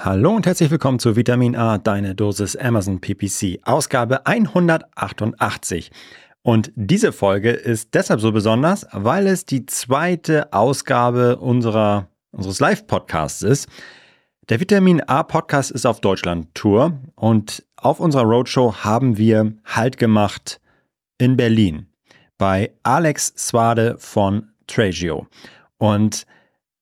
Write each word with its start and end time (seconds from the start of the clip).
Hallo 0.00 0.30
und 0.30 0.46
herzlich 0.46 0.70
willkommen 0.70 1.00
zu 1.00 1.16
Vitamin 1.16 1.56
A, 1.56 1.76
deine 1.76 2.14
Dosis 2.14 2.54
Amazon 2.54 3.00
PPC, 3.00 3.58
Ausgabe 3.64 4.26
188. 4.26 5.90
Und 6.42 6.70
diese 6.76 7.10
Folge 7.10 7.50
ist 7.50 7.94
deshalb 7.94 8.20
so 8.20 8.30
besonders, 8.30 8.86
weil 8.92 9.26
es 9.26 9.44
die 9.44 9.66
zweite 9.66 10.52
Ausgabe 10.52 11.38
unserer, 11.38 12.06
unseres 12.30 12.60
Live-Podcasts 12.60 13.42
ist. 13.42 13.68
Der 14.48 14.60
Vitamin 14.60 15.00
A 15.00 15.24
Podcast 15.24 15.72
ist 15.72 15.84
auf 15.84 16.00
Deutschland-Tour 16.00 16.96
und 17.16 17.66
auf 17.74 17.98
unserer 17.98 18.22
Roadshow 18.22 18.76
haben 18.84 19.18
wir 19.18 19.54
Halt 19.64 19.96
gemacht 19.96 20.60
in 21.18 21.36
Berlin 21.36 21.88
bei 22.38 22.70
Alex 22.84 23.34
Swade 23.36 23.96
von 23.98 24.52
Tragio. 24.68 25.26
Und 25.78 26.24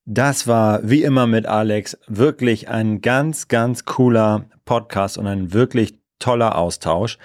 das 0.07 0.47
war 0.47 0.89
wie 0.89 1.03
immer 1.03 1.27
mit 1.27 1.47
Alex 1.47 1.99
wirklich 2.07 2.69
ein 2.69 3.01
ganz, 3.01 3.49
ganz 3.49 3.85
cooler 3.85 4.47
Podcast 4.65 5.19
und 5.19 5.27
ein 5.27 5.53
wirklich 5.53 5.99
toller 6.21 6.57
Austausch. 6.57 7.19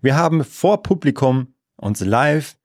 Wir 0.00 0.16
haben 0.16 0.42
vor 0.42 0.82
Publikum 0.82 1.54
uns 1.76 2.00
live 2.00 2.56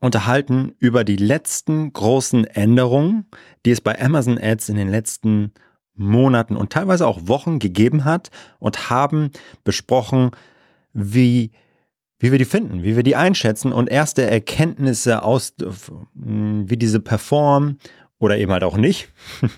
unterhalten 0.00 0.74
über 0.78 1.02
die 1.02 1.16
letzten 1.16 1.92
großen 1.92 2.44
Änderungen, 2.44 3.26
die 3.66 3.72
es 3.72 3.80
bei 3.80 4.00
Amazon 4.00 4.38
Ads 4.40 4.68
in 4.68 4.76
den 4.76 4.88
letzten 4.88 5.52
Monaten 5.94 6.56
und 6.56 6.72
teilweise 6.72 7.06
auch 7.06 7.26
Wochen 7.26 7.58
gegeben 7.58 8.04
hat 8.04 8.30
und 8.60 8.90
haben 8.90 9.30
besprochen, 9.64 10.30
wie, 10.92 11.50
wie 12.18 12.30
wir 12.30 12.38
die 12.38 12.44
finden, 12.44 12.84
wie 12.84 12.94
wir 12.94 13.02
die 13.02 13.16
einschätzen 13.16 13.72
und 13.72 13.90
erste 13.90 14.22
Erkenntnisse 14.22 15.22
aus, 15.22 15.54
wie 16.14 16.76
diese 16.76 17.00
performen 17.00 17.78
oder 18.22 18.38
eben 18.38 18.52
halt 18.52 18.62
auch 18.62 18.76
nicht, 18.76 19.08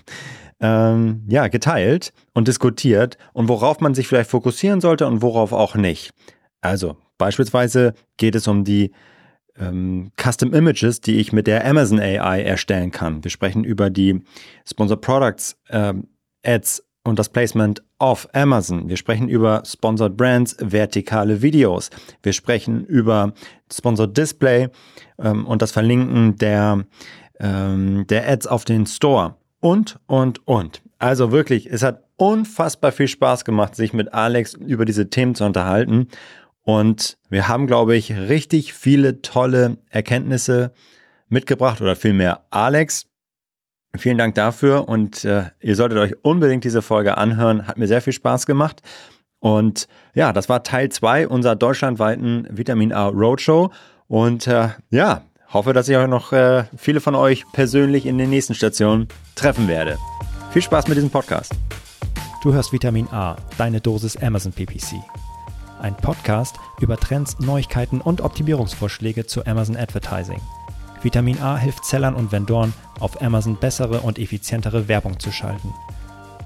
ähm, 0.59 1.23
ja, 1.29 1.47
geteilt 1.47 2.13
und 2.33 2.47
diskutiert 2.47 3.17
und 3.33 3.47
worauf 3.47 3.79
man 3.79 3.93
sich 3.93 4.07
vielleicht 4.07 4.31
fokussieren 4.31 4.81
sollte 4.81 5.05
und 5.05 5.21
worauf 5.21 5.53
auch 5.53 5.75
nicht. 5.75 6.13
Also 6.61 6.97
beispielsweise 7.19 7.93
geht 8.17 8.33
es 8.33 8.47
um 8.47 8.63
die 8.63 8.91
ähm, 9.59 10.11
Custom 10.19 10.51
Images, 10.53 10.99
die 10.99 11.17
ich 11.17 11.31
mit 11.31 11.45
der 11.45 11.63
Amazon 11.63 11.99
AI 11.99 12.41
erstellen 12.41 12.89
kann. 12.89 13.23
Wir 13.23 13.29
sprechen 13.29 13.63
über 13.63 13.91
die 13.91 14.23
Sponsor 14.67 14.99
Products 14.99 15.57
ähm, 15.69 16.07
Ads 16.43 16.83
und 17.03 17.19
das 17.19 17.29
Placement 17.29 17.83
auf 17.99 18.27
Amazon. 18.33 18.89
Wir 18.89 18.97
sprechen 18.97 19.29
über 19.29 19.61
Sponsored 19.63 20.17
Brands, 20.17 20.57
vertikale 20.59 21.43
Videos. 21.43 21.91
Wir 22.23 22.33
sprechen 22.33 22.83
über 22.83 23.33
Sponsored 23.71 24.17
Display 24.17 24.69
ähm, 25.19 25.45
und 25.45 25.61
das 25.61 25.71
Verlinken 25.71 26.35
der 26.37 26.83
ähm, 27.39 28.05
der 28.07 28.29
Ads 28.29 28.47
auf 28.47 28.65
den 28.65 28.85
Store 28.85 29.35
und, 29.59 29.99
und, 30.07 30.47
und. 30.47 30.81
Also 30.99 31.31
wirklich, 31.31 31.67
es 31.67 31.83
hat 31.83 32.03
unfassbar 32.17 32.91
viel 32.91 33.07
Spaß 33.07 33.45
gemacht, 33.45 33.75
sich 33.75 33.93
mit 33.93 34.13
Alex 34.13 34.53
über 34.53 34.85
diese 34.85 35.09
Themen 35.09 35.35
zu 35.35 35.43
unterhalten. 35.43 36.07
Und 36.63 37.17
wir 37.29 37.47
haben, 37.47 37.67
glaube 37.67 37.95
ich, 37.95 38.11
richtig 38.11 38.73
viele 38.73 39.21
tolle 39.21 39.77
Erkenntnisse 39.89 40.71
mitgebracht 41.27 41.81
oder 41.81 41.95
vielmehr 41.95 42.45
Alex. 42.49 43.07
Vielen 43.97 44.17
Dank 44.17 44.35
dafür 44.35 44.89
und 44.89 45.23
äh, 45.23 45.45
ihr 45.61 45.75
solltet 45.75 45.99
euch 45.99 46.15
unbedingt 46.21 46.63
diese 46.63 46.81
Folge 46.81 47.17
anhören. 47.17 47.67
Hat 47.67 47.77
mir 47.77 47.87
sehr 47.87 48.01
viel 48.01 48.13
Spaß 48.13 48.45
gemacht. 48.45 48.81
Und 49.39 49.87
ja, 50.13 50.33
das 50.33 50.49
war 50.49 50.63
Teil 50.63 50.89
2 50.89 51.27
unserer 51.27 51.55
deutschlandweiten 51.55 52.47
Vitamin 52.49 52.91
A 52.91 53.07
Roadshow. 53.07 53.71
Und 54.07 54.47
äh, 54.47 54.69
ja, 54.89 55.21
Hoffe, 55.55 55.71
dass 55.71 55.87
ich 55.87 55.95
auch 55.95 56.05
noch 56.05 56.33
äh, 56.33 56.65
viele 56.75 56.99
von 56.99 57.15
euch 57.15 57.49
persönlich 57.53 58.05
in 58.05 58.17
den 58.17 58.29
nächsten 58.29 58.55
Stationen 58.55 59.07
treffen 59.35 59.69
werde. 59.69 59.97
Viel 60.51 60.61
Spaß 60.61 60.89
mit 60.89 60.97
diesem 60.97 61.09
Podcast. 61.09 61.53
Du 62.43 62.51
hörst 62.51 62.73
Vitamin 62.73 63.07
A, 63.13 63.37
deine 63.57 63.79
Dosis 63.79 64.17
Amazon 64.17 64.51
PPC. 64.51 64.95
Ein 65.79 65.95
Podcast 65.95 66.57
über 66.81 66.97
Trends, 66.97 67.39
Neuigkeiten 67.39 68.01
und 68.01 68.19
Optimierungsvorschläge 68.19 69.27
zu 69.27 69.45
Amazon 69.45 69.77
Advertising. 69.77 70.41
Vitamin 71.01 71.39
A 71.41 71.55
hilft 71.55 71.85
Sellern 71.85 72.15
und 72.15 72.33
Vendoren, 72.33 72.73
auf 72.99 73.21
Amazon 73.21 73.55
bessere 73.55 74.01
und 74.01 74.19
effizientere 74.19 74.89
Werbung 74.89 75.21
zu 75.21 75.31
schalten. 75.31 75.73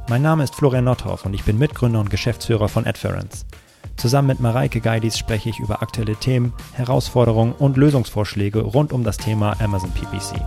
Mein 0.07 0.21
Name 0.21 0.43
ist 0.43 0.53
Florian 0.53 0.83
Nothoff 0.83 1.25
und 1.25 1.33
ich 1.33 1.43
bin 1.43 1.57
Mitgründer 1.57 1.99
und 1.99 2.11
Geschäftsführer 2.11 2.69
von 2.69 2.85
Adference. 2.85 3.47
Zusammen 3.97 4.27
mit 4.29 4.39
Mareike 4.39 4.79
Geidis 4.79 5.17
spreche 5.17 5.49
ich 5.49 5.59
über 5.59 5.81
aktuelle 5.81 6.15
Themen, 6.15 6.53
Herausforderungen 6.73 7.53
und 7.53 7.77
Lösungsvorschläge 7.77 8.61
rund 8.61 8.93
um 8.93 9.03
das 9.03 9.17
Thema 9.17 9.59
Amazon 9.59 9.91
PPC. 9.91 10.41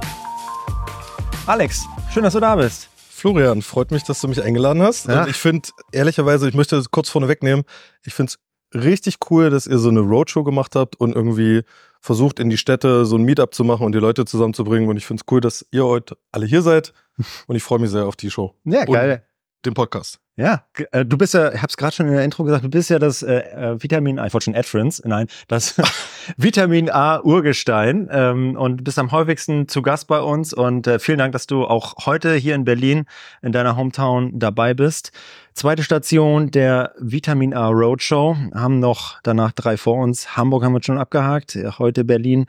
Alex, 1.47 1.84
schön, 2.12 2.22
dass 2.22 2.32
du 2.32 2.41
da 2.41 2.56
bist. 2.56 2.88
Florian, 2.97 3.62
freut 3.62 3.91
mich, 3.91 4.04
dass 4.04 4.21
du 4.21 4.28
mich 4.28 4.42
eingeladen 4.42 4.82
hast. 4.82 5.06
Ja. 5.06 5.22
Und 5.22 5.31
ich 5.31 5.37
finde, 5.37 5.69
ehrlicherweise, 5.92 6.48
ich 6.48 6.54
möchte 6.54 6.76
das 6.76 6.91
kurz 6.91 7.09
vorne 7.09 7.28
wegnehmen, 7.28 7.65
ich 8.04 8.15
finde 8.15 8.32
es 8.32 8.38
richtig 8.82 9.19
cool, 9.31 9.50
dass 9.50 9.66
ihr 9.66 9.78
so 9.78 9.91
eine 9.91 10.00
Roadshow 10.00 10.44
gemacht 10.44 10.75
habt 10.75 10.97
und 10.97 11.15
irgendwie 11.15 11.62
versucht, 12.00 12.41
in 12.41 12.50
die 12.50 12.56
Städte 12.56 13.04
so 13.06 13.16
ein 13.16 13.22
Meetup 13.22 13.54
zu 13.54 13.65
machen 13.65 13.87
und 13.87 13.92
die 13.92 13.98
Leute 13.98 14.25
zusammenzubringen. 14.25 14.88
Und 14.88 14.97
ich 14.97 15.06
finde 15.06 15.22
es 15.22 15.32
cool, 15.32 15.41
dass 15.41 15.66
ihr 15.71 15.84
heute 15.84 16.16
alle 16.32 16.47
hier 16.47 16.62
seid. 16.62 16.92
Und 17.47 17.56
ich 17.56 17.62
freue 17.62 17.78
mich 17.78 17.91
sehr 17.91 18.06
auf 18.06 18.16
die 18.16 18.31
Show. 18.31 18.54
Ja, 18.65 18.87
geil. 18.87 19.12
Und 19.12 19.66
den 19.66 19.75
Podcast. 19.75 20.22
Ja, 20.34 20.62
äh, 20.93 21.04
du 21.04 21.19
bist 21.19 21.34
ja, 21.34 21.53
ich 21.53 21.59
habe 21.59 21.69
es 21.69 21.76
gerade 21.76 21.94
schon 21.94 22.06
in 22.06 22.15
der 22.15 22.25
Intro 22.25 22.44
gesagt, 22.44 22.65
du 22.65 22.70
bist 22.70 22.88
ja 22.88 22.98
das 22.98 23.22
äh, 23.22 23.41
äh 23.41 23.82
Vitamin 23.82 24.19
A, 24.19 24.26
ich 24.26 24.32
wollte 24.32 24.44
schon 24.44 24.56
Adference, 24.56 25.03
nein, 25.04 25.26
das 25.47 25.78
Vitamin 26.38 26.88
A 26.88 27.20
Urgestein 27.20 28.09
ähm, 28.10 28.56
und 28.56 28.82
bist 28.82 28.98
am 28.98 29.12
häufigsten 29.12 29.69
zu 29.69 29.82
Gast 29.82 30.06
bei 30.06 30.21
uns 30.21 30.54
und 30.54 30.87
äh, 30.87 30.98
vielen 30.98 31.19
Dank, 31.19 31.32
dass 31.32 31.47
du 31.47 31.66
auch 31.66 32.06
heute 32.06 32.34
hier 32.34 32.54
in 32.54 32.65
Berlin 32.65 33.04
in 33.42 33.53
deiner 33.53 33.76
Hometown 33.76 34.38
dabei 34.38 34.72
bist. 34.72 35.12
Zweite 35.53 35.82
Station 35.82 36.50
der 36.50 36.94
Vitamin 36.98 37.53
A 37.53 37.69
Roadshow, 37.69 38.34
haben 38.54 38.78
noch 38.78 39.21
danach 39.22 39.53
drei 39.53 39.76
vor 39.76 40.03
uns. 40.03 40.34
Hamburg 40.34 40.65
haben 40.65 40.72
wir 40.72 40.82
schon 40.82 40.97
abgehakt, 40.97 41.59
heute 41.78 42.04
Berlin 42.04 42.47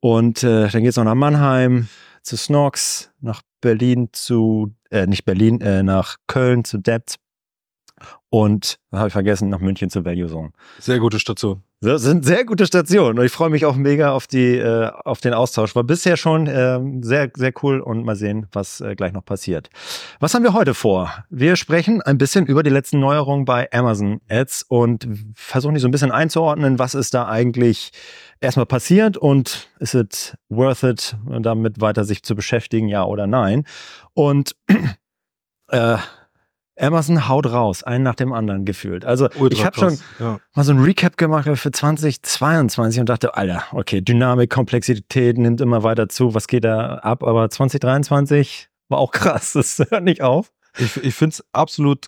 und 0.00 0.42
äh, 0.42 0.68
dann 0.68 0.82
geht's 0.82 0.96
noch 0.96 1.04
nach 1.04 1.14
Mannheim, 1.14 1.88
zu 2.22 2.38
Snox, 2.38 3.10
nach 3.20 3.42
Berlin 3.60 4.08
zu, 4.12 4.74
äh, 4.90 5.06
nicht 5.06 5.24
Berlin, 5.24 5.60
äh, 5.60 5.82
nach 5.82 6.16
Köln 6.26 6.64
zu 6.64 6.78
Depth 6.78 7.16
und, 8.28 8.78
habe 8.92 9.08
ich 9.08 9.12
vergessen, 9.12 9.48
nach 9.48 9.60
München 9.60 9.90
zur 9.90 10.04
Value 10.04 10.28
Zone. 10.28 10.52
Sehr 10.78 10.98
gute 10.98 11.18
Station. 11.18 11.62
Das 11.82 12.02
sind 12.02 12.26
sehr 12.26 12.44
gute 12.44 12.66
Stationen 12.66 13.18
und 13.18 13.24
ich 13.24 13.32
freue 13.32 13.48
mich 13.48 13.64
auch 13.64 13.74
mega 13.74 14.12
auf 14.12 14.26
die 14.26 14.58
äh, 14.58 14.90
auf 15.04 15.22
den 15.22 15.32
Austausch. 15.32 15.74
War 15.74 15.82
bisher 15.82 16.18
schon 16.18 16.46
äh, 16.46 16.78
sehr 17.00 17.30
sehr 17.34 17.54
cool 17.62 17.80
und 17.80 18.04
mal 18.04 18.16
sehen, 18.16 18.48
was 18.52 18.82
äh, 18.82 18.94
gleich 18.94 19.14
noch 19.14 19.24
passiert. 19.24 19.70
Was 20.18 20.34
haben 20.34 20.42
wir 20.42 20.52
heute 20.52 20.74
vor? 20.74 21.10
Wir 21.30 21.56
sprechen 21.56 22.02
ein 22.02 22.18
bisschen 22.18 22.44
über 22.44 22.62
die 22.62 22.68
letzten 22.68 23.00
Neuerungen 23.00 23.46
bei 23.46 23.72
Amazon 23.72 24.20
Ads 24.28 24.66
und 24.68 25.08
versuchen 25.34 25.72
die 25.72 25.80
so 25.80 25.88
ein 25.88 25.90
bisschen 25.90 26.12
einzuordnen, 26.12 26.78
was 26.78 26.94
ist 26.94 27.14
da 27.14 27.26
eigentlich 27.26 27.92
erstmal 28.42 28.66
passiert 28.66 29.16
und 29.16 29.70
ist 29.78 29.94
es 29.94 30.36
worth 30.50 30.82
it, 30.82 31.16
damit 31.40 31.80
weiter 31.80 32.04
sich 32.04 32.22
zu 32.24 32.34
beschäftigen, 32.34 32.88
ja 32.88 33.04
oder 33.06 33.26
nein? 33.26 33.64
Und 34.12 34.54
äh, 35.68 35.96
Amazon 36.80 37.28
haut 37.28 37.46
raus, 37.46 37.82
einen 37.82 38.04
nach 38.04 38.14
dem 38.14 38.32
anderen 38.32 38.64
gefühlt. 38.64 39.04
Also 39.04 39.28
Ultra 39.38 39.58
ich 39.58 39.64
habe 39.64 39.76
schon 39.78 39.98
ja. 40.18 40.40
mal 40.54 40.64
so 40.64 40.72
ein 40.72 40.80
Recap 40.80 41.16
gemacht 41.16 41.48
für 41.54 41.70
2022 41.70 43.00
und 43.00 43.08
dachte, 43.08 43.36
Alter, 43.36 43.64
okay, 43.72 44.00
Dynamik, 44.00 44.50
Komplexität 44.50 45.38
nimmt 45.38 45.60
immer 45.60 45.82
weiter 45.82 46.08
zu, 46.08 46.34
was 46.34 46.46
geht 46.46 46.64
da 46.64 46.96
ab? 46.96 47.22
Aber 47.22 47.48
2023 47.50 48.68
war 48.88 48.98
auch 48.98 49.12
krass, 49.12 49.52
das 49.54 49.82
hört 49.90 50.04
nicht 50.04 50.22
auf. 50.22 50.52
Ich, 50.78 50.96
ich 50.96 51.14
finde 51.14 51.34
es 51.34 51.44
absolut 51.52 52.06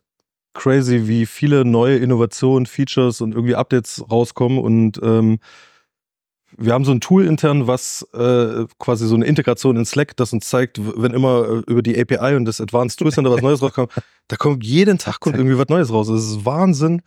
crazy, 0.55 1.09
wie 1.09 1.27
viele 1.27 1.65
neue 1.65 1.97
Innovationen, 1.97 2.67
Features 2.67 3.21
und 3.21 3.35
irgendwie 3.35 3.57
Updates 3.57 4.05
rauskommen 4.11 4.59
und 4.59 5.01
ähm, 5.03 5.39
wir 6.57 6.73
haben 6.73 6.85
so 6.85 6.93
ein 6.93 7.01
Tool 7.01 7.27
intern, 7.27 7.67
was 7.67 8.07
äh, 8.15 8.67
quasi 8.79 9.07
so 9.07 9.15
eine 9.15 9.25
Integration 9.25 9.77
in 9.77 9.85
Slack, 9.85 10.17
das 10.17 10.33
uns 10.33 10.49
zeigt, 10.49 10.81
wenn 10.81 11.13
immer 11.13 11.49
äh, 11.49 11.71
über 11.71 11.83
die 11.83 11.99
API 12.01 12.37
und 12.37 12.45
das 12.45 12.61
Advanced 12.61 12.99
Tool 12.99 13.13
Center 13.13 13.31
was 13.31 13.43
Neues 13.43 13.63
rauskommt, 13.63 13.93
da 14.29 14.37
kommt 14.37 14.65
jeden 14.65 14.99
Tag 14.99 15.21
kommt 15.21 15.37
irgendwie 15.37 15.59
was 15.59 15.69
Neues 15.69 15.93
raus. 15.93 16.09
Das 16.09 16.23
ist 16.25 16.45
Wahnsinn, 16.45 17.03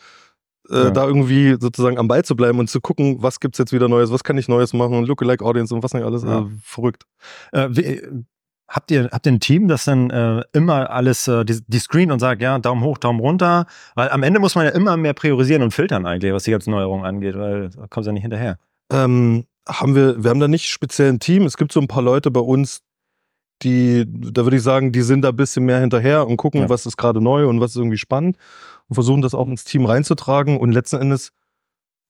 äh, 0.70 0.76
ja. 0.76 0.90
da 0.92 1.06
irgendwie 1.06 1.58
sozusagen 1.60 1.98
am 1.98 2.08
Ball 2.08 2.24
zu 2.24 2.36
bleiben 2.36 2.60
und 2.60 2.70
zu 2.70 2.82
gucken, 2.82 3.18
was 3.20 3.40
gibt's 3.40 3.58
jetzt 3.58 3.72
wieder 3.72 3.88
Neues, 3.88 4.12
was 4.12 4.24
kann 4.24 4.38
ich 4.38 4.48
Neues 4.48 4.74
machen, 4.74 5.06
Lookalike 5.06 5.44
Audience 5.44 5.74
und 5.74 5.84
was 5.84 5.94
nicht 5.94 6.04
alles. 6.04 6.24
Ja. 6.24 6.42
Äh, 6.42 6.46
verrückt. 6.62 7.04
Äh, 7.52 7.70
wie, 7.72 8.02
Habt 8.68 8.90
ihr, 8.90 9.10
habt 9.12 9.28
ihr 9.28 9.32
ein 9.32 9.40
Team, 9.40 9.68
das 9.68 9.86
dann 9.86 10.10
äh, 10.10 10.42
immer 10.52 10.90
alles, 10.90 11.28
äh, 11.28 11.46
die, 11.46 11.60
die 11.68 11.78
screen 11.78 12.12
und 12.12 12.18
sagt, 12.18 12.42
ja, 12.42 12.58
Daumen 12.58 12.84
hoch, 12.84 12.98
Daumen 12.98 13.20
runter? 13.20 13.68
Weil 13.94 14.10
am 14.10 14.24
Ende 14.24 14.40
muss 14.40 14.56
man 14.56 14.66
ja 14.66 14.72
immer 14.72 14.98
mehr 14.98 15.14
priorisieren 15.14 15.62
und 15.62 15.72
filtern 15.72 16.08
eigentlich, 16.08 16.34
was 16.34 16.46
die 16.46 16.52
ganzen 16.52 16.72
Neuerungen 16.72 17.06
angeht, 17.06 17.38
weil 17.38 17.70
da 17.70 17.86
kommt 17.88 18.08
ja 18.08 18.12
nicht 18.12 18.24
hinterher. 18.24 18.58
Ähm, 18.92 19.46
haben 19.68 19.96
wir, 19.96 20.24
wir 20.24 20.30
haben 20.30 20.40
da 20.40 20.48
nicht 20.48 20.70
speziell 20.70 21.10
ein 21.10 21.20
Team. 21.20 21.44
Es 21.46 21.58
gibt 21.58 21.72
so 21.72 21.80
ein 21.80 21.88
paar 21.88 22.04
Leute 22.04 22.32
bei 22.32 22.40
uns, 22.40 22.82
die, 23.62 24.06
da 24.08 24.44
würde 24.44 24.58
ich 24.58 24.64
sagen, 24.64 24.92
die 24.92 25.02
sind 25.02 25.22
da 25.22 25.30
ein 25.30 25.36
bisschen 25.36 25.66
mehr 25.66 25.80
hinterher 25.80 26.28
und 26.28 26.38
gucken, 26.38 26.62
ja. 26.62 26.70
was 26.70 26.86
ist 26.86 26.98
gerade 26.98 27.22
neu 27.22 27.48
und 27.48 27.62
was 27.62 27.72
ist 27.72 27.78
irgendwie 27.78 27.98
spannend 27.98 28.38
und 28.88 28.96
versuchen 28.96 29.22
das 29.22 29.34
auch 29.34 29.48
ins 29.48 29.64
Team 29.64 29.86
reinzutragen. 29.86 30.60
Und 30.60 30.72
letzten 30.72 30.98
Endes 30.98 31.32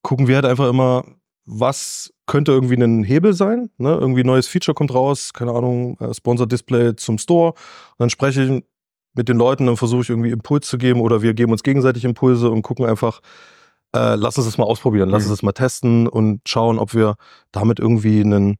gucken 0.02 0.28
wir 0.28 0.36
halt 0.36 0.46
einfach 0.46 0.70
immer, 0.70 1.06
was 1.46 2.12
könnte 2.26 2.52
irgendwie 2.52 2.76
ein 2.76 3.04
Hebel 3.04 3.34
sein. 3.34 3.70
Ne? 3.78 3.94
Irgendwie 3.94 4.22
ein 4.22 4.28
neues 4.28 4.48
Feature 4.48 4.74
kommt 4.74 4.94
raus, 4.94 5.32
keine 5.34 5.52
Ahnung, 5.52 5.98
äh, 6.00 6.14
Sponsor 6.14 6.48
Display 6.48 6.96
zum 6.96 7.20
Store. 7.20 7.52
Und 7.52 8.00
dann 8.00 8.10
spreche 8.10 8.44
ich 8.44 8.64
mit 9.14 9.30
den 9.30 9.38
Leuten, 9.38 9.68
dann 9.68 9.78
versuche 9.78 10.02
ich 10.02 10.10
irgendwie 10.10 10.32
Impuls 10.32 10.68
zu 10.68 10.78
geben 10.78 11.00
oder 11.00 11.22
wir 11.22 11.34
geben 11.34 11.52
uns 11.52 11.64
gegenseitig 11.64 12.04
Impulse 12.04 12.50
und 12.50 12.64
gucken 12.64 12.86
einfach, 12.86 13.22
äh, 13.96 14.16
lass 14.16 14.38
uns 14.38 14.46
das 14.46 14.58
mal 14.58 14.66
ausprobieren, 14.66 15.10
lass 15.10 15.24
uns 15.24 15.32
das 15.32 15.44
mal 15.44 15.54
testen 15.54 16.08
und 16.08 16.42
schauen, 16.48 16.80
ob 16.80 16.94
wir 16.94 17.16
damit 17.52 17.80
irgendwie 17.80 18.22
einen 18.22 18.58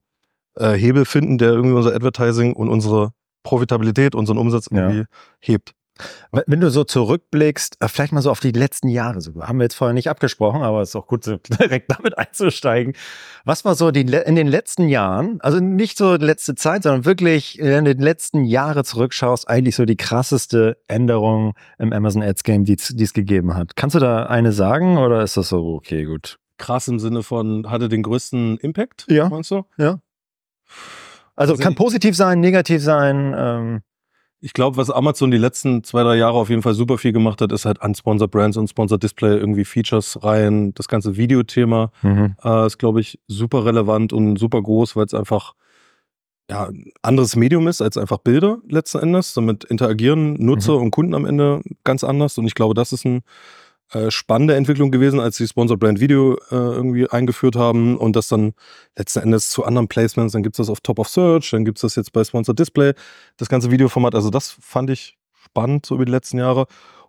äh, 0.54 0.72
Hebel 0.72 1.04
finden, 1.04 1.38
der 1.38 1.50
irgendwie 1.50 1.76
unser 1.76 1.94
Advertising 1.94 2.54
und 2.54 2.68
unsere 2.68 3.10
Profitabilität, 3.42 4.14
unseren 4.14 4.38
Umsatz 4.38 4.66
irgendwie 4.68 5.00
ja. 5.00 5.04
hebt. 5.40 5.72
Wenn 6.46 6.60
du 6.60 6.70
so 6.70 6.84
zurückblickst, 6.84 7.76
äh, 7.80 7.88
vielleicht 7.88 8.12
mal 8.12 8.22
so 8.22 8.30
auf 8.30 8.40
die 8.40 8.52
letzten 8.52 8.88
Jahre 8.88 9.20
sogar, 9.20 9.48
haben 9.48 9.58
wir 9.58 9.64
jetzt 9.64 9.74
vorher 9.74 9.94
nicht 9.94 10.10
abgesprochen, 10.10 10.62
aber 10.62 10.82
es 10.82 10.90
ist 10.90 10.96
auch 10.96 11.06
gut, 11.06 11.26
direkt 11.60 11.90
damit 11.90 12.18
einzusteigen. 12.18 12.94
Was 13.44 13.64
war 13.64 13.74
so 13.74 13.90
die, 13.90 14.00
in 14.00 14.36
den 14.36 14.46
letzten 14.46 14.88
Jahren, 14.88 15.40
also 15.40 15.60
nicht 15.60 15.96
so 15.98 16.18
die 16.18 16.24
letzte 16.24 16.54
Zeit, 16.54 16.82
sondern 16.82 17.04
wirklich 17.04 17.58
in 17.58 17.84
den 17.84 17.98
letzten 17.98 18.44
Jahren 18.44 18.84
zurückschaust, 18.84 19.48
eigentlich 19.48 19.76
so 19.76 19.84
die 19.84 19.96
krasseste 19.96 20.78
Änderung 20.88 21.54
im 21.78 21.92
Amazon 21.92 22.22
Ads 22.22 22.42
Game, 22.42 22.64
die 22.64 22.74
es 22.74 23.12
gegeben 23.12 23.54
hat? 23.54 23.76
Kannst 23.76 23.94
du 23.94 24.00
da 24.00 24.26
eine 24.26 24.52
sagen 24.52 24.98
oder 24.98 25.22
ist 25.22 25.36
das 25.36 25.48
so, 25.48 25.74
okay, 25.74 26.04
gut? 26.04 26.38
Krass 26.58 26.88
im 26.88 26.98
Sinne 26.98 27.22
von, 27.22 27.70
hatte 27.70 27.88
den 27.88 28.02
größten 28.02 28.58
Impact, 28.58 29.06
ja. 29.08 29.28
meinst 29.28 29.50
du? 29.50 29.64
Ja. 29.76 30.00
Also, 31.36 31.52
also 31.52 31.62
kann 31.62 31.74
positiv 31.74 32.16
sein, 32.16 32.40
negativ 32.40 32.82
sein. 32.82 33.34
Ähm 33.36 33.82
ich 34.40 34.52
glaube, 34.52 34.76
was 34.76 34.90
Amazon 34.90 35.30
die 35.30 35.38
letzten 35.38 35.82
zwei, 35.82 36.02
drei 36.02 36.16
Jahre 36.16 36.36
auf 36.36 36.50
jeden 36.50 36.62
Fall 36.62 36.74
super 36.74 36.98
viel 36.98 37.12
gemacht 37.12 37.40
hat, 37.40 37.52
ist 37.52 37.64
halt 37.64 37.82
Unsponsored 37.82 38.30
Brands 38.30 38.56
und 38.56 38.68
Sponsored 38.68 39.02
Display, 39.02 39.36
irgendwie 39.36 39.64
Features 39.64 40.22
rein. 40.22 40.74
Das 40.74 40.88
ganze 40.88 41.16
Videothema 41.16 41.90
mhm. 42.02 42.36
äh, 42.44 42.66
ist, 42.66 42.78
glaube 42.78 43.00
ich, 43.00 43.18
super 43.28 43.64
relevant 43.64 44.12
und 44.12 44.36
super 44.36 44.62
groß, 44.62 44.94
weil 44.96 45.06
es 45.06 45.14
einfach 45.14 45.54
ja, 46.50 46.66
ein 46.66 46.92
anderes 47.02 47.34
Medium 47.34 47.66
ist 47.66 47.82
als 47.82 47.96
einfach 47.96 48.18
Bilder 48.18 48.58
letzten 48.68 48.98
Endes. 48.98 49.34
Damit 49.34 49.64
interagieren 49.64 50.34
Nutzer 50.34 50.76
mhm. 50.76 50.82
und 50.82 50.90
Kunden 50.90 51.14
am 51.14 51.24
Ende 51.24 51.62
ganz 51.82 52.04
anders. 52.04 52.38
Und 52.38 52.46
ich 52.46 52.54
glaube, 52.54 52.74
das 52.74 52.92
ist 52.92 53.04
ein 53.04 53.22
äh, 53.92 54.10
spannende 54.10 54.56
Entwicklung 54.56 54.90
gewesen, 54.90 55.20
als 55.20 55.36
sie 55.36 55.46
Sponsored 55.46 55.78
Brand 55.78 56.00
Video 56.00 56.34
äh, 56.50 56.54
irgendwie 56.54 57.08
eingeführt 57.08 57.56
haben 57.56 57.96
und 57.96 58.16
das 58.16 58.28
dann 58.28 58.54
letzten 58.96 59.20
Endes 59.20 59.50
zu 59.50 59.64
anderen 59.64 59.86
Placements, 59.86 60.32
dann 60.32 60.42
gibt 60.42 60.54
es 60.54 60.58
das 60.58 60.70
auf 60.70 60.80
Top 60.80 60.98
of 60.98 61.08
Search, 61.08 61.50
dann 61.50 61.64
gibt 61.64 61.78
es 61.78 61.82
das 61.82 61.94
jetzt 61.94 62.12
bei 62.12 62.24
Sponsored 62.24 62.58
Display, 62.58 62.94
das 63.36 63.48
ganze 63.48 63.70
Videoformat. 63.70 64.14
Also 64.14 64.30
das 64.30 64.50
fand 64.60 64.90
ich 64.90 65.16
spannend 65.32 65.86
so 65.86 65.94
über 65.94 66.04
die 66.04 66.12
letzten 66.12 66.38
Jahre. 66.38 66.66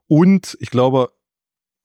Und 0.07 0.55
ich 0.59 0.69
glaube, 0.69 1.09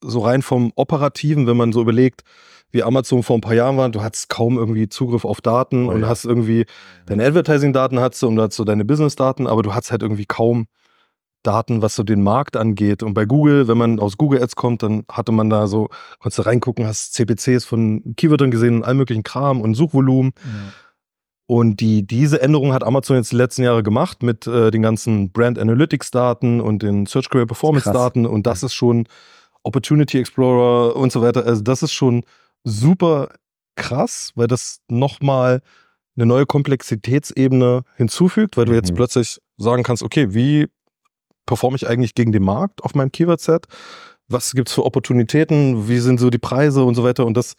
so 0.02 0.20
rein 0.20 0.42
vom 0.42 0.72
Operativen, 0.76 1.46
wenn 1.46 1.56
man 1.56 1.72
so 1.72 1.80
überlegt, 1.80 2.22
wie 2.70 2.82
Amazon 2.82 3.22
vor 3.22 3.36
ein 3.36 3.42
paar 3.42 3.54
Jahren 3.54 3.76
war, 3.76 3.88
du 3.88 4.02
hattest 4.02 4.28
kaum 4.28 4.58
irgendwie 4.58 4.88
Zugriff 4.88 5.24
auf 5.24 5.40
Daten 5.40 5.88
oh, 5.88 5.92
und 5.92 6.02
ja. 6.02 6.08
hast 6.08 6.24
irgendwie 6.24 6.66
deine 7.06 7.24
Advertising-Daten 7.24 8.00
du 8.22 8.28
und 8.28 8.36
so 8.56 8.64
deine 8.64 8.84
Business-Daten, 8.84 9.46
aber 9.46 9.62
du 9.62 9.74
hast 9.74 9.90
halt 9.90 10.02
irgendwie 10.02 10.26
kaum 10.26 10.66
Daten, 11.42 11.82
was 11.82 11.96
so 11.96 12.02
den 12.02 12.22
Markt 12.22 12.56
angeht. 12.56 13.02
Und 13.02 13.14
bei 13.14 13.24
Google, 13.24 13.68
wenn 13.68 13.78
man 13.78 13.98
aus 14.00 14.16
Google 14.16 14.42
Ads 14.42 14.56
kommt, 14.56 14.82
dann 14.82 15.04
hatte 15.10 15.32
man 15.32 15.50
da 15.50 15.66
so, 15.66 15.88
konntest 16.18 16.38
du 16.38 16.42
reingucken, 16.42 16.86
hast 16.86 17.14
CPCs 17.14 17.64
von 17.64 18.14
Keywordern 18.16 18.50
gesehen 18.50 18.76
und 18.76 18.84
all 18.84 18.94
möglichen 18.94 19.22
Kram 19.22 19.60
und 19.60 19.74
Suchvolumen. 19.74 20.32
Ja. 20.36 20.72
Und 21.46 21.80
die, 21.80 22.06
diese 22.06 22.40
Änderung 22.40 22.72
hat 22.72 22.84
Amazon 22.84 23.16
jetzt 23.16 23.32
die 23.32 23.36
letzten 23.36 23.62
Jahre 23.62 23.82
gemacht 23.82 24.22
mit 24.22 24.46
äh, 24.46 24.70
den 24.70 24.82
ganzen 24.82 25.32
Brand 25.32 25.58
Analytics 25.58 26.10
Daten 26.10 26.60
und 26.60 26.82
den 26.82 27.06
Search 27.06 27.28
Query 27.28 27.46
Performance 27.46 27.92
Daten. 27.92 28.24
Und 28.26 28.46
das 28.46 28.62
ist 28.62 28.74
schon 28.74 29.06
Opportunity 29.62 30.18
Explorer 30.18 30.96
und 30.96 31.12
so 31.12 31.20
weiter. 31.20 31.44
Also 31.44 31.62
das 31.62 31.82
ist 31.82 31.92
schon 31.92 32.24
super 32.64 33.28
krass, 33.76 34.32
weil 34.34 34.46
das 34.46 34.80
nochmal 34.88 35.60
eine 36.16 36.26
neue 36.26 36.46
Komplexitätsebene 36.46 37.82
hinzufügt, 37.96 38.56
weil 38.56 38.66
du 38.66 38.74
jetzt 38.74 38.92
mhm. 38.92 38.96
plötzlich 38.96 39.38
sagen 39.56 39.82
kannst, 39.82 40.02
okay, 40.02 40.34
wie 40.34 40.68
performe 41.46 41.76
ich 41.76 41.88
eigentlich 41.88 42.14
gegen 42.14 42.32
den 42.32 42.42
Markt 42.42 42.82
auf 42.82 42.94
meinem 42.94 43.12
Keyword-Set? 43.12 43.66
Was 44.28 44.52
gibt 44.52 44.68
es 44.68 44.74
für 44.74 44.84
Opportunitäten? 44.84 45.88
Wie 45.88 45.98
sind 45.98 46.20
so 46.20 46.30
die 46.30 46.38
Preise 46.38 46.84
und 46.84 46.94
so 46.94 47.04
weiter? 47.04 47.26
Und 47.26 47.36
das 47.36 47.54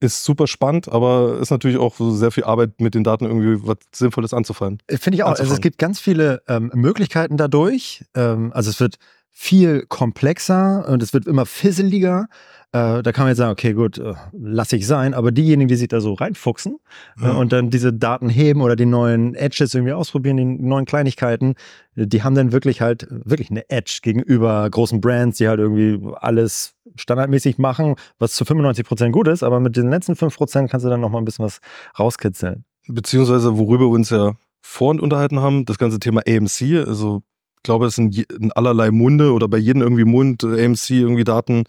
ist 0.00 0.24
super 0.24 0.46
spannend, 0.46 0.88
aber 0.88 1.38
ist 1.40 1.50
natürlich 1.50 1.78
auch 1.78 1.94
so 1.96 2.10
sehr 2.10 2.30
viel 2.30 2.44
Arbeit 2.44 2.80
mit 2.80 2.94
den 2.94 3.04
Daten 3.04 3.24
irgendwie 3.24 3.66
was 3.66 3.76
Sinnvolles 3.92 4.34
anzufallen. 4.34 4.78
Äh, 4.86 4.98
finde 4.98 5.16
ich 5.16 5.22
auch. 5.22 5.30
Also 5.30 5.52
es 5.52 5.60
gibt 5.60 5.78
ganz 5.78 6.00
viele 6.00 6.42
ähm, 6.48 6.70
Möglichkeiten 6.74 7.36
dadurch. 7.36 8.04
Ähm, 8.14 8.52
also 8.54 8.70
es 8.70 8.80
wird 8.80 8.96
viel 9.30 9.84
komplexer 9.86 10.88
und 10.88 11.02
es 11.02 11.12
wird 11.12 11.26
immer 11.26 11.46
fisseliger. 11.46 12.26
Äh, 12.74 13.04
da 13.04 13.12
kann 13.12 13.22
man 13.22 13.28
jetzt 13.28 13.38
sagen, 13.38 13.52
okay, 13.52 13.72
gut, 13.72 13.98
äh, 13.98 14.14
lass 14.32 14.72
ich 14.72 14.84
sein. 14.84 15.14
Aber 15.14 15.30
diejenigen, 15.30 15.68
die 15.68 15.76
sich 15.76 15.86
da 15.86 16.00
so 16.00 16.14
reinfuchsen 16.14 16.78
äh, 17.20 17.22
ja. 17.22 17.32
äh, 17.32 17.36
und 17.36 17.52
dann 17.52 17.70
diese 17.70 17.92
Daten 17.92 18.28
heben 18.28 18.62
oder 18.62 18.74
die 18.74 18.84
neuen 18.84 19.36
Edges 19.36 19.74
irgendwie 19.74 19.92
ausprobieren, 19.92 20.38
die 20.38 20.44
neuen 20.44 20.84
Kleinigkeiten, 20.84 21.54
die 21.94 22.24
haben 22.24 22.34
dann 22.34 22.50
wirklich 22.50 22.80
halt 22.80 23.06
wirklich 23.08 23.48
eine 23.50 23.70
Edge 23.70 24.00
gegenüber 24.02 24.68
großen 24.68 25.00
Brands, 25.00 25.38
die 25.38 25.46
halt 25.46 25.60
irgendwie 25.60 26.00
alles 26.16 26.74
standardmäßig 26.96 27.58
machen, 27.58 27.94
was 28.18 28.34
zu 28.34 28.44
95 28.44 28.84
Prozent 28.84 29.12
gut 29.12 29.28
ist. 29.28 29.44
Aber 29.44 29.60
mit 29.60 29.76
den 29.76 29.88
letzten 29.88 30.16
5 30.16 30.36
Prozent 30.36 30.68
kannst 30.68 30.84
du 30.84 30.90
dann 30.90 31.00
nochmal 31.00 31.22
ein 31.22 31.24
bisschen 31.24 31.44
was 31.44 31.60
rauskitzeln. 31.96 32.64
Beziehungsweise, 32.88 33.56
worüber 33.56 33.84
wir 33.84 33.90
uns 33.90 34.10
ja 34.10 34.32
vorhin 34.62 35.00
unterhalten 35.00 35.38
haben, 35.38 35.64
das 35.64 35.78
ganze 35.78 36.00
Thema 36.00 36.22
AMC, 36.26 36.84
also 36.84 37.22
ich 37.56 37.62
glaube, 37.62 37.86
es 37.86 37.94
sind 37.94 38.18
in 38.32 38.50
allerlei 38.50 38.90
Munde 38.90 39.32
oder 39.32 39.46
bei 39.46 39.58
jedem 39.58 39.80
irgendwie 39.80 40.04
Mund, 40.04 40.42
AMC, 40.42 40.90
irgendwie 40.90 41.24
Daten 41.24 41.64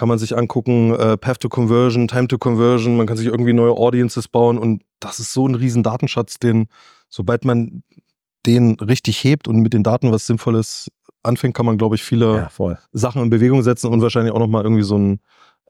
kann 0.00 0.08
man 0.08 0.18
sich 0.18 0.34
angucken, 0.34 0.94
äh, 0.94 1.18
Path 1.18 1.40
to 1.40 1.50
Conversion, 1.50 2.08
Time 2.08 2.26
to 2.26 2.38
Conversion, 2.38 2.96
man 2.96 3.06
kann 3.06 3.18
sich 3.18 3.26
irgendwie 3.26 3.52
neue 3.52 3.72
Audiences 3.72 4.28
bauen 4.28 4.56
und 4.56 4.82
das 4.98 5.18
ist 5.18 5.34
so 5.34 5.46
ein 5.46 5.54
riesen 5.54 5.82
Datenschatz, 5.82 6.38
den, 6.38 6.68
sobald 7.10 7.44
man 7.44 7.82
den 8.46 8.76
richtig 8.80 9.22
hebt 9.22 9.46
und 9.46 9.56
mit 9.60 9.74
den 9.74 9.82
Daten 9.82 10.10
was 10.10 10.26
Sinnvolles 10.26 10.90
anfängt, 11.22 11.54
kann 11.54 11.66
man, 11.66 11.76
glaube 11.76 11.96
ich, 11.96 12.02
viele 12.02 12.48
ja, 12.58 12.78
Sachen 12.92 13.20
in 13.20 13.28
Bewegung 13.28 13.62
setzen 13.62 13.88
und 13.88 14.00
wahrscheinlich 14.00 14.32
auch 14.32 14.38
nochmal 14.38 14.64
irgendwie 14.64 14.84
so 14.84 14.94
einen 14.94 15.20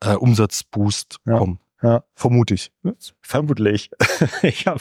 äh, 0.01 0.15
Umsatzboost 0.15 1.17
ja. 1.27 1.37
kommen. 1.37 1.59
Ja. 1.83 2.05
Vermute 2.15 2.55
ich. 2.55 2.73
Vermutlich. 3.23 3.91
ich 4.43 4.67
habe 4.67 4.81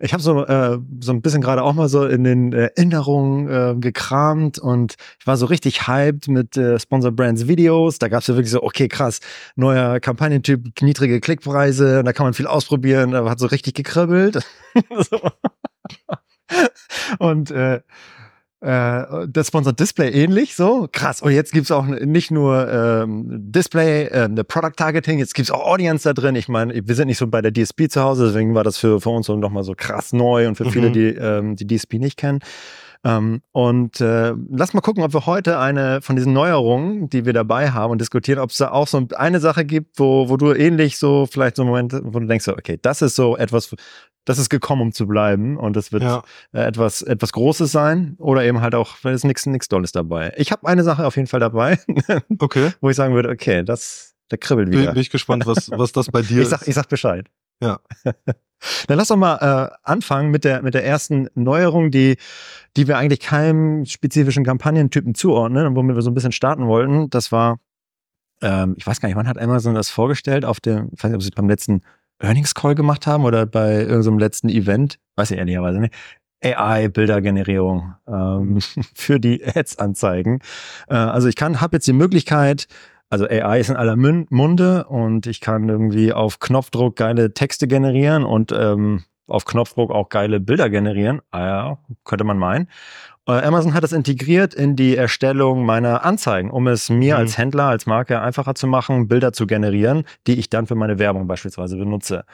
ich 0.00 0.12
hab 0.12 0.20
so, 0.20 0.44
äh, 0.44 0.78
so 1.00 1.12
ein 1.12 1.22
bisschen 1.22 1.40
gerade 1.40 1.62
auch 1.62 1.74
mal 1.74 1.88
so 1.88 2.06
in 2.06 2.24
den 2.24 2.52
Erinnerungen 2.52 3.48
äh, 3.48 3.76
gekramt 3.78 4.58
und 4.58 4.96
ich 5.20 5.26
war 5.26 5.36
so 5.36 5.46
richtig 5.46 5.86
hyped 5.86 6.28
mit 6.28 6.56
äh, 6.56 6.80
Sponsor 6.80 7.12
Brands 7.12 7.46
Videos. 7.46 8.00
Da 8.00 8.08
gab 8.08 8.22
es 8.22 8.26
ja 8.26 8.34
wirklich 8.34 8.50
so, 8.50 8.62
okay, 8.62 8.88
krass, 8.88 9.20
neuer 9.54 10.00
Kampagnentyp, 10.00 10.82
niedrige 10.82 11.20
Klickpreise, 11.20 12.02
da 12.02 12.12
kann 12.12 12.26
man 12.26 12.34
viel 12.34 12.48
ausprobieren, 12.48 13.14
aber 13.14 13.30
hat 13.30 13.38
so 13.38 13.46
richtig 13.46 13.74
gekribbelt. 13.74 14.44
und 17.20 17.52
äh, 17.52 17.80
äh, 18.60 19.26
das 19.28 19.48
Sponsored 19.48 19.80
Display 19.80 20.10
ähnlich, 20.10 20.54
so 20.54 20.88
krass. 20.90 21.22
Und 21.22 21.32
jetzt 21.32 21.52
gibt's 21.52 21.70
auch 21.70 21.86
nicht 21.86 22.30
nur 22.30 22.70
ähm, 22.70 23.24
Display, 23.26 24.04
äh, 24.04 24.28
Product 24.44 24.76
Targeting, 24.76 25.18
jetzt 25.18 25.34
gibt's 25.34 25.50
auch 25.50 25.64
Audience 25.64 26.04
da 26.04 26.12
drin. 26.12 26.34
Ich 26.34 26.48
meine, 26.48 26.86
wir 26.86 26.94
sind 26.94 27.08
nicht 27.08 27.18
so 27.18 27.26
bei 27.26 27.40
der 27.40 27.52
DSP 27.52 27.88
zu 27.88 28.02
Hause, 28.02 28.26
deswegen 28.26 28.54
war 28.54 28.64
das 28.64 28.76
für, 28.76 29.00
für 29.00 29.10
uns 29.10 29.26
so 29.26 29.36
nochmal 29.36 29.64
so 29.64 29.74
krass 29.76 30.12
neu 30.12 30.46
und 30.46 30.56
für 30.56 30.64
mhm. 30.64 30.70
viele, 30.70 30.90
die 30.90 31.08
ähm, 31.08 31.56
die 31.56 31.66
DSP 31.66 31.94
nicht 31.94 32.16
kennen. 32.16 32.40
Ähm, 33.02 33.40
und 33.52 34.00
äh, 34.02 34.34
lass 34.50 34.74
mal 34.74 34.82
gucken, 34.82 35.02
ob 35.02 35.14
wir 35.14 35.24
heute 35.24 35.58
eine 35.58 36.02
von 36.02 36.16
diesen 36.16 36.34
Neuerungen, 36.34 37.08
die 37.08 37.24
wir 37.24 37.32
dabei 37.32 37.70
haben 37.70 37.92
und 37.92 38.00
diskutieren, 38.00 38.38
ob 38.38 38.50
es 38.50 38.58
da 38.58 38.72
auch 38.72 38.86
so 38.86 39.06
eine 39.16 39.40
Sache 39.40 39.64
gibt, 39.64 39.98
wo, 39.98 40.28
wo 40.28 40.36
du 40.36 40.52
ähnlich 40.52 40.98
so 40.98 41.26
vielleicht 41.26 41.56
so 41.56 41.62
einen 41.62 41.70
Moment, 41.70 41.94
wo 42.02 42.18
du 42.18 42.26
denkst, 42.26 42.48
okay, 42.48 42.78
das 42.82 43.00
ist 43.00 43.16
so 43.16 43.38
etwas, 43.38 43.74
das 44.24 44.38
ist 44.38 44.48
gekommen, 44.50 44.82
um 44.82 44.92
zu 44.92 45.06
bleiben 45.06 45.56
und 45.56 45.76
das 45.76 45.92
wird 45.92 46.02
ja. 46.02 46.22
äh, 46.52 46.60
etwas, 46.60 47.02
etwas 47.02 47.32
Großes 47.32 47.72
sein 47.72 48.16
oder 48.18 48.44
eben 48.44 48.60
halt 48.60 48.74
auch, 48.74 48.96
weil 49.02 49.14
es 49.14 49.24
nichts 49.24 49.46
nichts 49.46 49.68
Dolles 49.68 49.92
dabei. 49.92 50.32
Ich 50.36 50.52
habe 50.52 50.66
eine 50.66 50.84
Sache 50.84 51.06
auf 51.06 51.16
jeden 51.16 51.28
Fall 51.28 51.40
dabei, 51.40 51.78
okay. 52.38 52.72
wo 52.80 52.90
ich 52.90 52.96
sagen 52.96 53.14
würde, 53.14 53.30
okay, 53.30 53.64
das, 53.64 54.14
der 54.30 54.38
kribbelt 54.38 54.68
wieder. 54.68 54.84
Bin, 54.86 54.94
bin 54.94 55.00
ich 55.02 55.10
gespannt, 55.10 55.46
was, 55.46 55.70
was 55.70 55.92
das 55.92 56.08
bei 56.08 56.22
dir 56.22 56.42
ich 56.42 56.48
sag, 56.48 56.62
ist. 56.62 56.68
Ich 56.68 56.74
sag 56.74 56.88
Bescheid. 56.88 57.26
Ja. 57.62 57.80
Dann 58.88 58.98
lass 58.98 59.08
doch 59.08 59.16
mal 59.16 59.36
äh, 59.36 59.76
anfangen 59.84 60.30
mit 60.30 60.44
der, 60.44 60.62
mit 60.62 60.74
der 60.74 60.84
ersten 60.84 61.28
Neuerung, 61.34 61.90
die, 61.90 62.16
die 62.76 62.88
wir 62.88 62.98
eigentlich 62.98 63.20
keinem 63.20 63.86
spezifischen 63.86 64.44
Kampagnentypen 64.44 65.14
zuordnen 65.14 65.66
und 65.66 65.76
womit 65.76 65.96
wir 65.96 66.02
so 66.02 66.10
ein 66.10 66.14
bisschen 66.14 66.32
starten 66.32 66.66
wollten. 66.66 67.08
Das 67.08 67.32
war, 67.32 67.58
ähm, 68.42 68.74
ich 68.76 68.86
weiß 68.86 69.00
gar 69.00 69.08
nicht, 69.08 69.16
wann 69.16 69.28
hat 69.28 69.38
Amazon 69.38 69.74
das 69.74 69.88
vorgestellt? 69.88 70.44
Auf 70.44 70.60
dem, 70.60 70.90
ich 70.92 71.02
weiß 71.02 71.10
nicht, 71.10 71.16
ob 71.16 71.22
sie 71.22 71.28
es 71.28 71.34
beim 71.34 71.48
letzten 71.48 71.80
Earnings 72.20 72.54
Call 72.54 72.74
gemacht 72.74 73.06
haben 73.06 73.24
oder 73.24 73.46
bei 73.46 73.82
irgendeinem 73.82 74.18
letzten 74.18 74.48
Event, 74.48 74.98
weiß 75.16 75.32
ich 75.32 75.38
ehrlicherweise 75.38 75.80
nicht. 75.80 75.94
AI-Bildergenerierung 76.42 77.94
ähm, 78.06 78.58
für 78.94 79.20
die 79.20 79.44
Ads-Anzeigen. 79.44 80.40
Äh, 80.88 80.94
also 80.94 81.28
ich 81.28 81.36
kann, 81.36 81.60
habe 81.60 81.76
jetzt 81.76 81.86
die 81.86 81.92
Möglichkeit, 81.92 82.66
also 83.10 83.26
AI 83.26 83.60
ist 83.60 83.70
in 83.70 83.76
aller 83.76 83.96
Munde 83.96 84.84
und 84.84 85.26
ich 85.26 85.40
kann 85.40 85.68
irgendwie 85.68 86.12
auf 86.12 86.38
Knopfdruck 86.38 86.96
geile 86.96 87.34
Texte 87.34 87.66
generieren 87.66 88.24
und 88.24 88.52
ähm, 88.52 89.02
auf 89.26 89.44
Knopfdruck 89.44 89.90
auch 89.90 90.08
geile 90.08 90.40
Bilder 90.40 90.70
generieren. 90.70 91.20
Ah 91.30 91.46
ja, 91.46 91.78
könnte 92.04 92.24
man 92.24 92.38
meinen. 92.38 92.68
Äh, 93.30 93.42
Amazon 93.42 93.74
hat 93.74 93.82
das 93.84 93.92
integriert 93.92 94.54
in 94.54 94.76
die 94.76 94.96
Erstellung 94.96 95.64
meiner 95.64 96.04
Anzeigen, 96.04 96.50
um 96.50 96.66
es 96.66 96.90
mir 96.90 97.14
mhm. 97.14 97.20
als 97.20 97.38
Händler, 97.38 97.64
als 97.64 97.86
Marke 97.86 98.20
einfacher 98.20 98.54
zu 98.54 98.66
machen, 98.66 99.08
Bilder 99.08 99.32
zu 99.32 99.46
generieren, 99.46 100.04
die 100.26 100.38
ich 100.38 100.50
dann 100.50 100.66
für 100.66 100.74
meine 100.74 100.98
Werbung 100.98 101.26
beispielsweise 101.26 101.76
benutze. 101.76 102.24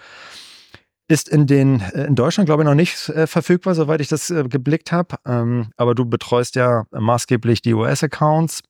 ist 1.08 1.28
in 1.28 1.46
den 1.46 1.80
äh, 1.80 2.04
in 2.04 2.14
Deutschland 2.14 2.46
glaube 2.46 2.62
ich 2.62 2.66
noch 2.66 2.74
nicht 2.74 3.08
äh, 3.10 3.26
verfügbar, 3.26 3.74
soweit 3.74 4.00
ich 4.00 4.08
das 4.08 4.30
äh, 4.30 4.44
geblickt 4.48 4.92
habe. 4.92 5.16
Ähm, 5.26 5.70
aber 5.76 5.94
du 5.94 6.04
betreust 6.04 6.56
ja 6.56 6.84
maßgeblich 6.90 7.62
die 7.62 7.74
US-Accounts 7.74 8.62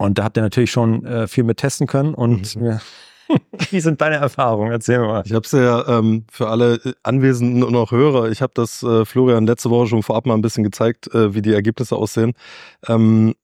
und 0.00 0.16
da 0.16 0.24
habt 0.24 0.38
ihr 0.38 0.42
natürlich 0.42 0.70
schon 0.70 1.04
äh, 1.04 1.28
viel 1.28 1.44
mit 1.44 1.58
testen 1.58 1.86
können. 1.86 2.14
Und 2.14 2.56
mhm. 2.56 2.80
Wie 3.70 3.80
sind 3.80 4.00
deine 4.00 4.16
Erfahrungen? 4.16 4.72
Erzähl 4.72 4.98
mal. 5.00 5.22
Ich 5.24 5.32
habe 5.32 5.44
es 5.44 5.52
ja 5.52 5.86
ähm, 5.98 6.24
für 6.30 6.48
alle 6.48 6.74
äh, 6.84 6.92
Anwesenden 7.02 7.62
und 7.62 7.74
auch 7.76 7.90
Hörer. 7.90 8.30
Ich 8.30 8.42
habe 8.42 8.52
das 8.54 8.82
äh, 8.82 9.04
Florian 9.04 9.46
letzte 9.46 9.70
Woche 9.70 9.88
schon 9.88 10.02
vorab 10.02 10.26
mal 10.26 10.34
ein 10.34 10.42
bisschen 10.42 10.64
gezeigt, 10.64 11.10
wie 11.12 11.42
die 11.42 11.52
Ergebnisse 11.52 11.96
aussehen. 11.96 12.32
Ähm, 12.88 13.34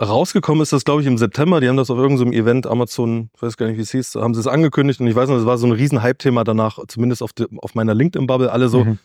Rausgekommen 0.00 0.62
ist 0.62 0.72
das, 0.72 0.84
glaube 0.84 1.02
ich, 1.02 1.06
im 1.06 1.18
September. 1.18 1.60
Die 1.60 1.68
haben 1.68 1.76
das 1.76 1.90
auf 1.90 1.98
irgendeinem 1.98 2.32
Event, 2.32 2.66
Amazon, 2.66 3.30
ich 3.34 3.42
weiß 3.42 3.56
gar 3.56 3.66
nicht, 3.66 3.76
wie 3.76 3.82
es 3.82 3.90
hieß, 3.90 4.14
haben 4.16 4.32
sie 4.34 4.40
es 4.40 4.46
angekündigt 4.46 5.00
und 5.00 5.06
ich 5.06 5.14
weiß 5.14 5.28
noch, 5.28 5.36
es 5.36 5.44
war 5.44 5.58
so 5.58 5.66
ein 5.66 5.72
riesen 5.72 6.02
Hype-Thema 6.02 6.44
danach, 6.44 6.78
zumindest 6.88 7.22
auf, 7.22 7.32
die, 7.32 7.46
auf 7.58 7.74
meiner 7.74 7.94
LinkedIn-Bubble. 7.94 8.50
Alle 8.50 8.68
so, 8.68 8.84
mhm. 8.84 8.98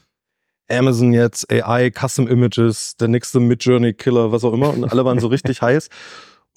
Amazon 0.70 1.14
jetzt, 1.14 1.52
AI, 1.52 1.92
Custom 1.92 2.28
Images, 2.28 2.96
der 2.98 3.10
nächste 3.10 3.40
Mid-Journey-Killer, 3.40 4.32
was 4.32 4.44
auch 4.46 4.54
immer. 4.54 4.70
Und 4.70 4.90
alle 4.90 5.04
waren 5.04 5.20
so 5.20 5.28
richtig 5.28 5.62
heiß. 5.62 5.90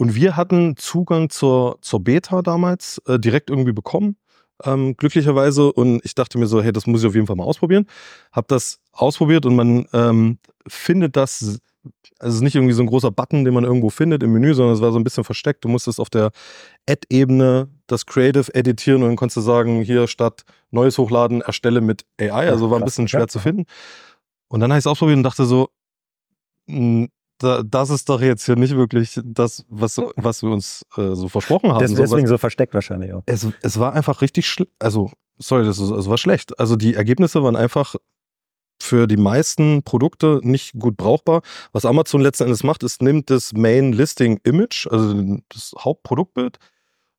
Und 0.00 0.14
wir 0.14 0.34
hatten 0.34 0.78
Zugang 0.78 1.28
zur, 1.28 1.76
zur 1.82 2.02
Beta 2.02 2.40
damals 2.40 3.02
äh, 3.06 3.18
direkt 3.18 3.50
irgendwie 3.50 3.74
bekommen, 3.74 4.16
ähm, 4.64 4.96
glücklicherweise. 4.96 5.70
Und 5.70 6.00
ich 6.04 6.14
dachte 6.14 6.38
mir 6.38 6.46
so, 6.46 6.62
hey, 6.62 6.72
das 6.72 6.86
muss 6.86 7.02
ich 7.02 7.06
auf 7.06 7.14
jeden 7.14 7.26
Fall 7.26 7.36
mal 7.36 7.44
ausprobieren. 7.44 7.84
Hab 8.32 8.48
das 8.48 8.80
ausprobiert 8.92 9.44
und 9.44 9.56
man 9.56 9.86
ähm, 9.92 10.38
findet 10.66 11.16
das 11.16 11.60
also 12.18 12.30
es 12.30 12.34
ist 12.36 12.40
nicht 12.40 12.54
irgendwie 12.54 12.72
so 12.72 12.82
ein 12.82 12.86
großer 12.86 13.10
Button, 13.10 13.44
den 13.44 13.52
man 13.52 13.64
irgendwo 13.64 13.90
findet 13.90 14.22
im 14.22 14.32
Menü, 14.32 14.54
sondern 14.54 14.74
es 14.74 14.80
war 14.80 14.90
so 14.90 14.98
ein 14.98 15.04
bisschen 15.04 15.24
versteckt. 15.24 15.64
Du 15.64 15.68
musstest 15.68 16.00
auf 16.00 16.08
der 16.08 16.30
Add-Ebene 16.88 17.68
das 17.86 18.06
Creative 18.06 18.54
editieren 18.54 19.02
und 19.02 19.08
dann 19.10 19.16
konntest 19.16 19.36
du 19.36 19.40
sagen, 19.42 19.82
hier 19.82 20.06
statt 20.06 20.44
Neues 20.70 20.96
hochladen, 20.96 21.42
erstelle 21.42 21.82
mit 21.82 22.06
AI. 22.18 22.48
Also 22.48 22.70
war 22.70 22.78
ein 22.78 22.84
bisschen 22.84 23.08
schwer 23.08 23.28
zu 23.28 23.38
finden. 23.38 23.64
Und 24.48 24.60
dann 24.60 24.70
habe 24.70 24.78
ich 24.78 24.82
es 24.82 24.86
ausprobiert 24.86 25.18
und 25.18 25.24
dachte 25.24 25.44
so, 25.44 25.68
hm, 27.42 27.70
das 27.70 27.90
ist 27.90 28.08
doch 28.08 28.20
jetzt 28.20 28.44
hier 28.46 28.56
nicht 28.56 28.76
wirklich 28.76 29.20
das, 29.24 29.64
was, 29.68 30.00
was 30.16 30.42
wir 30.42 30.50
uns 30.50 30.84
äh, 30.96 31.14
so 31.14 31.28
versprochen 31.28 31.72
haben. 31.72 31.80
Deswegen 31.80 32.06
so, 32.06 32.16
was, 32.16 32.28
so 32.28 32.38
versteckt 32.38 32.74
wahrscheinlich 32.74 33.12
auch. 33.12 33.22
Es, 33.26 33.46
es 33.62 33.78
war 33.78 33.92
einfach 33.94 34.22
richtig 34.22 34.48
schlecht. 34.48 34.70
Also, 34.78 35.10
sorry, 35.38 35.64
das 35.64 35.78
ist, 35.78 35.90
es 35.90 36.08
war 36.08 36.18
schlecht. 36.18 36.58
Also 36.58 36.76
die 36.76 36.94
Ergebnisse 36.94 37.42
waren 37.42 37.56
einfach 37.56 37.94
für 38.82 39.06
die 39.06 39.16
meisten 39.16 39.82
Produkte 39.82 40.40
nicht 40.42 40.78
gut 40.78 40.96
brauchbar. 40.96 41.42
Was 41.72 41.84
Amazon 41.84 42.20
letzten 42.20 42.44
Endes 42.44 42.64
macht, 42.64 42.82
ist, 42.82 43.02
nimmt 43.02 43.30
das 43.30 43.52
Main 43.52 43.92
Listing 43.92 44.40
Image, 44.44 44.86
also 44.90 45.38
das 45.50 45.72
Hauptproduktbild, 45.78 46.58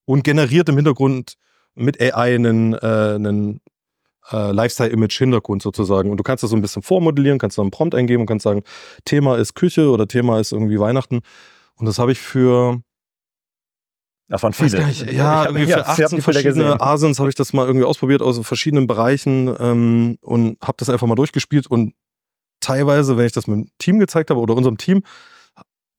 und 0.06 0.24
generiert 0.24 0.70
im 0.70 0.76
Hintergrund 0.76 1.38
mit 1.76 2.02
AI 2.02 2.36
einen, 2.36 2.74
äh, 2.74 2.78
einen 3.16 3.62
äh, 4.32 4.52
Lifestyle-Image-Hintergrund 4.52 5.62
sozusagen. 5.62 6.12
Und 6.12 6.18
du 6.18 6.24
kannst 6.24 6.44
das 6.44 6.52
so 6.52 6.56
ein 6.56 6.62
bisschen 6.62 6.82
vormodellieren, 6.82 7.40
kannst 7.40 7.58
dann 7.58 7.64
einen 7.64 7.72
Prompt 7.72 7.96
eingeben 7.96 8.22
und 8.22 8.28
kannst 8.28 8.44
sagen, 8.44 8.64
Thema 9.06 9.38
ist 9.38 9.56
Küche 9.56 9.90
oder 9.90 10.08
Thema 10.08 10.40
ist 10.40 10.52
irgendwie 10.52 10.80
Weihnachten. 10.80 11.22
Und 11.76 11.86
das 11.86 12.00
habe 12.00 12.12
ich 12.12 12.20
für 12.20 12.82
das 14.32 14.44
waren 14.44 14.54
viele. 14.54 14.86
Nicht, 14.86 15.12
ja, 15.12 15.46
irgendwie 15.46 15.66
für 15.66 15.86
18 15.86 16.22
verschiedene 16.22 16.80
Asins 16.80 17.20
habe 17.20 17.28
ich 17.28 17.36
das 17.36 17.52
mal 17.52 17.68
irgendwie 17.68 17.86
ausprobiert 17.86 18.22
aus 18.22 18.40
verschiedenen 18.48 18.88
Bereichen 18.88 19.54
ähm, 19.60 20.18
und 20.22 20.58
habe 20.62 20.78
das 20.78 20.90
einfach 20.90 21.06
mal 21.06 21.16
durchgespielt 21.16 21.68
und 21.68 21.94
teilweise, 22.62 23.18
wenn 23.18 23.26
ich 23.26 23.34
das 23.34 23.48
mit 23.48 23.58
dem 23.58 23.70
Team 23.78 24.00
gezeigt 24.00 24.30
habe 24.30 24.40
oder 24.40 24.56
unserem 24.56 24.78
Team, 24.78 25.04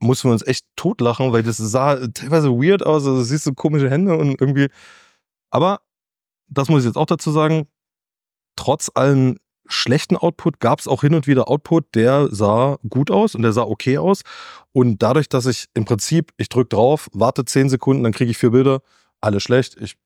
mussten 0.01 0.29
wir 0.29 0.33
uns 0.33 0.47
echt 0.47 0.65
totlachen, 0.77 1.33
weil 1.33 1.43
das 1.43 1.59
sah 1.59 2.07
teilweise 2.09 2.49
weird 2.51 2.85
aus, 2.87 3.07
also 3.07 3.23
siehst 3.23 3.45
du 3.47 3.53
komische 3.53 3.91
Hände 3.91 4.17
und 4.17 4.41
irgendwie, 4.41 4.69
aber 5.51 5.81
das 6.49 6.71
muss 6.71 6.83
ich 6.83 6.87
jetzt 6.87 6.97
auch 6.97 7.07
dazu 7.07 7.31
sagen, 7.33 7.67
trotz 8.57 8.91
allen 8.95 9.39
schlechten 9.67 10.17
Output 10.17 10.61
gab 10.61 10.81
es 10.81 10.89
auch 10.89 11.03
hin 11.03 11.15
und 11.15 11.27
wieder 11.27 11.49
Output, 11.49 11.95
der 11.95 12.29
sah 12.31 12.79
gut 12.89 13.11
aus 13.11 13.35
und 13.35 13.43
der 13.43 13.53
sah 13.53 13.63
okay 13.63 13.99
aus. 13.99 14.23
Und 14.73 15.03
dadurch, 15.03 15.29
dass 15.29 15.47
ich 15.47 15.67
im 15.75 15.85
Prinzip, 15.85 16.33
ich 16.37 16.49
drücke 16.49 16.69
drauf, 16.69 17.09
warte 17.13 17.45
10 17.45 17.69
Sekunden, 17.69 18.03
dann 18.03 18.13
kriege 18.13 18.31
ich 18.31 18.39
vier 18.39 18.51
Bilder, 18.51 18.81
alles 19.21 19.43
schlecht, 19.43 19.81
ich 19.81 19.97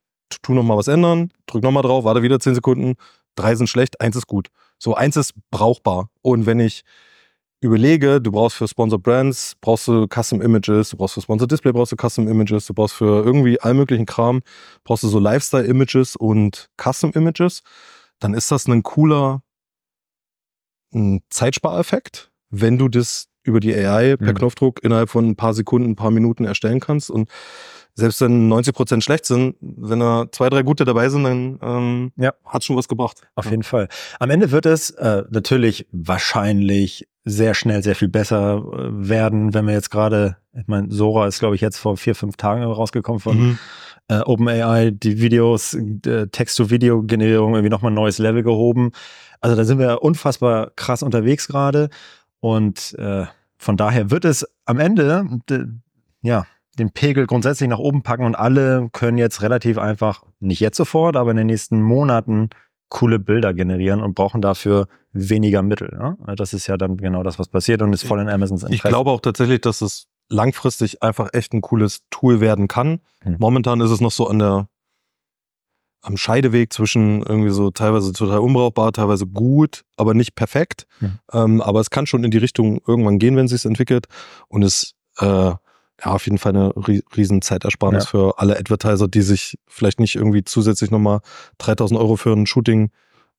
tu 0.43 0.55
nochmal 0.55 0.77
was 0.77 0.89
ändern, 0.89 1.31
drück 1.47 1.63
nochmal 1.63 1.83
drauf, 1.83 2.05
warte 2.05 2.23
wieder 2.23 2.41
10 2.41 2.55
Sekunden, 2.55 2.95
drei 3.35 3.55
sind 3.55 3.69
schlecht, 3.69 4.01
eins 4.01 4.17
ist 4.17 4.27
gut. 4.27 4.49
So, 4.79 4.95
eins 4.95 5.17
ist 5.17 5.35
brauchbar. 5.51 6.11
Und 6.23 6.47
wenn 6.47 6.61
ich 6.61 6.83
überlege, 7.61 8.21
du 8.21 8.33
brauchst 8.33 8.57
für 8.57 8.69
Sponsor 8.69 8.99
Brands, 8.99 9.57
brauchst 9.61 9.89
du 9.89 10.07
Custom 10.07 10.43
Images, 10.43 10.91
du 10.91 10.97
brauchst 10.97 11.15
für 11.15 11.23
Sponsor 11.23 11.49
Display, 11.49 11.73
brauchst 11.73 11.93
du 11.93 11.97
Custom 11.97 12.29
Images, 12.29 12.67
du 12.67 12.75
brauchst 12.75 12.95
für 12.95 13.25
irgendwie 13.25 13.61
all 13.61 13.75
möglichen 13.75 14.07
Kram, 14.07 14.43
brauchst 14.85 15.05
du 15.05 15.09
so 15.09 15.19
Lifestyle 15.19 15.65
Images 15.65 16.17
und 16.17 16.69
Custom 16.77 17.13
Images, 17.13 17.63
dann 18.19 18.35
ist 18.35 18.51
das 18.51 18.67
ein 18.67 18.83
cooler 18.83 19.43
ein 20.95 21.21
Zeitspareffekt, 21.31 22.31
wenn 22.51 22.79
du 22.79 22.89
das 22.89 23.29
über 23.43 23.61
die 23.61 23.75
AI 23.75 24.17
per 24.17 24.33
mhm. 24.33 24.39
Knopfdruck 24.39 24.83
innerhalb 24.83 25.09
von 25.09 25.29
ein 25.29 25.37
paar 25.37 25.55
Sekunden, 25.55 25.91
ein 25.91 25.97
paar 25.97 26.11
Minuten 26.11 26.45
erstellen 26.45 26.81
kannst. 26.81 27.11
Und 27.11 27.31
selbst 27.95 28.21
wenn 28.21 28.49
90 28.49 28.75
Prozent 28.75 29.05
schlecht 29.05 29.25
sind, 29.25 29.57
wenn 29.61 30.01
da 30.01 30.27
zwei, 30.33 30.51
drei 30.51 30.63
gute 30.63 30.85
dabei 30.85 31.09
sind, 31.09 31.25
dann 31.25 31.59
ähm, 31.63 32.13
ja. 32.17 32.35
hat 32.45 32.65
schon 32.65 32.77
was 32.77 32.89
gebracht. 32.89 33.23
Auf 33.37 33.47
ja. 33.47 33.53
jeden 33.53 33.63
Fall. 33.63 33.89
Am 34.19 34.31
Ende 34.31 34.51
wird 34.51 34.67
es 34.67 34.91
äh, 34.91 35.25
natürlich 35.31 35.87
wahrscheinlich 35.93 37.09
sehr 37.25 37.55
schnell 37.55 37.83
sehr 37.83 37.97
viel 37.97 38.09
besser 38.09 38.57
äh, 38.57 39.09
werden, 39.09 39.55
wenn 39.55 39.67
wir 39.67 39.75
jetzt 39.75 39.91
gerade, 39.91 40.37
ich 40.53 40.67
meine, 40.67 40.93
Sora 40.93 41.27
ist, 41.27 41.39
glaube 41.39 41.55
ich, 41.55 41.61
jetzt 41.61 41.79
vor 41.79 41.97
vier, 41.97 42.15
fünf 42.15 42.37
Tagen 42.37 42.63
rausgekommen 42.65 43.21
von 43.21 43.39
mhm. 43.39 43.59
Äh, 44.09 44.21
OpenAI, 44.21 44.91
die 44.93 45.21
Videos, 45.21 45.75
äh, 45.75 46.29
Text-to-Video-Generierung 46.29 47.55
irgendwie 47.55 47.71
nochmal 47.71 47.93
ein 47.93 47.97
neues 47.97 48.19
Level 48.19 48.43
gehoben. 48.43 48.93
Also 49.41 49.57
da 49.57 49.65
sind 49.65 49.79
wir 49.79 50.03
unfassbar 50.03 50.71
krass 50.77 51.03
unterwegs 51.03 51.49
gerade. 51.49 51.89
Und 52.41 52.95
äh, 52.99 53.27
von 53.59 53.77
daher 53.77 54.11
wird 54.11 54.25
es 54.25 54.47
am 54.65 54.79
Ende, 54.79 55.27
ja, 56.23 56.47
den 56.79 56.91
Pegel 56.91 57.27
grundsätzlich 57.27 57.69
nach 57.69 57.79
oben 57.79 58.03
packen 58.03 58.25
und 58.25 58.35
alle 58.35 58.89
können 58.93 59.19
jetzt 59.19 59.43
relativ 59.43 59.79
einfach, 59.79 60.25
nicht 60.41 60.61
jetzt 60.61 60.77
sofort, 60.77 61.17
aber 61.17 61.31
in 61.31 61.39
den 61.39 61.47
nächsten 61.47 61.81
Monaten 61.81 62.51
coole 62.89 63.19
Bilder 63.19 63.55
generieren 63.55 64.03
und 64.03 64.15
brauchen 64.15 64.43
dafür 64.43 64.87
weniger 65.13 65.63
Mittel. 65.63 65.97
Ja? 65.99 66.17
Das 66.37 66.53
ist 66.53 66.67
ja 66.67 66.77
dann 66.77 66.99
genau 66.99 67.23
das, 67.23 67.39
was 67.39 67.49
passiert 67.49 67.83
und 67.83 67.93
ist 67.93 68.05
voll 68.05 68.21
in 68.21 68.29
Amazons 68.29 68.63
Interesse. 68.63 68.75
Ich 68.77 68.83
glaube 68.83 69.11
auch 69.11 69.21
tatsächlich, 69.21 69.63
dass 69.63 69.81
es 69.81 70.07
langfristig 70.29 71.03
einfach 71.03 71.31
echt 71.33 71.53
ein 71.53 71.61
cooles 71.61 72.03
Tool 72.11 72.41
werden 72.41 72.69
kann. 72.69 73.01
Hm. 73.23 73.37
Momentan 73.39 73.81
ist 73.81 73.91
es 73.91 74.01
noch 74.01 74.11
so 74.11 74.29
an 74.29 74.39
der 74.39 74.69
am 76.07 76.17
Scheideweg 76.17 76.73
zwischen 76.73 77.23
irgendwie 77.23 77.51
so 77.51 77.71
teilweise 77.71 78.13
total 78.13 78.39
unbrauchbar, 78.39 78.93
teilweise 78.93 79.27
gut, 79.27 79.85
aber 79.97 80.15
nicht 80.15 80.37
perfekt. 80.37 80.87
Mhm. 81.01 81.19
Ähm, 81.33 81.61
aber 81.61 81.81
es 81.81 81.91
kann 81.91 82.07
schon 82.07 82.23
in 82.23 82.31
die 82.31 82.39
Richtung 82.39 82.81
irgendwann 82.87 83.19
gehen, 83.19 83.35
wenn 83.37 83.47
es 83.47 83.51
sich 83.51 83.65
entwickelt. 83.65 84.07
Und 84.47 84.63
es 84.63 84.95
äh, 85.19 85.27
ja 85.27 85.59
auf 86.05 86.25
jeden 86.27 86.39
Fall 86.39 86.55
eine 86.55 86.73
riesen 87.17 87.43
Zeitersparnis 87.43 88.05
ja. 88.05 88.11
für 88.11 88.39
alle 88.39 88.57
Advertiser, 88.57 89.09
die 89.09 89.23
sich 89.23 89.59
vielleicht 89.67 89.99
nicht 89.99 90.15
irgendwie 90.15 90.45
zusätzlich 90.45 90.93
nochmal 90.93 91.21
3000 91.59 91.99
Euro 91.99 92.15
für 92.15 92.33
ein 92.33 92.47
Shooting 92.47 92.91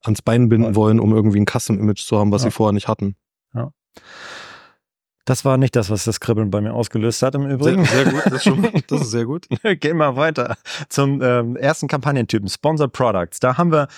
ans 0.03 0.22
Bein 0.22 0.50
binden 0.50 0.72
ja. 0.72 0.75
wollen, 0.75 1.00
um 1.00 1.15
irgendwie 1.15 1.39
ein 1.39 1.48
Custom-Image 1.48 2.06
zu 2.06 2.17
haben, 2.17 2.34
was 2.34 2.41
sie 2.41 2.51
vorher 2.51 2.74
nicht 2.74 2.89
hatten. 2.89 3.15
Ja. 3.53 3.72
Das 5.27 5.43
war 5.43 5.57
nicht 5.57 5.75
das, 5.75 5.89
was 5.89 6.05
das 6.05 6.22
Kribbeln 6.22 6.51
bei 6.51 6.62
mir 6.62 6.74
ausgelöst 6.74 7.22
hat 7.22 7.36
im 7.36 7.50
Übrigen. 7.50 7.84
Sehr, 7.84 8.05
sehr 8.05 8.13
gut, 8.13 8.25
das 8.27 8.34
ist, 8.34 8.43
schon, 8.46 8.62
das 8.88 9.01
ist 9.01 9.12
sehr 9.12 9.25
gut. 9.25 9.46
Gehen 9.81 9.98
wir 9.98 10.15
weiter 10.15 10.55
zum 10.88 11.22
ähm, 11.22 11.57
ersten 11.57 11.89
Kampagnentypen, 11.89 12.48
Sponsored 12.48 12.93
Products. 12.93 13.41
Da 13.41 13.57
haben 13.57 13.74
wir 13.74 13.89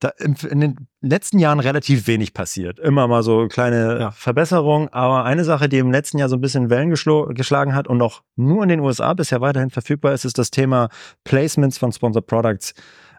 da 0.00 0.08
in 0.08 0.60
den 0.60 0.88
letzten 1.02 1.38
Jahren 1.38 1.60
relativ 1.60 2.08
wenig 2.08 2.34
passiert. 2.34 2.80
Immer 2.80 3.06
mal 3.06 3.22
so 3.22 3.46
kleine 3.46 4.00
ja. 4.00 4.10
Verbesserungen, 4.10 4.88
aber 4.88 5.24
eine 5.24 5.44
Sache, 5.44 5.68
die 5.68 5.78
im 5.78 5.92
letzten 5.92 6.18
Jahr 6.18 6.28
so 6.28 6.34
ein 6.34 6.40
bisschen 6.40 6.68
Wellen 6.68 6.90
geschlagen 6.90 7.72
hat 7.76 7.86
und 7.86 7.98
noch 7.98 8.24
nur 8.34 8.64
in 8.64 8.70
den 8.70 8.80
USA 8.80 9.14
bisher 9.14 9.40
weiterhin 9.40 9.70
verfügbar 9.70 10.14
ist, 10.14 10.24
ist 10.24 10.36
das 10.36 10.50
Thema 10.50 10.88
Placements 11.22 11.78
von 11.78 11.92
Sponsored 11.92 12.26
Products 12.26 12.74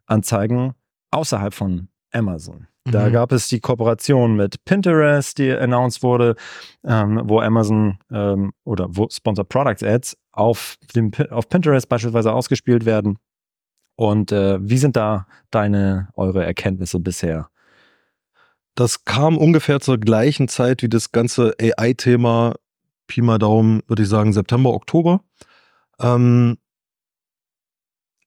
Anzeigen 0.06 0.74
außerhalb 1.12 1.54
von 1.54 1.88
Amazon. 2.12 2.68
Da 2.86 3.08
mhm. 3.08 3.14
gab 3.14 3.32
es 3.32 3.48
die 3.48 3.60
Kooperation 3.60 4.36
mit 4.36 4.66
Pinterest, 4.66 5.38
die 5.38 5.52
announced 5.52 6.02
wurde, 6.02 6.36
ähm, 6.84 7.22
wo 7.26 7.40
Amazon 7.40 8.00
ähm, 8.12 8.54
oder 8.64 8.88
wo 8.90 9.08
Sponsored 9.10 9.50
Products 9.50 9.84
Ads 9.84 10.18
auf, 10.32 10.78
dem, 10.96 11.12
auf 11.30 11.48
Pinterest 11.50 11.88
beispielsweise 11.88 12.34
ausgespielt 12.34 12.86
werden. 12.86 13.20
Und 13.96 14.32
äh, 14.32 14.58
wie 14.62 14.78
sind 14.78 14.96
da 14.96 15.28
deine, 15.52 16.10
eure 16.16 16.44
Erkenntnisse 16.44 17.00
bisher? 17.00 17.50
Das 18.74 19.06
kam 19.06 19.38
ungefähr 19.38 19.80
zur 19.80 20.00
gleichen 20.00 20.48
Zeit 20.48 20.82
wie 20.82 20.90
das 20.90 21.12
ganze 21.12 21.54
AI-Thema, 21.62 22.56
Pi 23.06 23.22
mal 23.22 23.38
Daumen, 23.38 23.82
würde 23.88 24.04
ich 24.04 24.10
sagen, 24.10 24.34
September, 24.34 24.74
Oktober. 24.74 25.22
Ähm, 26.00 26.58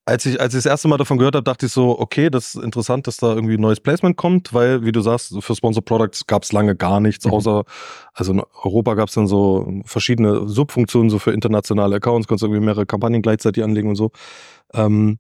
als 0.07 0.27
ich, 0.27 0.41
als 0.41 0.55
ich 0.55 0.59
das 0.59 0.67
erste 0.67 0.89
Mal 0.89 0.99
davon 0.99 1.19
gehört 1.19 1.35
habe, 1.35 1.45
dachte 1.45 1.67
ich 1.67 1.73
so, 1.73 1.99
okay, 1.99 2.29
das 2.31 2.55
ist 2.55 2.63
interessant, 2.63 3.07
dass 3.07 3.17
da 3.17 3.35
irgendwie 3.35 3.55
ein 3.55 3.61
neues 3.61 3.81
Placement 3.81 4.17
kommt, 4.17 4.53
weil, 4.53 4.85
wie 4.85 4.93
du 4.93 5.01
sagst, 5.01 5.35
für 5.41 5.55
Sponsor 5.57 5.85
Products 5.85 6.27
gab 6.27 6.43
es 6.43 6.53
lange 6.53 6.77
gar 6.77 7.01
nichts, 7.01 7.25
mhm. 7.27 7.33
außer, 7.33 7.65
also 8.13 8.33
in 8.33 8.43
Europa 8.63 8.95
gab 8.95 9.09
es 9.09 9.15
dann 9.15 9.27
so 9.27 9.83
verschiedene 9.85 10.47
Subfunktionen, 10.49 11.11
so 11.11 11.19
für 11.19 11.33
internationale 11.33 11.97
Accounts, 11.97 12.29
konntest 12.29 12.43
du 12.43 12.47
irgendwie 12.49 12.65
mehrere 12.65 12.87
Kampagnen 12.87 13.23
gleichzeitig 13.23 13.65
anlegen 13.65 13.89
und 13.89 13.97
so. 13.97 14.11
Ähm, 14.75 15.19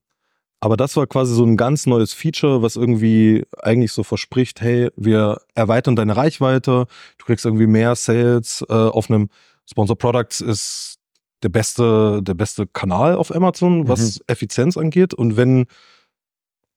Aber 0.60 0.76
das 0.76 0.96
war 0.96 1.06
quasi 1.06 1.34
so 1.34 1.44
ein 1.44 1.56
ganz 1.58 1.86
neues 1.86 2.14
Feature, 2.14 2.62
was 2.62 2.76
irgendwie 2.76 3.44
eigentlich 3.62 3.92
so 3.92 4.02
verspricht, 4.02 4.60
hey, 4.62 4.90
wir 4.96 5.38
erweitern 5.54 5.94
deine 5.96 6.16
Reichweite, 6.16 6.86
du 7.18 7.24
kriegst 7.26 7.44
irgendwie 7.44 7.66
mehr 7.66 7.94
Sales 7.96 8.64
äh, 8.68 8.72
auf 8.72 9.10
einem 9.10 9.28
Sponsor 9.68 9.96
Products 9.96 10.40
ist 10.40 10.96
der 11.44 11.50
beste, 11.50 12.20
der 12.22 12.34
beste 12.34 12.66
Kanal 12.66 13.16
auf 13.16 13.34
Amazon, 13.34 13.86
was 13.86 14.18
mhm. 14.18 14.24
Effizienz 14.26 14.76
angeht. 14.76 15.14
Und 15.14 15.36
wenn 15.36 15.66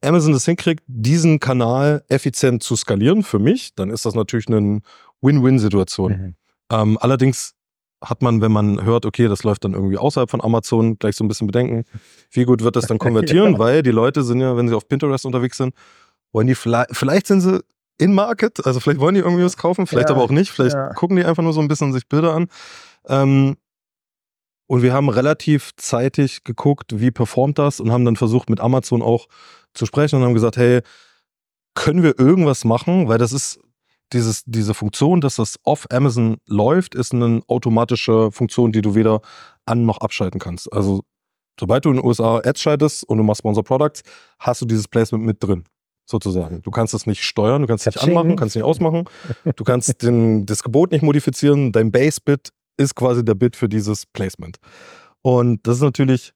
Amazon 0.04 0.34
das 0.34 0.46
hinkriegt, 0.46 0.84
diesen 0.88 1.40
Kanal 1.40 2.04
effizient 2.10 2.62
zu 2.62 2.76
skalieren 2.76 3.24
für 3.24 3.40
mich, 3.40 3.74
dann 3.76 3.90
ist 3.90 4.06
das 4.06 4.14
natürlich 4.14 4.48
eine 4.48 4.82
Win-Win-Situation. 5.22 6.12
Mhm. 6.12 6.36
Ähm, 6.72 6.98
allerdings 7.02 7.54
hat 8.04 8.22
man, 8.22 8.42
wenn 8.42 8.52
man 8.52 8.84
hört, 8.84 9.06
okay, 9.06 9.28
das 9.28 9.44
läuft 9.44 9.64
dann 9.64 9.74
irgendwie 9.74 9.98
außerhalb 9.98 10.30
von 10.30 10.42
Amazon, 10.42 11.00
gleich 11.00 11.16
so 11.16 11.24
ein 11.24 11.28
bisschen 11.28 11.48
bedenken, 11.48 11.84
wie 12.30 12.44
gut 12.44 12.64
wird 12.64 12.76
das 12.76 12.86
dann 12.86 13.00
konvertieren, 13.00 13.54
ja. 13.54 13.60
weil 13.60 13.82
die 13.82 13.92
Leute 13.92 14.22
sind 14.24 14.40
ja, 14.40 14.56
wenn 14.56 14.68
sie 14.68 14.76
auf 14.76 14.88
Pinterest 14.88 15.26
unterwegs 15.26 15.58
sind, 15.58 15.74
wollen 16.32 16.46
die 16.46 16.56
vielleicht, 16.56 16.96
vielleicht 16.96 17.26
sind 17.26 17.42
sie 17.42 17.62
in 17.98 18.14
Market, 18.14 18.64
also 18.66 18.80
vielleicht 18.80 19.00
wollen 19.00 19.16
die 19.16 19.22
irgendwie 19.22 19.44
was 19.44 19.58
kaufen, 19.58 19.88
vielleicht 19.88 20.10
ja. 20.10 20.16
aber 20.16 20.24
auch 20.24 20.30
nicht, 20.30 20.52
vielleicht 20.52 20.76
ja. 20.76 20.94
gucken 20.94 21.18
die 21.18 21.26
einfach 21.26 21.42
nur 21.42 21.54
so 21.54 21.62
ein 21.62 21.68
bisschen 21.68 21.94
sich 21.94 22.08
Bilder 22.08 22.34
an. 22.36 22.48
Ähm, 23.08 23.58
und 24.68 24.82
wir 24.82 24.94
haben 24.94 25.10
relativ 25.10 25.72
zeitig 25.78 26.44
geguckt, 26.44 27.00
wie 27.00 27.12
performt 27.12 27.58
das 27.58 27.80
und 27.80 27.92
haben 27.92 28.06
dann 28.06 28.16
versucht, 28.16 28.50
mit 28.50 28.60
Amazon 28.60 29.02
auch 29.02 29.28
zu 29.74 29.86
sprechen 29.86 30.18
und 30.18 30.24
haben 30.26 30.34
gesagt, 30.34 30.58
hey, 30.58 30.82
können 31.74 32.04
wir 32.04 32.20
irgendwas 32.20 32.66
machen? 32.66 33.08
Weil 33.08 33.18
das 33.18 33.32
ist 33.32 33.60
dieses, 34.14 34.44
diese 34.46 34.74
Funktion, 34.74 35.22
dass 35.22 35.36
das 35.36 35.58
auf 35.64 35.90
Amazon 35.92 36.38
läuft, 36.48 36.96
ist 36.96 37.14
eine 37.14 37.42
automatische 37.48 38.32
Funktion, 38.32 38.72
die 38.72 38.82
du 38.82 38.96
weder 38.96 39.22
an- 39.66 39.86
noch 39.86 40.00
abschalten 40.00 40.40
kannst. 40.40 40.72
Also, 40.72 41.02
sobald 41.60 41.86
du 41.86 41.90
in 41.90 41.98
den 41.98 42.06
USA 42.06 42.38
Ads 42.38 42.62
schaltest 42.62 43.04
und 43.04 43.18
du 43.18 43.24
machst 43.24 43.40
Sponsor 43.40 43.64
Products, 43.64 44.04
hast 44.40 44.62
du 44.62 44.66
dieses 44.66 44.88
Placement 44.88 45.26
mit 45.26 45.44
drin, 45.44 45.66
sozusagen. 46.06 46.62
Du 46.62 46.72
kannst 46.72 46.94
es 46.94 47.06
nicht 47.06 47.22
steuern, 47.24 47.62
du 47.62 47.68
kannst 47.68 47.86
es 47.86 47.96
nicht 47.96 48.02
anmachen, 48.04 48.36
kannst 48.38 48.56
es 48.56 48.56
nicht 48.56 48.64
ausmachen. 48.66 49.06
Du 49.56 49.64
kannst 49.64 50.02
den, 50.02 50.46
das 50.46 50.64
Gebot 50.64 50.92
nicht 50.92 51.04
modifizieren. 51.04 51.72
Dein 51.74 51.92
Base-Bit 51.92 52.50
ist 52.78 52.96
quasi 52.96 53.24
der 53.26 53.36
Bit 53.36 53.56
für 53.56 53.70
dieses 53.70 54.06
Placement. 54.06 54.58
Und 55.22 55.66
das 55.68 55.78
ist 55.78 55.84
natürlich 55.84 56.34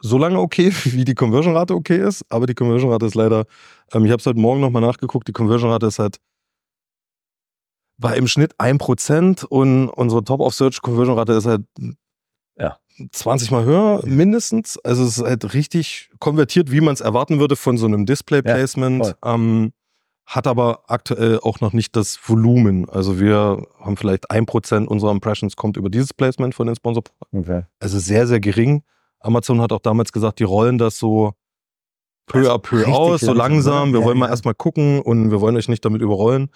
so 0.00 0.18
lange 0.18 0.38
okay, 0.38 0.72
wie 0.84 1.04
die 1.04 1.14
Conversion-Rate 1.14 1.74
okay 1.74 1.98
ist, 1.98 2.24
aber 2.28 2.46
die 2.46 2.54
Conversion-Rate 2.54 3.06
ist 3.06 3.14
leider, 3.14 3.46
ähm, 3.92 4.04
ich 4.04 4.12
habe 4.12 4.20
es 4.20 4.26
heute 4.26 4.38
Morgen 4.38 4.60
nochmal 4.60 4.82
nachgeguckt, 4.82 5.26
die 5.28 5.32
Conversion-Rate 5.32 5.86
ist 5.86 5.98
halt 5.98 6.18
war 7.98 8.14
im 8.16 8.26
Schnitt 8.26 8.54
1% 8.58 9.46
und 9.46 9.88
unsere 9.88 10.22
Top-of-Search-Conversion-Rate 10.22 11.32
ist 11.32 11.46
halt 11.46 11.64
ja. 12.58 12.78
20 13.10 13.50
mal 13.50 13.64
höher, 13.64 14.02
mindestens. 14.06 14.78
Also 14.78 15.04
es 15.04 15.18
ist 15.18 15.24
halt 15.24 15.54
richtig 15.54 16.10
konvertiert, 16.18 16.70
wie 16.70 16.80
man 16.80 16.94
es 16.94 17.00
erwarten 17.00 17.38
würde 17.38 17.56
von 17.56 17.78
so 17.78 17.86
einem 17.86 18.06
Display-Placement. 18.06 19.06
Ja, 19.06 19.34
ähm, 19.34 19.72
hat 20.26 20.48
aber 20.48 20.82
aktuell 20.88 21.38
auch 21.40 21.60
noch 21.60 21.72
nicht 21.72 21.94
das 21.94 22.18
Volumen. 22.28 22.88
Also 22.90 23.20
wir 23.20 23.64
haben 23.78 23.96
vielleicht 23.96 24.30
1% 24.30 24.86
unserer 24.86 25.12
Impressions 25.12 25.54
kommt 25.54 25.76
über 25.76 25.88
dieses 25.88 26.12
Placement 26.12 26.54
von 26.54 26.66
den 26.66 26.74
Sponsor. 26.74 27.04
Okay. 27.32 27.62
Also 27.78 28.00
sehr, 28.00 28.26
sehr 28.26 28.40
gering. 28.40 28.82
Amazon 29.20 29.60
hat 29.60 29.72
auch 29.72 29.80
damals 29.80 30.12
gesagt, 30.12 30.40
die 30.40 30.44
rollen 30.44 30.78
das 30.78 30.98
so 30.98 31.32
peu 32.26 32.52
à 32.52 32.58
peu 32.58 32.86
aus, 32.88 33.20
so 33.20 33.32
langsam. 33.32 33.92
Wir 33.92 34.00
ja, 34.00 34.06
wollen 34.06 34.18
mal 34.18 34.26
ja. 34.26 34.30
erstmal 34.30 34.54
gucken 34.54 35.00
und 35.00 35.30
wir 35.30 35.40
wollen 35.40 35.56
euch 35.56 35.68
nicht 35.68 35.84
damit 35.84 36.02
überrollen. 36.02 36.50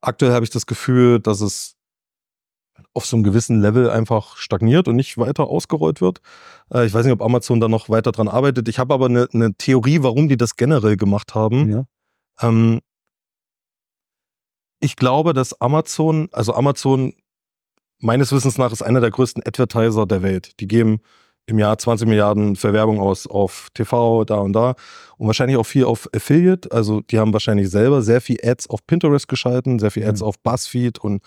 Aktuell 0.00 0.32
habe 0.32 0.44
ich 0.44 0.50
das 0.50 0.66
Gefühl, 0.66 1.20
dass 1.20 1.40
es 1.40 1.76
auf 2.92 3.06
so 3.06 3.16
einem 3.16 3.24
gewissen 3.24 3.60
Level 3.60 3.88
einfach 3.88 4.36
stagniert 4.36 4.88
und 4.88 4.96
nicht 4.96 5.16
weiter 5.16 5.46
ausgerollt 5.46 6.00
wird. 6.00 6.20
Äh, 6.72 6.86
ich 6.86 6.92
weiß 6.92 7.04
nicht, 7.04 7.12
ob 7.12 7.22
Amazon 7.22 7.60
da 7.60 7.68
noch 7.68 7.88
weiter 7.88 8.10
dran 8.10 8.28
arbeitet. 8.28 8.68
Ich 8.68 8.78
habe 8.78 8.92
aber 8.92 9.06
eine, 9.06 9.28
eine, 9.32 9.54
Theorie, 9.54 10.02
warum 10.02 10.28
die 10.28 10.36
das 10.36 10.56
generell 10.56 10.96
gemacht 10.96 11.34
haben. 11.34 11.70
Ja. 11.70 11.84
Ähm, 12.40 12.80
ich 14.80 14.96
glaube, 14.96 15.32
dass 15.32 15.60
Amazon, 15.60 16.28
also 16.32 16.54
Amazon 16.54 17.14
meines 17.98 18.32
Wissens 18.32 18.58
nach 18.58 18.72
ist 18.72 18.82
einer 18.82 19.00
der 19.00 19.10
größten 19.10 19.42
Advertiser 19.46 20.06
der 20.06 20.22
Welt. 20.22 20.60
Die 20.60 20.68
geben 20.68 21.00
im 21.46 21.58
Jahr 21.58 21.78
20 21.78 22.08
Milliarden 22.08 22.56
für 22.56 22.72
Werbung 22.72 23.00
aus 23.00 23.26
auf 23.26 23.68
TV, 23.72 24.24
da 24.24 24.38
und 24.38 24.52
da 24.52 24.74
und 25.16 25.26
wahrscheinlich 25.26 25.56
auch 25.56 25.64
viel 25.66 25.84
auf 25.84 26.08
Affiliate. 26.14 26.70
Also 26.72 27.00
die 27.00 27.18
haben 27.18 27.32
wahrscheinlich 27.32 27.70
selber 27.70 28.02
sehr 28.02 28.20
viel 28.20 28.38
Ads 28.42 28.68
auf 28.68 28.84
Pinterest 28.86 29.28
geschalten, 29.28 29.78
sehr 29.78 29.92
viel 29.92 30.06
Ads 30.06 30.20
mhm. 30.20 30.26
auf 30.26 30.38
BuzzFeed 30.40 30.98
und 30.98 31.22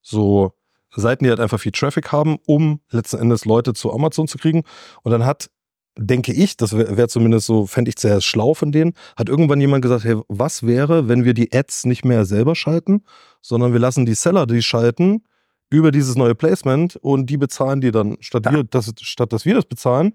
so 0.00 0.52
Seiten, 0.90 1.24
die 1.24 1.30
halt 1.30 1.40
einfach 1.40 1.60
viel 1.60 1.72
Traffic 1.72 2.10
haben, 2.12 2.38
um 2.46 2.80
letzten 2.90 3.18
Endes 3.18 3.44
Leute 3.44 3.74
zu 3.74 3.92
Amazon 3.92 4.26
zu 4.26 4.38
kriegen. 4.38 4.64
Und 5.02 5.12
dann 5.12 5.24
hat, 5.24 5.50
denke 5.98 6.32
ich, 6.32 6.56
das 6.56 6.76
wäre 6.76 6.96
wär 6.96 7.08
zumindest 7.08 7.46
so, 7.46 7.66
fände 7.66 7.90
ich 7.90 7.98
sehr 7.98 8.20
schlau 8.20 8.54
von 8.54 8.72
denen, 8.72 8.94
hat 9.16 9.28
irgendwann 9.28 9.60
jemand 9.60 9.82
gesagt, 9.82 10.04
hey, 10.04 10.16
was 10.28 10.62
wäre, 10.62 11.08
wenn 11.08 11.24
wir 11.24 11.34
die 11.34 11.52
Ads 11.52 11.86
nicht 11.86 12.04
mehr 12.04 12.24
selber 12.24 12.54
schalten, 12.54 13.02
sondern 13.42 13.72
wir 13.72 13.80
lassen 13.80 14.06
die 14.06 14.14
Seller 14.14 14.46
die 14.46 14.62
schalten 14.62 15.24
über 15.70 15.90
dieses 15.90 16.16
neue 16.16 16.34
Placement 16.34 16.96
und 16.96 17.28
die 17.28 17.36
bezahlen 17.36 17.80
die 17.80 17.90
dann, 17.90 18.16
statt, 18.20 18.46
ja. 18.46 18.52
wir, 18.52 18.64
das, 18.64 18.92
statt 19.00 19.32
dass 19.32 19.44
wir 19.44 19.54
das 19.54 19.66
bezahlen, 19.66 20.14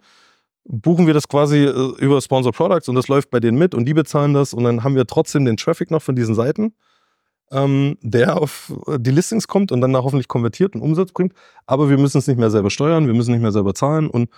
buchen 0.64 1.06
wir 1.06 1.14
das 1.14 1.28
quasi 1.28 1.66
äh, 1.66 1.94
über 2.00 2.22
Sponsor 2.22 2.54
Products 2.54 2.88
und 2.88 2.96
das 2.96 3.10
läuft 3.10 3.30
bei 3.30 3.42
denen 3.42 3.58
mit 3.58 3.76
und 3.76 3.86
die 3.86 3.94
bezahlen 3.94 4.34
das 4.34 4.54
und 4.54 4.64
dann 4.64 4.84
haben 4.84 4.96
wir 4.96 5.06
trotzdem 5.06 5.44
den 5.44 5.58
Traffic 5.58 5.92
noch 5.92 6.02
von 6.02 6.16
diesen 6.16 6.34
Seiten, 6.34 6.74
ähm, 7.52 7.98
der 8.02 8.42
auf 8.42 8.72
die 8.98 9.12
Listings 9.12 9.48
kommt 9.48 9.74
und 9.74 9.82
dann 9.82 9.92
da 9.92 10.02
hoffentlich 10.02 10.30
konvertiert 10.30 10.76
und 10.76 10.82
Umsatz 10.82 11.12
bringt. 11.12 11.34
Aber 11.68 11.90
wir 11.90 11.98
müssen 11.98 12.20
es 12.20 12.28
nicht 12.28 12.40
mehr 12.40 12.50
selber 12.50 12.70
steuern, 12.70 13.06
wir 13.06 13.14
müssen 13.14 13.32
nicht 13.32 13.42
mehr 13.42 13.52
selber 13.52 13.74
zahlen 13.74 14.10
und 14.10 14.30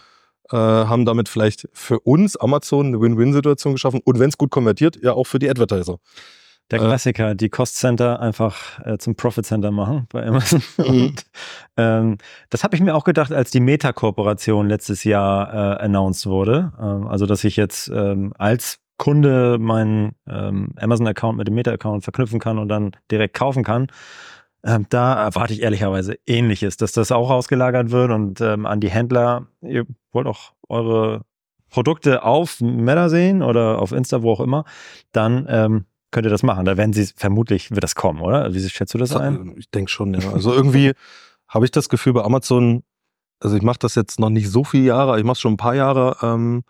äh, 0.51 0.57
haben 0.57 1.05
damit 1.05 1.29
vielleicht 1.29 1.67
für 1.73 1.99
uns 1.99 2.37
Amazon 2.37 2.87
eine 2.87 3.01
Win-Win-Situation 3.01 3.73
geschaffen 3.73 4.01
und 4.03 4.19
wenn 4.19 4.29
es 4.29 4.37
gut 4.37 4.51
konvertiert, 4.51 4.97
ja 5.01 5.13
auch 5.13 5.25
für 5.25 5.39
die 5.39 5.49
Advertiser. 5.49 5.97
Der 6.71 6.81
äh. 6.81 6.85
Klassiker, 6.85 7.31
äh, 7.31 7.35
die 7.35 7.49
Cost 7.49 7.75
Center 7.75 8.19
einfach 8.19 8.79
äh, 8.85 8.97
zum 8.97 9.15
Profit 9.15 9.45
Center 9.45 9.71
machen 9.71 10.07
bei 10.11 10.25
Amazon. 10.25 10.61
Mhm. 10.77 10.85
Und 10.85 11.25
ähm, 11.77 12.17
das 12.49 12.63
habe 12.63 12.75
ich 12.75 12.81
mir 12.81 12.95
auch 12.95 13.03
gedacht, 13.03 13.31
als 13.31 13.51
die 13.51 13.59
Meta-Kooperation 13.59 14.67
letztes 14.67 15.03
Jahr 15.03 15.53
äh, 15.53 15.83
announced 15.83 16.25
wurde. 16.25 16.73
Ähm, 16.79 17.07
also, 17.07 17.25
dass 17.25 17.43
ich 17.43 17.55
jetzt 17.55 17.89
ähm, 17.89 18.33
als 18.37 18.79
Kunde 18.97 19.57
meinen 19.59 20.15
ähm, 20.27 20.69
Amazon-Account 20.77 21.37
mit 21.37 21.47
dem 21.47 21.55
Meta-Account 21.55 22.03
verknüpfen 22.03 22.39
kann 22.39 22.57
und 22.57 22.69
dann 22.69 22.91
direkt 23.11 23.35
kaufen 23.35 23.63
kann. 23.63 23.87
Ähm, 24.65 24.87
da 24.89 25.13
erwarte 25.13 25.53
ich 25.53 25.61
ehrlicherweise 25.61 26.17
Ähnliches, 26.25 26.75
dass 26.75 26.91
das 26.91 27.11
auch 27.11 27.29
ausgelagert 27.29 27.91
wird 27.91 28.09
und 28.09 28.41
ähm, 28.41 28.65
an 28.65 28.79
die 28.81 28.89
Händler, 28.89 29.45
ihr 29.61 29.85
wollt 30.11 30.25
auch 30.25 30.53
eure 30.67 31.21
Produkte 31.69 32.23
auf 32.23 32.61
Meta 32.61 33.09
sehen 33.09 33.43
oder 33.43 33.79
auf 33.79 33.91
Insta, 33.91 34.23
wo 34.23 34.31
auch 34.31 34.39
immer, 34.39 34.65
dann 35.11 35.45
ähm, 35.49 35.85
könnt 36.09 36.25
ihr 36.25 36.31
das 36.31 36.41
machen. 36.41 36.65
Da 36.65 36.77
werden 36.77 36.93
sie 36.93 37.05
vermutlich, 37.15 37.69
wird 37.69 37.83
das 37.83 37.93
kommen, 37.93 38.21
oder? 38.21 38.55
Wie 38.55 38.69
schätzt 38.69 38.93
du 38.95 38.97
das 38.97 39.15
ein? 39.15 39.53
Ich 39.57 39.69
denke 39.69 39.91
schon, 39.91 40.13
ja. 40.15 40.31
Also 40.31 40.51
irgendwie 40.51 40.93
habe 41.47 41.65
ich 41.65 41.71
das 41.71 41.87
Gefühl 41.87 42.13
bei 42.13 42.23
Amazon, 42.23 42.81
also 43.39 43.55
ich 43.55 43.61
mache 43.61 43.79
das 43.79 43.93
jetzt 43.93 44.19
noch 44.19 44.29
nicht 44.31 44.49
so 44.49 44.63
viele 44.63 44.85
Jahre, 44.85 45.19
ich 45.19 45.25
mache 45.25 45.33
es 45.33 45.41
schon 45.41 45.53
ein 45.53 45.57
paar 45.57 45.75
Jahre. 45.75 46.17
Ähm, 46.23 46.63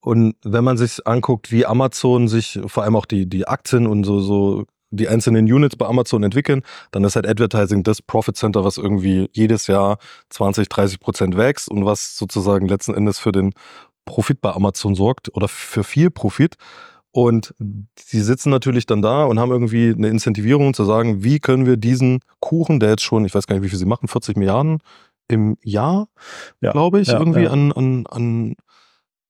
und 0.00 0.34
wenn 0.42 0.64
man 0.64 0.76
sich 0.76 1.06
anguckt, 1.06 1.52
wie 1.52 1.66
Amazon 1.66 2.26
sich, 2.26 2.58
vor 2.66 2.82
allem 2.82 2.96
auch 2.96 3.06
die, 3.06 3.28
die 3.28 3.46
Aktien 3.46 3.86
und 3.86 4.02
so, 4.02 4.18
so 4.18 4.64
die 4.92 5.08
einzelnen 5.08 5.50
Units 5.50 5.76
bei 5.76 5.86
Amazon 5.86 6.22
entwickeln, 6.22 6.62
dann 6.90 7.02
ist 7.04 7.16
halt 7.16 7.26
Advertising 7.26 7.82
das 7.82 8.02
Profit 8.02 8.36
Center, 8.36 8.64
was 8.64 8.76
irgendwie 8.76 9.28
jedes 9.32 9.66
Jahr 9.66 9.98
20, 10.30 10.68
30 10.68 11.00
Prozent 11.00 11.36
wächst 11.36 11.68
und 11.68 11.84
was 11.84 12.16
sozusagen 12.16 12.68
letzten 12.68 12.94
Endes 12.94 13.18
für 13.18 13.32
den 13.32 13.52
Profit 14.04 14.40
bei 14.40 14.52
Amazon 14.52 14.94
sorgt 14.94 15.34
oder 15.34 15.48
für 15.48 15.84
viel 15.84 16.10
Profit. 16.10 16.56
Und 17.10 17.54
sie 17.98 18.20
sitzen 18.22 18.48
natürlich 18.48 18.86
dann 18.86 19.02
da 19.02 19.24
und 19.24 19.38
haben 19.38 19.50
irgendwie 19.50 19.92
eine 19.94 20.08
Incentivierung 20.08 20.72
zu 20.72 20.84
sagen, 20.84 21.22
wie 21.22 21.40
können 21.40 21.66
wir 21.66 21.76
diesen 21.76 22.20
Kuchen, 22.40 22.80
der 22.80 22.90
jetzt 22.90 23.02
schon, 23.02 23.24
ich 23.26 23.34
weiß 23.34 23.46
gar 23.46 23.54
nicht, 23.54 23.64
wie 23.64 23.68
viel 23.68 23.78
sie 23.78 23.84
machen, 23.84 24.08
40 24.08 24.36
Milliarden 24.36 24.78
im 25.28 25.56
Jahr, 25.62 26.08
ja, 26.60 26.72
glaube 26.72 27.00
ich, 27.00 27.08
ja, 27.08 27.18
irgendwie 27.18 27.44
ja. 27.44 27.50
an, 27.50 27.72
an, 27.72 28.06
an, 28.06 28.54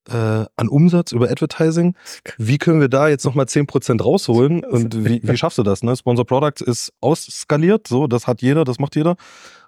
äh, 0.09 0.45
an 0.57 0.69
Umsatz 0.69 1.13
über 1.13 1.31
Advertising. 1.31 1.95
Wie 2.39 2.59
können 2.59 2.81
wir 2.81 2.89
da 2.89 3.09
jetzt 3.09 3.25
nochmal 3.25 3.47
10% 3.47 4.03
rausholen? 4.03 4.65
Und 4.65 5.05
wie, 5.05 5.21
wie 5.23 5.37
schaffst 5.37 5.59
du 5.59 5.63
das? 5.63 5.83
Ne? 5.83 5.97
Sponsor 5.97 6.27
Products 6.27 6.61
ist 6.61 6.93
ausskaliert, 7.01 7.89
so, 7.89 8.07
das 8.07 8.27
hat 8.27 8.43
jeder, 8.43 8.65
das 8.65 8.79
macht 8.79 8.97
jeder. 8.97 9.17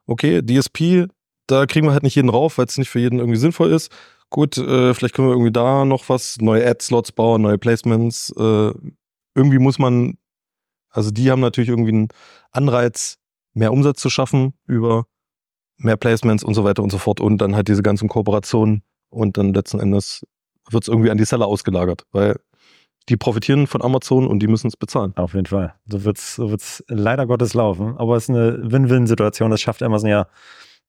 Okay, 0.06 0.42
DSP, 0.42 1.06
da 1.46 1.66
kriegen 1.66 1.86
wir 1.86 1.92
halt 1.92 2.02
nicht 2.02 2.16
jeden 2.16 2.28
rauf, 2.28 2.58
weil 2.58 2.66
es 2.66 2.78
nicht 2.78 2.90
für 2.90 3.00
jeden 3.00 3.18
irgendwie 3.18 3.38
sinnvoll 3.38 3.72
ist 3.72 3.90
gut, 4.34 4.58
äh, 4.58 4.92
vielleicht 4.94 5.14
können 5.14 5.28
wir 5.28 5.32
irgendwie 5.32 5.52
da 5.52 5.84
noch 5.84 6.08
was, 6.08 6.38
neue 6.40 6.66
Ad-Slots 6.66 7.12
bauen, 7.12 7.42
neue 7.42 7.56
Placements. 7.56 8.34
Äh, 8.36 8.72
irgendwie 9.36 9.60
muss 9.60 9.78
man, 9.78 10.18
also 10.90 11.12
die 11.12 11.30
haben 11.30 11.40
natürlich 11.40 11.70
irgendwie 11.70 11.92
einen 11.92 12.08
Anreiz, 12.50 13.18
mehr 13.52 13.72
Umsatz 13.72 14.00
zu 14.00 14.10
schaffen 14.10 14.54
über 14.66 15.06
mehr 15.76 15.96
Placements 15.96 16.42
und 16.42 16.54
so 16.54 16.64
weiter 16.64 16.82
und 16.82 16.90
so 16.90 16.98
fort 16.98 17.20
und 17.20 17.38
dann 17.38 17.54
halt 17.54 17.68
diese 17.68 17.82
ganzen 17.82 18.08
Kooperationen 18.08 18.82
und 19.14 19.38
dann 19.38 19.54
letzten 19.54 19.80
Endes 19.80 20.26
wird 20.70 20.84
es 20.84 20.88
irgendwie 20.88 21.10
an 21.10 21.18
die 21.18 21.24
Seller 21.24 21.46
ausgelagert, 21.46 22.04
weil 22.12 22.38
die 23.08 23.16
profitieren 23.16 23.66
von 23.66 23.82
Amazon 23.82 24.26
und 24.26 24.40
die 24.40 24.46
müssen 24.46 24.68
es 24.68 24.76
bezahlen. 24.76 25.12
Auf 25.16 25.34
jeden 25.34 25.46
Fall. 25.46 25.74
So 25.86 26.04
wird 26.04 26.16
es 26.16 26.36
so 26.36 26.50
wird's 26.50 26.82
leider 26.88 27.26
Gottes 27.26 27.52
laufen. 27.54 27.96
Aber 27.98 28.16
es 28.16 28.24
ist 28.24 28.30
eine 28.30 28.72
Win-Win-Situation. 28.72 29.50
Das 29.50 29.60
schafft 29.60 29.82
Amazon 29.82 30.08
ja 30.08 30.26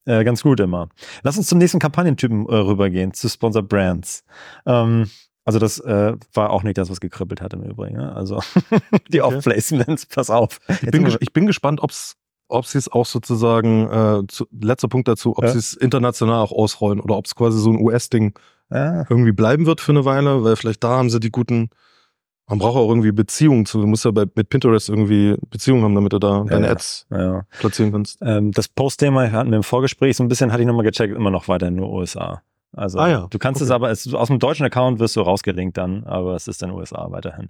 äh, 0.05 0.23
ganz 0.23 0.41
gut 0.41 0.59
immer. 0.61 0.87
Lass 1.23 1.37
uns 1.37 1.47
zum 1.47 1.57
nächsten 1.57 1.79
Kampagnentypen 1.79 2.47
äh, 2.47 2.55
rübergehen, 2.55 3.13
zu 3.13 3.27
Sponsor 3.27 3.63
Brands. 3.63 4.23
Ähm, 4.65 5.09
Also 5.45 5.59
das 5.59 5.77
äh, 5.79 6.13
war 6.33 6.49
auch 6.49 6.63
nicht 6.63 6.77
das, 6.77 6.89
was 6.89 6.99
gekribbelt 6.99 7.39
hat 7.39 7.53
im 7.53 7.61
Übrigen. 7.61 7.97
Ne? 7.97 8.15
Also 8.15 8.41
die 9.09 9.21
okay. 9.21 9.35
Off-Placements, 9.35 10.07
pass 10.07 10.31
auf. 10.31 10.59
Ich 10.81 10.89
bin, 10.89 11.05
ich 11.19 11.33
bin, 11.33 11.45
gespannt, 11.45 11.81
ob 11.83 11.91
es 11.91 12.17
ob 12.47 12.65
sie 12.65 12.77
es 12.77 12.91
auch 12.91 13.05
sozusagen, 13.05 13.89
äh, 13.89 14.27
zu, 14.27 14.45
letzter 14.51 14.87
Punkt 14.87 15.07
dazu, 15.07 15.37
ob 15.37 15.43
ja. 15.43 15.51
sie 15.51 15.59
es 15.59 15.73
international 15.73 16.41
auch 16.41 16.51
ausrollen 16.51 16.99
oder 16.99 17.17
ob 17.17 17.25
es 17.25 17.35
quasi 17.35 17.59
so 17.59 17.71
ein 17.71 17.79
US-Ding 17.79 18.37
ja. 18.71 19.05
irgendwie 19.09 19.31
bleiben 19.31 19.65
wird 19.65 19.81
für 19.81 19.91
eine 19.91 20.05
Weile, 20.05 20.43
weil 20.43 20.55
vielleicht 20.55 20.83
da 20.83 20.89
haben 20.89 21.09
sie 21.09 21.19
die 21.19 21.31
guten, 21.31 21.69
man 22.47 22.59
braucht 22.59 22.77
auch 22.77 22.89
irgendwie 22.89 23.11
Beziehungen 23.11 23.65
zu, 23.65 23.81
du 23.81 23.87
musst 23.87 24.05
ja 24.05 24.11
bei, 24.11 24.25
mit 24.35 24.49
Pinterest 24.49 24.89
irgendwie 24.89 25.35
Beziehungen 25.49 25.83
haben, 25.83 25.95
damit 25.95 26.13
du 26.13 26.19
da 26.19 26.43
deine 26.47 26.69
Ads 26.69 27.07
platzieren 27.59 27.91
kannst. 27.91 28.19
Ähm, 28.21 28.51
das 28.51 28.67
Post-Thema 28.67 29.31
hatten 29.31 29.49
wir 29.49 29.57
im 29.57 29.63
Vorgespräch, 29.63 30.15
so 30.17 30.23
ein 30.23 30.27
bisschen 30.27 30.51
hatte 30.51 30.61
ich 30.61 30.67
nochmal 30.67 30.85
gecheckt, 30.85 31.15
immer 31.15 31.31
noch 31.31 31.47
weiter 31.47 31.71
nur 31.71 31.91
USA. 31.91 32.41
Also 32.75 32.99
ah, 32.99 33.07
ja. 33.07 33.27
du 33.29 33.39
kannst 33.39 33.61
okay. 33.61 33.65
es 33.65 33.71
aber, 33.71 33.89
es, 33.89 34.13
aus 34.13 34.27
dem 34.27 34.39
deutschen 34.39 34.65
Account 34.65 34.99
wirst 34.99 35.15
du 35.15 35.21
rausgelinkt 35.21 35.77
dann, 35.77 36.03
aber 36.03 36.35
es 36.35 36.47
ist 36.47 36.61
dann 36.61 36.71
USA 36.71 37.09
weiterhin. 37.09 37.49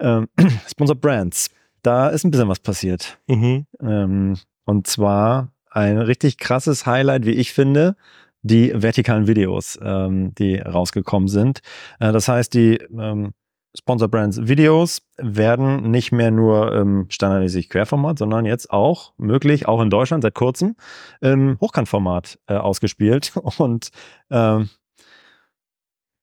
Ähm, 0.00 0.28
Sponsor 0.68 0.96
Brands, 0.96 1.50
da 1.82 2.08
ist 2.08 2.24
ein 2.24 2.30
bisschen 2.30 2.48
was 2.48 2.60
passiert. 2.60 3.18
Mhm. 3.26 3.66
Ähm, 3.80 4.36
und 4.64 4.86
zwar 4.86 5.52
ein 5.70 5.98
richtig 5.98 6.38
krasses 6.38 6.86
Highlight, 6.86 7.26
wie 7.26 7.32
ich 7.32 7.52
finde, 7.52 7.96
die 8.42 8.72
vertikalen 8.74 9.26
Videos, 9.26 9.78
ähm, 9.82 10.34
die 10.34 10.56
rausgekommen 10.56 11.28
sind. 11.28 11.60
Äh, 11.98 12.12
das 12.12 12.28
heißt, 12.28 12.54
die 12.54 12.76
ähm, 12.76 13.32
Sponsor 13.78 14.08
Brands 14.08 14.48
Videos 14.48 15.02
werden 15.16 15.90
nicht 15.90 16.10
mehr 16.10 16.30
nur 16.30 16.74
im 16.74 17.06
standardmäßig 17.08 17.68
Querformat, 17.68 18.18
sondern 18.18 18.44
jetzt 18.44 18.70
auch 18.70 19.12
möglich, 19.16 19.68
auch 19.68 19.80
in 19.80 19.90
Deutschland 19.90 20.22
seit 20.22 20.34
kurzem, 20.34 20.74
im 21.20 21.58
Hochkantformat 21.60 22.38
äh, 22.48 22.54
ausgespielt 22.54 23.32
und 23.58 23.90
ähm, 24.30 24.70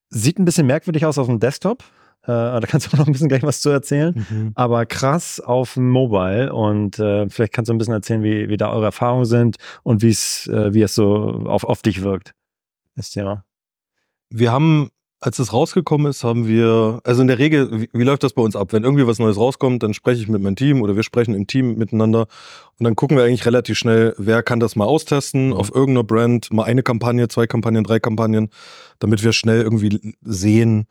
sieht 0.10 0.40
ein 0.40 0.46
bisschen 0.46 0.68
merkwürdig 0.68 1.06
aus 1.06 1.18
auf 1.18 1.28
dem 1.28 1.40
Desktop. 1.40 1.84
Äh, 2.28 2.60
da 2.60 2.62
kannst 2.68 2.88
du 2.88 2.94
auch 2.94 3.00
noch 3.00 3.08
ein 3.08 3.14
bisschen 3.14 3.30
gleich 3.30 3.44
was 3.44 3.62
zu 3.62 3.70
erzählen. 3.70 4.26
Mhm. 4.30 4.52
Aber 4.56 4.86
krass 4.86 5.40
auf 5.40 5.78
Mobile 5.78 6.54
und 6.54 7.00
äh, 7.00 7.30
vielleicht 7.30 7.54
kannst 7.54 7.70
du 7.70 7.74
ein 7.74 7.78
bisschen 7.78 7.94
erzählen, 7.94 8.24
wie, 8.24 8.50
wie 8.50 8.58
da 8.58 8.72
eure 8.72 8.86
Erfahrungen 8.86 9.26
sind 9.26 9.56
und 9.84 10.02
wie 10.02 10.10
es, 10.10 10.48
äh, 10.48 10.74
wie 10.74 10.82
es 10.82 10.94
so 10.94 11.44
auf, 11.46 11.64
auf 11.64 11.82
dich 11.82 12.04
wirkt. 12.04 12.34
Das 12.96 13.12
Thema. 13.12 13.46
Wir 14.30 14.52
haben 14.52 14.90
als 15.20 15.40
es 15.40 15.52
rausgekommen 15.52 16.08
ist, 16.08 16.24
haben 16.24 16.48
wir, 16.48 17.00
also 17.04 17.22
in 17.22 17.28
der 17.28 17.40
Regel, 17.40 17.82
wie, 17.82 17.90
wie, 17.92 18.04
läuft 18.04 18.24
das 18.24 18.34
bei 18.34 18.42
uns 18.42 18.56
ab? 18.56 18.72
Wenn 18.72 18.84
irgendwie 18.84 19.08
was 19.08 19.18
Neues 19.18 19.38
rauskommt, 19.38 19.82
dann 19.82 19.94
spreche 19.96 20.22
ich 20.22 20.28
mit 20.28 20.42
meinem 20.42 20.56
Team 20.56 20.82
oder 20.84 20.96
wir 20.96 21.02
sprechen 21.02 21.34
im 21.34 21.48
Team 21.48 21.76
miteinander 21.76 22.28
und 22.78 22.84
dann 22.84 22.96
gucken 22.96 23.18
wir 23.18 23.24
eigentlich 23.24 23.46
relativ 23.46 23.78
schnell, 23.78 24.14
wer 24.20 24.44
kann 24.44 24.60
das 24.60 24.76
mal 24.76 24.86
austesten 24.86 25.54
auf 25.54 25.74
irgendeiner 25.74 26.04
Brand, 26.04 26.54
mal 26.54 26.66
eine 26.66 26.84
Kampagne, 26.84 27.28
zwei 27.30 27.48
Kampagnen, 27.48 27.84
drei 27.84 28.00
Kampagnen, 28.00 28.50
damit 29.00 29.24
wir 29.24 29.34
schnell 29.34 29.62
irgendwie 29.62 30.16
sehen, 30.22 30.86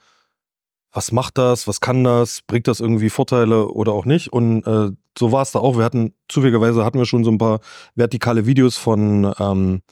was 0.97 1.13
macht 1.13 1.37
das, 1.37 1.69
was 1.69 1.83
kann 1.83 2.05
das, 2.05 2.41
bringt 2.47 2.67
das 2.69 2.81
irgendwie 2.81 3.11
Vorteile 3.11 3.69
oder 3.69 3.93
auch 3.93 4.07
nicht. 4.07 4.33
Und 4.33 4.67
äh, 4.67 4.93
so 5.19 5.31
war 5.31 5.43
es 5.43 5.53
da 5.53 5.59
auch. 5.59 5.77
Wir 5.77 5.85
hatten, 5.85 6.15
zufälligerweise 6.27 6.87
hatten 6.87 6.99
wir 6.99 7.05
schon 7.05 7.23
so 7.23 7.31
ein 7.31 7.37
paar 7.37 7.61
vertikale 7.95 8.47
Videos 8.47 8.79
von 8.79 9.31
ähm, 9.39 9.83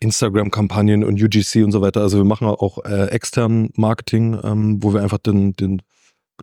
Instagram-Kampagnen 0.00 1.04
und 1.04 1.22
UGC 1.22 1.62
und 1.62 1.72
so 1.72 1.82
weiter. 1.82 2.00
Also 2.00 2.16
wir 2.16 2.24
machen 2.24 2.48
auch 2.48 2.82
äh, 2.86 3.08
externen 3.08 3.70
Marketing, 3.76 4.40
ähm, 4.42 4.82
wo 4.82 4.94
wir 4.94 5.02
einfach 5.02 5.18
den, 5.18 5.52
den, 5.52 5.82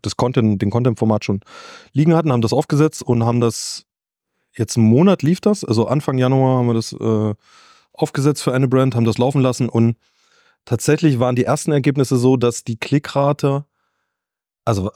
das 0.04 0.16
Content, 0.16 0.62
den 0.62 0.70
Content-Format 0.70 1.26
schon 1.26 1.40
liegen 1.92 2.14
hatten, 2.14 2.32
haben 2.32 2.44
das 2.44 2.54
aufgesetzt 2.54 3.02
und 3.02 3.26
haben 3.26 3.42
das 3.42 3.86
jetzt 4.54 4.78
einen 4.78 4.86
Monat 4.86 5.24
lief 5.24 5.42
das. 5.42 5.64
Also 5.64 5.88
Anfang 5.88 6.20
Januar 6.20 6.60
haben 6.60 6.68
wir 6.68 6.76
das 6.76 6.94
äh, 6.94 7.34
aufgesetzt 7.94 8.44
für 8.44 8.54
eine 8.54 8.68
Brand, 8.68 8.94
haben 8.94 9.06
das 9.06 9.18
laufen 9.18 9.42
lassen 9.42 9.70
und 9.70 9.98
tatsächlich 10.66 11.20
waren 11.20 11.36
die 11.36 11.46
ersten 11.46 11.72
Ergebnisse 11.72 12.18
so, 12.18 12.38
dass 12.38 12.64
die 12.64 12.78
Klickrate, 12.78 13.66
also 14.68 14.92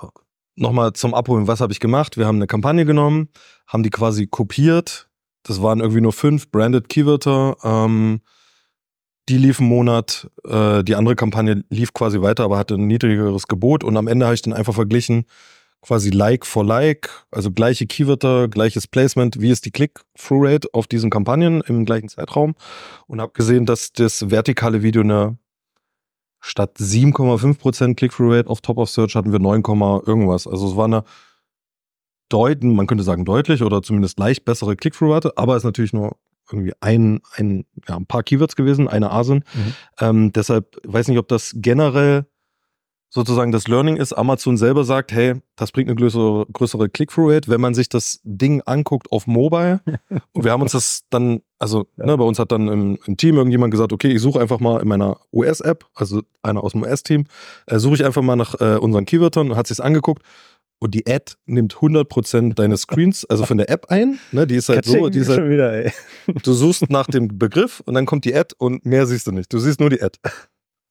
nochmal 0.55 0.93
zum 0.93 1.13
Abholen, 1.13 1.47
was 1.47 1.61
habe 1.61 1.71
ich 1.71 1.79
gemacht? 1.79 2.17
Wir 2.17 2.27
haben 2.27 2.35
eine 2.35 2.47
Kampagne 2.47 2.85
genommen, 2.85 3.29
haben 3.67 3.83
die 3.83 3.89
quasi 3.89 4.27
kopiert. 4.27 5.09
Das 5.43 5.61
waren 5.61 5.79
irgendwie 5.79 6.01
nur 6.01 6.11
fünf 6.13 6.51
branded 6.51 6.89
Keywörter. 6.89 7.55
Ähm, 7.63 8.21
die 9.29 9.37
lief 9.37 9.59
einen 9.59 9.69
Monat, 9.69 10.29
äh, 10.43 10.83
die 10.83 10.95
andere 10.95 11.15
Kampagne 11.15 11.63
lief 11.69 11.93
quasi 11.93 12.21
weiter, 12.21 12.43
aber 12.43 12.57
hatte 12.57 12.75
ein 12.75 12.87
niedrigeres 12.87 13.47
Gebot 13.47 13.83
und 13.83 13.95
am 13.95 14.07
Ende 14.07 14.25
habe 14.25 14.35
ich 14.35 14.41
dann 14.41 14.53
einfach 14.53 14.73
verglichen, 14.73 15.25
quasi 15.81 16.09
Like 16.09 16.45
for 16.45 16.65
Like, 16.65 17.09
also 17.31 17.49
gleiche 17.51 17.87
Keywörter, 17.87 18.49
gleiches 18.49 18.87
Placement, 18.87 19.39
wie 19.39 19.51
ist 19.51 19.65
die 19.65 19.71
Click-Through-Rate 19.71 20.69
auf 20.73 20.87
diesen 20.87 21.09
Kampagnen 21.09 21.61
im 21.61 21.85
gleichen 21.85 22.09
Zeitraum 22.09 22.55
und 23.07 23.21
habe 23.21 23.31
gesehen, 23.31 23.65
dass 23.65 23.93
das 23.93 24.29
vertikale 24.29 24.83
Video 24.83 25.01
eine 25.01 25.37
statt 26.41 26.77
7,5% 26.77 27.95
Click-Through-Rate 27.95 28.49
auf 28.49 28.61
Top 28.61 28.77
of 28.77 28.89
Search 28.89 29.15
hatten 29.15 29.31
wir 29.31 29.39
9, 29.39 29.63
irgendwas. 30.05 30.47
Also 30.47 30.67
es 30.69 30.75
war 30.75 30.85
eine 30.85 31.03
deuten, 32.29 32.75
man 32.75 32.87
könnte 32.87 33.03
sagen 33.03 33.25
deutlich 33.25 33.61
oder 33.63 33.81
zumindest 33.81 34.19
leicht 34.19 34.43
bessere 34.43 34.75
Click-Through-Rate, 34.75 35.37
aber 35.37 35.55
ist 35.55 35.63
natürlich 35.63 35.93
nur 35.93 36.17
irgendwie 36.51 36.73
ein, 36.81 37.21
ein, 37.35 37.65
ja, 37.87 37.95
ein 37.95 38.05
paar 38.05 38.23
Keywords 38.23 38.55
gewesen, 38.55 38.87
eine 38.87 39.11
ASIN. 39.11 39.43
Mhm. 39.53 39.73
Ähm, 39.99 40.31
deshalb 40.33 40.77
weiß 40.85 41.07
nicht, 41.07 41.19
ob 41.19 41.27
das 41.27 41.53
generell 41.55 42.25
sozusagen 43.11 43.51
das 43.51 43.67
Learning 43.67 43.97
ist. 43.97 44.13
Amazon 44.13 44.57
selber 44.57 44.85
sagt, 44.85 45.11
hey, 45.11 45.35
das 45.57 45.71
bringt 45.71 45.89
eine 45.89 45.97
größere, 45.97 46.47
größere 46.51 46.89
Click-Through-Rate, 46.89 47.49
wenn 47.49 47.61
man 47.61 47.73
sich 47.73 47.89
das 47.89 48.21
Ding 48.23 48.61
anguckt 48.61 49.11
auf 49.11 49.27
Mobile. 49.27 49.81
und 50.31 50.43
wir 50.45 50.51
haben 50.51 50.61
uns 50.61 50.71
das 50.71 51.03
dann, 51.09 51.41
also 51.59 51.87
ja. 51.97 52.05
ne, 52.05 52.17
bei 52.17 52.23
uns 52.23 52.39
hat 52.39 52.53
dann 52.53 52.69
im, 52.69 52.97
im, 53.05 53.17
Team 53.17 53.35
irgendjemand 53.35 53.71
gesagt, 53.71 53.91
okay, 53.91 54.07
ich 54.07 54.21
suche 54.21 54.39
einfach 54.39 54.61
mal 54.61 54.81
in 54.81 54.87
meiner 54.87 55.19
US-App, 55.33 55.85
also 55.93 56.21
einer 56.41 56.63
aus 56.63 56.71
dem 56.71 56.83
US-Team, 56.83 57.25
äh, 57.67 57.79
suche 57.79 57.95
ich 57.95 58.05
einfach 58.05 58.21
mal 58.21 58.37
nach 58.37 58.59
äh, 58.61 58.77
unseren 58.77 59.05
Keywörtern, 59.05 59.55
hat 59.57 59.67
sich's 59.67 59.81
angeguckt 59.81 60.23
und 60.79 60.95
die 60.95 61.05
Ad 61.05 61.33
nimmt 61.45 61.75
100% 61.75 62.55
deines 62.55 62.81
Screens, 62.81 63.25
also 63.25 63.45
von 63.45 63.57
der 63.57 63.69
App 63.69 63.87
ein. 63.89 64.19
Ne, 64.31 64.47
die 64.47 64.55
ist 64.55 64.69
halt 64.69 64.85
so, 64.85 65.09
die 65.09 65.19
ist 65.19 65.29
halt, 65.29 65.49
wieder, 65.49 65.91
du 66.43 66.53
suchst 66.53 66.89
nach 66.89 67.07
dem 67.07 67.37
Begriff 67.37 67.81
und 67.85 67.93
dann 67.93 68.05
kommt 68.05 68.25
die 68.25 68.33
Ad 68.33 68.55
und 68.57 68.85
mehr 68.85 69.05
siehst 69.05 69.27
du 69.27 69.31
nicht. 69.31 69.53
Du 69.53 69.59
siehst 69.59 69.79
nur 69.79 69.89
die 69.89 70.01
Ad. 70.01 70.17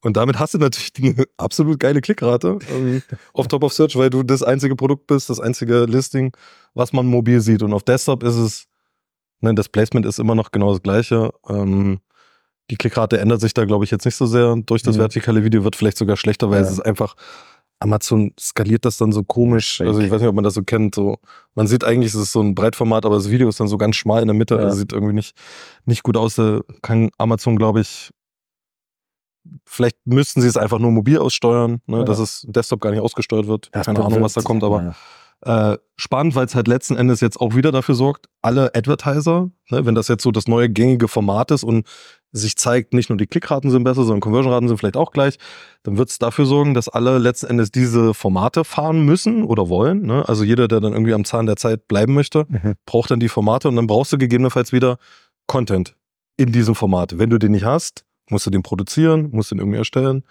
Und 0.02 0.16
damit 0.16 0.38
hast 0.38 0.54
du 0.54 0.58
natürlich 0.58 0.92
eine 0.98 1.24
absolut 1.36 1.78
geile 1.78 2.00
Klickrate 2.00 2.58
ähm, 2.70 3.02
auf 3.32 3.48
Top 3.48 3.62
of 3.62 3.72
Search, 3.72 3.96
weil 3.96 4.10
du 4.10 4.22
das 4.22 4.42
einzige 4.42 4.76
Produkt 4.76 5.06
bist, 5.06 5.30
das 5.30 5.40
einzige 5.40 5.84
Listing, 5.84 6.32
was 6.74 6.92
man 6.92 7.06
mobil 7.06 7.40
sieht. 7.40 7.62
Und 7.62 7.72
auf 7.72 7.82
Desktop 7.82 8.22
ist 8.22 8.36
es, 8.36 8.66
ne, 9.40 9.54
das 9.54 9.68
Placement 9.68 10.06
ist 10.06 10.18
immer 10.18 10.34
noch 10.34 10.52
genau 10.52 10.72
das 10.72 10.82
gleiche. 10.82 11.32
Ähm, 11.48 12.00
die 12.70 12.76
Klickrate 12.76 13.18
ändert 13.18 13.40
sich 13.40 13.52
da, 13.52 13.64
glaube 13.64 13.84
ich, 13.84 13.90
jetzt 13.90 14.04
nicht 14.04 14.16
so 14.16 14.26
sehr. 14.26 14.56
Durch 14.64 14.82
das 14.82 14.96
ja. 14.96 15.02
vertikale 15.02 15.44
Video 15.44 15.64
wird 15.64 15.76
vielleicht 15.76 15.98
sogar 15.98 16.16
schlechter, 16.16 16.50
weil 16.50 16.62
ja. 16.62 16.66
es 16.66 16.72
ist 16.72 16.80
einfach 16.80 17.16
Amazon 17.80 18.32
skaliert 18.38 18.84
das 18.84 18.98
dann 18.98 19.10
so 19.10 19.24
komisch. 19.24 19.80
Also 19.80 20.00
ich 20.00 20.10
weiß 20.10 20.20
nicht, 20.20 20.28
ob 20.28 20.34
man 20.34 20.44
das 20.44 20.54
so 20.54 20.62
kennt. 20.62 20.94
So, 20.94 21.18
man 21.54 21.66
sieht 21.66 21.82
eigentlich, 21.82 22.14
es 22.14 22.20
ist 22.20 22.32
so 22.32 22.42
ein 22.42 22.54
Breitformat, 22.54 23.06
aber 23.06 23.16
das 23.16 23.30
Video 23.30 23.48
ist 23.48 23.58
dann 23.58 23.68
so 23.68 23.78
ganz 23.78 23.96
schmal 23.96 24.20
in 24.20 24.28
der 24.28 24.36
Mitte. 24.36 24.56
Ja. 24.56 24.60
Also 24.60 24.76
sieht 24.76 24.92
irgendwie 24.92 25.14
nicht, 25.14 25.34
nicht 25.86 26.02
gut 26.02 26.16
aus. 26.16 26.34
Da 26.34 26.60
kann 26.82 27.10
Amazon, 27.16 27.56
glaube 27.56 27.80
ich, 27.80 28.10
vielleicht 29.64 29.96
müssten 30.04 30.40
sie 30.40 30.48
es 30.48 30.56
einfach 30.56 30.78
nur 30.78 30.90
mobil 30.90 31.18
aussteuern, 31.18 31.80
ne, 31.86 31.98
ja. 31.98 32.04
dass 32.04 32.18
es 32.18 32.46
Desktop 32.48 32.80
gar 32.80 32.90
nicht 32.90 33.00
ausgesteuert 33.00 33.46
wird. 33.46 33.70
Ja, 33.74 33.82
Keine 33.82 34.04
Ahnung, 34.04 34.22
was 34.22 34.34
da 34.34 34.42
kommt, 34.42 34.64
aber 34.64 34.94
äh, 35.42 35.78
spannend, 35.96 36.34
weil 36.34 36.44
es 36.44 36.54
halt 36.54 36.68
letzten 36.68 36.96
Endes 36.96 37.20
jetzt 37.20 37.40
auch 37.40 37.54
wieder 37.54 37.72
dafür 37.72 37.94
sorgt, 37.94 38.26
alle 38.42 38.74
Advertiser, 38.74 39.50
ne, 39.70 39.86
wenn 39.86 39.94
das 39.94 40.08
jetzt 40.08 40.22
so 40.22 40.30
das 40.30 40.48
neue 40.48 40.68
gängige 40.68 41.08
Format 41.08 41.50
ist 41.50 41.64
und 41.64 41.86
sich 42.32 42.56
zeigt, 42.56 42.92
nicht 42.92 43.08
nur 43.08 43.16
die 43.16 43.26
Klickraten 43.26 43.70
sind 43.70 43.82
besser, 43.84 44.04
sondern 44.04 44.20
Conversion-Raten 44.20 44.68
sind 44.68 44.76
vielleicht 44.76 44.96
auch 44.96 45.12
gleich, 45.12 45.38
dann 45.82 45.96
wird 45.96 46.10
es 46.10 46.18
dafür 46.18 46.44
sorgen, 46.44 46.74
dass 46.74 46.88
alle 46.88 47.18
letzten 47.18 47.46
Endes 47.46 47.70
diese 47.70 48.14
Formate 48.14 48.64
fahren 48.64 49.04
müssen 49.04 49.42
oder 49.42 49.68
wollen. 49.68 50.02
Ne? 50.02 50.28
Also 50.28 50.44
jeder, 50.44 50.68
der 50.68 50.80
dann 50.80 50.92
irgendwie 50.92 51.14
am 51.14 51.24
Zahn 51.24 51.46
der 51.46 51.56
Zeit 51.56 51.88
bleiben 51.88 52.14
möchte, 52.14 52.46
mhm. 52.48 52.74
braucht 52.84 53.10
dann 53.10 53.18
die 53.18 53.28
Formate 53.28 53.68
und 53.68 53.76
dann 53.76 53.86
brauchst 53.86 54.12
du 54.12 54.18
gegebenenfalls 54.18 54.72
wieder 54.72 54.98
Content 55.46 55.96
in 56.36 56.52
diesem 56.52 56.74
Format. 56.74 57.18
Wenn 57.18 57.30
du 57.30 57.38
den 57.38 57.52
nicht 57.52 57.64
hast, 57.64 58.04
musst 58.30 58.46
du 58.46 58.50
den 58.50 58.62
produzieren, 58.62 59.30
musst 59.32 59.50
du 59.50 59.54
den 59.54 59.60
irgendwie 59.60 59.78
erstellen. 59.78 60.24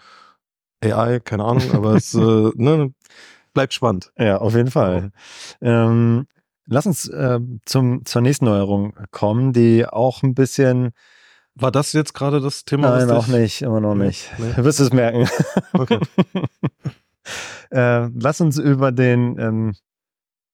AI, 0.82 1.20
keine 1.20 1.44
Ahnung, 1.44 1.70
aber 1.74 1.94
es 1.94 2.14
äh, 2.14 2.50
ne, 2.54 2.92
bleibt 3.52 3.74
spannend. 3.74 4.12
Ja, 4.18 4.38
auf 4.38 4.54
jeden 4.54 4.70
Fall. 4.70 5.12
Ähm, 5.60 6.26
lass 6.66 6.86
uns 6.86 7.08
äh, 7.08 7.40
zum, 7.64 8.04
zur 8.04 8.22
nächsten 8.22 8.46
Neuerung 8.46 8.94
kommen, 9.10 9.52
die 9.52 9.86
auch 9.86 10.22
ein 10.22 10.34
bisschen 10.34 10.92
war 11.54 11.70
das 11.70 11.92
jetzt 11.92 12.14
gerade 12.14 12.40
das 12.40 12.64
Thema? 12.64 12.96
Nein, 12.96 13.10
auch 13.10 13.26
nicht, 13.26 13.62
immer 13.62 13.80
noch 13.80 13.94
nicht. 13.94 14.30
Nee. 14.38 14.52
Du 14.56 14.64
wirst 14.64 14.80
es 14.80 14.92
merken. 14.92 15.28
Okay. 15.72 15.98
äh, 17.70 18.06
lass 18.06 18.40
uns 18.40 18.58
über 18.58 18.92
den 18.92 19.38
ähm, 19.38 19.74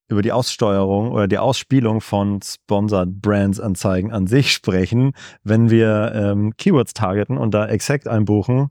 über 0.08 0.22
die 0.22 0.32
Aussteuerung 0.32 1.12
oder 1.12 1.26
die 1.28 1.38
Ausspielung 1.38 2.00
von 2.00 2.40
Sponsored 2.42 3.20
Brands 3.20 3.60
Anzeigen 3.60 4.12
an 4.12 4.26
sich 4.26 4.52
sprechen. 4.52 5.12
Wenn 5.42 5.70
wir 5.70 6.12
ähm, 6.14 6.56
Keywords 6.56 6.94
targeten 6.94 7.38
und 7.38 7.52
da 7.52 7.66
exakt 7.66 8.06
einbuchen, 8.06 8.68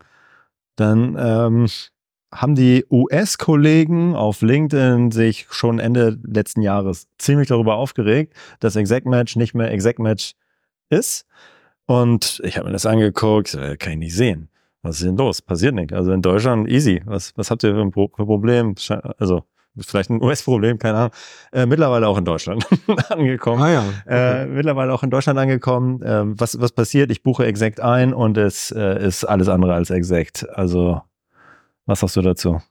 dann 0.76 1.16
ähm, 1.20 1.68
haben 2.34 2.56
die 2.56 2.86
US-Kollegen 2.90 4.16
auf 4.16 4.42
LinkedIn 4.42 5.12
sich 5.12 5.48
schon 5.50 5.80
Ende 5.80 6.18
letzten 6.24 6.62
Jahres 6.62 7.08
ziemlich 7.18 7.48
darüber 7.48 7.76
aufgeregt, 7.76 8.34
dass 8.60 8.76
Exact 8.76 9.06
Match 9.06 9.36
nicht 9.36 9.54
mehr 9.54 9.72
Exact 9.72 10.00
Match 10.00 10.34
ist. 10.90 11.26
Und 11.86 12.42
ich 12.44 12.58
habe 12.58 12.68
mir 12.68 12.74
das 12.74 12.86
angeguckt, 12.86 13.54
äh, 13.54 13.78
kann 13.78 13.94
ich 13.94 14.00
nicht 14.00 14.16
sehen. 14.16 14.50
Was 14.82 14.98
ist 14.98 15.06
denn 15.06 15.18
los? 15.18 15.42
Passiert 15.42 15.76
nicht. 15.76 15.94
Also 15.94 16.12
in 16.12 16.22
Deutschland 16.22 16.70
easy. 16.70 17.02
Was, 17.06 17.34
was 17.36 17.50
habt 17.52 17.64
ihr 17.64 17.74
für 17.74 17.82
ein, 17.82 17.92
Problem? 17.92 18.76
Also 19.18 19.44
vielleicht 19.80 20.10
ein 20.10 20.22
US-Problem, 20.22 20.80
keine 20.80 20.98
Ahnung. 20.98 21.12
Äh, 21.52 21.66
mittlerweile 21.66 22.08
auch 22.08 22.18
in 22.18 22.26
Deutschland 22.26 22.66
angekommen. 23.10 23.62
Ah, 23.62 23.72
ja. 23.72 23.84
okay. 24.06 24.44
äh, 24.44 24.46
mittlerweile 24.46 24.94
auch 24.94 25.04
in 25.04 25.10
Deutschland 25.10 25.40
angekommen. 25.40 26.02
Ähm, 26.04 26.40
was, 26.40 26.60
was 26.60 26.72
passiert? 26.72 27.12
Ich 27.12 27.24
buche 27.24 27.46
Exact 27.46 27.80
ein 27.80 28.14
und 28.14 28.38
es 28.38 28.72
äh, 28.72 29.06
ist 29.06 29.26
alles 29.26 29.50
andere 29.50 29.74
als 29.74 29.90
Exact. 29.90 30.48
Also, 30.50 31.02
was 31.86 32.00
sagst 32.00 32.16
du 32.16 32.22
dazu? 32.22 32.62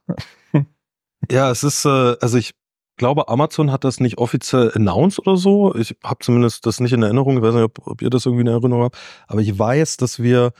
ja, 1.31 1.51
es 1.51 1.63
ist, 1.63 1.85
äh, 1.85 2.15
also 2.19 2.37
ich 2.37 2.53
glaube, 2.97 3.27
Amazon 3.27 3.71
hat 3.71 3.83
das 3.83 3.99
nicht 3.99 4.17
offiziell 4.17 4.71
announced 4.73 5.19
oder 5.19 5.37
so. 5.37 5.75
Ich 5.75 5.95
habe 6.03 6.19
zumindest 6.21 6.65
das 6.65 6.79
nicht 6.79 6.93
in 6.93 7.03
Erinnerung. 7.03 7.37
Ich 7.37 7.43
weiß 7.43 7.53
nicht, 7.53 7.63
ob, 7.63 7.85
ob 7.85 8.01
ihr 8.01 8.09
das 8.09 8.25
irgendwie 8.25 8.41
in 8.41 8.47
Erinnerung 8.47 8.83
habt. 8.83 8.97
Aber 9.27 9.41
ich 9.41 9.57
weiß, 9.57 9.97
dass 9.97 10.21
wir 10.21 10.53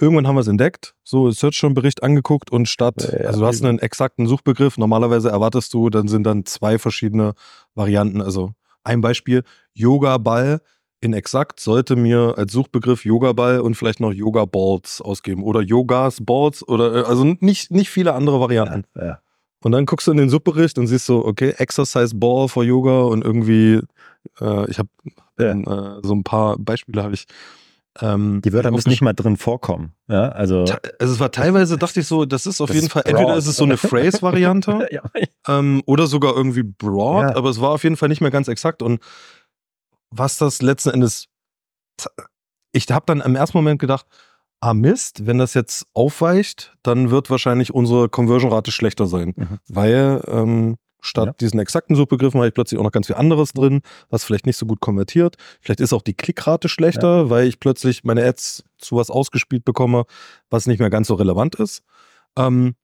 Irgendwann 0.00 0.28
haben 0.28 0.36
wir 0.36 0.40
es 0.40 0.48
entdeckt, 0.48 0.94
so 1.02 1.30
Search 1.30 1.56
schon 1.56 1.74
Bericht 1.74 2.02
angeguckt 2.02 2.50
und 2.50 2.68
statt, 2.68 3.10
ja, 3.12 3.26
also 3.26 3.40
du 3.40 3.46
hast 3.46 3.64
einen 3.64 3.80
exakten 3.80 4.26
Suchbegriff, 4.26 4.78
normalerweise 4.78 5.28
erwartest 5.28 5.74
du, 5.74 5.90
dann 5.90 6.06
sind 6.06 6.24
dann 6.24 6.46
zwei 6.46 6.78
verschiedene 6.78 7.34
Varianten. 7.74 8.22
Also 8.22 8.52
ein 8.84 9.00
Beispiel, 9.00 9.42
Yoga-Ball 9.74 10.60
in 11.00 11.12
exakt 11.12 11.60
sollte 11.60 11.96
mir 11.96 12.34
als 12.36 12.52
Suchbegriff 12.52 13.04
Yoga-Ball 13.04 13.60
und 13.60 13.74
vielleicht 13.74 14.00
noch 14.00 14.12
Yoga-Balls 14.12 15.00
ausgeben 15.00 15.42
oder 15.42 15.60
Yogas, 15.60 16.24
Balls 16.24 16.66
oder 16.66 16.94
äh, 16.94 17.02
also 17.04 17.24
nicht, 17.24 17.70
nicht 17.70 17.90
viele 17.90 18.14
andere 18.14 18.40
Varianten. 18.40 18.84
Ja, 18.96 19.04
ja. 19.04 19.18
Und 19.60 19.72
dann 19.72 19.86
guckst 19.86 20.06
du 20.06 20.12
in 20.12 20.18
den 20.18 20.30
Suchbericht 20.30 20.78
und 20.78 20.86
siehst 20.86 21.06
so, 21.06 21.24
okay, 21.24 21.50
Exercise 21.58 22.14
Ball 22.14 22.48
for 22.48 22.62
Yoga 22.62 23.02
und 23.02 23.24
irgendwie, 23.24 23.80
äh, 24.40 24.70
ich 24.70 24.78
habe 24.78 24.88
äh, 25.38 26.00
so 26.02 26.14
ein 26.14 26.22
paar 26.22 26.56
Beispiele 26.58 27.02
habe 27.02 27.14
ich 27.14 27.26
ähm, 28.00 28.40
die 28.42 28.52
Wörter 28.52 28.70
müssen 28.70 28.90
nicht 28.90 29.02
mal 29.02 29.12
drin 29.12 29.36
vorkommen. 29.36 29.92
Ja, 30.08 30.28
also, 30.28 30.60
also 30.60 31.14
es 31.14 31.20
war 31.20 31.30
teilweise, 31.30 31.78
dachte 31.78 32.00
ich 32.00 32.06
so, 32.06 32.24
das 32.24 32.46
ist 32.46 32.60
auf 32.60 32.68
das 32.68 32.76
jeden 32.76 32.88
Fall, 32.88 33.02
broad. 33.02 33.14
entweder 33.14 33.36
ist 33.36 33.46
es 33.46 33.56
so 33.56 33.64
eine 33.64 33.76
Phrase-Variante 33.78 34.88
ja. 34.90 35.02
ähm, 35.46 35.82
oder 35.86 36.06
sogar 36.06 36.36
irgendwie 36.36 36.62
broad, 36.62 37.30
ja. 37.30 37.36
aber 37.36 37.50
es 37.50 37.60
war 37.60 37.70
auf 37.70 37.84
jeden 37.84 37.96
Fall 37.96 38.08
nicht 38.08 38.20
mehr 38.20 38.30
ganz 38.30 38.48
exakt. 38.48 38.82
Und 38.82 39.00
was 40.10 40.38
das 40.38 40.62
letzten 40.62 40.90
Endes, 40.90 41.26
ich 42.72 42.86
habe 42.90 43.06
dann 43.06 43.20
im 43.20 43.36
ersten 43.36 43.58
Moment 43.58 43.80
gedacht, 43.80 44.06
ah 44.60 44.74
Mist, 44.74 45.26
wenn 45.26 45.38
das 45.38 45.54
jetzt 45.54 45.86
aufweicht, 45.94 46.76
dann 46.82 47.10
wird 47.10 47.30
wahrscheinlich 47.30 47.74
unsere 47.74 48.08
Conversion-Rate 48.08 48.72
schlechter 48.72 49.06
sein, 49.06 49.34
mhm. 49.36 49.58
weil 49.68 50.22
ähm, 50.26 50.76
Statt 51.00 51.26
ja. 51.26 51.32
diesen 51.40 51.60
exakten 51.60 51.94
Suchbegriffen 51.94 52.38
habe 52.38 52.48
ich 52.48 52.54
plötzlich 52.54 52.78
auch 52.78 52.84
noch 52.84 52.92
ganz 52.92 53.06
viel 53.06 53.16
anderes 53.16 53.52
drin, 53.52 53.82
was 54.10 54.24
vielleicht 54.24 54.46
nicht 54.46 54.56
so 54.56 54.66
gut 54.66 54.80
konvertiert. 54.80 55.36
Vielleicht 55.60 55.80
ist 55.80 55.92
auch 55.92 56.02
die 56.02 56.14
Klickrate 56.14 56.68
schlechter, 56.68 57.16
ja. 57.16 57.30
weil 57.30 57.46
ich 57.46 57.60
plötzlich 57.60 58.04
meine 58.04 58.24
Ads 58.24 58.64
zu 58.78 58.96
was 58.96 59.10
ausgespielt 59.10 59.64
bekomme, 59.64 60.04
was 60.50 60.66
nicht 60.66 60.80
mehr 60.80 60.90
ganz 60.90 61.08
so 61.08 61.14
relevant 61.14 61.54
ist. 61.54 61.82
Ähm, 62.36 62.74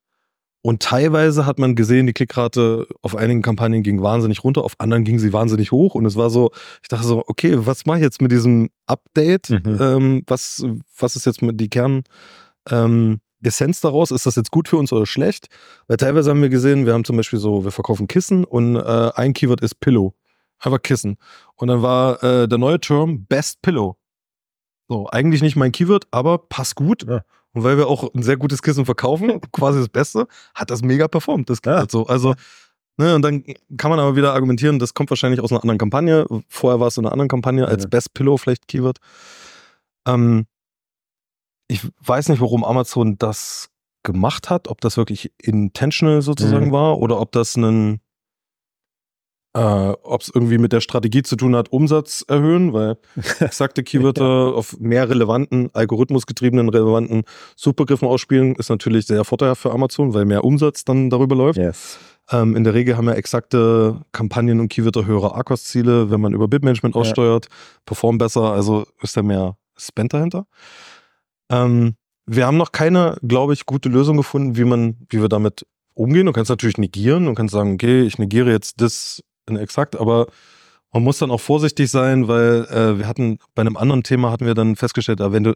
und 0.67 0.83
teilweise 0.83 1.45
hat 1.45 1.59
man 1.59 1.75
gesehen, 1.75 2.07
die 2.07 2.15
Klickrate 2.15 2.87
auf 3.03 3.15
einigen 3.17 3.43
Kampagnen 3.43 3.83
ging 3.83 4.01
wahnsinnig 4.01 4.43
runter, 4.45 4.65
auf 4.65 4.77
anderen 4.79 5.05
ging 5.05 5.19
sie 5.19 5.35
wahnsinnig 5.35 5.73
hoch. 5.73 5.95
Und 5.95 6.07
es 6.07 6.17
war 6.17 6.31
so, 6.31 6.53
ich 6.83 6.89
dachte 6.89 7.07
so, 7.07 7.23
okay, 7.27 7.55
was 7.67 7.85
mache 7.85 7.99
ich 7.99 8.03
jetzt 8.03 8.23
mit 8.23 8.33
diesem 8.33 8.71
Update? 8.87 9.51
Mhm. 9.51 9.79
Ähm, 9.79 10.23
was, 10.27 10.65
was 10.99 11.17
ist 11.17 11.27
jetzt 11.27 11.43
mit 11.43 11.61
die 11.61 11.69
Kern, 11.69 12.03
ähm, 12.71 13.21
Essenz 13.45 13.81
daraus, 13.81 14.11
ist 14.11 14.27
das 14.27 14.37
jetzt 14.37 14.51
gut 14.51 14.69
für 14.69 14.77
uns 14.77 14.93
oder 14.93 15.07
schlecht? 15.07 15.49
Weil 15.87 15.97
teilweise 15.97 16.31
haben 16.31 16.43
wir 16.43 16.49
gesehen, 16.49 16.87
wir 16.87 16.93
haben 16.93 17.05
zum 17.05 17.17
Beispiel 17.17 17.39
so, 17.39 17.65
wir 17.65 17.73
verkaufen 17.73 18.09
Kissen 18.09 18.45
und 18.45 18.77
äh, 18.77 19.11
ein 19.15 19.33
Keyword 19.33 19.61
ist 19.61 19.81
Pillow. 19.81 20.15
Einfach 20.59 20.83
Kissen. 20.83 21.17
Und 21.57 21.69
dann 21.69 21.83
war 21.83 22.23
äh, 22.23 22.49
der 22.49 22.59
neue 22.59 22.81
Term 22.81 23.27
Best 23.27 23.61
Pillow. 23.63 23.97
So, 24.89 25.09
eigentlich 25.11 25.43
nicht 25.43 25.57
mein 25.57 25.73
Keyword, 25.73 26.07
aber 26.11 26.39
passt 26.39 26.77
gut. 26.77 27.07
Ja. 27.07 27.23
Und 27.53 27.65
weil 27.65 27.77
wir 27.77 27.87
auch 27.87 28.13
ein 28.15 28.23
sehr 28.23 28.37
gutes 28.37 28.63
Kissen 28.63 28.85
verkaufen, 28.85 29.41
quasi 29.53 29.79
das 29.79 29.89
Beste, 29.89 30.27
hat 30.55 30.71
das 30.71 30.83
mega 30.83 31.09
performt, 31.09 31.51
das 31.51 31.63
Keyword 31.63 31.93
ja. 31.93 31.99
so. 31.99 32.07
Also, 32.07 32.35
ne, 32.97 33.15
und 33.15 33.23
dann 33.23 33.45
kann 33.77 33.91
man 33.91 34.01
aber 34.01 34.17
wieder 34.17 34.35
argumentieren, 34.35 34.79
das 34.79 34.95
kommt 34.95 35.11
wahrscheinlich 35.11 35.41
aus 35.41 35.53
einer 35.53 35.63
anderen 35.63 35.79
Kampagne. 35.79 36.27
Vorher 36.49 36.81
war 36.81 36.89
es 36.89 36.97
in 36.97 37.05
einer 37.05 37.13
anderen 37.13 37.29
Kampagne 37.29 37.67
als 37.67 37.85
ja. 37.85 37.89
Best 37.89 38.15
Pillow 38.15 38.37
vielleicht 38.37 38.69
Keyword. 38.69 38.99
Ähm, 40.07 40.47
ich 41.69 41.81
weiß 42.01 42.29
nicht, 42.29 42.41
warum 42.41 42.65
Amazon 42.65 43.17
das 43.19 43.71
gemacht 44.03 44.51
hat, 44.51 44.69
ob 44.69 44.81
das 44.81 44.97
wirklich 44.97 45.33
intentional 45.43 46.23
sozusagen 46.23 46.69
mhm. 46.69 46.73
war 46.73 46.99
oder 46.99 47.21
ob 47.21 47.33
das 47.33 47.57
einen, 47.57 48.01
äh, 49.55 49.61
ob 49.61 50.21
es 50.21 50.31
irgendwie 50.33 50.59
mit 50.59 50.73
der 50.73 50.81
Strategie 50.81 51.23
zu 51.23 51.37
tun 51.37 51.57
hat, 51.57 51.73
Umsatz 51.73 52.25
erhöhen, 52.29 52.73
weil 52.73 52.99
exakte 53.41 53.83
Keywörter 53.83 54.55
auf 54.55 54.79
mehr 54.79 55.09
relevanten, 55.09 55.71
algorithmusgetriebenen, 55.73 56.69
relevanten 56.69 57.25
Suchbegriffen 57.57 58.07
ausspielen, 58.07 58.55
ist 58.57 58.69
natürlich 58.69 59.07
sehr 59.07 59.25
vorteilhaft 59.25 59.63
für 59.63 59.73
Amazon, 59.73 60.13
weil 60.13 60.27
mehr 60.27 60.45
Umsatz 60.45 60.85
dann 60.85 61.09
darüber 61.09 61.35
läuft. 61.35 61.59
Yes. 61.59 61.99
Ähm, 62.31 62.57
in 62.57 62.65
der 62.65 62.75
Regel 62.75 62.97
haben 62.97 63.09
ja 63.09 63.15
exakte 63.15 64.03
Kampagnen 64.13 64.61
und 64.61 64.69
Keywörter 64.69 65.07
höhere 65.07 65.35
ARCOS-Ziele, 65.35 66.11
wenn 66.11 66.21
man 66.21 66.35
über 66.35 66.49
Bidmanagement 66.49 66.95
aussteuert, 66.95 67.47
ja. 67.47 67.57
performen 67.87 68.19
besser, 68.19 68.53
also 68.53 68.87
ist 69.03 69.17
da 69.17 69.23
mehr 69.23 69.57
Spend 69.77 70.15
dahinter. 70.15 70.47
Ähm, 71.51 71.97
wir 72.27 72.47
haben 72.47 72.57
noch 72.57 72.73
keine, 72.73 73.19
glaube 73.23 73.53
ich, 73.53 73.67
gute 73.67 73.89
Lösung 73.89 74.17
gefunden, 74.17 74.57
wie 74.57 74.65
man, 74.65 74.97
wie 75.09 75.21
wir 75.21 75.29
damit 75.29 75.67
umgehen. 75.95 76.27
Du 76.27 76.33
kannst 76.33 76.51
natürlich 76.51 76.79
negieren 76.79 77.29
und 77.29 77.35
kannst 77.35 77.53
sagen, 77.53 77.75
okay, 77.75 78.03
ich 78.03 78.19
negiere 78.19 78.51
jetzt 78.51 78.81
das 78.81 79.23
in 79.49 79.57
exakt, 79.57 79.97
aber 79.97 80.27
man 80.93 81.03
muss 81.03 81.19
dann 81.19 81.31
auch 81.31 81.41
vorsichtig 81.41 81.91
sein, 81.91 82.29
weil 82.29 82.65
äh, 82.71 82.99
wir 82.99 83.09
hatten 83.09 83.39
bei 83.55 83.63
einem 83.63 83.77
anderen 83.77 84.03
Thema 84.03 84.31
hatten 84.31 84.47
wir 84.47 84.55
dann 84.55 84.77
festgestellt, 84.77 85.21
äh, 85.21 85.33
wenn 85.33 85.45
du 85.45 85.51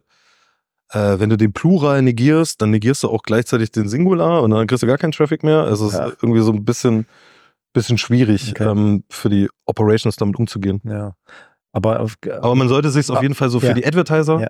äh, 0.91 1.21
wenn 1.21 1.29
du 1.29 1.37
den 1.37 1.53
Plural 1.53 2.03
negierst, 2.03 2.63
dann 2.63 2.71
negierst 2.71 3.03
du 3.03 3.09
auch 3.09 3.23
gleichzeitig 3.23 3.71
den 3.71 3.89
Singular 3.89 4.43
und 4.43 4.51
dann 4.51 4.67
kriegst 4.67 4.83
du 4.83 4.87
gar 4.87 4.99
keinen 4.99 5.13
Traffic 5.13 5.43
mehr. 5.43 5.65
Also 5.65 5.87
es 5.87 5.93
ja. 5.93 6.07
ist 6.07 6.23
irgendwie 6.23 6.41
so 6.41 6.53
ein 6.53 6.65
bisschen 6.65 7.07
bisschen 7.75 7.99
schwierig 7.99 8.53
okay. 8.53 8.69
ähm, 8.69 9.05
für 9.11 9.29
die 9.29 9.49
Operations 9.67 10.17
damit 10.17 10.39
umzugehen. 10.39 10.81
Ja. 10.85 11.15
Aber, 11.73 12.01
auf, 12.01 12.17
aber 12.41 12.55
man 12.55 12.69
sollte 12.69 12.91
sich 12.91 13.09
auf 13.11 13.23
jeden 13.23 13.35
Fall 13.35 13.51
so 13.51 13.61
für 13.61 13.67
ja. 13.69 13.75
die 13.75 13.87
Advertiser 13.87 14.41
ja 14.41 14.49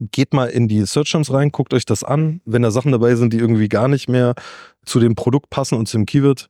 geht 0.00 0.32
mal 0.32 0.48
in 0.48 0.68
die 0.68 0.84
Search 0.86 1.10
Terms 1.10 1.32
rein, 1.32 1.50
guckt 1.50 1.74
euch 1.74 1.84
das 1.84 2.02
an. 2.02 2.40
Wenn 2.44 2.62
da 2.62 2.70
Sachen 2.70 2.92
dabei 2.92 3.14
sind, 3.14 3.32
die 3.32 3.38
irgendwie 3.38 3.68
gar 3.68 3.88
nicht 3.88 4.08
mehr 4.08 4.34
zu 4.84 4.98
dem 4.98 5.14
Produkt 5.14 5.50
passen 5.50 5.76
und 5.76 5.86
zum 5.86 6.06
Keyword, 6.06 6.48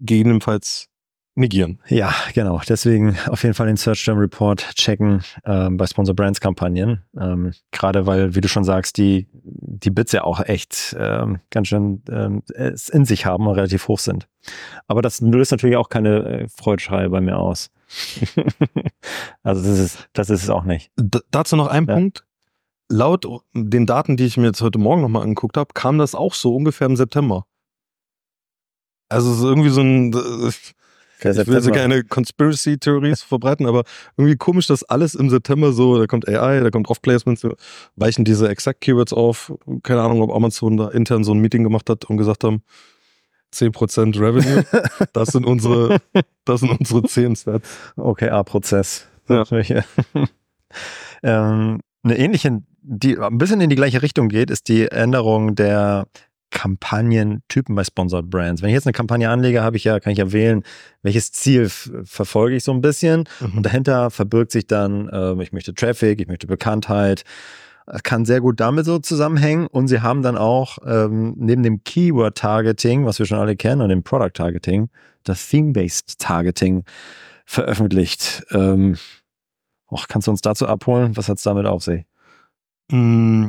gegebenenfalls 0.00 0.90
negieren. 1.36 1.80
Ja, 1.88 2.12
genau. 2.34 2.60
Deswegen 2.68 3.16
auf 3.28 3.42
jeden 3.42 3.54
Fall 3.54 3.66
den 3.66 3.76
Search 3.76 4.04
Term 4.04 4.18
Report 4.18 4.74
checken 4.74 5.22
ähm, 5.44 5.76
bei 5.76 5.86
Sponsor 5.86 6.14
Brands 6.14 6.40
Kampagnen. 6.40 7.02
Ähm, 7.18 7.52
Gerade 7.70 8.06
weil, 8.06 8.34
wie 8.34 8.40
du 8.40 8.48
schon 8.48 8.64
sagst, 8.64 8.96
die, 8.98 9.28
die 9.32 9.90
Bits 9.90 10.12
ja 10.12 10.24
auch 10.24 10.40
echt 10.40 10.96
ähm, 10.98 11.38
ganz 11.50 11.68
schön 11.68 12.02
ähm, 12.10 12.42
in 12.92 13.04
sich 13.04 13.26
haben 13.26 13.46
und 13.46 13.54
relativ 13.54 13.88
hoch 13.88 13.98
sind. 13.98 14.28
Aber 14.88 15.02
das 15.02 15.20
löst 15.20 15.52
natürlich 15.52 15.76
auch 15.76 15.88
keine 15.88 16.24
äh, 16.24 16.48
Freudschreie 16.48 17.08
bei 17.08 17.20
mir 17.20 17.38
aus. 17.38 17.70
also 19.42 19.62
das 19.62 19.78
ist, 19.78 20.08
das 20.12 20.30
ist 20.30 20.42
es 20.44 20.50
auch 20.50 20.64
nicht. 20.64 20.90
D 20.98 21.20
dazu 21.30 21.56
noch 21.56 21.68
ein 21.68 21.86
ja. 21.86 21.94
Punkt 21.94 22.24
laut 22.90 23.26
den 23.54 23.86
Daten, 23.86 24.16
die 24.16 24.26
ich 24.26 24.36
mir 24.36 24.46
jetzt 24.46 24.60
heute 24.60 24.78
Morgen 24.78 25.00
nochmal 25.00 25.22
angeguckt 25.22 25.56
habe, 25.56 25.72
kam 25.72 25.98
das 25.98 26.14
auch 26.14 26.34
so 26.34 26.54
ungefähr 26.54 26.86
im 26.86 26.96
September. 26.96 27.46
Also 29.08 29.30
es 29.30 29.38
ist 29.38 29.44
irgendwie 29.44 29.70
so 29.70 29.80
ein. 29.80 30.12
Ich 31.22 31.46
will 31.46 31.54
also 31.54 31.70
keine 31.70 32.02
Conspiracy-Theories 32.02 33.22
verbreiten, 33.22 33.66
aber 33.66 33.84
irgendwie 34.16 34.36
komisch, 34.36 34.66
dass 34.66 34.84
alles 34.84 35.14
im 35.14 35.28
September 35.28 35.72
so, 35.72 35.98
da 35.98 36.06
kommt 36.06 36.26
AI, 36.26 36.60
da 36.60 36.70
kommt 36.70 36.88
Off-Placements, 36.88 37.46
weichen 37.94 38.24
diese 38.24 38.48
Exact-Keywords 38.48 39.12
auf. 39.12 39.52
Keine 39.82 40.00
Ahnung, 40.00 40.22
ob 40.22 40.34
Amazon 40.34 40.78
da 40.78 40.88
intern 40.88 41.22
so 41.22 41.32
ein 41.32 41.38
Meeting 41.38 41.62
gemacht 41.62 41.90
hat 41.90 42.06
und 42.06 42.16
gesagt 42.16 42.42
haben, 42.42 42.62
10% 43.52 44.18
Revenue, 44.18 44.64
das 45.12 45.28
sind 45.30 45.44
unsere, 45.44 45.98
das 46.46 46.60
sind 46.60 46.70
unsere 46.70 47.02
10 47.02 47.36
Stats. 47.36 47.68
OKR-Prozess. 47.96 49.06
Ja. 49.28 49.44
ähm, 51.22 51.80
eine 52.02 52.18
ähnliche 52.18 52.62
die 52.82 53.18
ein 53.18 53.38
bisschen 53.38 53.60
in 53.60 53.70
die 53.70 53.76
gleiche 53.76 54.02
Richtung 54.02 54.28
geht, 54.28 54.50
ist 54.50 54.68
die 54.68 54.90
Änderung 54.90 55.54
der 55.54 56.06
Kampagnentypen 56.50 57.74
bei 57.74 57.84
Sponsored 57.84 58.28
Brands. 58.28 58.60
Wenn 58.60 58.70
ich 58.70 58.74
jetzt 58.74 58.86
eine 58.86 58.92
Kampagne 58.92 59.30
anlege, 59.30 59.62
habe 59.62 59.76
ich 59.76 59.84
ja, 59.84 60.00
kann 60.00 60.12
ich 60.12 60.18
ja 60.18 60.32
wählen, 60.32 60.64
welches 61.02 61.32
Ziel 61.32 61.68
verfolge 61.68 62.56
ich 62.56 62.64
so 62.64 62.72
ein 62.72 62.80
bisschen. 62.80 63.28
Mhm. 63.40 63.58
Und 63.58 63.66
dahinter 63.66 64.10
verbirgt 64.10 64.50
sich 64.50 64.66
dann, 64.66 65.08
äh, 65.08 65.40
ich 65.42 65.52
möchte 65.52 65.74
Traffic, 65.74 66.20
ich 66.20 66.26
möchte 66.26 66.46
Bekanntheit. 66.46 67.22
Kann 68.02 68.24
sehr 68.24 68.40
gut 68.40 68.60
damit 68.60 68.84
so 68.84 68.98
zusammenhängen. 68.98 69.66
Und 69.66 69.88
sie 69.88 70.00
haben 70.00 70.22
dann 70.22 70.36
auch 70.36 70.78
ähm, 70.84 71.34
neben 71.36 71.62
dem 71.62 71.82
Keyword 71.82 72.36
Targeting, 72.36 73.04
was 73.04 73.18
wir 73.18 73.26
schon 73.26 73.38
alle 73.38 73.56
kennen, 73.56 73.80
und 73.80 73.88
dem 73.88 74.02
Product 74.02 74.32
Targeting, 74.34 74.90
das 75.24 75.48
Theme-Based 75.48 76.18
Targeting 76.18 76.84
veröffentlicht. 77.46 78.44
Ähm, 78.52 78.96
och, 79.90 80.06
kannst 80.08 80.28
du 80.28 80.30
uns 80.30 80.40
dazu 80.40 80.68
abholen? 80.68 81.16
Was 81.16 81.28
hat 81.28 81.38
es 81.38 81.42
damit 81.42 81.66
auf 81.66 81.82
sich? 81.82 82.04
Mm, 82.90 83.48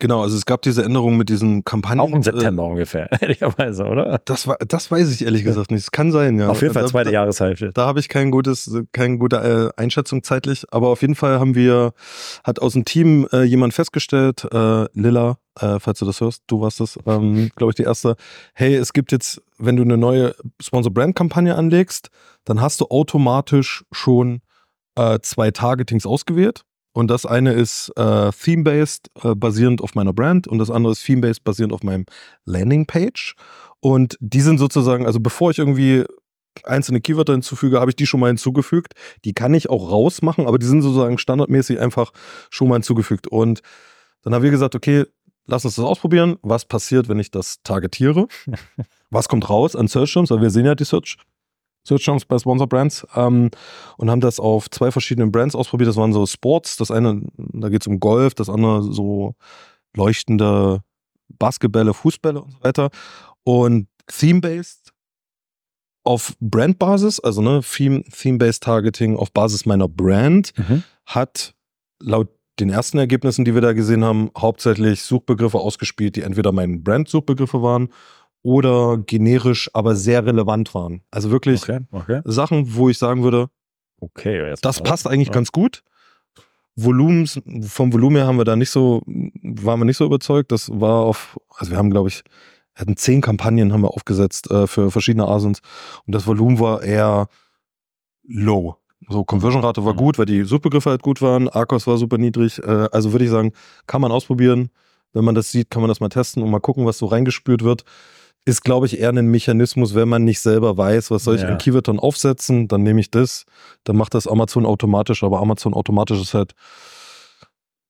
Genau, 0.00 0.22
also 0.22 0.36
es 0.36 0.46
gab 0.46 0.62
diese 0.62 0.82
Änderung 0.82 1.18
mit 1.18 1.28
diesen 1.28 1.62
Kampagnen. 1.62 2.00
Auch 2.00 2.10
im 2.10 2.22
September 2.22 2.62
äh, 2.62 2.66
ungefähr, 2.66 3.10
ehrlicherweise, 3.20 3.84
oder? 3.84 4.20
Das, 4.24 4.46
war, 4.46 4.56
das 4.66 4.90
weiß 4.90 5.12
ich 5.12 5.24
ehrlich 5.24 5.44
gesagt 5.44 5.70
nicht. 5.70 5.82
Es 5.82 5.90
kann 5.90 6.10
sein, 6.10 6.38
ja. 6.38 6.48
Auf 6.48 6.62
jeden 6.62 6.72
Fall 6.72 6.84
da, 6.84 6.88
zweite 6.88 7.10
da, 7.10 7.14
Jahreshälfte. 7.14 7.70
Da 7.74 7.86
habe 7.86 8.00
ich 8.00 8.08
kein 8.08 8.30
gutes, 8.30 8.74
keine 8.92 9.18
gute 9.18 9.72
äh, 9.76 9.80
Einschätzung 9.80 10.22
zeitlich, 10.22 10.64
aber 10.70 10.88
auf 10.88 11.02
jeden 11.02 11.16
Fall 11.16 11.38
haben 11.38 11.54
wir, 11.54 11.92
hat 12.44 12.60
aus 12.60 12.72
dem 12.72 12.86
Team 12.86 13.28
äh, 13.30 13.42
jemand 13.42 13.74
festgestellt, 13.74 14.48
äh, 14.50 14.86
Lilla, 14.94 15.36
äh, 15.60 15.78
falls 15.80 15.98
du 15.98 16.06
das 16.06 16.20
hörst, 16.20 16.44
du 16.46 16.62
warst 16.62 16.80
das, 16.80 16.98
ähm, 17.04 17.50
glaube 17.56 17.72
ich, 17.72 17.76
die 17.76 17.82
erste. 17.82 18.16
Hey, 18.54 18.74
es 18.76 18.94
gibt 18.94 19.12
jetzt, 19.12 19.42
wenn 19.58 19.76
du 19.76 19.82
eine 19.82 19.98
neue 19.98 20.34
Sponsor-Brand-Kampagne 20.62 21.56
anlegst, 21.56 22.08
dann 22.44 22.62
hast 22.62 22.80
du 22.80 22.86
automatisch 22.86 23.84
schon 23.92 24.40
äh, 24.94 25.18
zwei 25.20 25.50
Targetings 25.50 26.06
ausgewählt. 26.06 26.64
Und 26.92 27.08
das 27.08 27.24
eine 27.24 27.52
ist 27.52 27.92
äh, 27.96 28.30
theme-based, 28.32 29.10
äh, 29.22 29.34
basierend 29.34 29.80
auf 29.80 29.94
meiner 29.94 30.12
Brand, 30.12 30.48
und 30.48 30.58
das 30.58 30.70
andere 30.70 30.92
ist 30.92 31.04
theme-based, 31.04 31.44
basierend 31.44 31.72
auf 31.72 31.82
meinem 31.82 32.04
Landing-Page. 32.44 33.34
Und 33.80 34.16
die 34.20 34.40
sind 34.40 34.58
sozusagen, 34.58 35.06
also 35.06 35.20
bevor 35.20 35.50
ich 35.50 35.58
irgendwie 35.58 36.04
einzelne 36.64 37.00
Keywörter 37.00 37.32
hinzufüge, 37.32 37.80
habe 37.80 37.90
ich 37.90 37.96
die 37.96 38.06
schon 38.06 38.20
mal 38.20 38.26
hinzugefügt. 38.26 38.94
Die 39.24 39.32
kann 39.32 39.54
ich 39.54 39.70
auch 39.70 39.90
rausmachen, 39.90 40.46
aber 40.46 40.58
die 40.58 40.66
sind 40.66 40.82
sozusagen 40.82 41.18
standardmäßig 41.18 41.80
einfach 41.80 42.12
schon 42.50 42.68
mal 42.68 42.74
hinzugefügt. 42.74 43.28
Und 43.28 43.60
dann 44.22 44.34
haben 44.34 44.42
wir 44.42 44.50
gesagt, 44.50 44.74
okay, 44.74 45.04
lass 45.46 45.64
uns 45.64 45.76
das 45.76 45.84
ausprobieren. 45.84 46.36
Was 46.42 46.64
passiert, 46.64 47.08
wenn 47.08 47.18
ich 47.18 47.30
das 47.30 47.62
targetiere? 47.62 48.26
Was 49.10 49.28
kommt 49.28 49.48
raus 49.48 49.74
an 49.74 49.88
Search 49.88 50.12
Terms? 50.12 50.30
Weil 50.30 50.40
wir 50.40 50.50
sehen 50.50 50.66
ja 50.66 50.74
die 50.74 50.84
Search 50.84 51.16
Search 51.86 52.04
Terms 52.04 52.24
bei 52.24 52.38
Sponsor 52.38 52.68
Brands 52.68 53.06
ähm, 53.14 53.50
und 53.96 54.10
haben 54.10 54.20
das 54.20 54.38
auf 54.38 54.70
zwei 54.70 54.90
verschiedenen 54.90 55.32
Brands 55.32 55.54
ausprobiert. 55.54 55.88
Das 55.88 55.96
waren 55.96 56.12
so 56.12 56.26
Sports. 56.26 56.76
Das 56.76 56.90
eine, 56.90 57.22
da 57.36 57.68
geht 57.68 57.82
es 57.82 57.86
um 57.86 58.00
Golf, 58.00 58.34
das 58.34 58.48
andere 58.48 58.82
so 58.82 59.34
leuchtende 59.96 60.82
Basketbälle, 61.38 61.94
Fußbälle 61.94 62.42
und 62.42 62.52
so 62.52 62.62
weiter. 62.62 62.90
Und 63.44 63.88
Theme-based 64.06 64.92
auf 66.04 66.34
Brand-Basis, 66.40 67.20
also 67.20 67.42
ne, 67.42 67.60
Theme-based 67.62 68.62
Targeting 68.62 69.16
auf 69.16 69.32
Basis 69.32 69.66
meiner 69.66 69.88
Brand, 69.88 70.52
mhm. 70.56 70.82
hat 71.06 71.54
laut 72.00 72.28
den 72.58 72.70
ersten 72.70 72.98
Ergebnissen, 72.98 73.44
die 73.44 73.54
wir 73.54 73.62
da 73.62 73.72
gesehen 73.72 74.04
haben, 74.04 74.30
hauptsächlich 74.36 75.02
Suchbegriffe 75.02 75.58
ausgespielt, 75.58 76.16
die 76.16 76.22
entweder 76.22 76.52
meine 76.52 76.78
Brand-Suchbegriffe 76.78 77.62
waren 77.62 77.88
oder 78.42 78.98
generisch, 78.98 79.70
aber 79.74 79.94
sehr 79.94 80.24
relevant 80.24 80.74
waren. 80.74 81.02
Also 81.10 81.30
wirklich 81.30 81.62
okay, 81.62 81.80
okay. 81.90 82.20
Sachen, 82.24 82.74
wo 82.74 82.88
ich 82.88 82.98
sagen 82.98 83.22
würde, 83.22 83.50
okay, 84.00 84.54
das 84.62 84.82
passt 84.82 85.06
eigentlich 85.06 85.28
ja. 85.28 85.34
ganz 85.34 85.52
gut. 85.52 85.82
Volumens, 86.76 87.40
vom 87.62 87.92
Volumen 87.92 88.16
her 88.16 88.26
haben 88.26 88.38
wir 88.38 88.44
da 88.44 88.56
nicht 88.56 88.70
so, 88.70 89.02
waren 89.06 89.80
wir 89.80 89.84
nicht 89.84 89.98
so 89.98 90.06
überzeugt. 90.06 90.52
Das 90.52 90.70
war 90.72 91.04
auf, 91.04 91.38
also 91.56 91.72
wir 91.72 91.78
haben, 91.78 91.90
glaube 91.90 92.08
ich, 92.08 92.22
hatten 92.74 92.96
zehn 92.96 93.20
Kampagnen 93.20 93.72
haben 93.72 93.82
wir 93.82 93.90
aufgesetzt 93.90 94.50
äh, 94.50 94.66
für 94.66 94.90
verschiedene 94.90 95.26
Asins 95.26 95.60
und 96.06 96.14
das 96.14 96.26
Volumen 96.26 96.58
war 96.60 96.82
eher 96.82 97.28
low. 98.22 98.76
So, 99.08 99.24
Conversion-Rate 99.24 99.84
war 99.84 99.94
mhm. 99.94 99.98
gut, 99.98 100.18
weil 100.18 100.26
die 100.26 100.44
Suchbegriffe 100.44 100.90
halt 100.90 101.02
gut 101.02 101.20
waren, 101.20 101.48
Arcos 101.48 101.86
war 101.86 101.98
super 101.98 102.16
niedrig. 102.16 102.58
Äh, 102.60 102.88
also 102.92 103.12
würde 103.12 103.24
ich 103.24 103.30
sagen, 103.30 103.52
kann 103.86 104.00
man 104.00 104.12
ausprobieren. 104.12 104.70
Wenn 105.12 105.24
man 105.24 105.34
das 105.34 105.50
sieht, 105.50 105.70
kann 105.70 105.82
man 105.82 105.88
das 105.88 106.00
mal 106.00 106.08
testen 106.08 106.42
und 106.42 106.50
mal 106.50 106.60
gucken, 106.60 106.86
was 106.86 106.98
so 106.98 107.06
reingespürt 107.06 107.64
wird 107.64 107.84
ist, 108.44 108.62
glaube 108.62 108.86
ich, 108.86 108.98
eher 108.98 109.10
ein 109.10 109.26
Mechanismus, 109.26 109.94
wenn 109.94 110.08
man 110.08 110.24
nicht 110.24 110.40
selber 110.40 110.76
weiß, 110.76 111.10
was 111.10 111.24
soll 111.24 111.36
ich 111.36 111.42
ja. 111.42 111.48
in 111.48 111.58
Keyword 111.58 111.88
dann 111.88 111.98
aufsetzen, 111.98 112.68
dann 112.68 112.82
nehme 112.82 113.00
ich 113.00 113.10
das, 113.10 113.44
dann 113.84 113.96
macht 113.96 114.14
das 114.14 114.26
Amazon 114.26 114.66
automatisch, 114.66 115.22
aber 115.22 115.40
Amazon 115.40 115.74
automatisch 115.74 116.20
ist 116.20 116.34
halt 116.34 116.52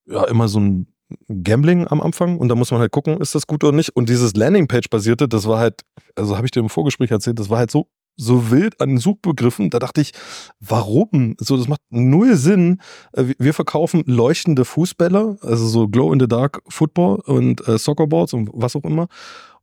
ja 0.06 0.24
immer 0.24 0.48
so 0.48 0.60
ein 0.60 0.92
Gambling 1.28 1.86
am 1.88 2.00
Anfang 2.00 2.38
und 2.38 2.48
da 2.48 2.54
muss 2.54 2.70
man 2.70 2.80
halt 2.80 2.92
gucken, 2.92 3.20
ist 3.20 3.34
das 3.34 3.46
gut 3.46 3.64
oder 3.64 3.76
nicht. 3.76 3.90
Und 3.90 4.08
dieses 4.08 4.34
Landingpage-basierte, 4.34 5.28
das 5.28 5.46
war 5.46 5.58
halt, 5.58 5.82
also 6.14 6.36
habe 6.36 6.46
ich 6.46 6.52
dir 6.52 6.60
im 6.60 6.68
Vorgespräch 6.68 7.10
erzählt, 7.10 7.38
das 7.38 7.50
war 7.50 7.58
halt 7.58 7.70
so 7.70 7.88
so 8.16 8.50
wild 8.50 8.80
an 8.80 8.98
Suchbegriffen. 8.98 9.70
Da 9.70 9.78
dachte 9.78 10.00
ich, 10.00 10.12
warum? 10.60 11.36
So, 11.38 11.56
das 11.56 11.68
macht 11.68 11.80
null 11.88 12.36
Sinn. 12.36 12.80
Äh, 13.12 13.34
wir 13.38 13.54
verkaufen 13.54 14.02
leuchtende 14.06 14.64
Fußbälle, 14.64 15.38
also 15.40 15.66
so 15.66 15.88
Glow 15.88 16.12
in 16.12 16.20
the 16.20 16.28
Dark 16.28 16.60
Football 16.68 17.20
und 17.24 17.66
äh, 17.66 17.78
Soccerboards 17.78 18.34
und 18.34 18.50
was 18.52 18.76
auch 18.76 18.84
immer. 18.84 19.08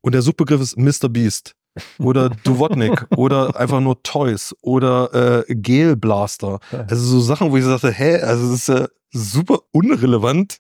Und 0.01 0.13
der 0.13 0.21
Suchbegriff 0.21 0.61
ist 0.61 0.77
Mr. 0.77 1.09
Beast 1.09 1.55
oder 1.99 2.29
Duvotnik 2.43 3.05
oder 3.15 3.55
einfach 3.55 3.79
nur 3.79 4.01
Toys 4.03 4.55
oder 4.61 5.45
äh, 5.47 5.55
Gel 5.55 5.95
Blaster. 5.95 6.59
Also 6.71 7.03
so 7.03 7.19
Sachen, 7.19 7.51
wo 7.51 7.57
ich 7.57 7.63
sagte, 7.63 7.91
hä, 7.91 8.21
also 8.21 8.51
das 8.51 8.59
ist 8.59 8.67
ja 8.67 8.87
super 9.11 9.59
unrelevant. 9.71 10.57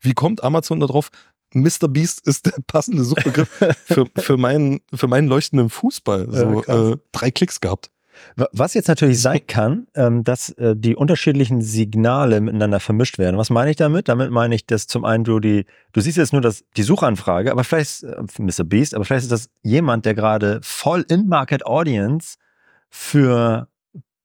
Wie 0.00 0.14
kommt 0.14 0.42
Amazon 0.42 0.80
darauf? 0.80 1.10
Mr. 1.54 1.88
Beast 1.88 2.26
ist 2.26 2.46
der 2.46 2.56
passende 2.66 3.04
Suchbegriff 3.04 3.48
für, 3.84 4.06
für, 4.16 4.36
meinen, 4.36 4.80
für 4.92 5.06
meinen 5.06 5.28
leuchtenden 5.28 5.70
Fußball. 5.70 6.28
So 6.30 6.62
ja, 6.66 6.92
äh, 6.92 6.96
drei 7.12 7.30
Klicks 7.30 7.60
gehabt. 7.60 7.90
Was 8.52 8.74
jetzt 8.74 8.88
natürlich 8.88 9.20
sein 9.20 9.40
kann, 9.46 9.86
ähm, 9.94 10.24
dass 10.24 10.50
äh, 10.50 10.74
die 10.76 10.96
unterschiedlichen 10.96 11.62
Signale 11.62 12.40
miteinander 12.40 12.80
vermischt 12.80 13.18
werden. 13.18 13.36
Was 13.36 13.50
meine 13.50 13.70
ich 13.70 13.76
damit? 13.76 14.08
Damit 14.08 14.30
meine 14.30 14.54
ich, 14.54 14.66
dass 14.66 14.86
zum 14.86 15.04
einen 15.04 15.24
du 15.24 15.40
die, 15.40 15.66
du 15.92 16.00
siehst 16.00 16.16
jetzt 16.16 16.32
nur 16.32 16.42
das, 16.42 16.64
die 16.76 16.82
Suchanfrage, 16.82 17.52
aber 17.52 17.64
vielleicht, 17.64 18.02
äh, 18.04 18.22
Mr. 18.38 18.64
Beast, 18.64 18.94
aber 18.94 19.04
vielleicht 19.04 19.24
ist 19.24 19.32
das 19.32 19.50
jemand, 19.62 20.04
der 20.04 20.14
gerade 20.14 20.60
voll 20.62 21.04
in 21.08 21.28
Market 21.28 21.64
Audience 21.66 22.36
für 22.90 23.68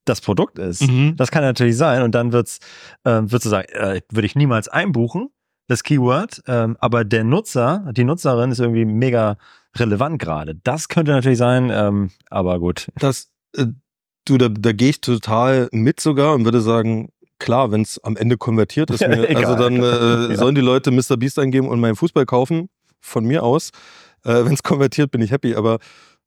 das 0.05 0.21
Produkt 0.21 0.59
ist. 0.59 0.81
Mhm. 0.87 1.15
Das 1.15 1.31
kann 1.31 1.43
natürlich 1.43 1.77
sein 1.77 2.01
und 2.01 2.15
dann 2.15 2.31
wird's, 2.31 2.59
äh, 3.03 3.11
würdest 3.11 3.45
du 3.45 3.49
sagen, 3.49 3.67
äh, 3.69 4.01
würde 4.11 4.25
ich 4.25 4.35
niemals 4.35 4.67
einbuchen, 4.67 5.29
das 5.67 5.83
Keyword, 5.83 6.43
ähm, 6.47 6.75
aber 6.79 7.05
der 7.05 7.23
Nutzer, 7.23 7.89
die 7.91 8.03
Nutzerin 8.03 8.51
ist 8.51 8.59
irgendwie 8.59 8.85
mega 8.85 9.37
relevant 9.77 10.19
gerade. 10.19 10.55
Das 10.55 10.89
könnte 10.89 11.11
natürlich 11.11 11.37
sein, 11.37 11.69
ähm, 11.73 12.11
aber 12.29 12.59
gut. 12.59 12.89
Das, 12.95 13.25
äh, 13.25 13.30
du, 13.53 14.37
da, 14.37 14.49
da 14.49 14.71
gehe 14.71 14.89
ich 14.89 15.01
total 15.01 15.69
mit 15.71 15.99
sogar 15.99 16.33
und 16.33 16.45
würde 16.45 16.61
sagen, 16.61 17.09
klar, 17.39 17.71
wenn 17.71 17.81
es 17.81 17.99
am 18.03 18.15
Ende 18.15 18.37
konvertiert 18.37 18.91
ist, 18.91 19.01
mir, 19.01 19.27
also 19.35 19.55
dann 19.55 19.81
äh, 19.81 20.35
sollen 20.35 20.55
die 20.55 20.61
Leute 20.61 20.91
Mr. 20.91 21.17
Beast 21.17 21.39
eingeben 21.39 21.67
und 21.67 21.79
meinen 21.79 21.95
Fußball 21.95 22.25
kaufen, 22.25 22.69
von 22.99 23.25
mir 23.25 23.43
aus. 23.43 23.71
Äh, 24.23 24.29
wenn 24.45 24.53
es 24.53 24.63
konvertiert, 24.63 25.11
bin 25.11 25.21
ich 25.21 25.31
happy, 25.31 25.55
aber 25.55 25.79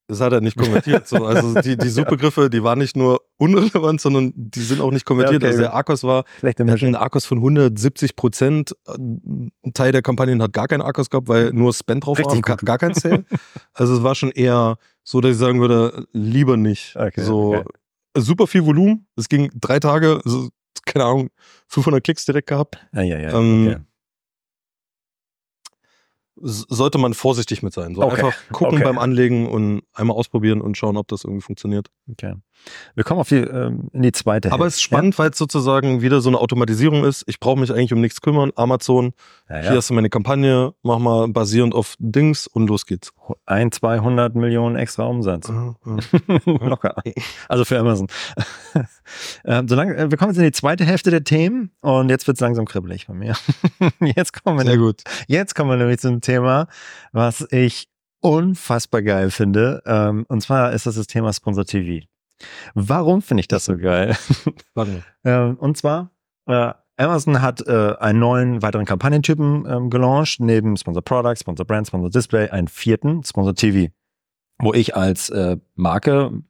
es 0.07 0.21
hat 0.21 0.33
er 0.35 0.43
nicht 0.43 0.59
konvertiert. 0.59 1.09
So. 1.09 1.25
Also 1.25 1.61
die, 1.63 1.79
die 1.79 1.89
Suchbegriffe, 1.89 2.51
die 2.51 2.63
waren 2.63 2.79
nicht 2.79 2.97
nur 2.97 3.23
unrelevant, 3.39 4.01
sondern 4.01 4.33
die 4.37 4.61
sind 4.61 4.83
auch 4.83 4.91
nicht 4.91 5.07
konvertiert. 5.07 5.43
Ja, 5.43 5.49
okay. 5.49 5.55
Also 5.55 5.61
der 5.63 5.73
Arcos 5.73 6.05
war 6.05 6.25
ein 6.43 6.95
Arcos 6.95 7.25
von 7.25 7.39
170 7.39 8.15
Prozent. 8.15 8.77
Ein 8.87 9.51
Teil 9.73 9.93
der 9.93 10.03
Kampagnen 10.03 10.43
hat 10.43 10.53
gar 10.53 10.69
keinen 10.69 10.83
Arcos 10.83 11.09
gehabt, 11.09 11.29
weil 11.29 11.53
nur 11.53 11.73
Spend 11.73 12.05
drauf 12.05 12.19
Richtig 12.19 12.47
war, 12.47 12.57
gar 12.57 12.79
kein 12.79 12.93
Sale. 12.93 13.25
also 13.73 13.95
es 13.95 14.03
war 14.03 14.15
schon 14.15 14.31
eher 14.31 14.77
so, 15.05 15.21
dass 15.21 15.33
ich 15.33 15.39
sagen 15.39 15.61
würde, 15.61 16.07
lieber 16.13 16.57
nicht. 16.57 16.97
Okay, 16.97 17.23
so 17.23 17.55
okay. 17.55 17.65
super 18.17 18.47
viel 18.47 18.67
Volumen. 18.67 19.07
Es 19.17 19.29
ging 19.29 19.51
drei 19.55 19.79
Tage, 19.79 20.21
also, 20.25 20.49
keine 20.85 21.05
Ahnung, 21.05 21.31
500 21.69 22.03
Klicks 22.03 22.25
direkt 22.25 22.49
gehabt. 22.49 22.79
Ah, 22.93 23.03
ja, 23.03 23.19
ja, 23.19 23.39
ähm, 23.39 23.67
okay 23.69 23.81
sollte 26.37 26.99
man 26.99 27.15
vorsichtig 27.15 27.63
mit 27.63 27.73
sein. 27.73 27.95
So 27.95 28.03
einfach 28.03 28.35
gucken 28.51 28.83
beim 28.83 28.99
Anlegen 28.99 29.49
und 29.49 29.83
einmal 29.93 30.17
ausprobieren 30.17 30.61
und 30.61 30.77
schauen, 30.77 30.97
ob 30.97 31.09
das 31.09 31.25
irgendwie 31.25 31.43
funktioniert. 31.43 31.89
Okay. 32.11 32.35
Wir 32.95 33.05
kommen 33.05 33.21
auf 33.21 33.29
die, 33.29 33.37
ähm, 33.37 33.89
in 33.93 34.03
die 34.03 34.13
zweite 34.13 34.53
Aber 34.53 34.67
es 34.67 34.75
ist 34.75 34.83
spannend, 34.83 35.15
ja? 35.15 35.19
weil 35.19 35.31
es 35.31 35.39
sozusagen 35.39 36.03
wieder 36.03 36.21
so 36.21 36.31
eine 36.31 36.39
Automatisierung 36.39 37.05
ist. 37.05 37.25
Ich 37.27 37.41
brauche 37.41 37.59
mich 37.59 37.71
eigentlich 37.71 37.93
um 37.93 38.01
nichts 38.01 38.21
kümmern. 38.21 38.53
Amazon, 38.57 39.13
ja, 39.49 39.57
ja. 39.57 39.63
hier 39.63 39.77
hast 39.77 39.91
du 39.91 39.95
meine 39.95 40.11
Kampagne, 40.11 40.75
mach 40.83 40.99
mal 40.99 41.29
basierend 41.29 41.75
auf 41.75 41.95
Dings 41.99 42.47
und 42.47 42.69
los 42.69 42.87
geht's. 42.87 43.13
Ein, 43.47 43.73
200 43.73 44.35
Millionen 44.35 44.77
extra 44.77 45.05
Umsatz. 45.05 45.51
Locker. 46.45 46.95
Also 47.49 47.65
für 47.65 47.79
Amazon. 47.79 48.07
ähm, 49.45 49.69
solange, 49.69 49.97
äh, 49.97 50.11
wir 50.11 50.19
kommen 50.19 50.31
jetzt 50.31 50.39
in 50.39 50.45
die 50.45 50.53
zweite 50.53 50.85
Hälfte 50.85 51.11
der 51.11 51.25
Themen 51.25 51.71
und 51.81 52.09
jetzt 52.09 52.27
wird 52.27 52.37
es 52.37 52.41
langsam 52.41 52.65
kribbelig 52.65 53.07
bei 53.07 53.15
mir. 53.15 53.35
jetzt 54.01 54.43
kommen 54.43 54.59
wir, 54.59 54.65
Sehr 54.65 54.79
gut. 54.79 55.03
Jetzt 55.27 55.55
kommen 55.55 55.71
wir 55.71 55.77
nämlich 55.77 56.01
zum 56.01 56.21
Thema, 56.21 56.67
was 57.13 57.47
ich 57.51 57.89
unfassbar 58.21 59.03
geil 59.03 59.31
finde. 59.31 59.83
Ähm, 59.85 60.25
und 60.29 60.41
zwar 60.41 60.73
ist 60.73 60.87
das 60.87 60.95
das 60.95 61.07
Thema 61.07 61.33
Sponsor 61.33 61.65
TV. 61.65 62.07
Warum 62.75 63.23
finde 63.23 63.43
ich 63.43 63.49
das 63.49 63.65
so 63.65 63.77
geil? 63.77 64.17
Warum? 64.75 65.03
ähm, 65.25 65.57
und 65.57 65.77
zwar, 65.77 66.11
äh, 66.47 66.73
Amazon 66.97 67.43
hat 67.43 67.67
äh, 67.67 67.95
einen 67.99 68.21
neuen 68.21 68.63
weiteren 68.63 68.85
Kampagnentypen 68.85 69.67
ähm, 69.69 69.91
gelauncht, 69.91 70.41
neben 70.41 70.77
Sponsor 70.77 71.03
Product, 71.03 71.37
Sponsor 71.37 71.67
Brand, 71.67 71.87
Sponsor 71.89 72.11
Display, 72.11 72.49
einen 72.51 72.69
vierten, 72.69 73.25
Sponsor 73.25 73.55
TV, 73.55 73.93
wo 74.59 74.73
ich 74.73 74.95
als 74.95 75.31
äh, 75.31 75.57
Marke 75.75 76.43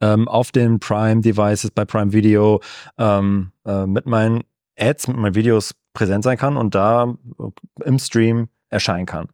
ähm, 0.00 0.28
auf 0.28 0.50
den 0.50 0.80
Prime 0.80 1.20
Devices 1.20 1.70
bei 1.70 1.84
Prime 1.84 2.12
Video 2.12 2.60
ähm, 2.98 3.52
äh, 3.64 3.86
mit 3.86 4.06
meinen 4.06 4.42
Ads, 4.78 5.08
mit 5.08 5.16
meinen 5.16 5.34
Videos 5.34 5.74
präsent 5.92 6.24
sein 6.24 6.36
kann 6.36 6.56
und 6.56 6.74
da 6.74 7.14
im 7.84 7.98
Stream 8.00 8.48
erscheinen 8.68 9.06
kann. 9.06 9.28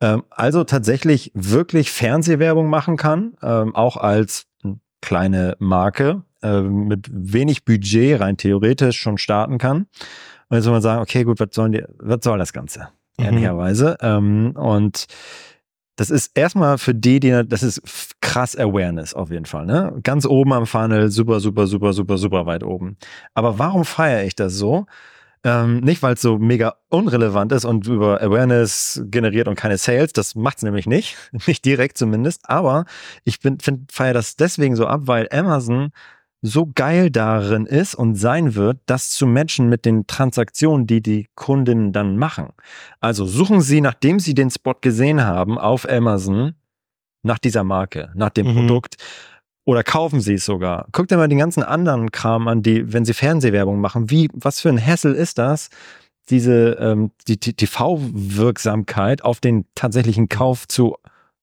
Ähm, 0.00 0.24
also 0.30 0.64
tatsächlich 0.64 1.30
wirklich 1.34 1.90
Fernsehwerbung 1.90 2.68
machen 2.68 2.96
kann, 2.96 3.36
ähm, 3.42 3.74
auch 3.74 3.96
als 3.96 4.46
kleine 5.06 5.56
Marke 5.58 6.22
äh, 6.42 6.60
mit 6.60 7.08
wenig 7.10 7.64
Budget 7.64 8.20
rein 8.20 8.36
theoretisch 8.36 9.00
schon 9.00 9.18
starten 9.18 9.58
kann. 9.58 9.86
Und 10.48 10.56
jetzt 10.56 10.64
soll 10.64 10.72
man 10.72 10.82
sagen, 10.82 11.00
okay, 11.00 11.24
gut, 11.24 11.40
was, 11.40 11.48
sollen 11.52 11.72
die, 11.72 11.84
was 11.98 12.18
soll 12.22 12.38
das 12.38 12.52
Ganze? 12.52 12.88
mhm. 13.18 13.24
ehrlicherweise. 13.24 13.96
Ähm, 14.00 14.52
und 14.56 15.06
das 15.96 16.10
ist 16.10 16.36
erstmal 16.36 16.76
für 16.78 16.94
die, 16.94 17.20
die, 17.20 17.42
das 17.46 17.62
ist 17.62 17.80
krass 18.20 18.56
Awareness 18.56 19.14
auf 19.14 19.30
jeden 19.30 19.46
Fall, 19.46 19.64
ne? 19.64 19.98
Ganz 20.02 20.26
oben 20.26 20.52
am 20.52 20.66
Funnel, 20.66 21.10
super, 21.10 21.40
super, 21.40 21.66
super, 21.66 21.92
super, 21.92 22.18
super 22.18 22.46
weit 22.46 22.64
oben. 22.64 22.98
Aber 23.34 23.58
warum 23.58 23.84
feiere 23.84 24.24
ich 24.24 24.34
das 24.34 24.54
so? 24.54 24.86
Ähm, 25.46 25.78
nicht, 25.78 26.02
weil 26.02 26.14
es 26.14 26.22
so 26.22 26.38
mega 26.38 26.74
unrelevant 26.88 27.52
ist 27.52 27.64
und 27.64 27.86
über 27.86 28.20
Awareness 28.20 29.00
generiert 29.04 29.46
und 29.46 29.54
keine 29.54 29.78
Sales. 29.78 30.12
Das 30.12 30.34
macht 30.34 30.56
es 30.56 30.64
nämlich 30.64 30.86
nicht. 30.86 31.16
Nicht 31.46 31.64
direkt 31.64 31.96
zumindest. 31.96 32.50
Aber 32.50 32.84
ich 33.22 33.38
feiere 33.92 34.14
das 34.14 34.34
deswegen 34.34 34.74
so 34.74 34.88
ab, 34.88 35.02
weil 35.04 35.28
Amazon 35.30 35.90
so 36.42 36.68
geil 36.74 37.10
darin 37.12 37.64
ist 37.64 37.94
und 37.94 38.16
sein 38.16 38.56
wird, 38.56 38.80
das 38.86 39.10
zu 39.10 39.24
matchen 39.28 39.68
mit 39.68 39.84
den 39.84 40.08
Transaktionen, 40.08 40.88
die 40.88 41.00
die 41.00 41.28
Kundinnen 41.36 41.92
dann 41.92 42.16
machen. 42.16 42.48
Also 42.98 43.24
suchen 43.24 43.60
Sie, 43.60 43.80
nachdem 43.80 44.18
Sie 44.18 44.34
den 44.34 44.50
Spot 44.50 44.74
gesehen 44.80 45.24
haben 45.24 45.58
auf 45.58 45.88
Amazon, 45.88 46.54
nach 47.22 47.38
dieser 47.38 47.62
Marke, 47.62 48.10
nach 48.16 48.30
dem 48.30 48.48
mhm. 48.48 48.54
Produkt 48.54 48.96
oder 49.66 49.82
kaufen 49.82 50.20
Sie 50.20 50.34
es 50.34 50.46
sogar. 50.46 50.86
Guckt 50.92 51.10
dir 51.10 51.16
mal 51.16 51.28
den 51.28 51.38
ganzen 51.38 51.62
anderen 51.62 52.12
Kram 52.12 52.48
an, 52.48 52.62
die, 52.62 52.92
wenn 52.92 53.04
Sie 53.04 53.12
Fernsehwerbung 53.12 53.80
machen, 53.80 54.10
wie, 54.10 54.30
was 54.32 54.60
für 54.60 54.68
ein 54.68 54.84
Hassel 54.84 55.12
ist 55.12 55.38
das, 55.38 55.68
diese 56.30 56.78
ähm, 56.80 57.10
die, 57.28 57.38
die 57.38 57.52
TV-Wirksamkeit 57.52 59.22
auf 59.22 59.40
den 59.40 59.66
tatsächlichen 59.74 60.28
Kauf 60.28 60.68
zu 60.68 60.96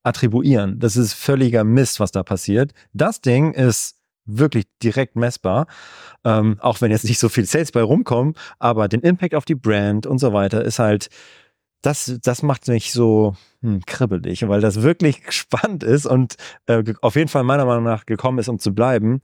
attribuieren. 0.04 0.80
Das 0.80 0.96
ist 0.96 1.14
völliger 1.14 1.64
Mist, 1.66 2.00
was 2.00 2.12
da 2.12 2.24
passiert. 2.24 2.72
Das 2.94 3.22
Ding 3.22 3.54
ist 3.54 3.98
wirklich 4.26 4.66
direkt 4.82 5.18
messbar. 5.18 5.68
Ähm, 6.24 6.58
auch 6.62 6.80
wenn 6.80 6.92
jetzt 6.92 7.04
nicht 7.04 7.20
so 7.20 7.28
viel 7.28 7.46
Sales 7.46 7.74
bei 7.74 7.82
rumkommen, 7.82 8.36
aber 8.58 8.88
den 8.88 9.02
Impact 9.02 9.36
auf 9.36 9.44
die 9.44 9.56
Brand 9.56 10.06
und 10.06 10.20
so 10.20 10.32
weiter 10.32 10.64
ist 10.64 10.80
halt, 10.80 11.10
das, 11.84 12.18
das 12.24 12.42
macht 12.44 12.68
mich 12.68 12.92
so 12.92 13.36
hm, 13.62 13.82
kribbelig, 13.86 14.48
weil 14.48 14.62
das 14.62 14.82
wirklich 14.82 15.22
spannend 15.30 15.84
ist 15.84 16.06
und 16.06 16.36
äh, 16.66 16.84
auf 17.02 17.16
jeden 17.16 17.30
Fall 17.30 17.44
meiner 17.44 17.66
Meinung 17.66 17.84
nach 17.84 18.06
gekommen 18.06 18.40
ist, 18.40 18.48
um 18.48 18.58
zu 18.58 18.74
bleiben. 18.74 19.22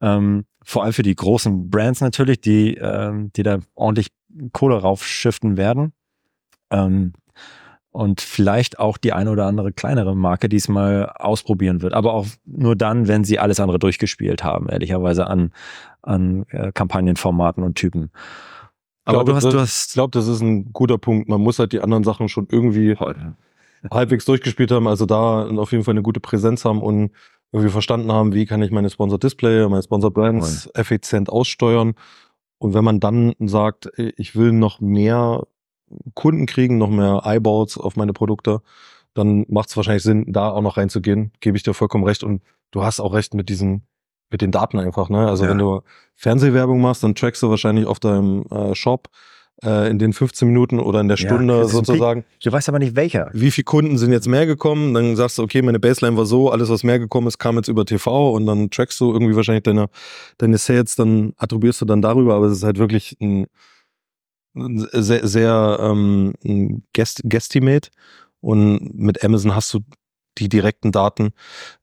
Ähm, 0.00 0.44
vor 0.62 0.84
allem 0.84 0.92
für 0.92 1.02
die 1.02 1.16
großen 1.16 1.70
Brands 1.70 2.00
natürlich, 2.00 2.40
die, 2.40 2.74
ähm, 2.76 3.32
die 3.34 3.42
da 3.42 3.58
ordentlich 3.74 4.08
Kohle 4.52 4.76
raufschiften 4.76 5.56
werden. 5.56 5.92
Ähm, 6.70 7.14
und 7.90 8.22
vielleicht 8.22 8.78
auch 8.78 8.96
die 8.96 9.12
eine 9.12 9.30
oder 9.30 9.46
andere 9.46 9.70
kleinere 9.72 10.16
Marke 10.16 10.48
diesmal 10.48 11.10
ausprobieren 11.10 11.82
wird. 11.82 11.92
Aber 11.92 12.14
auch 12.14 12.26
nur 12.46 12.74
dann, 12.74 13.06
wenn 13.06 13.22
sie 13.22 13.38
alles 13.38 13.60
andere 13.60 13.78
durchgespielt 13.78 14.42
haben, 14.42 14.68
ehrlicherweise 14.68 15.26
an, 15.26 15.52
an 16.00 16.46
äh, 16.48 16.72
Kampagnenformaten 16.72 17.62
und 17.62 17.74
Typen. 17.74 18.10
Aber 19.04 19.24
glaube, 19.24 19.30
du 19.32 19.36
hast, 19.36 19.44
das, 19.44 19.52
du 19.52 19.60
hast. 19.60 19.88
Ich 19.88 19.94
glaube, 19.94 20.10
das 20.12 20.28
ist 20.28 20.40
ein 20.40 20.72
guter 20.72 20.98
Punkt. 20.98 21.28
Man 21.28 21.40
muss 21.40 21.58
halt 21.58 21.72
die 21.72 21.80
anderen 21.80 22.04
Sachen 22.04 22.28
schon 22.28 22.46
irgendwie 22.50 22.96
Heute. 22.96 23.36
halbwegs 23.90 24.24
durchgespielt 24.24 24.70
haben. 24.70 24.86
Also 24.86 25.06
da 25.06 25.46
auf 25.48 25.72
jeden 25.72 25.84
Fall 25.84 25.92
eine 25.92 26.02
gute 26.02 26.20
Präsenz 26.20 26.64
haben 26.64 26.80
und 26.80 27.10
irgendwie 27.52 27.70
verstanden 27.70 28.10
haben, 28.10 28.32
wie 28.32 28.46
kann 28.46 28.62
ich 28.62 28.70
meine 28.70 28.88
Sponsor 28.88 29.18
Display, 29.18 29.68
meine 29.68 29.82
Sponsor 29.82 30.10
Brands 30.10 30.70
effizient 30.74 31.28
aussteuern. 31.28 31.94
Und 32.58 32.74
wenn 32.74 32.84
man 32.84 33.00
dann 33.00 33.34
sagt, 33.40 33.90
ich 33.96 34.36
will 34.36 34.52
noch 34.52 34.80
mehr 34.80 35.42
Kunden 36.14 36.46
kriegen, 36.46 36.78
noch 36.78 36.88
mehr 36.88 37.22
Eyeballs 37.24 37.76
auf 37.76 37.96
meine 37.96 38.12
Produkte, 38.12 38.62
dann 39.14 39.44
macht 39.48 39.68
es 39.68 39.76
wahrscheinlich 39.76 40.02
Sinn, 40.02 40.32
da 40.32 40.50
auch 40.50 40.62
noch 40.62 40.76
reinzugehen. 40.76 41.32
Gebe 41.40 41.56
ich 41.56 41.62
dir 41.62 41.74
vollkommen 41.74 42.04
recht. 42.04 42.24
Und 42.24 42.42
du 42.70 42.82
hast 42.82 43.00
auch 43.00 43.12
recht 43.12 43.34
mit 43.34 43.48
diesen, 43.48 43.82
mit 44.32 44.40
den 44.40 44.50
Daten 44.50 44.78
einfach. 44.78 45.08
Ne? 45.08 45.28
Also 45.28 45.44
ja. 45.44 45.50
wenn 45.50 45.58
du 45.58 45.82
Fernsehwerbung 46.16 46.80
machst, 46.80 47.04
dann 47.04 47.14
trackst 47.14 47.42
du 47.42 47.50
wahrscheinlich 47.50 47.86
auf 47.86 48.00
deinem 48.00 48.44
äh, 48.50 48.74
Shop 48.74 49.08
äh, 49.62 49.90
in 49.90 49.98
den 49.98 50.12
15 50.12 50.48
Minuten 50.48 50.80
oder 50.80 51.00
in 51.00 51.08
der 51.08 51.16
Stunde 51.16 51.58
ja, 51.58 51.64
sozusagen. 51.64 52.24
Du 52.42 52.52
weißt 52.52 52.68
aber 52.68 52.78
nicht 52.78 52.96
welcher. 52.96 53.30
Wie 53.32 53.50
viele 53.50 53.64
Kunden 53.64 53.98
sind 53.98 54.12
jetzt 54.12 54.28
mehr 54.28 54.46
gekommen? 54.46 54.94
Dann 54.94 55.16
sagst 55.16 55.38
du, 55.38 55.42
okay, 55.42 55.62
meine 55.62 55.78
Baseline 55.78 56.16
war 56.16 56.26
so, 56.26 56.50
alles 56.50 56.68
was 56.68 56.82
mehr 56.84 56.98
gekommen 56.98 57.26
ist, 57.28 57.38
kam 57.38 57.56
jetzt 57.56 57.68
über 57.68 57.84
TV 57.84 58.32
und 58.32 58.46
dann 58.46 58.70
trackst 58.70 59.00
du 59.00 59.12
irgendwie 59.12 59.36
wahrscheinlich 59.36 59.62
deine, 59.62 59.88
deine 60.38 60.58
Sales, 60.58 60.96
dann 60.96 61.32
attribuierst 61.36 61.80
du 61.80 61.84
dann 61.84 62.02
darüber, 62.02 62.34
aber 62.34 62.46
es 62.46 62.58
ist 62.58 62.64
halt 62.64 62.78
wirklich 62.78 63.16
ein 63.20 63.46
sehr, 64.54 65.26
sehr 65.26 65.78
ähm, 65.80 66.34
Guest, 66.94 67.22
Guestimate 67.24 67.90
und 68.40 68.98
mit 68.98 69.24
Amazon 69.24 69.54
hast 69.54 69.72
du 69.72 69.80
die 70.38 70.48
direkten 70.48 70.92
Daten. 70.92 71.32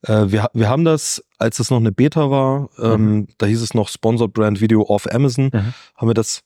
Äh, 0.01 0.25
wir, 0.27 0.49
wir 0.53 0.69
haben 0.69 0.85
das, 0.85 1.23
als 1.37 1.59
es 1.59 1.69
noch 1.69 1.77
eine 1.77 1.91
Beta 1.91 2.29
war, 2.31 2.69
ähm, 2.79 3.11
mhm. 3.11 3.27
da 3.37 3.45
hieß 3.45 3.61
es 3.61 3.73
noch 3.73 3.89
Sponsored 3.89 4.33
Brand 4.33 4.61
Video 4.61 4.83
auf 4.83 5.11
Amazon, 5.13 5.51
mhm. 5.53 5.73
haben 5.95 6.07
wir 6.07 6.13
das 6.13 6.41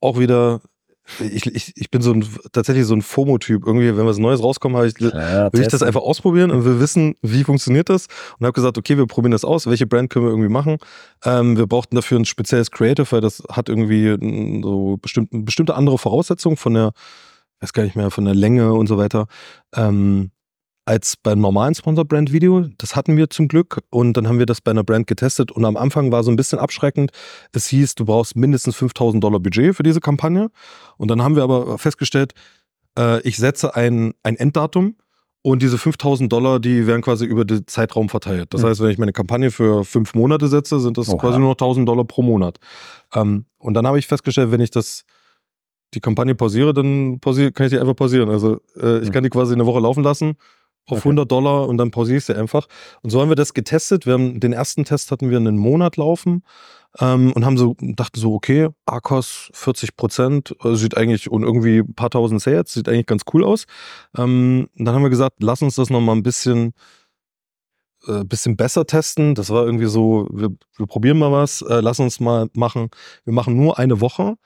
auch 0.00 0.18
wieder 0.18 0.60
ich, 1.20 1.46
ich, 1.46 1.72
ich 1.76 1.90
bin 1.90 2.02
so 2.02 2.12
ein, 2.12 2.24
tatsächlich 2.52 2.84
so 2.84 2.94
ein 2.94 3.02
FOMO-Typ. 3.02 3.66
Irgendwie, 3.66 3.96
wenn 3.96 4.06
was 4.06 4.18
Neues 4.18 4.42
rauskommt, 4.42 4.76
ich, 4.84 5.00
ja, 5.00 5.52
will 5.52 5.62
ich 5.62 5.68
das 5.68 5.82
einfach 5.82 6.02
ausprobieren 6.02 6.50
und 6.50 6.64
will 6.64 6.80
wissen, 6.80 7.14
wie 7.22 7.44
funktioniert 7.44 7.88
das. 7.88 8.06
Und 8.38 8.46
habe 8.46 8.52
gesagt, 8.52 8.78
okay, 8.78 8.96
wir 8.96 9.06
probieren 9.06 9.32
das 9.32 9.44
aus. 9.44 9.66
Welche 9.66 9.86
Brand 9.86 10.10
können 10.10 10.26
wir 10.26 10.30
irgendwie 10.30 10.50
machen? 10.50 10.78
Ähm, 11.24 11.56
wir 11.56 11.66
brauchten 11.66 11.96
dafür 11.96 12.18
ein 12.18 12.24
spezielles 12.24 12.70
Creative, 12.70 13.10
weil 13.10 13.20
das 13.20 13.42
hat 13.50 13.68
irgendwie 13.68 14.62
so 14.62 14.98
bestimmt, 15.00 15.30
bestimmte 15.32 15.74
andere 15.74 15.98
Voraussetzungen 15.98 16.56
von 16.56 16.74
der, 16.74 16.92
weiß 17.60 17.72
gar 17.72 17.84
nicht 17.84 17.96
mehr, 17.96 18.10
von 18.10 18.24
der 18.24 18.34
Länge 18.34 18.74
und 18.74 18.86
so 18.86 18.98
weiter. 18.98 19.26
Ähm, 19.74 20.30
als 20.88 21.18
beim 21.18 21.38
normalen 21.38 21.74
Sponsor-Brand-Video. 21.74 22.70
Das 22.78 22.96
hatten 22.96 23.18
wir 23.18 23.28
zum 23.28 23.46
Glück 23.46 23.80
und 23.90 24.14
dann 24.14 24.26
haben 24.26 24.38
wir 24.38 24.46
das 24.46 24.62
bei 24.62 24.70
einer 24.70 24.84
Brand 24.84 25.06
getestet 25.06 25.52
und 25.52 25.66
am 25.66 25.76
Anfang 25.76 26.10
war 26.10 26.22
so 26.24 26.30
ein 26.30 26.36
bisschen 26.36 26.58
abschreckend. 26.58 27.10
Es 27.52 27.66
hieß, 27.66 27.94
du 27.94 28.06
brauchst 28.06 28.36
mindestens 28.36 28.74
5000 28.76 29.22
Dollar 29.22 29.38
Budget 29.38 29.76
für 29.76 29.82
diese 29.82 30.00
Kampagne 30.00 30.50
und 30.96 31.10
dann 31.10 31.22
haben 31.22 31.36
wir 31.36 31.42
aber 31.42 31.76
festgestellt, 31.76 32.32
äh, 32.98 33.20
ich 33.20 33.36
setze 33.36 33.76
ein, 33.76 34.14
ein 34.22 34.36
Enddatum 34.36 34.96
und 35.42 35.60
diese 35.60 35.76
5000 35.76 36.32
Dollar, 36.32 36.58
die 36.58 36.86
werden 36.86 37.02
quasi 37.02 37.26
über 37.26 37.44
den 37.44 37.66
Zeitraum 37.66 38.08
verteilt. 38.08 38.54
Das 38.54 38.62
mhm. 38.62 38.68
heißt, 38.68 38.80
wenn 38.80 38.90
ich 38.90 38.98
meine 38.98 39.12
Kampagne 39.12 39.50
für 39.50 39.84
fünf 39.84 40.14
Monate 40.14 40.48
setze, 40.48 40.80
sind 40.80 40.96
das 40.96 41.10
Oha. 41.10 41.18
quasi 41.18 41.38
nur 41.38 41.48
noch 41.48 41.56
1000 41.56 41.86
Dollar 41.86 42.04
pro 42.04 42.22
Monat. 42.22 42.60
Ähm, 43.14 43.44
und 43.58 43.74
dann 43.74 43.86
habe 43.86 43.98
ich 43.98 44.06
festgestellt, 44.06 44.52
wenn 44.52 44.62
ich 44.62 44.70
das 44.70 45.04
die 45.92 46.00
Kampagne 46.00 46.34
pausiere, 46.34 46.72
dann 46.72 47.20
pausiere, 47.20 47.52
kann 47.52 47.66
ich 47.66 47.72
die 47.72 47.78
einfach 47.78 47.96
pausieren. 47.96 48.30
Also 48.30 48.62
äh, 48.80 49.00
ich 49.00 49.08
mhm. 49.08 49.12
kann 49.12 49.24
die 49.24 49.30
quasi 49.30 49.52
eine 49.52 49.66
Woche 49.66 49.80
laufen 49.80 50.02
lassen 50.02 50.36
auf 50.88 50.98
okay. 50.98 51.08
100 51.08 51.30
Dollar 51.30 51.68
und 51.68 51.78
dann 51.78 51.90
pausiere 51.90 52.18
ich 52.18 52.24
sie 52.24 52.36
einfach. 52.36 52.66
Und 53.02 53.10
so 53.10 53.20
haben 53.20 53.28
wir 53.28 53.36
das 53.36 53.54
getestet. 53.54 54.06
Wir 54.06 54.14
haben 54.14 54.40
den 54.40 54.52
ersten 54.52 54.84
Test 54.84 55.10
hatten 55.10 55.30
wir 55.30 55.36
einen 55.36 55.58
Monat 55.58 55.96
laufen 55.96 56.42
ähm, 56.98 57.32
und 57.32 57.44
haben 57.44 57.58
so 57.58 57.76
dachten 57.80 58.18
so 58.18 58.34
okay, 58.34 58.68
Arcos 58.86 59.50
40 59.52 59.96
Prozent 59.96 60.56
äh, 60.64 60.74
sieht 60.74 60.96
eigentlich 60.96 61.30
und 61.30 61.42
irgendwie 61.42 61.78
ein 61.78 61.94
paar 61.94 62.10
tausend 62.10 62.40
Sales 62.40 62.72
sieht 62.72 62.88
eigentlich 62.88 63.06
ganz 63.06 63.22
cool 63.32 63.44
aus. 63.44 63.66
Ähm, 64.16 64.68
dann 64.76 64.94
haben 64.94 65.02
wir 65.02 65.10
gesagt, 65.10 65.36
lass 65.40 65.62
uns 65.62 65.76
das 65.76 65.90
noch 65.90 66.00
mal 66.00 66.12
ein 66.12 66.22
bisschen 66.22 66.72
äh, 68.06 68.24
bisschen 68.24 68.56
besser 68.56 68.86
testen. 68.86 69.34
Das 69.34 69.50
war 69.50 69.64
irgendwie 69.64 69.86
so, 69.86 70.28
wir, 70.32 70.50
wir 70.76 70.86
probieren 70.86 71.18
mal 71.18 71.32
was, 71.32 71.62
äh, 71.62 71.80
lass 71.80 72.00
uns 72.00 72.20
mal 72.20 72.48
machen. 72.54 72.90
Wir 73.24 73.32
machen 73.32 73.56
nur 73.56 73.78
eine 73.78 74.00
Woche 74.00 74.36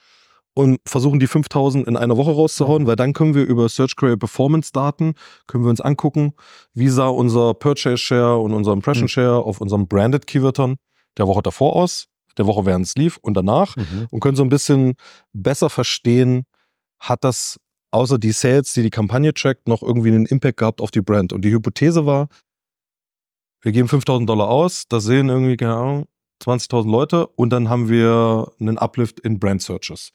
und 0.55 0.79
versuchen 0.87 1.19
die 1.19 1.27
5000 1.27 1.87
in 1.87 1.97
einer 1.97 2.17
Woche 2.17 2.33
rauszuhauen, 2.33 2.87
weil 2.87 2.97
dann 2.97 3.13
können 3.13 3.35
wir 3.35 3.45
über 3.45 3.69
Search 3.69 3.97
Query 3.97 4.17
Performance 4.17 4.73
Daten, 4.73 5.15
können 5.47 5.65
wir 5.65 5.71
uns 5.71 5.81
angucken, 5.81 6.35
wie 6.75 6.89
sah 6.89 7.09
unser 7.09 7.55
Purchase 7.55 7.99
Share 7.99 8.39
und 8.39 8.53
unser 8.53 8.73
Impression 8.73 9.05
mhm. 9.05 9.09
Share 9.09 9.43
auf 9.45 9.61
unserem 9.61 9.89
Branded 9.89 10.27
Keywörtern 10.27 10.77
der 11.17 11.27
Woche 11.27 11.43
davor 11.43 11.77
aus, 11.77 12.09
der 12.37 12.47
Woche 12.47 12.67
während 12.67 12.87
es 12.87 12.95
lief 12.97 13.19
und 13.19 13.35
danach 13.35 13.77
mhm. 13.77 14.09
und 14.11 14.21
können 14.21 14.37
so 14.37 14.43
ein 14.43 14.49
bisschen 14.49 14.95
besser 15.33 15.71
verstehen, 15.71 16.45
hat 16.99 17.25
das 17.25 17.59
außer 17.91 18.19
die 18.19 18.33
Sales, 18.33 18.73
die 18.73 18.83
die 18.83 18.91
Kampagne 18.91 19.35
trackt, 19.35 19.69
noch 19.69 19.83
irgendwie 19.83 20.09
einen 20.09 20.27
Impact 20.27 20.59
gehabt 20.59 20.81
auf 20.81 20.91
die 20.91 21.03
Brand. 21.03 21.33
Und 21.33 21.45
die 21.45 21.53
Hypothese 21.53 22.07
war, 22.07 22.29
wir 23.61 23.73
geben 23.73 23.89
5000 23.89 24.29
Dollar 24.29 24.49
aus, 24.49 24.85
das 24.89 25.05
sehen 25.05 25.29
irgendwie, 25.29 25.57
keine 25.57 25.75
Ahnung, 25.75 26.07
20.000 26.43 26.91
Leute 26.91 27.27
und 27.29 27.51
dann 27.51 27.69
haben 27.69 27.89
wir 27.89 28.51
einen 28.59 28.79
Uplift 28.79 29.21
in 29.21 29.39
Brand 29.39 29.63
Searches 29.63 30.11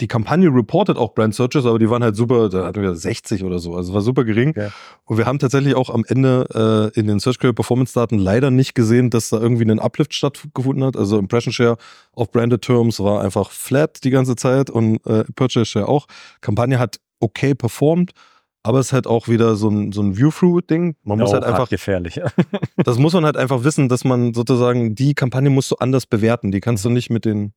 die 0.00 0.08
Kampagne 0.08 0.48
reportet 0.48 0.98
auch 0.98 1.14
Brand 1.14 1.34
Searches, 1.34 1.64
aber 1.64 1.78
die 1.78 1.88
waren 1.88 2.02
halt 2.02 2.16
super, 2.16 2.50
da 2.50 2.66
hatten 2.66 2.82
wir 2.82 2.94
60 2.94 3.44
oder 3.44 3.58
so, 3.58 3.74
also 3.74 3.94
war 3.94 4.02
super 4.02 4.24
gering. 4.24 4.52
Ja. 4.56 4.70
Und 5.04 5.16
wir 5.16 5.24
haben 5.26 5.38
tatsächlich 5.38 5.74
auch 5.74 5.88
am 5.88 6.04
Ende 6.06 6.92
äh, 6.94 6.98
in 6.98 7.06
den 7.06 7.18
Search 7.18 7.38
Query 7.38 7.54
Performance 7.54 7.94
Daten 7.94 8.18
leider 8.18 8.50
nicht 8.50 8.74
gesehen, 8.74 9.08
dass 9.08 9.30
da 9.30 9.40
irgendwie 9.40 9.64
ein 9.64 9.78
Uplift 9.78 10.12
stattgefunden 10.12 10.84
hat. 10.84 10.96
Also 10.96 11.18
Impression 11.18 11.52
Share 11.52 11.78
auf 12.12 12.30
Branded 12.30 12.62
Terms 12.62 13.00
war 13.00 13.22
einfach 13.22 13.50
flat 13.50 14.04
die 14.04 14.10
ganze 14.10 14.36
Zeit 14.36 14.68
und 14.68 15.04
äh, 15.06 15.24
Purchase 15.34 15.66
Share 15.66 15.88
auch. 15.88 16.06
Kampagne 16.42 16.78
hat 16.78 17.00
okay 17.20 17.54
performt, 17.54 18.12
aber 18.62 18.80
es 18.80 18.86
ist 18.86 18.92
halt 18.92 19.06
auch 19.06 19.28
wieder 19.28 19.56
so 19.56 19.70
ein, 19.70 19.92
so 19.92 20.02
ein 20.02 20.18
View-Through-Ding. 20.18 20.96
Man 21.04 21.18
muss 21.18 21.30
oh, 21.30 21.34
halt 21.34 21.44
einfach. 21.44 21.70
gefährlich. 21.70 22.20
das 22.76 22.98
muss 22.98 23.14
man 23.14 23.24
halt 23.24 23.38
einfach 23.38 23.64
wissen, 23.64 23.88
dass 23.88 24.04
man 24.04 24.34
sozusagen 24.34 24.94
die 24.94 25.14
Kampagne 25.14 25.48
musst 25.48 25.70
du 25.70 25.76
anders 25.76 26.04
bewerten. 26.04 26.50
Die 26.50 26.60
kannst 26.60 26.84
du 26.84 26.90
nicht 26.90 27.08
mit 27.08 27.24
den 27.24 27.54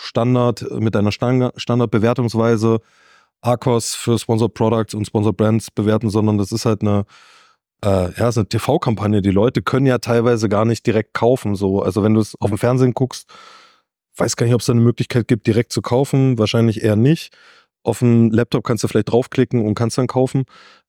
Standard, 0.00 0.64
mit 0.78 0.94
einer 0.94 1.10
Standardbewertungsweise 1.10 2.80
Arcos 3.40 3.94
für 3.96 4.18
Sponsored 4.18 4.54
Products 4.54 4.94
und 4.94 5.06
Sponsored 5.06 5.36
Brands 5.36 5.70
bewerten, 5.72 6.08
sondern 6.08 6.38
das 6.38 6.52
ist 6.52 6.64
halt 6.66 6.82
eine, 6.82 7.04
äh, 7.84 8.12
ja, 8.12 8.30
eine 8.30 8.48
TV-Kampagne. 8.48 9.22
Die 9.22 9.30
Leute 9.30 9.60
können 9.62 9.86
ja 9.86 9.98
teilweise 9.98 10.48
gar 10.48 10.64
nicht 10.64 10.86
direkt 10.86 11.14
kaufen. 11.14 11.56
So. 11.56 11.82
Also 11.82 12.02
wenn 12.04 12.14
du 12.14 12.20
es 12.20 12.40
auf 12.40 12.50
dem 12.50 12.58
Fernsehen 12.58 12.94
guckst, 12.94 13.28
weiß 14.16 14.36
gar 14.36 14.46
nicht, 14.46 14.54
ob 14.54 14.60
es 14.60 14.66
da 14.66 14.72
eine 14.72 14.82
Möglichkeit 14.82 15.28
gibt, 15.28 15.46
direkt 15.46 15.72
zu 15.72 15.82
kaufen. 15.82 16.38
Wahrscheinlich 16.38 16.82
eher 16.82 16.96
nicht. 16.96 17.36
auf 17.84 18.00
dem 18.00 18.30
Laptop 18.30 18.64
kannst 18.64 18.84
du 18.84 18.88
vielleicht 18.88 19.10
draufklicken 19.10 19.64
und 19.64 19.74
kannst 19.74 19.98
dann 19.98 20.08
kaufen. 20.08 20.44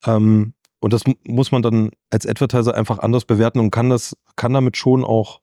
Ähm, 0.06 0.54
und 0.82 0.94
das 0.94 1.04
muss 1.26 1.52
man 1.52 1.62
dann 1.62 1.92
als 2.10 2.26
Advertiser 2.28 2.76
einfach 2.76 3.00
anders 3.00 3.26
bewerten 3.26 3.60
und 3.60 3.72
kann 3.72 3.90
das, 3.90 4.16
kann 4.36 4.54
damit 4.54 4.78
schon 4.78 5.04
auch 5.04 5.42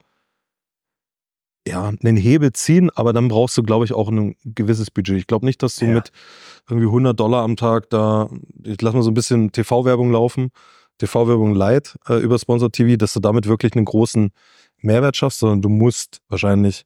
ja, 1.66 1.92
einen 2.02 2.16
Hebel 2.16 2.52
ziehen, 2.52 2.90
aber 2.94 3.12
dann 3.12 3.28
brauchst 3.28 3.56
du, 3.58 3.62
glaube 3.62 3.84
ich, 3.84 3.92
auch 3.92 4.08
ein 4.08 4.36
gewisses 4.44 4.90
Budget. 4.90 5.16
Ich 5.16 5.26
glaube 5.26 5.46
nicht, 5.46 5.62
dass 5.62 5.76
du 5.76 5.86
ja. 5.86 5.94
mit 5.94 6.12
irgendwie 6.68 6.86
100 6.86 7.18
Dollar 7.18 7.42
am 7.42 7.56
Tag 7.56 7.90
da, 7.90 8.28
ich 8.62 8.80
lass 8.80 8.94
mal 8.94 9.02
so 9.02 9.10
ein 9.10 9.14
bisschen 9.14 9.52
TV-Werbung 9.52 10.12
laufen, 10.12 10.50
TV-Werbung 10.98 11.54
light 11.54 11.96
äh, 12.08 12.18
über 12.18 12.38
Sponsor 12.38 12.70
TV, 12.70 12.96
dass 12.96 13.14
du 13.14 13.20
damit 13.20 13.46
wirklich 13.46 13.74
einen 13.74 13.84
großen 13.84 14.30
Mehrwert 14.78 15.16
schaffst, 15.16 15.40
sondern 15.40 15.62
du 15.62 15.68
musst 15.68 16.20
wahrscheinlich, 16.28 16.84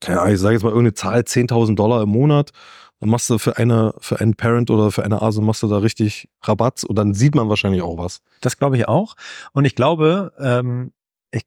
keine 0.00 0.20
Ahnung, 0.20 0.34
ich 0.34 0.40
sage 0.40 0.54
jetzt 0.54 0.62
mal 0.62 0.70
irgendeine 0.70 0.94
Zahl, 0.94 1.20
10.000 1.20 1.74
Dollar 1.74 2.02
im 2.02 2.08
Monat 2.08 2.52
dann 3.00 3.08
machst 3.08 3.30
du 3.30 3.38
für 3.38 3.56
eine, 3.56 3.94
für 3.98 4.20
einen 4.20 4.34
Parent 4.34 4.70
oder 4.70 4.90
für 4.90 5.02
eine 5.02 5.22
ASO 5.22 5.40
machst 5.40 5.62
du 5.62 5.68
da 5.68 5.78
richtig 5.78 6.28
Rabatt 6.42 6.84
und 6.84 6.96
dann 6.96 7.14
sieht 7.14 7.34
man 7.34 7.48
wahrscheinlich 7.48 7.80
auch 7.82 7.96
was. 7.96 8.20
Das 8.42 8.58
glaube 8.58 8.76
ich 8.76 8.88
auch. 8.88 9.16
Und 9.52 9.64
ich 9.64 9.74
glaube, 9.74 10.32
ähm, 10.38 10.92
ich, 11.30 11.46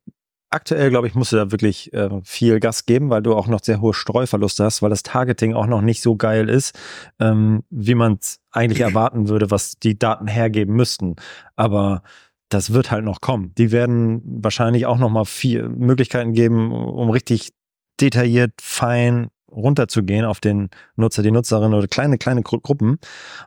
aktuell, 0.54 0.90
glaube 0.90 1.08
ich, 1.08 1.16
musst 1.16 1.32
du 1.32 1.38
da 1.38 1.52
wirklich 1.52 1.92
äh, 1.94 2.10
viel 2.24 2.60
Gas 2.60 2.86
geben, 2.86 3.10
weil 3.10 3.22
du 3.22 3.36
auch 3.36 3.48
noch 3.48 3.62
sehr 3.64 3.82
hohe 3.82 3.94
Streuverluste 3.94 4.64
hast, 4.64 4.82
weil 4.82 4.90
das 4.90 5.04
Targeting 5.04 5.54
auch 5.54 5.68
noch 5.68 5.82
nicht 5.82 6.02
so 6.02 6.16
geil 6.16 6.50
ist, 6.50 6.78
ähm, 7.20 7.64
wie 7.70 7.96
man 7.96 8.18
es 8.22 8.40
eigentlich 8.52 8.80
erwarten 8.82 9.28
würde, 9.28 9.52
was 9.52 9.80
die 9.80 9.98
Daten 9.98 10.28
hergeben 10.28 10.76
müssten. 10.76 11.16
Aber 11.56 12.04
das 12.50 12.74
wird 12.74 12.92
halt 12.92 13.04
noch 13.04 13.20
kommen. 13.20 13.54
Die 13.58 13.72
werden 13.72 14.22
wahrscheinlich 14.26 14.86
auch 14.86 14.98
noch 14.98 15.10
mal 15.10 15.26
viel 15.26 15.68
Möglichkeiten 15.70 16.34
geben, 16.34 16.72
um 16.72 17.10
richtig 17.10 17.52
detailliert, 18.00 18.54
fein 18.62 19.30
runterzugehen 19.56 20.26
auf 20.26 20.40
den 20.40 20.70
Nutzer, 20.96 21.24
die 21.24 21.32
Nutzerin 21.32 21.74
oder 21.74 21.88
kleine, 21.88 22.18
kleine 22.18 22.42
Gru 22.44 22.60
Gruppen. 22.60 23.00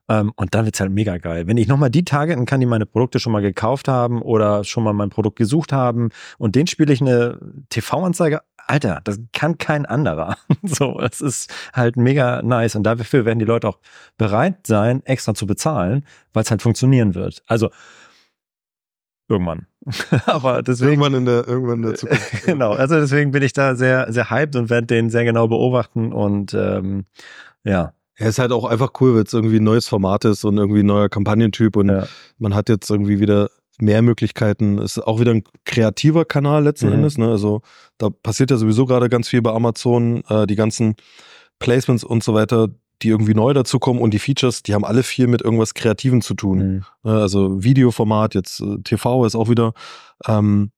Ähm, 0.09 0.33
und 0.37 0.55
dann 0.55 0.65
wird's 0.65 0.81
halt 0.81 0.93
mega 0.93 1.19
geil. 1.19 1.47
Wenn 1.47 1.57
ich 1.57 1.69
nochmal 1.69 1.91
die 1.91 2.05
targeten 2.05 2.47
kann, 2.47 2.61
die 2.61 2.67
meine 2.67 2.87
Produkte 2.87 3.19
schon 3.21 3.33
mal 3.33 3.43
gekauft 3.43 3.89
haben 3.89 4.23
oder 4.23 4.65
schon 4.65 4.85
mal 4.85 4.93
mein 4.93 5.11
Produkt 5.11 5.37
gesucht 5.37 5.73
haben 5.73 6.11
und 6.39 6.55
den 6.55 6.67
spiele 6.67 6.93
ich 6.93 7.01
eine 7.01 7.39
TV-Anzeige 7.71 8.41
Alter, 8.69 9.01
das 9.05 9.21
kann 9.33 9.59
kein 9.59 9.87
anderer. 9.87 10.37
so, 10.63 10.99
es 11.01 11.21
ist 11.21 11.53
halt 11.73 11.97
mega 11.97 12.43
nice 12.43 12.75
und 12.75 12.83
dafür 12.83 13.25
werden 13.25 13.39
die 13.39 13.45
Leute 13.45 13.69
auch 13.69 13.79
bereit 14.19 14.67
sein, 14.67 15.05
extra 15.05 15.35
zu 15.35 15.47
bezahlen, 15.47 16.05
weil 16.33 16.43
es 16.43 16.51
halt 16.51 16.63
funktionieren 16.63 17.15
wird. 17.15 17.43
Also 17.47 17.71
Irgendwann. 19.29 19.67
Aber 20.27 20.63
deswegen. 20.63 20.93
Irgendwann 20.93 21.15
in 21.15 21.25
der, 21.25 21.47
irgendwann 21.49 21.79
in 21.79 21.83
der 21.83 21.95
Zukunft. 21.97 22.45
genau. 22.45 22.73
Also 22.73 22.97
deswegen 22.97 23.31
bin 23.33 23.43
ich 23.43 23.53
da 23.53 23.75
sehr, 23.75 24.13
sehr 24.13 24.31
hyped 24.31 24.57
und 24.57 24.71
werde 24.71 24.87
den 24.87 25.11
sehr 25.11 25.25
genau 25.25 25.49
beobachten 25.49 26.13
und 26.13 26.55
ähm, 26.55 27.07
ja. 27.65 27.93
Er 28.19 28.29
ist 28.29 28.39
halt 28.39 28.53
auch 28.53 28.65
einfach 28.65 28.93
cool, 29.01 29.15
weil 29.15 29.25
es 29.25 29.33
irgendwie 29.35 29.57
ein 29.57 29.65
neues 29.65 29.89
Format 29.89 30.25
ist 30.25 30.45
und 30.45 30.57
irgendwie 30.57 30.81
ein 30.81 30.87
neuer 30.87 31.11
Kampagnentyp 31.11 31.77
und 31.77 31.91
ja. 31.91 32.07
man 32.39 32.55
hat 32.55 32.71
jetzt 32.71 32.89
irgendwie 32.89 33.21
wieder 33.21 33.51
mehr 33.79 34.01
Möglichkeiten. 34.01 34.79
Ist 34.79 34.99
auch 34.99 35.21
wieder 35.21 35.33
ein 35.33 35.45
kreativer 35.65 36.25
Kanal 36.25 36.65
letzten 36.65 36.87
mhm. 36.87 36.95
Endes. 36.95 37.19
Ne? 37.19 37.29
Also 37.29 37.61
da 37.99 38.09
passiert 38.09 38.51
ja 38.51 38.57
sowieso 38.57 38.87
gerade 38.87 39.11
ganz 39.11 39.29
viel 39.29 39.43
bei 39.43 39.53
Amazon. 39.53 40.23
Äh, 40.29 40.47
die 40.47 40.57
ganzen 40.57 40.95
Placements 41.59 42.05
und 42.05 42.23
so 42.23 42.35
weiter, 42.35 42.69
die 43.03 43.09
irgendwie 43.09 43.35
neu 43.35 43.53
dazukommen 43.53 44.01
und 44.01 44.15
die 44.15 44.19
Features, 44.19 44.63
die 44.63 44.75
haben 44.75 44.85
alle 44.85 45.03
viel 45.03 45.27
mit 45.27 45.43
irgendwas 45.43 45.75
Kreativen 45.75 46.23
zu 46.23 46.35
tun. 46.35 46.59
Mhm. 46.59 46.85
Ne, 47.03 47.21
also 47.21 47.63
Videoformat, 47.63 48.35
jetzt 48.35 48.61
äh, 48.61 48.79
TV 48.83 49.25
ist 49.27 49.35
auch 49.35 49.49
wieder, 49.49 49.75
ähm, 50.27 50.71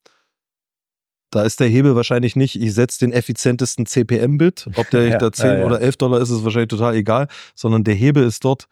da 1.30 1.42
ist 1.42 1.60
der 1.60 1.68
Hebel 1.68 1.94
wahrscheinlich 1.94 2.36
nicht, 2.36 2.60
ich 2.60 2.74
setze 2.74 3.00
den 3.00 3.12
effizientesten 3.12 3.86
CPM-Bit, 3.86 4.70
ob 4.76 4.90
der 4.90 5.02
ja, 5.08 5.18
da 5.18 5.30
10 5.30 5.46
ja, 5.46 5.58
ja. 5.58 5.66
oder 5.66 5.80
11 5.80 5.96
Dollar 5.98 6.20
ist, 6.20 6.30
ist 6.30 6.44
wahrscheinlich 6.44 6.68
total 6.68 6.94
egal, 6.94 7.28
sondern 7.54 7.84
der 7.84 7.94
Hebel 7.94 8.24
ist 8.24 8.44
dort, 8.44 8.66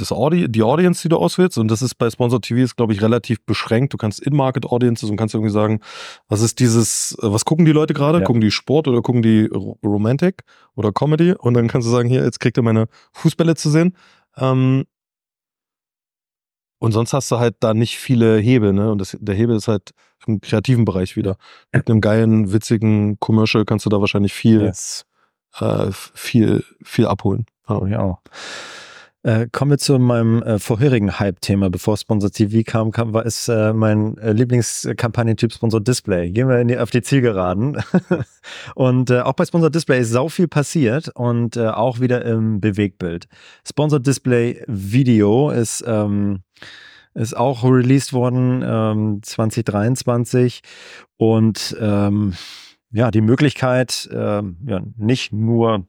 das 0.00 0.12
Audi 0.12 0.48
die 0.48 0.62
Audience, 0.62 1.02
die 1.02 1.08
du 1.08 1.16
auswählst. 1.16 1.58
Und 1.58 1.68
das 1.68 1.82
ist 1.82 1.96
bei 1.96 2.10
Sponsor 2.10 2.40
TV 2.40 2.60
ist, 2.60 2.76
glaube 2.76 2.92
ich, 2.92 3.02
relativ 3.02 3.44
beschränkt. 3.44 3.92
Du 3.92 3.96
kannst 3.96 4.20
In-Market 4.20 4.66
Audiences 4.66 5.10
und 5.10 5.16
kannst 5.16 5.34
irgendwie 5.34 5.52
sagen, 5.52 5.80
was 6.28 6.40
ist 6.40 6.60
dieses, 6.60 7.16
was 7.20 7.44
gucken 7.44 7.64
die 7.64 7.72
Leute 7.72 7.94
gerade? 7.94 8.18
Ja. 8.18 8.24
Gucken 8.24 8.40
die 8.40 8.50
Sport 8.50 8.88
oder 8.88 9.02
gucken 9.02 9.22
die 9.22 9.46
Romantic 9.84 10.42
oder 10.74 10.92
Comedy? 10.92 11.32
Und 11.32 11.54
dann 11.54 11.68
kannst 11.68 11.86
du 11.86 11.90
sagen, 11.90 12.08
hier, 12.08 12.22
jetzt 12.24 12.40
kriegt 12.40 12.56
ihr 12.58 12.62
meine 12.62 12.86
Fußbälle 13.12 13.54
zu 13.54 13.70
sehen. 13.70 13.96
Ähm, 14.36 14.84
und 16.78 16.92
sonst 16.92 17.12
hast 17.12 17.30
du 17.30 17.38
halt 17.38 17.56
da 17.60 17.74
nicht 17.74 17.98
viele 17.98 18.38
Hebel, 18.38 18.72
ne? 18.72 18.92
Und 18.92 18.98
das, 18.98 19.16
der 19.20 19.34
Hebel 19.34 19.56
ist 19.56 19.66
halt 19.66 19.90
im 20.26 20.40
kreativen 20.40 20.84
Bereich 20.84 21.16
wieder. 21.16 21.36
Mit 21.72 21.90
einem 21.90 22.00
geilen, 22.00 22.52
witzigen 22.52 23.18
Commercial 23.18 23.64
kannst 23.64 23.84
du 23.86 23.90
da 23.90 24.00
wahrscheinlich 24.00 24.32
viel, 24.32 24.62
yes. 24.62 25.04
äh, 25.58 25.88
viel, 25.90 26.64
viel 26.82 27.06
abholen. 27.06 27.46
Oh, 27.66 27.86
ja. 27.86 28.18
Äh, 29.28 29.46
kommen 29.52 29.72
wir 29.72 29.78
zu 29.78 29.98
meinem 29.98 30.42
äh, 30.42 30.58
vorherigen 30.58 31.20
Hype-Thema, 31.20 31.68
bevor 31.68 31.98
Sponsor 31.98 32.30
TV 32.30 32.62
kam, 32.64 32.92
kam 32.92 33.12
war 33.12 33.26
ist 33.26 33.48
äh, 33.48 33.74
mein 33.74 34.16
äh, 34.16 34.32
Lieblingskampagnentyp 34.32 35.52
Sponsor 35.52 35.82
Display. 35.82 36.30
Gehen 36.30 36.48
wir 36.48 36.64
die, 36.64 36.78
auf 36.78 36.90
die 36.90 37.02
Zielgeraden. 37.02 37.76
und 38.74 39.10
äh, 39.10 39.20
auch 39.20 39.34
bei 39.34 39.44
Sponsor 39.44 39.68
Display 39.68 40.00
ist 40.00 40.12
sau 40.12 40.30
viel 40.30 40.48
passiert 40.48 41.10
und 41.14 41.58
äh, 41.58 41.66
auch 41.66 42.00
wieder 42.00 42.24
im 42.24 42.62
Bewegtbild. 42.62 43.28
Sponsor 43.68 44.00
Display 44.00 44.64
Video 44.66 45.50
ist 45.50 45.84
ähm, 45.86 46.40
ist 47.12 47.36
auch 47.36 47.64
released 47.64 48.14
worden 48.14 48.62
ähm, 48.64 49.20
2023 49.22 50.62
und 51.18 51.76
ähm, 51.78 52.32
ja, 52.92 53.10
die 53.10 53.20
Möglichkeit, 53.20 54.08
äh, 54.10 54.42
ja, 54.42 54.80
nicht 54.96 55.34
nur 55.34 55.86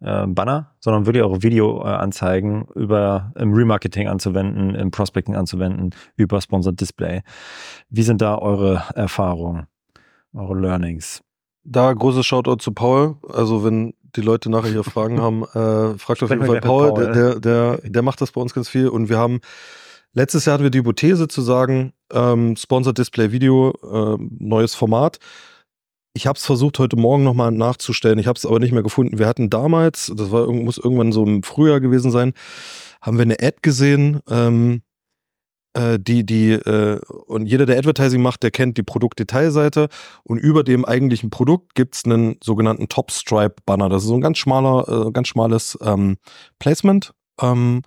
äh, 0.00 0.26
Banner, 0.26 0.74
sondern 0.80 1.06
wirklich 1.06 1.22
auch 1.22 1.42
Videoanzeigen 1.42 2.66
äh, 2.74 2.78
über 2.78 3.32
im 3.36 3.52
Remarketing 3.52 4.08
anzuwenden, 4.08 4.74
im 4.74 4.90
Prospecting 4.90 5.34
anzuwenden, 5.34 5.90
über 6.16 6.40
Sponsored 6.40 6.80
Display. 6.80 7.22
Wie 7.90 8.02
sind 8.02 8.20
da 8.20 8.38
eure 8.38 8.82
Erfahrungen, 8.94 9.66
eure 10.32 10.54
Learnings? 10.58 11.22
Da 11.64 11.92
großes 11.92 12.24
Shoutout 12.24 12.56
zu 12.56 12.72
Paul. 12.72 13.16
Also 13.28 13.64
wenn 13.64 13.94
die 14.16 14.22
Leute 14.22 14.50
nachher 14.50 14.70
hier 14.70 14.84
Fragen 14.84 15.20
haben, 15.20 15.42
äh, 15.42 15.98
fragt 15.98 16.22
auf 16.22 16.30
jeden 16.30 16.46
Fall 16.46 16.60
Paul. 16.60 16.94
Paul. 16.94 17.12
Der, 17.12 17.40
der, 17.40 17.78
der 17.82 18.02
macht 18.02 18.20
das 18.20 18.32
bei 18.32 18.40
uns 18.40 18.54
ganz 18.54 18.68
viel. 18.68 18.88
Und 18.88 19.08
wir 19.08 19.18
haben 19.18 19.40
letztes 20.12 20.44
Jahr 20.44 20.54
hatten 20.54 20.64
wir 20.64 20.70
die 20.70 20.78
Hypothese 20.78 21.28
zu 21.28 21.42
sagen, 21.42 21.92
ähm, 22.12 22.56
Sponsored 22.56 22.98
Display 22.98 23.32
Video, 23.32 23.72
äh, 23.82 24.16
neues 24.38 24.74
Format. 24.74 25.18
Ich 26.18 26.26
habe 26.26 26.36
es 26.36 26.44
versucht, 26.44 26.80
heute 26.80 26.96
Morgen 26.96 27.22
nochmal 27.22 27.52
nachzustellen. 27.52 28.18
Ich 28.18 28.26
habe 28.26 28.36
es 28.36 28.44
aber 28.44 28.58
nicht 28.58 28.72
mehr 28.72 28.82
gefunden. 28.82 29.20
Wir 29.20 29.28
hatten 29.28 29.50
damals, 29.50 30.12
das 30.16 30.32
war, 30.32 30.52
muss 30.52 30.76
irgendwann 30.76 31.12
so 31.12 31.24
im 31.24 31.44
Frühjahr 31.44 31.78
gewesen 31.78 32.10
sein, 32.10 32.32
haben 33.00 33.18
wir 33.18 33.22
eine 33.22 33.38
Ad 33.40 33.58
gesehen, 33.62 34.18
ähm, 34.28 34.82
äh, 35.74 35.96
die, 36.00 36.26
die, 36.26 36.54
äh, 36.54 36.98
und 37.28 37.46
jeder, 37.46 37.66
der 37.66 37.78
Advertising 37.78 38.20
macht, 38.20 38.42
der 38.42 38.50
kennt 38.50 38.76
die 38.78 38.82
Produktdetailseite. 38.82 39.86
Und 40.24 40.38
über 40.38 40.64
dem 40.64 40.84
eigentlichen 40.84 41.30
Produkt 41.30 41.76
gibt 41.76 41.94
es 41.94 42.04
einen 42.04 42.36
sogenannten 42.42 42.88
Top-Stripe-Banner. 42.88 43.88
Das 43.88 44.02
ist 44.02 44.08
so 44.08 44.14
ein 44.16 44.20
ganz 44.20 44.38
schmaler, 44.38 45.06
äh, 45.06 45.12
ganz 45.12 45.28
schmales 45.28 45.78
ähm, 45.82 46.16
Placement. 46.58 47.14
Ähm, 47.40 47.82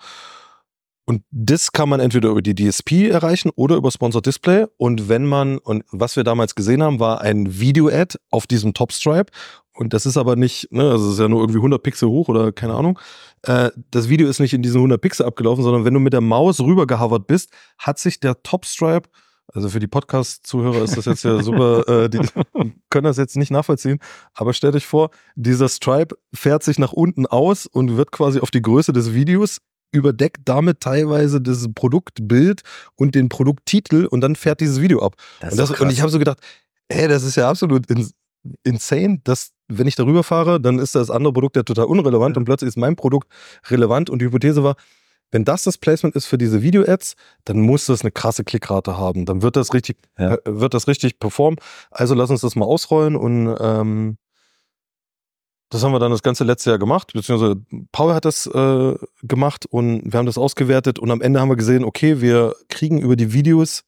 und 1.11 1.25
das 1.29 1.73
kann 1.73 1.89
man 1.89 1.99
entweder 1.99 2.29
über 2.29 2.41
die 2.41 2.55
DSP 2.55 3.09
erreichen 3.09 3.51
oder 3.57 3.75
über 3.75 3.91
Sponsored 3.91 4.25
Display. 4.25 4.67
Und 4.77 5.09
wenn 5.09 5.25
man, 5.25 5.57
und 5.57 5.83
was 5.91 6.15
wir 6.15 6.23
damals 6.23 6.55
gesehen 6.55 6.81
haben, 6.81 7.01
war 7.01 7.19
ein 7.19 7.59
Video-Ad 7.59 8.17
auf 8.29 8.47
diesem 8.47 8.73
Top-Stripe. 8.73 9.29
Und 9.73 9.91
das 9.91 10.05
ist 10.05 10.15
aber 10.15 10.37
nicht, 10.37 10.71
ne, 10.71 10.89
also 10.89 11.07
es 11.07 11.15
ist 11.15 11.19
ja 11.19 11.27
nur 11.27 11.41
irgendwie 11.41 11.57
100 11.57 11.83
Pixel 11.83 12.07
hoch 12.07 12.29
oder 12.29 12.53
keine 12.53 12.75
Ahnung. 12.75 12.97
Äh, 13.41 13.71
das 13.91 14.07
Video 14.07 14.29
ist 14.29 14.39
nicht 14.39 14.53
in 14.53 14.61
diesen 14.61 14.77
100 14.77 15.01
Pixel 15.01 15.25
abgelaufen, 15.25 15.65
sondern 15.65 15.83
wenn 15.83 15.93
du 15.93 15.99
mit 15.99 16.13
der 16.13 16.21
Maus 16.21 16.61
rüber 16.61 16.87
gehovert 16.87 17.27
bist, 17.27 17.51
hat 17.77 17.99
sich 17.99 18.21
der 18.21 18.41
Top-Stripe 18.41 19.09
also 19.53 19.67
für 19.67 19.79
die 19.79 19.87
Podcast-Zuhörer 19.87 20.81
ist 20.83 20.95
das 20.95 21.03
jetzt 21.03 21.23
ja 21.23 21.43
super, 21.43 21.85
äh, 22.05 22.09
die 22.09 22.19
können 22.89 23.03
das 23.03 23.17
jetzt 23.17 23.35
nicht 23.35 23.51
nachvollziehen. 23.51 23.99
Aber 24.33 24.53
stellt 24.53 24.75
euch 24.75 24.85
vor, 24.85 25.09
dieser 25.35 25.67
Stripe 25.67 26.15
fährt 26.33 26.63
sich 26.63 26.79
nach 26.79 26.93
unten 26.93 27.25
aus 27.25 27.65
und 27.65 27.97
wird 27.97 28.13
quasi 28.13 28.39
auf 28.39 28.49
die 28.49 28.61
Größe 28.61 28.93
des 28.93 29.13
Videos 29.13 29.59
überdeckt 29.91 30.41
damit 30.45 30.79
teilweise 30.79 31.41
das 31.41 31.67
Produktbild 31.73 32.61
und 32.95 33.15
den 33.15 33.29
Produkttitel 33.29 34.05
und 34.05 34.21
dann 34.21 34.35
fährt 34.35 34.61
dieses 34.61 34.81
Video 34.81 35.01
ab. 35.01 35.15
Das 35.39 35.51
und, 35.51 35.57
das, 35.57 35.71
und, 35.79 35.91
ich 35.91 36.01
habe 36.01 36.11
so 36.11 36.19
gedacht, 36.19 36.39
ey, 36.87 37.07
das 37.07 37.23
ist 37.23 37.35
ja 37.35 37.49
absolut 37.49 37.89
ins 37.89 38.13
insane, 38.63 39.19
dass 39.23 39.51
wenn 39.67 39.87
ich 39.87 39.95
darüber 39.95 40.23
fahre, 40.23 40.59
dann 40.59 40.79
ist 40.79 40.95
das 40.95 41.09
andere 41.11 41.33
Produkt 41.33 41.55
ja 41.55 41.63
total 41.63 41.85
unrelevant 41.85 42.37
und 42.37 42.45
plötzlich 42.45 42.69
ist 42.69 42.77
mein 42.77 42.95
Produkt 42.95 43.27
relevant 43.69 44.09
und 44.09 44.19
die 44.19 44.25
Hypothese 44.25 44.63
war, 44.63 44.75
wenn 45.31 45.45
das 45.45 45.63
das 45.63 45.77
Placement 45.77 46.15
ist 46.15 46.25
für 46.25 46.37
diese 46.37 46.61
Video-Ads, 46.61 47.15
dann 47.45 47.61
muss 47.61 47.85
das 47.85 48.01
eine 48.01 48.11
krasse 48.11 48.43
Klickrate 48.43 48.97
haben. 48.97 49.25
Dann 49.25 49.41
wird 49.41 49.55
das 49.55 49.73
richtig, 49.73 49.97
ja. 50.17 50.33
äh, 50.33 50.39
wird 50.45 50.73
das 50.73 50.87
richtig 50.87 51.19
performen. 51.19 51.57
Also 51.89 52.15
lass 52.15 52.29
uns 52.29 52.41
das 52.41 52.55
mal 52.55 52.65
ausrollen 52.65 53.15
und 53.15 53.55
ähm, 53.59 54.17
das 55.71 55.83
haben 55.83 55.93
wir 55.93 55.99
dann 55.99 56.11
das 56.11 56.21
ganze 56.21 56.43
letzte 56.43 56.69
Jahr 56.69 56.79
gemacht, 56.79 57.13
beziehungsweise 57.13 57.55
Paul 57.93 58.13
hat 58.13 58.25
das 58.25 58.45
äh, 58.45 58.95
gemacht 59.23 59.65
und 59.65 60.01
wir 60.11 60.17
haben 60.17 60.25
das 60.25 60.37
ausgewertet 60.37 60.99
und 60.99 61.09
am 61.09 61.21
Ende 61.21 61.39
haben 61.39 61.49
wir 61.49 61.55
gesehen, 61.55 61.85
okay, 61.85 62.19
wir 62.19 62.55
kriegen 62.67 62.99
über 62.99 63.15
die 63.15 63.31
Videos 63.31 63.83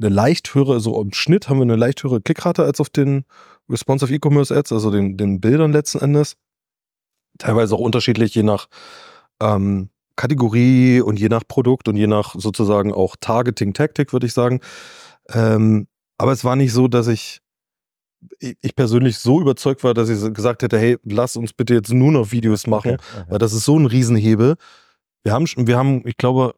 eine 0.00 0.10
leicht 0.12 0.52
höhere, 0.54 0.80
so 0.80 1.00
im 1.00 1.12
Schnitt 1.12 1.48
haben 1.48 1.58
wir 1.58 1.62
eine 1.62 1.76
leicht 1.76 2.02
höhere 2.02 2.20
Klickrate 2.20 2.64
als 2.64 2.80
auf 2.80 2.88
den 2.88 3.24
Responsive 3.68 4.12
E-Commerce 4.12 4.54
Ads, 4.54 4.72
also 4.72 4.90
den, 4.90 5.16
den 5.16 5.40
Bildern 5.40 5.72
letzten 5.72 6.00
Endes. 6.00 6.36
teilweise 7.38 7.74
auch 7.76 7.80
unterschiedlich, 7.80 8.34
je 8.34 8.42
nach 8.42 8.66
ähm, 9.40 9.90
Kategorie 10.16 11.00
und 11.00 11.20
je 11.20 11.28
nach 11.28 11.44
Produkt 11.46 11.86
und 11.86 11.96
je 11.96 12.08
nach 12.08 12.34
sozusagen 12.36 12.92
auch 12.92 13.14
Targeting-Taktik, 13.20 14.12
würde 14.12 14.26
ich 14.26 14.32
sagen. 14.32 14.60
Ähm, 15.28 15.86
aber 16.18 16.32
es 16.32 16.44
war 16.44 16.56
nicht 16.56 16.72
so, 16.72 16.88
dass 16.88 17.06
ich, 17.06 17.40
ich 18.38 18.74
persönlich 18.76 19.18
so 19.18 19.40
überzeugt 19.40 19.84
war, 19.84 19.94
dass 19.94 20.08
ich 20.08 20.34
gesagt 20.34 20.62
hätte, 20.62 20.78
hey, 20.78 20.98
lass 21.04 21.36
uns 21.36 21.52
bitte 21.52 21.74
jetzt 21.74 21.92
nur 21.92 22.12
noch 22.12 22.32
Videos 22.32 22.66
machen, 22.66 22.92
okay, 22.92 23.24
weil 23.28 23.38
das 23.38 23.52
ist 23.52 23.64
so 23.64 23.78
ein 23.78 23.86
Riesenhebel. 23.86 24.56
Wir 25.22 25.32
haben, 25.32 25.46
wir 25.56 25.76
haben, 25.76 26.06
ich 26.06 26.16
glaube, 26.16 26.54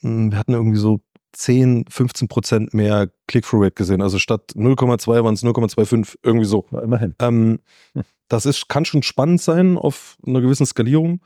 hm, 0.00 0.30
wir 0.32 0.38
hatten 0.38 0.52
irgendwie 0.52 0.78
so 0.78 1.00
10, 1.32 1.84
15 1.88 2.28
Prozent 2.28 2.74
mehr 2.74 3.10
Click-Through-Rate 3.26 3.74
gesehen. 3.74 4.02
Also 4.02 4.18
statt 4.18 4.52
0,2 4.54 5.24
waren 5.24 5.34
es 5.34 5.44
0,25, 5.44 6.16
irgendwie 6.22 6.46
so. 6.46 6.66
Ja, 6.70 6.80
immerhin. 6.80 7.14
Ähm, 7.20 7.60
das 8.28 8.46
ist, 8.46 8.68
kann 8.68 8.84
schon 8.84 9.02
spannend 9.02 9.40
sein 9.40 9.76
auf 9.76 10.16
einer 10.26 10.40
gewissen 10.40 10.66
Skalierung, 10.66 11.20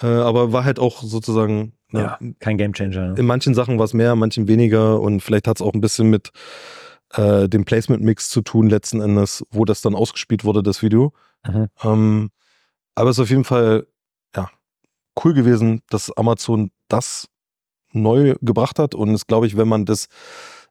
äh, 0.00 0.06
aber 0.06 0.52
war 0.52 0.64
halt 0.64 0.78
auch 0.78 1.02
sozusagen. 1.02 1.72
Ne, 1.90 2.00
ja, 2.00 2.18
kein 2.40 2.58
Gamechanger. 2.58 3.12
Ne? 3.12 3.14
In 3.18 3.26
manchen 3.26 3.54
Sachen 3.54 3.78
war 3.78 3.84
es 3.84 3.94
mehr, 3.94 4.12
in 4.12 4.18
manchen 4.18 4.48
weniger 4.48 5.00
und 5.00 5.20
vielleicht 5.20 5.46
hat 5.46 5.58
es 5.58 5.62
auch 5.62 5.72
ein 5.72 5.80
bisschen 5.80 6.10
mit 6.10 6.32
äh, 7.12 7.48
dem 7.48 7.64
Placement-Mix 7.64 8.28
zu 8.28 8.42
tun, 8.42 8.68
letzten 8.68 9.00
Endes, 9.00 9.44
wo 9.50 9.64
das 9.64 9.80
dann 9.80 9.94
ausgespielt 9.94 10.44
wurde, 10.44 10.62
das 10.62 10.82
Video. 10.82 11.12
Mhm. 11.46 11.68
Ähm, 11.82 12.30
aber 12.94 13.10
es 13.10 13.18
ist 13.18 13.22
auf 13.22 13.30
jeden 13.30 13.44
Fall 13.44 13.86
ja, 14.34 14.50
cool 15.24 15.34
gewesen, 15.34 15.82
dass 15.90 16.10
Amazon 16.16 16.70
das 16.88 17.28
neu 17.92 18.34
gebracht 18.40 18.78
hat. 18.78 18.94
Und 18.94 19.10
es 19.10 19.26
glaube 19.26 19.46
ich, 19.46 19.56
wenn 19.56 19.68
man 19.68 19.84
das, 19.84 20.08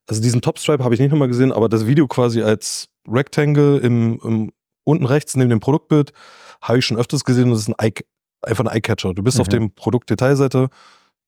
also 0.07 0.21
diesen 0.21 0.41
Top-Stripe 0.41 0.83
habe 0.83 0.93
ich 0.93 0.99
nicht 0.99 1.11
nochmal 1.11 1.27
gesehen, 1.27 1.51
aber 1.51 1.69
das 1.69 1.87
Video 1.87 2.07
quasi 2.07 2.41
als 2.41 2.89
Rectangle 3.07 3.79
im, 3.79 4.19
im 4.23 4.51
unten 4.83 5.05
rechts 5.05 5.35
neben 5.35 5.49
dem 5.49 5.59
Produktbild 5.59 6.13
habe 6.61 6.79
ich 6.79 6.85
schon 6.85 6.97
öfters 6.97 7.23
gesehen. 7.23 7.49
Das 7.49 7.59
ist 7.59 7.69
ein 7.69 7.75
Eye, 7.79 7.93
einfach 8.41 8.65
ein 8.65 8.71
Eyecatcher. 8.71 9.13
Du 9.13 9.23
bist 9.23 9.37
mhm. 9.37 9.41
auf 9.41 9.47
dem 9.47 9.71
Produktdetailseite, 9.71 10.69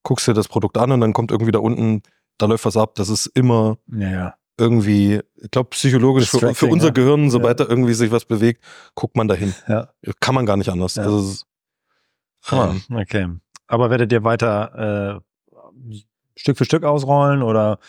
guckst 0.04 0.28
dir 0.28 0.34
das 0.34 0.48
Produkt 0.48 0.78
an 0.78 0.92
und 0.92 1.02
dann 1.02 1.14
kommt 1.14 1.32
irgendwie 1.32 1.52
da 1.52 1.60
unten, 1.60 2.04
da 2.38 2.46
läuft 2.46 2.66
was 2.66 2.78
ab. 2.78 2.96
Das 2.96 3.10
ist 3.10 3.26
immer 3.28 3.78
ja, 3.88 4.10
ja. 4.10 4.36
Irgendwie, 4.58 5.22
ich 5.36 5.52
glaube, 5.52 5.70
psychologisch 5.70 6.30
für, 6.30 6.54
für, 6.54 6.68
unser 6.68 6.88
ja. 6.88 6.94
Gehirn, 6.94 7.30
sobald 7.30 7.60
da 7.60 7.66
irgendwie 7.68 7.94
sich 7.94 8.12
was 8.12 8.26
bewegt, 8.26 8.64
guckt 8.96 9.16
man 9.16 9.28
dahin. 9.28 9.54
Ja. 9.68 9.90
Kann 10.20 10.36
man 10.36 10.46
gar 10.46 10.58
nicht 10.58 10.70
anders. 10.70 10.98
Also, 10.98 11.44
ähm, 12.52 12.82
okay. 12.94 13.28
Aber 13.68 13.90
werdet 13.90 14.12
ihr 14.12 14.24
weiter 14.24 15.22
äh, 15.22 16.02
Stück 16.36 16.58
für 16.58 16.66
Stück 16.66 16.84
ausrollen 16.84 17.42
oder? 17.42 17.80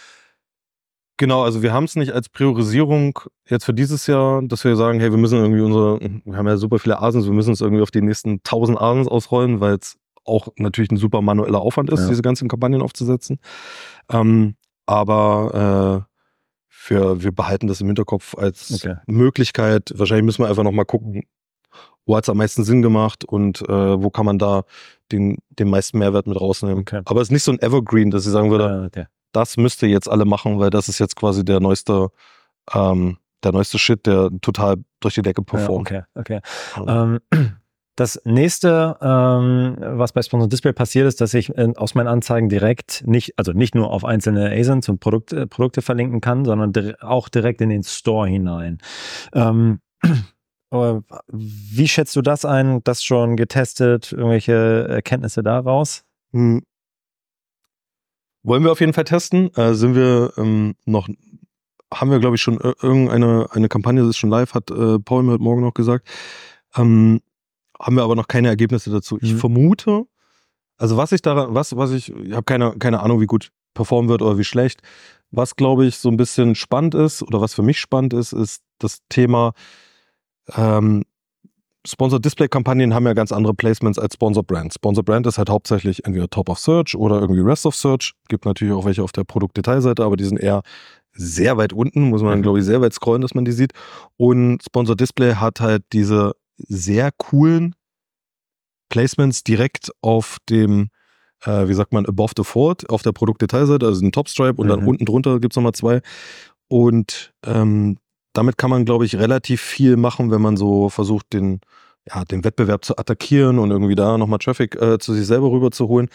Genau, 1.16 1.42
also 1.42 1.62
wir 1.62 1.72
haben 1.72 1.84
es 1.84 1.96
nicht 1.96 2.12
als 2.12 2.28
Priorisierung 2.28 3.18
jetzt 3.48 3.64
für 3.64 3.74
dieses 3.74 4.06
Jahr, 4.06 4.40
dass 4.42 4.64
wir 4.64 4.76
sagen, 4.76 5.00
hey, 5.00 5.10
wir 5.10 5.18
müssen 5.18 5.38
irgendwie 5.38 5.62
unsere, 5.62 5.98
wir 6.00 6.36
haben 6.36 6.46
ja 6.46 6.56
super 6.56 6.78
viele 6.78 7.02
Asens, 7.02 7.26
wir 7.26 7.32
müssen 7.32 7.52
es 7.52 7.60
irgendwie 7.60 7.82
auf 7.82 7.90
die 7.90 8.02
nächsten 8.02 8.34
1000 8.34 8.80
Asens 8.80 9.08
ausrollen, 9.08 9.60
weil 9.60 9.74
es 9.74 9.98
auch 10.24 10.48
natürlich 10.56 10.92
ein 10.92 10.96
super 10.96 11.20
manueller 11.20 11.60
Aufwand 11.60 11.90
ist, 11.90 12.02
ja. 12.02 12.08
diese 12.08 12.22
ganzen 12.22 12.48
Kampagnen 12.48 12.82
aufzusetzen. 12.82 13.40
Ähm, 14.10 14.54
aber 14.86 16.06
äh, 16.06 16.07
für, 16.80 17.22
wir 17.22 17.32
behalten 17.32 17.66
das 17.66 17.80
im 17.80 17.88
Hinterkopf 17.88 18.36
als 18.38 18.72
okay. 18.72 18.96
Möglichkeit. 19.06 19.92
Wahrscheinlich 19.96 20.24
müssen 20.24 20.44
wir 20.44 20.48
einfach 20.48 20.62
nochmal 20.62 20.84
gucken, 20.84 21.24
wo 22.06 22.16
hat 22.16 22.24
es 22.24 22.30
am 22.30 22.36
meisten 22.38 22.62
Sinn 22.62 22.82
gemacht 22.82 23.24
und 23.24 23.60
äh, 23.68 24.02
wo 24.02 24.10
kann 24.10 24.24
man 24.24 24.38
da 24.38 24.62
den, 25.10 25.38
den 25.50 25.68
meisten 25.68 25.98
Mehrwert 25.98 26.28
mit 26.28 26.40
rausnehmen. 26.40 26.78
Okay. 26.78 27.02
Aber 27.04 27.20
es 27.20 27.28
ist 27.28 27.32
nicht 27.32 27.42
so 27.42 27.50
ein 27.50 27.60
Evergreen, 27.60 28.12
dass 28.12 28.24
ich 28.24 28.32
sagen 28.32 28.52
würde, 28.52 28.70
ah, 28.70 28.86
okay. 28.86 29.06
das 29.32 29.56
müsst 29.56 29.82
ihr 29.82 29.88
jetzt 29.88 30.08
alle 30.08 30.24
machen, 30.24 30.60
weil 30.60 30.70
das 30.70 30.88
ist 30.88 31.00
jetzt 31.00 31.16
quasi 31.16 31.44
der 31.44 31.58
neueste, 31.58 32.08
ähm, 32.72 33.18
der 33.42 33.52
neueste 33.52 33.78
Shit, 33.78 34.06
der 34.06 34.30
total 34.40 34.76
durch 35.00 35.14
die 35.14 35.22
Decke 35.22 35.42
performt. 35.42 35.90
Ja, 35.90 36.06
okay, 36.14 36.40
okay. 36.76 36.88
Ähm, 36.88 37.18
das 37.98 38.20
nächste, 38.24 38.96
ähm, 39.00 39.76
was 39.78 40.12
bei 40.12 40.22
Sponsor 40.22 40.48
Display 40.48 40.72
passiert, 40.72 41.08
ist, 41.08 41.20
dass 41.20 41.34
ich 41.34 41.56
äh, 41.56 41.72
aus 41.76 41.96
meinen 41.96 42.06
Anzeigen 42.06 42.48
direkt 42.48 43.02
nicht, 43.06 43.36
also 43.36 43.52
nicht 43.52 43.74
nur 43.74 43.90
auf 43.90 44.04
einzelne 44.04 44.52
ASINs 44.52 44.88
und 44.88 45.00
Produkte, 45.00 45.48
Produkte 45.48 45.82
verlinken 45.82 46.20
kann, 46.20 46.44
sondern 46.44 46.72
dir 46.72 46.96
auch 47.00 47.28
direkt 47.28 47.60
in 47.60 47.70
den 47.70 47.82
Store 47.82 48.28
hinein. 48.28 48.78
Ähm, 49.32 49.80
wie 50.70 51.88
schätzt 51.88 52.14
du 52.14 52.22
das 52.22 52.44
ein? 52.44 52.84
Das 52.84 53.02
schon 53.02 53.36
getestet? 53.36 54.12
Irgendwelche 54.12 54.86
Erkenntnisse 54.88 55.42
daraus? 55.42 56.04
Hm. 56.32 56.62
Wollen 58.44 58.62
wir 58.62 58.70
auf 58.70 58.80
jeden 58.80 58.92
Fall 58.92 59.04
testen. 59.04 59.52
Äh, 59.56 59.74
sind 59.74 59.96
wir 59.96 60.34
ähm, 60.36 60.76
noch, 60.84 61.08
haben 61.92 62.10
wir 62.12 62.20
glaube 62.20 62.36
ich 62.36 62.42
schon 62.42 62.58
irgendeine 62.58 63.48
eine 63.50 63.68
Kampagne, 63.68 64.02
das 64.02 64.10
ist 64.10 64.18
schon 64.18 64.30
live, 64.30 64.54
hat 64.54 64.70
äh, 64.70 65.00
Paul 65.00 65.24
mir 65.24 65.32
heute 65.32 65.42
Morgen 65.42 65.62
noch 65.62 65.74
gesagt. 65.74 66.06
Ähm, 66.76 67.20
haben 67.80 67.96
wir 67.96 68.02
aber 68.02 68.16
noch 68.16 68.28
keine 68.28 68.48
Ergebnisse 68.48 68.90
dazu. 68.90 69.18
Ich 69.20 69.34
mhm. 69.34 69.38
vermute, 69.38 70.04
also 70.76 70.96
was 70.96 71.12
ich 71.12 71.22
daran, 71.22 71.54
was, 71.54 71.76
was 71.76 71.92
ich, 71.92 72.12
ich 72.12 72.32
habe 72.32 72.44
keine, 72.44 72.72
keine 72.78 73.00
Ahnung, 73.00 73.20
wie 73.20 73.26
gut 73.26 73.50
performen 73.74 74.08
wird 74.08 74.22
oder 74.22 74.38
wie 74.38 74.44
schlecht. 74.44 74.80
Was 75.30 75.56
glaube 75.56 75.86
ich 75.86 75.98
so 75.98 76.08
ein 76.08 76.16
bisschen 76.16 76.54
spannend 76.54 76.94
ist 76.94 77.22
oder 77.22 77.40
was 77.40 77.54
für 77.54 77.62
mich 77.62 77.78
spannend 77.78 78.14
ist, 78.14 78.32
ist 78.32 78.62
das 78.78 79.00
Thema, 79.08 79.52
ähm, 80.56 81.04
Sponsor 81.86 82.20
Display 82.20 82.48
Kampagnen 82.48 82.92
haben 82.92 83.06
ja 83.06 83.14
ganz 83.14 83.32
andere 83.32 83.54
Placements 83.54 83.98
als 83.98 84.14
Sponsor 84.14 84.42
Brand. 84.42 84.74
Sponsor 84.74 85.04
Brand 85.04 85.26
ist 85.26 85.38
halt 85.38 85.48
hauptsächlich 85.48 86.04
entweder 86.04 86.28
Top 86.28 86.48
of 86.48 86.58
Search 86.58 86.94
oder 86.94 87.20
irgendwie 87.20 87.40
Rest 87.40 87.66
of 87.66 87.74
Search. 87.74 88.12
Gibt 88.28 88.44
natürlich 88.44 88.74
auch 88.74 88.84
welche 88.84 89.02
auf 89.02 89.12
der 89.12 89.24
Produktdetailseite, 89.24 90.04
aber 90.04 90.16
die 90.16 90.24
sind 90.24 90.38
eher 90.38 90.62
sehr 91.12 91.56
weit 91.56 91.72
unten, 91.72 92.10
muss 92.10 92.22
man, 92.22 92.42
glaube 92.42 92.58
ich, 92.58 92.64
sehr 92.64 92.80
weit 92.80 92.92
scrollen, 92.92 93.22
dass 93.22 93.34
man 93.34 93.44
die 93.44 93.52
sieht. 93.52 93.72
Und 94.16 94.62
Sponsor 94.62 94.96
Display 94.96 95.34
hat 95.34 95.60
halt 95.60 95.84
diese 95.92 96.34
sehr 96.58 97.10
coolen 97.12 97.74
Placements 98.88 99.44
direkt 99.44 99.90
auf 100.00 100.38
dem, 100.48 100.90
äh, 101.44 101.68
wie 101.68 101.74
sagt 101.74 101.92
man, 101.92 102.06
above 102.06 102.32
the 102.36 102.44
fold, 102.44 102.88
auf 102.90 103.02
der 103.02 103.12
Produktdetailseite, 103.12 103.86
also 103.86 104.04
ein 104.04 104.12
Top-Stripe 104.12 104.60
und 104.60 104.66
mhm. 104.66 104.70
dann 104.70 104.84
unten 104.84 105.04
drunter 105.04 105.40
gibt 105.40 105.52
es 105.52 105.56
nochmal 105.56 105.74
zwei. 105.74 106.00
Und 106.68 107.32
ähm, 107.44 107.98
damit 108.32 108.58
kann 108.58 108.70
man, 108.70 108.84
glaube 108.84 109.04
ich, 109.04 109.16
relativ 109.16 109.60
viel 109.60 109.96
machen, 109.96 110.30
wenn 110.30 110.42
man 110.42 110.56
so 110.56 110.88
versucht, 110.88 111.32
den, 111.32 111.60
ja, 112.06 112.24
den 112.24 112.44
Wettbewerb 112.44 112.84
zu 112.84 112.96
attackieren 112.96 113.58
und 113.58 113.70
irgendwie 113.70 113.94
da 113.94 114.18
nochmal 114.18 114.38
Traffic 114.38 114.80
äh, 114.80 114.98
zu 114.98 115.14
sich 115.14 115.26
selber 115.26 115.50
rüberzuholen. 115.50 116.08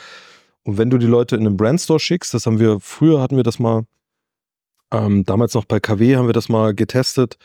Und 0.64 0.78
wenn 0.78 0.90
du 0.90 0.98
die 0.98 1.08
Leute 1.08 1.36
in 1.36 1.46
einen 1.46 1.58
Brandstore 1.58 2.00
schickst, 2.00 2.34
das 2.34 2.46
haben 2.46 2.60
wir, 2.60 2.80
früher 2.80 3.22
hatten 3.22 3.36
wir 3.36 3.44
das 3.44 3.60
mal, 3.60 3.86
ähm, 4.92 5.26
damals 5.26 5.54
noch 5.54 5.66
bei 5.66 5.80
KW 5.80 6.16
haben 6.16 6.28
wir 6.28 6.34
das 6.34 6.50
mal 6.50 6.74
getestet, 6.74 7.38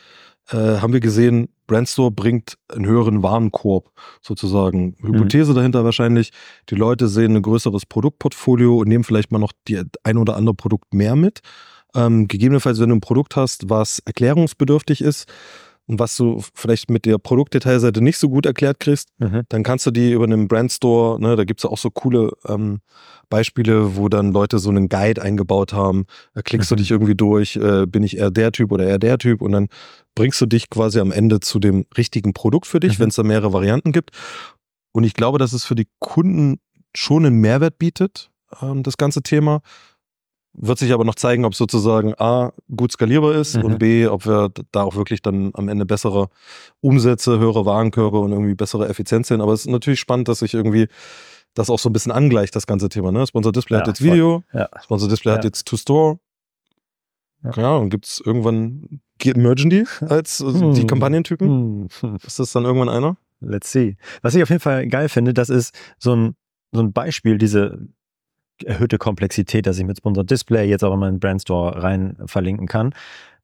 haben 0.56 0.92
wir 0.92 1.00
gesehen, 1.00 1.48
Brandstore 1.66 2.10
bringt 2.10 2.56
einen 2.68 2.86
höheren 2.86 3.22
Warenkorb 3.22 3.90
sozusagen. 4.22 4.96
Hypothese 5.02 5.52
mhm. 5.52 5.56
dahinter 5.56 5.84
wahrscheinlich, 5.84 6.30
die 6.70 6.74
Leute 6.74 7.08
sehen 7.08 7.36
ein 7.36 7.42
größeres 7.42 7.86
Produktportfolio 7.86 8.78
und 8.78 8.88
nehmen 8.88 9.04
vielleicht 9.04 9.30
mal 9.30 9.38
noch 9.38 9.52
die 9.68 9.82
ein 10.02 10.16
oder 10.16 10.36
andere 10.36 10.54
Produkt 10.54 10.94
mehr 10.94 11.16
mit 11.16 11.40
ähm, 11.94 12.28
gegebenenfalls, 12.28 12.80
wenn 12.80 12.90
du 12.90 12.96
ein 12.96 13.00
Produkt 13.00 13.36
hast, 13.36 13.70
was 13.70 14.00
erklärungsbedürftig 14.00 15.02
ist 15.02 15.26
und 15.88 15.98
was 15.98 16.16
du 16.16 16.42
vielleicht 16.54 16.90
mit 16.90 17.06
der 17.06 17.16
Produktdetailseite 17.16 18.02
nicht 18.02 18.18
so 18.18 18.28
gut 18.28 18.44
erklärt 18.44 18.78
kriegst, 18.78 19.08
mhm. 19.18 19.42
dann 19.48 19.62
kannst 19.62 19.86
du 19.86 19.90
die 19.90 20.12
über 20.12 20.24
einen 20.24 20.46
Brandstore, 20.46 21.18
ne, 21.20 21.34
da 21.34 21.44
gibt 21.44 21.60
es 21.60 21.64
ja 21.64 21.70
auch 21.70 21.78
so 21.78 21.90
coole 21.90 22.30
ähm, 22.46 22.80
Beispiele, 23.30 23.96
wo 23.96 24.10
dann 24.10 24.32
Leute 24.32 24.58
so 24.58 24.68
einen 24.68 24.90
Guide 24.90 25.22
eingebaut 25.22 25.72
haben. 25.72 26.04
Da 26.34 26.42
klickst 26.42 26.70
mhm. 26.70 26.76
du 26.76 26.82
dich 26.82 26.90
irgendwie 26.90 27.14
durch, 27.14 27.56
äh, 27.56 27.86
bin 27.86 28.02
ich 28.02 28.18
eher 28.18 28.30
der 28.30 28.52
Typ 28.52 28.70
oder 28.70 28.86
eher 28.86 28.98
der 28.98 29.16
Typ 29.16 29.40
und 29.40 29.52
dann 29.52 29.68
bringst 30.14 30.38
du 30.42 30.46
dich 30.46 30.68
quasi 30.68 31.00
am 31.00 31.10
Ende 31.10 31.40
zu 31.40 31.58
dem 31.58 31.86
richtigen 31.96 32.34
Produkt 32.34 32.66
für 32.66 32.80
dich, 32.80 32.98
mhm. 32.98 33.04
wenn 33.04 33.08
es 33.08 33.16
da 33.16 33.22
mehrere 33.22 33.54
Varianten 33.54 33.92
gibt. 33.92 34.10
Und 34.92 35.04
ich 35.04 35.14
glaube, 35.14 35.38
dass 35.38 35.54
es 35.54 35.64
für 35.64 35.74
die 35.74 35.88
Kunden 36.00 36.60
schon 36.94 37.24
einen 37.24 37.40
Mehrwert 37.40 37.78
bietet, 37.78 38.30
ähm, 38.60 38.82
das 38.82 38.98
ganze 38.98 39.22
Thema. 39.22 39.62
Wird 40.60 40.78
sich 40.80 40.92
aber 40.92 41.04
noch 41.04 41.14
zeigen, 41.14 41.44
ob 41.44 41.54
sozusagen 41.54 42.14
A, 42.18 42.52
gut 42.74 42.90
skalierbar 42.90 43.34
ist 43.34 43.56
mhm. 43.56 43.64
und 43.64 43.78
B, 43.78 44.08
ob 44.08 44.26
wir 44.26 44.50
da 44.72 44.82
auch 44.82 44.96
wirklich 44.96 45.22
dann 45.22 45.52
am 45.54 45.68
Ende 45.68 45.86
bessere 45.86 46.30
Umsätze, 46.80 47.38
höhere 47.38 47.64
Warenkörbe 47.64 48.18
und 48.18 48.32
irgendwie 48.32 48.54
bessere 48.54 48.88
Effizienz 48.88 49.28
sehen. 49.28 49.40
Aber 49.40 49.52
es 49.52 49.60
ist 49.60 49.70
natürlich 49.70 50.00
spannend, 50.00 50.26
dass 50.26 50.40
sich 50.40 50.54
irgendwie 50.54 50.88
das 51.54 51.70
auch 51.70 51.78
so 51.78 51.88
ein 51.88 51.92
bisschen 51.92 52.10
angleicht, 52.10 52.56
das 52.56 52.66
ganze 52.66 52.88
Thema. 52.88 53.12
Ne? 53.12 53.24
Sponsor 53.26 53.52
Display 53.52 53.76
ja, 53.76 53.80
hat 53.82 53.86
jetzt 53.86 54.02
Video, 54.02 54.42
ja. 54.52 54.68
Sponsor 54.82 55.08
Display 55.08 55.32
ja. 55.32 55.38
hat 55.38 55.44
jetzt 55.44 55.64
To-Store. 55.66 56.18
Ja, 57.56 57.76
und 57.76 57.90
gibt 57.90 58.06
es 58.06 58.20
irgendwann, 58.24 59.00
mergen 59.36 59.70
die 59.70 59.84
als 60.00 60.40
hm. 60.40 60.74
die 60.74 60.86
Kampagnentypen? 60.86 61.88
Hm. 62.00 62.16
Ist 62.26 62.40
das 62.40 62.50
dann 62.50 62.64
irgendwann 62.64 62.88
einer? 62.88 63.16
Let's 63.40 63.70
see. 63.70 63.96
Was 64.22 64.34
ich 64.34 64.42
auf 64.42 64.48
jeden 64.48 64.60
Fall 64.60 64.88
geil 64.88 65.08
finde, 65.08 65.34
das 65.34 65.50
ist 65.50 65.72
so 65.98 66.16
ein, 66.16 66.34
so 66.72 66.80
ein 66.80 66.92
Beispiel, 66.92 67.38
diese 67.38 67.88
erhöhte 68.64 68.98
Komplexität, 68.98 69.66
dass 69.66 69.78
ich 69.78 69.84
mit 69.84 69.98
Sponsor 69.98 70.24
Display 70.24 70.68
jetzt 70.68 70.84
auch 70.84 70.94
in 70.94 71.00
meinen 71.00 71.20
Brandstore 71.20 71.82
rein 71.82 72.16
verlinken 72.26 72.66
kann. 72.66 72.94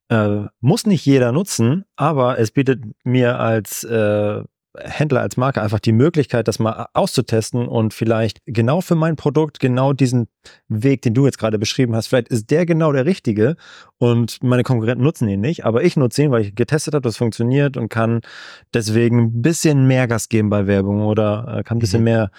Äh, 0.09 0.45
muss 0.59 0.85
nicht 0.85 1.05
jeder 1.05 1.31
nutzen, 1.31 1.85
aber 1.95 2.37
es 2.37 2.51
bietet 2.51 2.83
mir 3.03 3.39
als 3.39 3.83
äh, 3.83 4.43
Händler, 4.77 5.21
als 5.21 5.37
Marke 5.37 5.61
einfach 5.61 5.79
die 5.79 5.91
Möglichkeit, 5.91 6.47
das 6.47 6.59
mal 6.59 6.87
auszutesten 6.93 7.67
und 7.67 7.93
vielleicht 7.93 8.41
genau 8.45 8.81
für 8.81 8.95
mein 8.95 9.15
Produkt 9.15 9.59
genau 9.59 9.93
diesen 9.93 10.27
Weg, 10.67 11.01
den 11.01 11.13
du 11.13 11.25
jetzt 11.25 11.37
gerade 11.37 11.59
beschrieben 11.59 11.95
hast, 11.95 12.07
vielleicht 12.07 12.29
ist 12.29 12.51
der 12.51 12.65
genau 12.65 12.91
der 12.91 13.05
richtige 13.05 13.55
und 13.97 14.43
meine 14.43 14.63
Konkurrenten 14.63 15.03
nutzen 15.03 15.27
ihn 15.27 15.41
nicht, 15.41 15.65
aber 15.65 15.83
ich 15.83 15.97
nutze 15.97 16.23
ihn, 16.23 16.31
weil 16.31 16.41
ich 16.41 16.55
getestet 16.55 16.93
habe, 16.93 17.03
das 17.03 17.17
funktioniert 17.17 17.77
und 17.77 17.89
kann 17.89 18.21
deswegen 18.73 19.19
ein 19.19 19.41
bisschen 19.41 19.87
mehr 19.87 20.07
Gas 20.07 20.29
geben 20.29 20.49
bei 20.49 20.67
Werbung 20.67 21.01
oder 21.01 21.59
äh, 21.59 21.63
kann 21.63 21.77
ein 21.77 21.79
bisschen 21.79 22.01
mhm. 22.01 22.05
mehr 22.05 22.31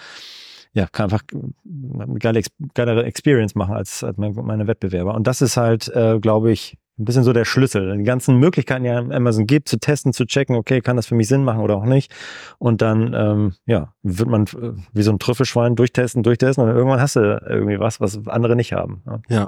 ja, 0.77 0.85
kann 0.91 1.05
einfach 1.05 1.23
eine 1.33 2.19
geile, 2.19 2.43
geilere 2.75 3.03
Experience 3.03 3.55
machen 3.55 3.73
als, 3.73 4.03
als 4.03 4.15
meine 4.17 4.67
Wettbewerber. 4.67 5.15
Und 5.15 5.25
das 5.25 5.41
ist 5.41 5.57
halt, 5.57 5.87
äh, 5.87 6.19
glaube 6.19 6.51
ich, 6.51 6.77
ein 6.99 7.05
bisschen 7.05 7.23
so 7.23 7.33
der 7.33 7.45
Schlüssel. 7.45 7.97
Die 7.97 8.03
ganzen 8.03 8.37
Möglichkeiten, 8.37 8.83
die 8.83 8.91
Amazon 8.91 9.47
gibt, 9.47 9.69
zu 9.69 9.79
testen, 9.79 10.13
zu 10.13 10.27
checken, 10.27 10.55
okay, 10.55 10.81
kann 10.81 10.95
das 10.95 11.07
für 11.07 11.15
mich 11.15 11.29
Sinn 11.29 11.43
machen 11.43 11.61
oder 11.61 11.77
auch 11.77 11.85
nicht. 11.85 12.13
Und 12.59 12.83
dann, 12.83 13.15
ähm, 13.15 13.55
ja, 13.65 13.95
wird 14.03 14.29
man 14.29 14.43
äh, 14.43 14.73
wie 14.93 15.01
so 15.01 15.11
ein 15.11 15.17
Trüffelschwein 15.17 15.75
durchtesten, 15.75 16.21
durchtesten 16.21 16.63
und 16.63 16.69
irgendwann 16.69 17.01
hast 17.01 17.15
du 17.15 17.41
irgendwie 17.49 17.79
was, 17.79 17.99
was 17.99 18.27
andere 18.27 18.55
nicht 18.55 18.73
haben. 18.73 19.01
Ja. 19.07 19.21
ja. 19.29 19.47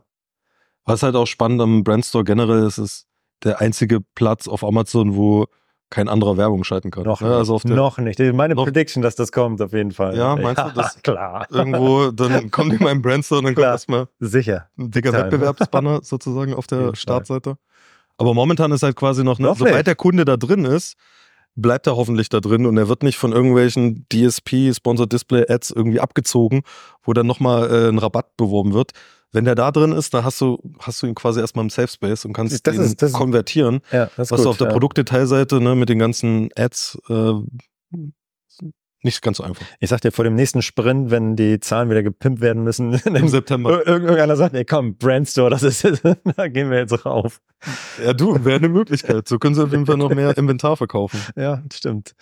Was 0.85 1.03
halt 1.03 1.15
auch 1.15 1.27
spannend 1.27 1.61
am 1.61 1.83
Brandstore 1.83 2.23
generell 2.23 2.65
ist, 2.65 2.79
ist 2.79 3.05
der 3.43 3.61
einzige 3.61 3.99
Platz 4.15 4.47
auf 4.47 4.63
Amazon, 4.63 5.15
wo 5.15 5.45
kein 5.89 6.07
anderer 6.07 6.37
Werbung 6.37 6.63
schalten 6.63 6.91
kann. 6.91 7.03
Noch, 7.03 7.21
ja, 7.21 7.37
also 7.37 7.55
nicht. 7.55 7.67
noch 7.67 7.97
nicht. 7.97 8.19
Meine 8.19 8.55
noch 8.55 8.65
Prediction, 8.65 9.01
dass 9.01 9.15
das 9.15 9.31
kommt, 9.31 9.61
auf 9.61 9.73
jeden 9.73 9.91
Fall. 9.91 10.15
Ja, 10.15 10.35
meinst 10.35 10.59
ja, 10.59 10.69
du 10.69 10.75
das? 10.75 10.99
Klar. 11.03 11.47
Irgendwo, 11.49 12.11
dann 12.11 12.51
kommt 12.51 12.73
in 12.73 12.83
meinem 12.83 13.01
Brandstore 13.01 13.39
und 13.39 13.45
dann 13.45 13.55
kommt 13.55 13.65
erstmal 13.65 14.07
Sicher. 14.19 14.67
ein 14.77 14.91
dicker 14.91 15.13
Wettbewerbsbanner 15.13 15.99
sozusagen 16.03 16.53
auf 16.53 16.67
der 16.67 16.95
Startseite. 16.95 17.57
Aber 18.17 18.33
momentan 18.33 18.71
ist 18.71 18.83
halt 18.83 18.95
quasi 18.95 19.23
noch, 19.23 19.39
ne, 19.39 19.53
sobald 19.57 19.87
der 19.87 19.95
Kunde 19.95 20.25
da 20.25 20.37
drin 20.37 20.65
ist, 20.65 20.95
bleibt 21.55 21.87
er 21.87 21.95
hoffentlich 21.95 22.29
da 22.29 22.39
drin 22.39 22.65
und 22.65 22.77
er 22.77 22.89
wird 22.89 23.03
nicht 23.03 23.17
von 23.17 23.31
irgendwelchen 23.31 24.05
DSP, 24.11 24.73
Sponsored 24.73 25.11
Display 25.11 25.45
Ads 25.49 25.71
irgendwie 25.71 25.99
abgezogen, 25.99 26.61
wo 27.03 27.13
dann 27.13 27.27
nochmal 27.27 27.69
äh, 27.71 27.89
ein 27.89 27.97
Rabatt 27.97 28.37
beworben 28.37 28.73
wird, 28.73 28.91
wenn 29.31 29.45
der 29.45 29.55
da 29.55 29.71
drin 29.71 29.91
ist, 29.91 30.13
da 30.13 30.23
hast 30.23 30.41
du, 30.41 30.57
hast 30.79 31.01
du 31.01 31.07
ihn 31.07 31.15
quasi 31.15 31.39
erstmal 31.39 31.63
im 31.63 31.69
Safe 31.69 31.87
Space 31.87 32.25
und 32.25 32.33
kannst 32.33 32.65
das 32.65 32.75
ihn 32.75 32.81
ist, 32.81 33.01
das 33.01 33.13
konvertieren. 33.13 33.81
Ja, 33.91 34.09
was 34.17 34.29
gut, 34.29 34.39
du 34.39 34.49
auf 34.49 34.57
der 34.57 34.67
ja. 34.67 34.73
Produktdetailseite 34.73 35.61
ne, 35.61 35.75
mit 35.75 35.89
den 35.89 35.99
ganzen 35.99 36.49
Ads 36.55 36.97
äh, 37.09 37.33
nicht 39.01 39.21
ganz 39.21 39.37
so 39.37 39.43
einfach. 39.43 39.65
Ich 39.79 39.89
sag 39.89 40.01
dir, 40.01 40.11
vor 40.11 40.25
dem 40.25 40.35
nächsten 40.35 40.61
Sprint, 40.61 41.11
wenn 41.11 41.35
die 41.35 41.59
Zahlen 41.59 41.89
wieder 41.89 42.03
gepimpt 42.03 42.41
werden 42.41 42.63
müssen, 42.63 42.93
im 43.05 43.27
September. 43.27 43.85
Irgendeiner 43.87 44.35
sagt, 44.35 44.55
ey 44.55 44.65
komm, 44.65 44.95
Brandstore, 44.95 45.49
das 45.49 45.63
ist 45.63 45.83
da 46.35 46.47
gehen 46.47 46.69
wir 46.69 46.79
jetzt 46.79 47.05
rauf. 47.05 47.41
Ja, 48.03 48.13
du, 48.13 48.45
wäre 48.45 48.57
eine 48.57 48.69
Möglichkeit. 48.69 49.27
So 49.27 49.37
können 49.37 49.53
sie 49.53 49.63
auf 49.63 49.71
jeden 49.71 49.85
Fall 49.85 49.97
noch 49.97 50.13
mehr 50.13 50.37
Inventar 50.37 50.77
verkaufen. 50.77 51.19
Ja, 51.35 51.61
stimmt. 51.73 52.15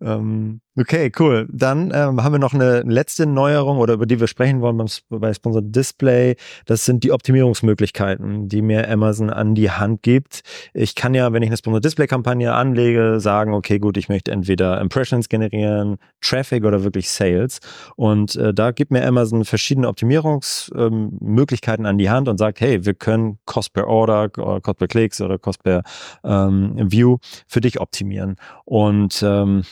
Ähm, 0.00 0.60
okay, 0.78 1.10
cool. 1.18 1.48
Dann 1.50 1.90
ähm, 1.92 2.22
haben 2.22 2.32
wir 2.32 2.38
noch 2.38 2.54
eine 2.54 2.82
letzte 2.82 3.26
Neuerung 3.26 3.78
oder 3.78 3.94
über 3.94 4.06
die 4.06 4.20
wir 4.20 4.28
sprechen 4.28 4.60
wollen 4.60 4.76
beim, 4.76 4.86
bei 5.08 5.34
Sponsor 5.34 5.62
Display. 5.62 6.36
Das 6.66 6.84
sind 6.84 7.02
die 7.02 7.10
Optimierungsmöglichkeiten, 7.10 8.48
die 8.48 8.62
mir 8.62 8.88
Amazon 8.88 9.30
an 9.30 9.56
die 9.56 9.72
Hand 9.72 10.02
gibt. 10.02 10.42
Ich 10.72 10.94
kann 10.94 11.14
ja, 11.14 11.32
wenn 11.32 11.42
ich 11.42 11.48
eine 11.48 11.56
Sponsor 11.56 11.80
Display 11.80 12.06
Kampagne 12.06 12.52
anlege, 12.52 13.18
sagen, 13.18 13.54
okay, 13.54 13.80
gut, 13.80 13.96
ich 13.96 14.08
möchte 14.08 14.30
entweder 14.30 14.80
Impressions 14.80 15.28
generieren, 15.28 15.96
Traffic 16.20 16.64
oder 16.64 16.84
wirklich 16.84 17.08
Sales. 17.10 17.60
Und 17.96 18.36
äh, 18.36 18.52
da 18.54 18.70
gibt 18.72 18.90
mir 18.90 19.06
Amazon 19.06 19.44
verschiedene 19.44 19.88
Optimierungsmöglichkeiten 19.88 21.84
ähm, 21.84 21.90
an 21.90 21.98
die 21.98 22.10
Hand 22.10 22.28
und 22.28 22.38
sagt, 22.38 22.60
hey, 22.60 22.84
wir 22.84 22.94
können 22.94 23.38
Cost 23.44 23.72
per 23.72 23.86
Order, 23.86 24.28
Cost 24.28 24.78
per 24.78 24.88
Clicks 24.88 25.20
oder 25.20 25.38
Cost 25.38 25.62
per 25.62 25.82
ähm, 26.24 26.74
View 26.76 27.18
für 27.46 27.60
dich 27.60 27.80
optimieren. 27.80 28.36
Und 28.64 29.22
ähm, 29.22 29.62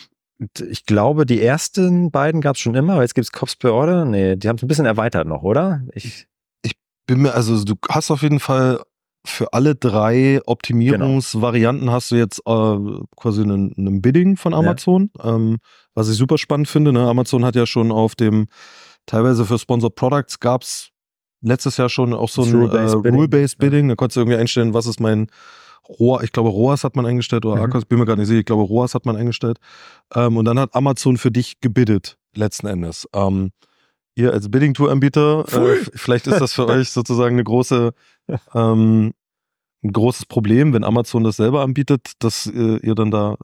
ich 0.60 0.84
glaube, 0.86 1.26
die 1.26 1.42
ersten 1.42 2.10
beiden 2.10 2.40
gab 2.40 2.56
es 2.56 2.60
schon 2.60 2.74
immer, 2.74 2.94
aber 2.94 3.02
jetzt 3.02 3.14
gibt 3.14 3.26
es 3.26 3.32
Cost 3.32 3.60
per 3.60 3.72
Order. 3.72 4.04
Nee, 4.04 4.36
die 4.36 4.48
haben 4.48 4.56
es 4.56 4.62
ein 4.62 4.68
bisschen 4.68 4.86
erweitert 4.86 5.26
noch, 5.26 5.42
oder? 5.42 5.82
Ich 5.94 6.26
bin 7.06 7.22
mir, 7.22 7.34
also 7.34 7.62
du 7.64 7.74
hast 7.88 8.10
auf 8.10 8.22
jeden 8.22 8.40
Fall 8.40 8.80
für 9.24 9.52
alle 9.52 9.74
drei 9.74 10.40
Optimierungsvarianten 10.44 11.86
genau. 11.86 11.92
hast 11.92 12.10
du 12.10 12.16
jetzt 12.16 12.40
äh, 12.46 13.04
quasi 13.16 13.42
einen, 13.42 13.74
einen, 13.76 14.02
Bidding 14.02 14.36
von 14.36 14.52
Amazon, 14.52 15.10
ja. 15.18 15.34
ähm, 15.34 15.56
was 15.94 16.08
ich 16.08 16.16
super 16.16 16.36
spannend 16.36 16.68
finde. 16.68 16.92
Ne? 16.92 17.08
Amazon 17.08 17.44
hat 17.44 17.56
ja 17.56 17.66
schon 17.66 17.90
auf 17.90 18.14
dem, 18.14 18.46
teilweise 19.06 19.44
für 19.46 19.58
Sponsored 19.58 19.94
Products 19.94 20.40
gab 20.40 20.62
es 20.62 20.90
letztes 21.40 21.78
Jahr 21.78 21.88
schon 21.88 22.12
auch 22.12 22.28
so 22.28 22.42
ein 22.42 22.52
Rule-Based 22.52 22.94
äh, 22.94 22.98
Bidding. 22.98 23.20
Rule 23.20 23.48
Bidding. 23.58 23.88
Da 23.88 23.94
konntest 23.94 24.16
du 24.16 24.20
irgendwie 24.20 24.38
einstellen, 24.38 24.74
was 24.74 24.86
ist 24.86 25.00
mein 25.00 25.28
Rohr, 25.88 26.22
ich 26.22 26.32
glaube 26.32 26.48
ROAS 26.48 26.84
hat 26.84 26.96
man 26.96 27.06
eingestellt 27.06 27.44
oder 27.44 27.56
mhm. 27.56 27.62
Arcos, 27.62 27.84
bin 27.84 27.98
mir 27.98 28.06
gar 28.06 28.16
nicht 28.16 28.28
sicher, 28.28 28.40
ich 28.40 28.46
glaube 28.46 28.62
ROAS 28.62 28.94
hat 28.94 29.06
man 29.06 29.16
eingestellt. 29.16 29.58
Ähm, 30.14 30.36
und 30.36 30.44
dann 30.44 30.58
hat 30.58 30.74
Amazon 30.74 31.16
für 31.16 31.30
dich 31.30 31.60
gebiddet, 31.60 32.16
letzten 32.34 32.66
Endes. 32.66 33.08
Ähm, 33.14 33.52
ihr 34.14 34.32
als 34.32 34.50
Bidding-Tour-Anbieter, 34.50 35.44
äh, 35.52 35.84
vielleicht 35.94 36.26
ist 36.26 36.40
das 36.40 36.52
für 36.52 36.66
euch 36.68 36.90
sozusagen 36.90 37.36
eine 37.36 37.44
große, 37.44 37.92
ähm, 38.54 39.12
ein 39.82 39.92
großes 39.92 40.26
Problem, 40.26 40.72
wenn 40.72 40.84
Amazon 40.84 41.24
das 41.24 41.36
selber 41.36 41.62
anbietet, 41.62 42.12
dass 42.20 42.46
äh, 42.46 42.78
ihr 42.78 42.94
dann 42.94 43.10
da 43.10 43.36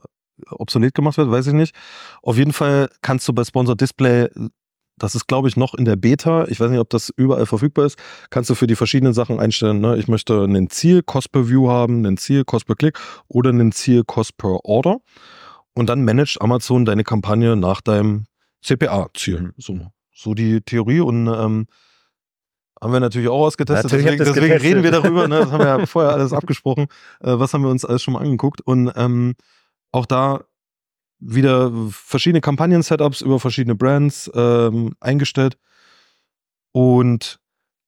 obsolet 0.49 0.93
gemacht 0.93 1.17
wird, 1.17 1.29
weiß 1.29 1.47
ich 1.47 1.53
nicht. 1.53 1.75
Auf 2.23 2.37
jeden 2.37 2.53
Fall 2.53 2.89
kannst 3.01 3.27
du 3.27 3.33
bei 3.33 3.43
Sponsor 3.43 3.75
Display, 3.75 4.27
das 4.97 5.15
ist 5.15 5.27
glaube 5.27 5.47
ich 5.47 5.55
noch 5.55 5.73
in 5.75 5.85
der 5.85 5.95
Beta, 5.95 6.47
ich 6.47 6.59
weiß 6.59 6.69
nicht, 6.71 6.79
ob 6.79 6.89
das 6.89 7.11
überall 7.15 7.45
verfügbar 7.45 7.85
ist, 7.85 7.97
kannst 8.29 8.49
du 8.49 8.55
für 8.55 8.67
die 8.67 8.75
verschiedenen 8.75 9.13
Sachen 9.13 9.39
einstellen. 9.39 9.81
Ne? 9.81 9.97
Ich 9.97 10.07
möchte 10.07 10.43
einen 10.43 10.69
Ziel 10.69 11.03
Cost 11.03 11.31
per 11.31 11.47
View 11.47 11.69
haben, 11.69 12.05
einen 12.05 12.17
Ziel 12.17 12.43
Cost 12.43 12.65
per 12.65 12.75
Klick 12.75 12.99
oder 13.27 13.49
einen 13.49 13.71
Ziel 13.71 14.03
Cost 14.03 14.37
per 14.37 14.65
Order. 14.65 14.97
Und 15.73 15.87
dann 15.87 16.03
managt 16.03 16.41
Amazon 16.41 16.85
deine 16.85 17.03
Kampagne 17.03 17.55
nach 17.55 17.81
deinem 17.81 18.25
CPA-Ziel. 18.61 19.41
Mhm. 19.41 19.53
So 19.57 19.79
so 20.21 20.33
die 20.33 20.61
Theorie 20.61 20.99
und 20.99 21.27
ähm, 21.27 21.67
haben 22.81 22.93
wir 22.93 22.99
natürlich 22.99 23.29
auch 23.29 23.45
ausgetestet. 23.45 23.91
Natürlich 23.91 24.17
deswegen, 24.17 24.35
deswegen 24.35 24.61
reden 24.61 24.83
wir 24.83 24.91
darüber. 24.91 25.27
Ne? 25.27 25.39
Das 25.39 25.51
haben 25.51 25.59
wir 25.59 25.79
ja 25.79 25.85
vorher 25.85 26.11
alles 26.13 26.33
abgesprochen. 26.33 26.87
Äh, 27.19 27.39
was 27.39 27.53
haben 27.53 27.63
wir 27.63 27.69
uns 27.69 27.85
alles 27.85 28.01
schon 28.01 28.13
mal 28.13 28.21
angeguckt? 28.21 28.61
Und 28.61 28.91
ähm, 28.95 29.35
auch 29.91 30.05
da 30.05 30.43
wieder 31.19 31.71
verschiedene 31.91 32.41
Kampagnen-Setups 32.41 33.21
über 33.21 33.39
verschiedene 33.39 33.75
Brands 33.75 34.31
ähm, 34.33 34.95
eingestellt. 34.99 35.57
Und 36.71 37.39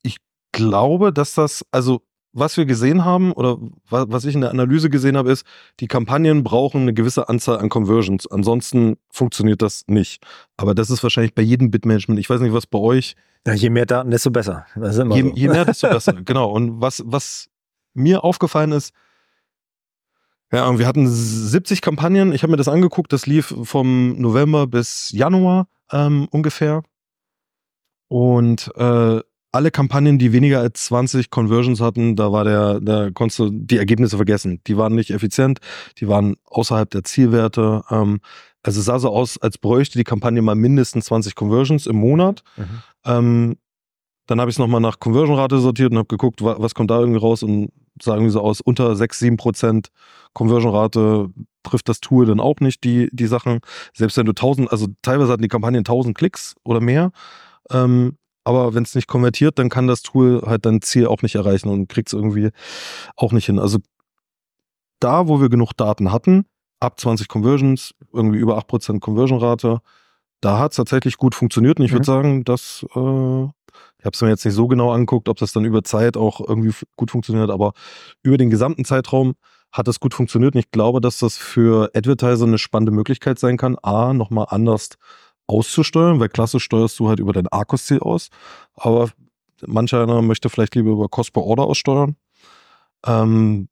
ich 0.04 0.18
glaube, 0.52 1.12
dass 1.12 1.34
das, 1.34 1.66
also 1.72 2.04
was 2.34 2.58
wir 2.58 2.66
gesehen 2.66 3.06
haben 3.06 3.32
oder 3.32 3.58
was 3.90 4.26
ich 4.26 4.34
in 4.34 4.42
der 4.42 4.50
Analyse 4.50 4.90
gesehen 4.90 5.16
habe, 5.16 5.32
ist, 5.32 5.46
die 5.80 5.88
Kampagnen 5.88 6.44
brauchen 6.44 6.82
eine 6.82 6.94
gewisse 6.94 7.30
Anzahl 7.30 7.60
an 7.60 7.70
Conversions. 7.70 8.30
Ansonsten 8.30 8.98
funktioniert 9.12 9.62
das 9.62 9.84
nicht. 9.88 10.24
Aber 10.58 10.74
das 10.74 10.90
ist 10.90 11.04
wahrscheinlich 11.04 11.36
bei 11.36 11.44
jedem 11.44 11.70
Bitmanagement. 11.70 12.20
Ich 12.20 12.30
weiß 12.30 12.42
nicht, 12.42 12.54
was 12.54 12.66
bei 12.66 12.80
euch. 12.80 13.16
Ja, 13.46 13.54
je 13.54 13.70
mehr 13.70 13.86
Daten, 13.86 14.10
desto 14.10 14.32
besser. 14.32 14.66
Je, 14.76 14.92
so. 14.92 15.04
je, 15.14 15.48
mehr, 15.48 15.66
desto 15.66 15.90
besser. 15.90 16.14
genau. 16.14 16.52
Und 16.52 16.82
was, 16.82 17.04
was 17.06 17.50
mir 17.94 18.24
aufgefallen 18.24 18.72
ist, 18.72 18.94
ja, 20.52 20.78
wir 20.78 20.88
hatten 20.88 21.08
70 21.08 21.82
Kampagnen. 21.82 22.32
Ich 22.32 22.44
habe 22.44 22.52
mir 22.52 22.58
das 22.58 22.68
angeguckt. 22.68 23.14
Das 23.14 23.26
lief 23.26 23.56
vom 23.64 24.20
November 24.20 24.68
bis 24.68 25.12
Januar 25.12 25.68
ähm, 25.92 26.28
ungefähr. 26.32 26.84
Und 28.08 28.72
äh, 28.76 29.22
alle 29.54 29.70
Kampagnen, 29.70 30.18
die 30.18 30.34
weniger 30.34 30.60
als 30.60 30.86
20 30.86 31.30
Conversions 31.30 31.80
hatten, 31.80 32.16
da 32.16 32.32
war 32.32 32.44
der, 32.44 32.82
da 32.82 33.12
konntest 33.12 33.40
du 33.40 33.50
die 33.52 33.78
Ergebnisse 33.78 34.18
vergessen. 34.18 34.60
Die 34.66 34.78
waren 34.78 34.96
nicht 34.96 35.12
effizient, 35.12 35.60
die 36.00 36.08
waren 36.08 36.36
außerhalb 36.46 36.90
der 36.90 37.04
Zielwerte. 37.04 37.84
Ähm, 37.90 38.20
also 38.64 38.80
es 38.80 38.86
sah 38.88 38.98
so 38.98 39.10
aus, 39.10 39.40
als 39.40 39.60
bräuchte 39.60 40.00
die 40.00 40.04
Kampagne 40.04 40.42
mal 40.42 40.56
mindestens 40.56 41.06
20 41.06 41.36
Conversions 41.36 41.86
im 41.86 41.98
Monat. 41.98 42.44
Mhm. 42.58 42.66
Ähm, 43.06 43.56
dann 44.26 44.40
habe 44.40 44.50
ich 44.50 44.56
es 44.56 44.60
nochmal 44.60 44.82
nach 44.82 45.00
Conversion-Rate 45.00 45.60
sortiert 45.60 45.92
und 45.92 46.00
habe 46.00 46.08
geguckt, 46.08 46.44
was 46.44 46.74
kommt 46.74 46.90
da 46.90 47.00
irgendwie 47.00 47.20
raus 47.20 47.44
und 47.44 47.70
sah 48.02 48.14
irgendwie 48.16 48.32
so 48.32 48.42
aus, 48.42 48.60
unter 48.60 48.96
6, 48.96 49.20
7 49.20 49.38
Prozent 49.38 49.90
Conversion-Rate 50.34 51.30
trifft 51.62 51.90
das 51.90 52.00
Tool 52.00 52.26
dann 52.26 52.40
auch 52.40 52.60
nicht 52.60 52.84
die, 52.84 53.10
die 53.12 53.28
Sachen. 53.28 53.60
Selbst 53.94 54.18
wenn 54.18 54.26
du 54.26 54.32
1000, 54.32 54.72
also 54.72 54.88
teilweise 55.04 55.32
hatten 55.32 55.44
die 55.44 55.48
Kampagnen 55.48 55.80
1000 55.82 56.18
Klicks 56.18 56.56
oder 56.64 56.80
mehr, 56.80 57.12
ähm, 57.70 58.18
aber 58.44 58.74
wenn 58.74 58.84
es 58.84 58.96
nicht 58.96 59.08
konvertiert, 59.08 59.60
dann 59.60 59.70
kann 59.70 59.88
das 59.88 60.02
Tool 60.02 60.42
halt 60.46 60.66
dein 60.66 60.82
Ziel 60.82 61.08
auch 61.08 61.22
nicht 61.22 61.36
erreichen 61.36 61.70
und 61.70 61.88
kriegt 61.90 62.10
es 62.10 62.14
irgendwie 62.14 62.50
auch 63.16 63.32
nicht 63.32 63.46
hin. 63.46 63.60
Also 63.60 63.80
da, 65.00 65.28
wo 65.28 65.42
wir 65.42 65.50
genug 65.50 65.74
Daten 65.74 66.12
hatten, 66.12 66.46
ab 66.80 67.00
20 67.00 67.28
Conversions, 67.28 67.94
irgendwie 68.12 68.38
über 68.38 68.58
8% 68.58 69.00
Conversion-Rate, 69.00 69.82
da 70.42 70.60
hat 70.60 70.72
es 70.72 70.78
tatsächlich 70.78 71.18
gut 71.18 71.36
funktioniert. 71.36 71.80
Und 71.80 71.86
ich 71.86 71.92
mhm. 71.92 71.96
würde 71.96 72.06
sagen, 72.06 72.44
dass, 72.44 72.86
äh, 72.96 73.44
ich 73.44 74.06
habe 74.06 74.14
es 74.14 74.22
mir 74.22 74.30
jetzt 74.30 74.46
nicht 74.46 74.54
so 74.54 74.68
genau 74.68 74.92
angeguckt, 74.92 75.30
ob 75.30 75.38
das 75.38 75.54
dann 75.54 75.66
über 75.66 75.84
Zeit 75.84 76.18
auch 76.18 76.42
irgendwie 76.42 76.74
gut 76.98 77.12
funktioniert, 77.12 77.50
aber 77.50 77.74
über 78.22 78.38
den 78.38 78.50
gesamten 78.50 78.86
Zeitraum 78.86 79.36
hat 79.72 79.88
das 79.88 80.00
gut 80.00 80.14
funktioniert. 80.14 80.54
Und 80.56 80.60
ich 80.60 80.72
glaube, 80.72 81.02
dass 81.02 81.20
das 81.20 81.38
für 81.38 81.90
Advertiser 81.96 82.46
eine 82.46 82.58
spannende 82.58 82.92
Möglichkeit 82.92 83.40
sein 83.40 83.58
kann, 83.58 83.78
A, 83.82 84.14
nochmal 84.14 84.48
anders 84.50 84.90
auszusteuern, 85.54 86.20
weil 86.20 86.30
klassisch 86.30 86.64
steuerst 86.64 87.00
du 87.00 87.10
halt 87.10 87.20
über 87.20 87.34
dein 87.34 87.48
Arcos-Ziel 87.48 88.00
aus. 88.00 88.30
Aber 88.76 89.10
manch 89.66 89.94
einer 89.94 90.22
möchte 90.22 90.50
vielleicht 90.50 90.76
lieber 90.76 90.92
über 90.92 91.10
Cost 91.10 91.34
per 91.34 91.44
Order 91.44 91.64
aussteuern. 91.64 92.16
Ähm, 93.06 93.68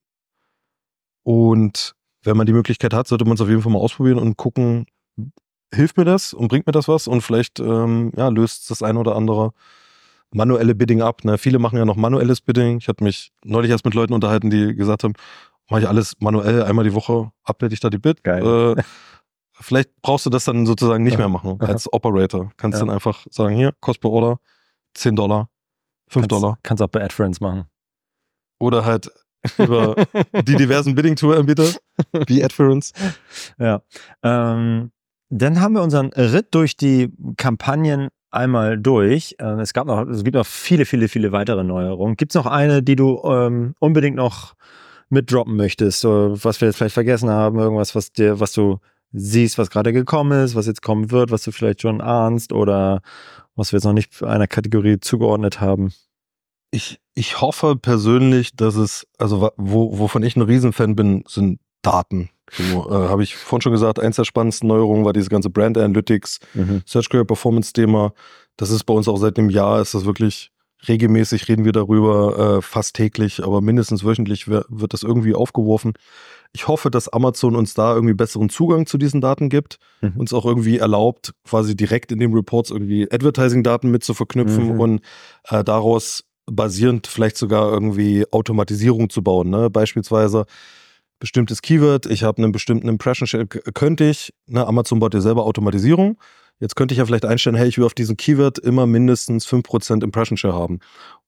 und 1.23 1.95
wenn 2.23 2.37
man 2.37 2.45
die 2.45 2.53
Möglichkeit 2.53 2.93
hat, 2.93 3.07
sollte 3.07 3.25
man 3.25 3.35
es 3.35 3.41
auf 3.41 3.49
jeden 3.49 3.61
Fall 3.61 3.71
mal 3.71 3.79
ausprobieren 3.79 4.19
und 4.19 4.37
gucken, 4.37 4.85
hilft 5.73 5.97
mir 5.97 6.05
das 6.05 6.33
und 6.33 6.49
bringt 6.49 6.67
mir 6.67 6.73
das 6.73 6.87
was 6.87 7.07
und 7.07 7.21
vielleicht 7.21 7.59
ähm, 7.59 8.11
ja, 8.15 8.27
löst 8.27 8.69
das 8.69 8.83
ein 8.83 8.97
oder 8.97 9.15
andere 9.15 9.53
manuelle 10.31 10.75
Bidding 10.75 11.01
ab. 11.01 11.23
Ne? 11.23 11.37
Viele 11.37 11.59
machen 11.59 11.77
ja 11.77 11.85
noch 11.85 11.95
manuelles 11.95 12.41
Bidding. 12.41 12.77
Ich 12.77 12.87
hatte 12.87 13.03
mich 13.03 13.31
neulich 13.43 13.71
erst 13.71 13.85
mit 13.85 13.93
Leuten 13.93 14.13
unterhalten, 14.13 14.49
die 14.49 14.75
gesagt 14.75 15.03
haben, 15.03 15.13
mache 15.69 15.81
ich 15.81 15.87
alles 15.87 16.15
manuell, 16.19 16.63
einmal 16.63 16.85
die 16.85 16.93
Woche 16.93 17.31
update 17.43 17.73
ich 17.73 17.79
da 17.79 17.89
die 17.89 17.97
Bid. 17.97 18.23
Geil. 18.23 18.75
Äh, 18.77 18.83
vielleicht 19.61 19.89
brauchst 20.01 20.25
du 20.25 20.29
das 20.29 20.45
dann 20.45 20.65
sozusagen 20.65 21.03
nicht 21.03 21.17
mehr 21.17 21.29
machen 21.29 21.59
als 21.61 21.91
Operator. 21.91 22.51
Kannst 22.57 22.79
Ja. 22.79 22.85
dann 22.85 22.93
einfach 22.93 23.25
sagen, 23.29 23.55
hier, 23.55 23.73
Cost 23.79 24.01
per 24.01 24.09
Order, 24.11 24.39
10 24.95 25.15
Dollar, 25.15 25.49
5 26.09 26.23
kannst, 26.27 26.31
Dollar. 26.31 26.59
Kannst 26.63 26.83
auch 26.83 26.87
bei 26.89 27.03
AdFriends 27.03 27.39
machen. 27.39 27.65
Oder 28.59 28.85
halt 28.85 29.09
über 29.57 29.95
die 30.45 30.55
diversen 30.55 30.93
Bidding-Tool-Anbieter, 30.95 31.65
wie 32.27 32.43
Adference. 32.43 32.93
Ja. 33.57 33.81
Ähm, 34.23 34.91
dann 35.29 35.61
haben 35.61 35.73
wir 35.73 35.81
unseren 35.81 36.07
Ritt 36.13 36.53
durch 36.53 36.75
die 36.77 37.11
Kampagnen 37.37 38.09
einmal 38.29 38.77
durch. 38.77 39.35
Ähm, 39.39 39.59
es 39.59 39.73
gab 39.73 39.87
noch, 39.87 40.07
es 40.07 40.23
gibt 40.23 40.35
noch 40.35 40.45
viele, 40.45 40.85
viele, 40.85 41.07
viele 41.07 41.31
weitere 41.31 41.63
Neuerungen. 41.63 42.17
Gibt 42.17 42.33
es 42.33 42.35
noch 42.35 42.45
eine, 42.45 42.83
die 42.83 42.95
du 42.95 43.21
ähm, 43.23 43.73
unbedingt 43.79 44.15
noch 44.17 44.53
mitdroppen 45.09 45.55
möchtest, 45.57 46.05
was 46.05 46.61
wir 46.61 46.67
jetzt 46.69 46.77
vielleicht 46.77 46.93
vergessen 46.93 47.29
haben, 47.29 47.59
irgendwas, 47.59 47.95
was 47.95 48.11
dir, 48.13 48.39
was 48.39 48.53
du 48.53 48.79
siehst, 49.13 49.57
was 49.57 49.69
gerade 49.69 49.93
gekommen 49.93 50.43
ist, 50.43 50.55
was 50.55 50.67
jetzt 50.67 50.81
kommen 50.81 51.11
wird, 51.11 51.31
was 51.31 51.43
du 51.43 51.51
vielleicht 51.51 51.81
schon 51.81 52.01
ahnst 52.01 52.53
oder 52.53 53.01
was 53.55 53.71
wir 53.71 53.77
jetzt 53.77 53.85
noch 53.85 53.93
nicht 53.93 54.23
einer 54.23 54.47
Kategorie 54.47 54.99
zugeordnet 54.99 55.59
haben. 55.59 55.93
Ich, 56.71 56.99
ich 57.13 57.41
hoffe 57.41 57.75
persönlich, 57.75 58.55
dass 58.55 58.75
es, 58.75 59.05
also 59.17 59.51
wo, 59.57 59.99
wovon 59.99 60.23
ich 60.23 60.35
ein 60.35 60.41
Riesenfan 60.41 60.95
bin, 60.95 61.23
sind 61.27 61.59
Daten. 61.81 62.29
So, 62.51 62.89
äh, 62.89 63.07
habe 63.07 63.23
ich 63.23 63.35
vorhin 63.35 63.61
schon 63.61 63.71
gesagt, 63.71 63.99
eins 63.99 64.17
der 64.17 64.25
spannendsten 64.25 64.67
Neuerungen 64.67 65.05
war 65.05 65.13
diese 65.13 65.29
ganze 65.29 65.49
Brand 65.49 65.77
Analytics, 65.77 66.39
Search 66.85 67.09
Query 67.09 67.25
Performance 67.25 67.73
Thema. 67.73 68.13
Das 68.57 68.69
ist 68.69 68.83
bei 68.83 68.93
uns 68.93 69.07
auch 69.07 69.17
seit 69.17 69.37
dem 69.37 69.49
Jahr, 69.49 69.81
ist 69.81 69.93
das 69.93 70.05
wirklich 70.05 70.51
regelmäßig, 70.87 71.47
reden 71.47 71.65
wir 71.65 71.71
darüber, 71.71 72.57
äh, 72.57 72.61
fast 72.61 72.95
täglich, 72.95 73.43
aber 73.43 73.61
mindestens 73.61 74.03
wöchentlich 74.03 74.47
wird 74.47 74.93
das 74.93 75.03
irgendwie 75.03 75.35
aufgeworfen. 75.35 75.93
Ich 76.53 76.67
hoffe, 76.67 76.91
dass 76.91 77.07
Amazon 77.07 77.55
uns 77.55 77.73
da 77.73 77.93
irgendwie 77.93 78.13
besseren 78.13 78.49
Zugang 78.49 78.85
zu 78.85 78.97
diesen 78.97 79.21
Daten 79.21 79.49
gibt, 79.49 79.77
Mhm. 80.01 80.13
uns 80.17 80.33
auch 80.33 80.45
irgendwie 80.45 80.79
erlaubt, 80.79 81.33
quasi 81.45 81.75
direkt 81.75 82.11
in 82.11 82.19
den 82.19 82.33
Reports 82.33 82.71
irgendwie 82.71 83.07
Advertising-Daten 83.11 83.89
mit 83.89 84.03
zu 84.03 84.13
verknüpfen 84.13 84.73
Mhm. 84.73 84.79
und 84.79 85.01
äh, 85.49 85.63
daraus 85.63 86.25
basierend 86.47 87.07
vielleicht 87.07 87.37
sogar 87.37 87.71
irgendwie 87.71 88.25
Automatisierung 88.31 89.09
zu 89.09 89.23
bauen. 89.23 89.49
Ne? 89.49 89.69
Beispielsweise 89.69 90.45
bestimmtes 91.19 91.61
Keyword, 91.61 92.07
ich 92.07 92.23
habe 92.23 92.41
einen 92.41 92.51
bestimmten 92.51 92.87
Impression 92.89 93.47
könnte 93.75 94.09
ich, 94.09 94.33
ne, 94.47 94.65
Amazon 94.65 94.99
baut 94.99 95.13
ja 95.13 95.21
selber 95.21 95.45
Automatisierung. 95.45 96.17
Jetzt 96.61 96.75
könnte 96.75 96.93
ich 96.93 96.99
ja 96.99 97.05
vielleicht 97.05 97.25
einstellen, 97.25 97.55
hey, 97.55 97.67
ich 97.67 97.77
will 97.77 97.85
auf 97.85 97.95
diesen 97.95 98.15
Keyword 98.15 98.59
immer 98.59 98.85
mindestens 98.85 99.47
5% 99.47 100.03
Impression 100.03 100.37
Share 100.37 100.53
haben. 100.53 100.79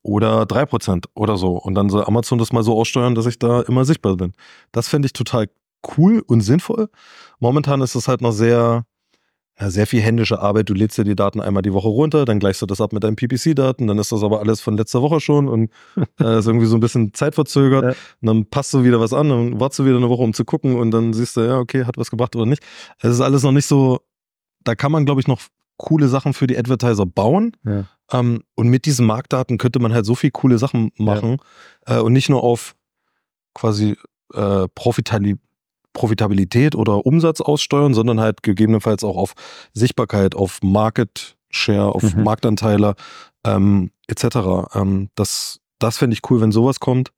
Oder 0.03 0.43
3% 0.43 1.05
oder 1.15 1.37
so. 1.37 1.57
Und 1.57 1.73
dann 1.73 1.89
soll 1.89 2.05
Amazon 2.05 2.37
das 2.37 2.53
mal 2.53 2.63
so 2.63 2.77
aussteuern, 2.79 3.15
dass 3.15 3.25
ich 3.25 3.39
da 3.39 3.61
immer 3.61 3.83
sichtbar 3.83 4.15
bin. 4.15 4.33
Das 4.71 4.87
fände 4.87 5.07
ich 5.07 5.13
total 5.13 5.49
cool 5.97 6.23
und 6.27 6.41
sinnvoll. 6.41 6.87
Momentan 7.39 7.81
ist 7.81 7.95
es 7.95 8.07
halt 8.07 8.21
noch 8.21 8.31
sehr, 8.31 8.85
ja, 9.59 9.69
sehr 9.71 9.87
viel 9.87 10.01
händische 10.01 10.39
Arbeit. 10.39 10.69
Du 10.69 10.75
lädst 10.75 10.99
dir 10.99 11.03
die 11.03 11.15
Daten 11.15 11.41
einmal 11.41 11.63
die 11.63 11.73
Woche 11.73 11.87
runter, 11.87 12.25
dann 12.25 12.39
gleichst 12.39 12.61
du 12.61 12.67
das 12.67 12.79
ab 12.79 12.93
mit 12.93 13.03
deinen 13.03 13.15
PPC-Daten, 13.15 13.87
dann 13.87 13.97
ist 13.97 14.11
das 14.11 14.23
aber 14.23 14.39
alles 14.39 14.61
von 14.61 14.77
letzter 14.77 15.01
Woche 15.01 15.19
schon 15.19 15.47
und 15.47 15.71
äh, 16.19 16.39
ist 16.39 16.45
irgendwie 16.45 16.67
so 16.67 16.77
ein 16.77 16.79
bisschen 16.79 17.13
zeitverzögert. 17.13 17.83
Ja. 17.83 17.89
Und 18.21 18.27
dann 18.27 18.45
passt 18.45 18.71
du 18.73 18.83
wieder 18.83 18.99
was 18.99 19.13
an, 19.13 19.29
dann 19.29 19.59
wartest 19.59 19.79
du 19.79 19.85
wieder 19.85 19.97
eine 19.97 20.09
Woche, 20.09 20.21
um 20.21 20.33
zu 20.33 20.45
gucken 20.45 20.75
und 20.75 20.91
dann 20.91 21.13
siehst 21.13 21.37
du, 21.37 21.41
ja, 21.41 21.57
okay, 21.57 21.85
hat 21.85 21.97
was 21.97 22.11
gebracht 22.11 22.35
oder 22.35 22.45
nicht. 22.45 22.63
Es 22.99 23.11
ist 23.11 23.21
alles 23.21 23.41
noch 23.41 23.51
nicht 23.51 23.65
so, 23.65 23.99
da 24.63 24.75
kann 24.75 24.91
man, 24.91 25.05
glaube 25.05 25.21
ich, 25.21 25.27
noch 25.27 25.41
coole 25.77 26.07
Sachen 26.07 26.33
für 26.33 26.47
die 26.47 26.57
Advertiser 26.57 27.05
bauen. 27.05 27.55
Ja. 27.63 27.85
Ähm, 28.11 28.43
und 28.55 28.67
mit 28.69 28.85
diesen 28.85 29.05
Marktdaten 29.05 29.57
könnte 29.57 29.79
man 29.79 29.93
halt 29.93 30.05
so 30.05 30.15
viel 30.15 30.31
coole 30.31 30.57
Sachen 30.57 30.91
machen 30.97 31.37
äh, 31.85 31.97
und 31.99 32.13
nicht 32.13 32.29
nur 32.29 32.43
auf 32.43 32.75
quasi 33.53 33.97
äh, 34.33 34.67
Profitali 34.75 35.37
Profitabilität 35.93 36.73
oder 36.75 37.05
Umsatz 37.05 37.39
aussteuern, 37.39 37.93
sondern 37.93 38.19
halt 38.19 38.41
gegebenenfalls 38.41 39.03
auch 39.03 39.15
auf 39.15 39.33
Sichtbarkeit, 39.73 40.33
auf 40.33 40.59
Market 40.63 41.37
Share, 41.49 41.93
auf 41.93 42.15
Mhm. 42.15 42.23
Marktanteile 42.23 42.95
ähm, 43.45 43.91
etc. 44.07 44.73
Ähm, 44.73 45.09
das 45.13 45.59
das 45.77 45.97
fände 45.97 46.15
ich 46.15 46.21
cool, 46.31 46.41
wenn 46.41 46.51
sowas 46.51 46.79
kommt. 46.79 47.11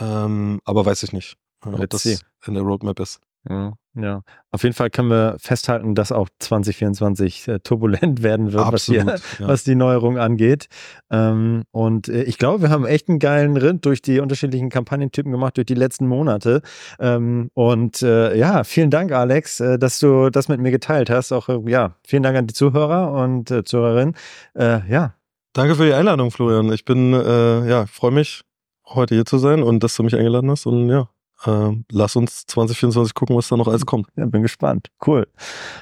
Ähm, 0.00 0.60
aber 0.64 0.86
weiß 0.86 1.02
ich 1.02 1.12
nicht, 1.12 1.36
ob 1.64 1.90
das 1.90 2.02
in 2.46 2.54
der 2.54 2.62
Roadmap 2.62 2.98
ist. 3.00 3.20
Ja, 3.48 3.72
ja. 3.94 4.22
Auf 4.52 4.62
jeden 4.62 4.74
Fall 4.74 4.88
können 4.90 5.10
wir 5.10 5.36
festhalten, 5.38 5.94
dass 5.94 6.12
auch 6.12 6.28
2024 6.38 7.48
äh, 7.48 7.58
turbulent 7.58 8.22
werden 8.22 8.52
wird, 8.52 8.72
was 8.72 8.86
die, 8.86 8.94
ja. 8.94 9.16
was 9.40 9.64
die 9.64 9.74
Neuerung 9.74 10.18
angeht. 10.18 10.68
Ähm, 11.10 11.64
und 11.72 12.08
äh, 12.08 12.22
ich 12.22 12.38
glaube, 12.38 12.62
wir 12.62 12.70
haben 12.70 12.86
echt 12.86 13.08
einen 13.08 13.18
geilen 13.18 13.56
Ritt 13.56 13.84
durch 13.84 14.00
die 14.00 14.20
unterschiedlichen 14.20 14.70
Kampagnentypen 14.70 15.32
gemacht, 15.32 15.56
durch 15.56 15.66
die 15.66 15.74
letzten 15.74 16.06
Monate. 16.06 16.62
Ähm, 17.00 17.50
und 17.54 18.02
äh, 18.02 18.36
ja, 18.36 18.64
vielen 18.64 18.90
Dank, 18.90 19.12
Alex, 19.12 19.60
äh, 19.60 19.78
dass 19.78 19.98
du 19.98 20.30
das 20.30 20.48
mit 20.48 20.60
mir 20.60 20.70
geteilt 20.70 21.10
hast. 21.10 21.32
Auch 21.32 21.48
äh, 21.48 21.58
ja, 21.66 21.96
vielen 22.06 22.22
Dank 22.22 22.36
an 22.38 22.46
die 22.46 22.54
Zuhörer 22.54 23.12
und 23.12 23.50
äh, 23.50 23.64
Zuhörerinnen. 23.64 24.14
Äh, 24.54 24.88
ja, 24.88 25.14
Danke 25.54 25.74
für 25.74 25.84
die 25.84 25.92
Einladung, 25.92 26.30
Florian. 26.30 26.72
Ich 26.72 26.86
bin, 26.86 27.12
äh, 27.12 27.68
ja, 27.68 27.84
freue 27.84 28.10
mich, 28.10 28.42
heute 28.86 29.14
hier 29.14 29.26
zu 29.26 29.36
sein 29.36 29.62
und 29.62 29.82
dass 29.82 29.94
du 29.94 30.02
mich 30.02 30.16
eingeladen 30.16 30.50
hast. 30.50 30.64
Und 30.64 30.88
ja, 30.88 31.10
äh, 31.46 31.76
lass 31.90 32.16
uns 32.16 32.46
2024 32.46 33.14
gucken, 33.14 33.36
was 33.36 33.48
da 33.48 33.56
noch 33.56 33.68
alles 33.68 33.86
kommt. 33.86 34.08
Ja, 34.16 34.26
bin 34.26 34.42
gespannt. 34.42 34.88
Cool. 35.06 35.26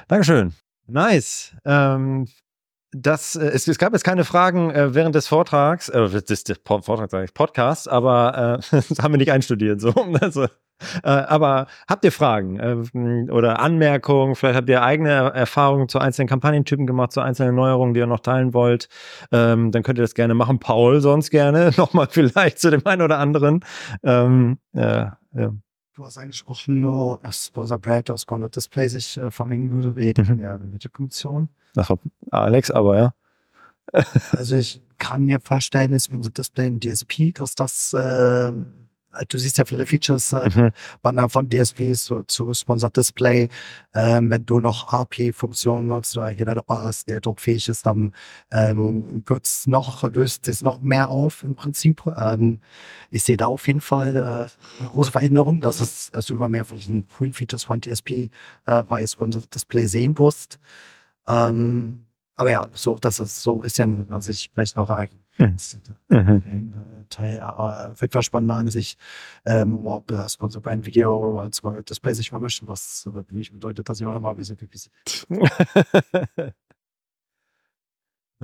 Dankeschön. 0.07 0.53
Nice. 0.87 1.55
Ähm, 1.65 2.27
das, 2.91 3.35
äh, 3.35 3.47
es, 3.47 3.67
es 3.67 3.77
gab 3.77 3.93
jetzt 3.93 4.03
keine 4.03 4.25
Fragen 4.25 4.71
äh, 4.71 4.93
während 4.93 5.15
des 5.15 5.27
Vortrags, 5.27 5.89
äh, 5.89 6.09
des, 6.09 6.43
des 6.43 6.59
Vortrags 6.65 7.11
sage 7.11 7.25
ich, 7.25 7.33
Podcasts, 7.33 7.87
aber 7.87 8.61
äh, 8.71 8.81
das 8.89 8.99
haben 8.99 9.13
wir 9.13 9.17
nicht 9.17 9.31
einstudiert. 9.31 9.81
So. 9.81 9.93
Also, 10.21 10.43
äh, 11.03 11.09
aber 11.09 11.67
habt 11.87 12.03
ihr 12.05 12.11
Fragen 12.11 12.59
äh, 12.59 13.31
oder 13.31 13.59
Anmerkungen? 13.59 14.35
Vielleicht 14.35 14.57
habt 14.57 14.69
ihr 14.69 14.83
eigene 14.83 15.09
Erfahrungen 15.09 15.87
zu 15.87 15.99
einzelnen 15.99 16.27
Kampagnentypen 16.27 16.87
gemacht, 16.87 17.11
zu 17.11 17.21
einzelnen 17.21 17.55
Neuerungen, 17.55 17.93
die 17.93 17.99
ihr 17.99 18.07
noch 18.07 18.19
teilen 18.19 18.53
wollt. 18.53 18.89
Ähm, 19.31 19.71
dann 19.71 19.83
könnt 19.83 19.99
ihr 19.99 20.03
das 20.03 20.15
gerne 20.15 20.33
machen. 20.33 20.59
Paul 20.59 21.01
sonst 21.01 21.29
gerne 21.29 21.71
nochmal 21.77 22.07
vielleicht 22.09 22.59
zu 22.59 22.69
dem 22.69 22.85
einen 22.85 23.01
oder 23.01 23.19
anderen. 23.19 23.63
Ähm, 24.03 24.57
äh, 24.73 25.05
ja. 25.33 25.53
Hast 26.03 26.17
angesprochen, 26.17 26.81
nur, 26.81 27.19
dass 27.23 27.51
unser 27.55 27.77
Brand 27.77 28.09
aus 28.11 28.25
Content 28.25 28.55
Display 28.55 28.87
sich 28.87 29.17
äh, 29.17 29.31
vermengen 29.31 29.71
würde 29.71 29.95
wegen 29.95 30.21
Mhm. 30.23 30.37
der 30.39 30.57
Mittelfunktion. 30.59 31.49
Ach, 31.75 31.91
Alex, 32.31 32.71
aber 32.71 32.97
ja. 32.97 33.13
Also 34.31 34.55
ich 34.55 34.81
kann 34.97 35.25
mir 35.25 35.39
vorstellen, 35.39 35.91
dass 35.91 36.07
unser 36.07 36.29
Display 36.29 36.67
im 36.67 36.79
DSP, 36.79 37.31
dass 37.33 37.55
das, 37.55 37.93
äh, 37.93 38.51
du 39.29 39.37
siehst 39.37 39.57
ja 39.57 39.65
viele 39.65 39.85
Features, 39.85 40.33
äh, 40.33 40.49
Mhm. 41.03 41.29
von 41.29 41.49
DSP 41.49 41.93
zu, 41.95 42.23
zu 42.23 42.53
Sponsored 42.53 42.95
Display. 42.95 43.49
Ähm, 43.93 44.29
wenn 44.29 44.45
du 44.45 44.59
noch 44.59 44.91
AP-Funktionen 44.93 45.87
nutzt 45.87 46.17
oder 46.17 46.31
jeder 46.31 46.55
dabei 46.55 46.89
ist, 46.89 47.07
der 47.07 47.21
druckfähig 47.21 47.67
ist, 47.69 47.85
dann 47.85 48.13
ähm, 48.51 49.23
wird's 49.25 49.67
noch, 49.67 50.03
löst 50.11 50.47
es 50.47 50.61
noch 50.61 50.81
mehr 50.81 51.09
auf 51.09 51.43
im 51.43 51.55
Prinzip. 51.55 52.03
Ähm, 52.17 52.59
ich 53.09 53.23
sehe 53.23 53.37
da 53.37 53.47
auf 53.47 53.67
jeden 53.67 53.81
Fall 53.81 54.15
äh, 54.15 54.85
große 54.87 55.11
Veränderung, 55.11 55.61
dass 55.61 55.79
es 55.81 56.11
dass 56.11 56.25
du 56.25 56.33
über 56.35 56.49
mehr 56.49 56.65
von 56.65 56.77
diesen 56.77 57.05
Free 57.07 57.31
Features 57.31 57.63
von 57.63 57.81
DSP 57.81 58.29
äh, 58.65 58.83
bei 58.83 59.05
Sponsored 59.05 59.53
Display 59.53 59.85
sehen 59.87 60.17
wirst. 60.17 60.59
Ähm, 61.27 62.05
aber 62.35 62.51
ja, 62.51 62.67
so, 62.73 62.97
das 62.99 63.19
ist 63.19 63.43
so 63.43 63.55
ein 63.55 63.61
bisschen, 63.61 64.05
was 64.09 64.29
ich 64.29 64.49
vielleicht 64.53 64.75
noch 64.75 64.89
ein 65.37 65.57
Mhm. 66.09 66.43
Mhm. 66.45 66.73
Teil, 67.09 67.39
aber 67.41 67.93
wird 67.99 68.15
was 68.15 68.25
spannender 68.25 68.55
an 68.55 68.67
sich, 68.69 68.97
ähm, 69.45 69.85
ob 69.85 70.07
das 70.07 70.33
Sponsor 70.33 70.61
Brand 70.61 70.85
Video 70.85 71.39
als 71.39 71.61
Display 71.89 72.13
sich 72.13 72.29
vermischen, 72.29 72.67
was 72.67 73.07
äh, 73.07 73.23
für 73.23 73.35
mich 73.35 73.51
bedeutet, 73.51 73.87
dass 73.89 73.99
ich 73.99 74.07
auch 74.07 74.13
noch 74.13 74.21
mal 74.21 74.31
ein 74.31 74.37
bisschen. 74.37 74.57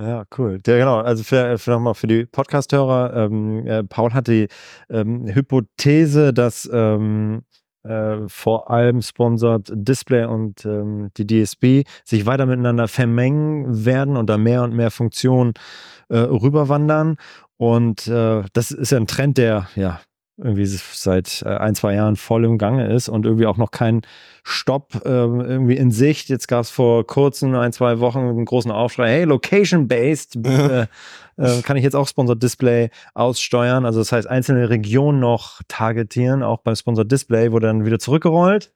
Ja, 0.00 0.24
cool. 0.38 0.60
Ja, 0.64 0.78
genau. 0.78 0.98
Also 1.00 1.24
für, 1.24 1.58
für 1.58 1.72
nochmal 1.72 1.94
für 1.94 2.06
die 2.06 2.24
Podcast-Hörer, 2.24 3.16
ähm, 3.16 3.66
äh, 3.66 3.82
Paul 3.82 4.12
hat 4.14 4.28
die 4.28 4.46
ähm, 4.88 5.26
Hypothese, 5.26 6.32
dass 6.32 6.70
ähm, 6.72 7.42
äh, 7.84 8.28
vor 8.28 8.70
allem 8.70 9.02
Sponsored 9.02 9.70
Display 9.72 10.24
und 10.24 10.64
ähm, 10.64 11.10
die 11.16 11.26
DSB 11.26 11.84
sich 12.04 12.26
weiter 12.26 12.46
miteinander 12.46 12.88
vermengen 12.88 13.84
werden 13.84 14.16
und 14.16 14.28
da 14.28 14.38
mehr 14.38 14.62
und 14.62 14.74
mehr 14.74 14.90
Funktionen 14.90 15.54
äh, 16.08 16.18
rüberwandern. 16.18 17.16
Und 17.56 18.06
äh, 18.06 18.42
das 18.52 18.70
ist 18.70 18.92
ja 18.92 18.98
ein 18.98 19.06
Trend, 19.06 19.38
der 19.38 19.68
ja 19.74 20.00
irgendwie 20.38 20.66
seit 20.66 21.42
äh, 21.44 21.56
ein, 21.56 21.74
zwei 21.74 21.94
Jahren 21.94 22.16
voll 22.16 22.44
im 22.44 22.58
Gange 22.58 22.86
ist 22.86 23.08
und 23.08 23.26
irgendwie 23.26 23.46
auch 23.46 23.56
noch 23.56 23.72
kein 23.72 24.02
Stopp 24.44 25.02
ähm, 25.04 25.40
irgendwie 25.40 25.76
in 25.76 25.90
Sicht. 25.90 26.28
Jetzt 26.28 26.46
gab 26.46 26.60
es 26.62 26.70
vor 26.70 27.06
kurzem, 27.06 27.54
ein, 27.56 27.72
zwei 27.72 27.98
Wochen, 27.98 28.20
einen 28.20 28.44
großen 28.44 28.70
Aufschrei, 28.70 29.10
hey, 29.10 29.24
location-based 29.24 30.36
äh, 30.46 30.86
äh, 31.36 31.62
kann 31.62 31.76
ich 31.76 31.84
jetzt 31.84 31.96
auch 31.96 32.06
Sponsored 32.06 32.42
Display 32.42 32.90
aussteuern. 33.14 33.84
Also 33.84 33.98
das 33.98 34.12
heißt, 34.12 34.28
einzelne 34.28 34.70
Regionen 34.70 35.18
noch 35.20 35.60
targetieren, 35.66 36.42
auch 36.42 36.58
beim 36.58 36.76
Sponsored 36.76 37.10
Display 37.10 37.50
wurde 37.50 37.66
dann 37.66 37.84
wieder 37.84 37.98
zurückgerollt. 37.98 38.72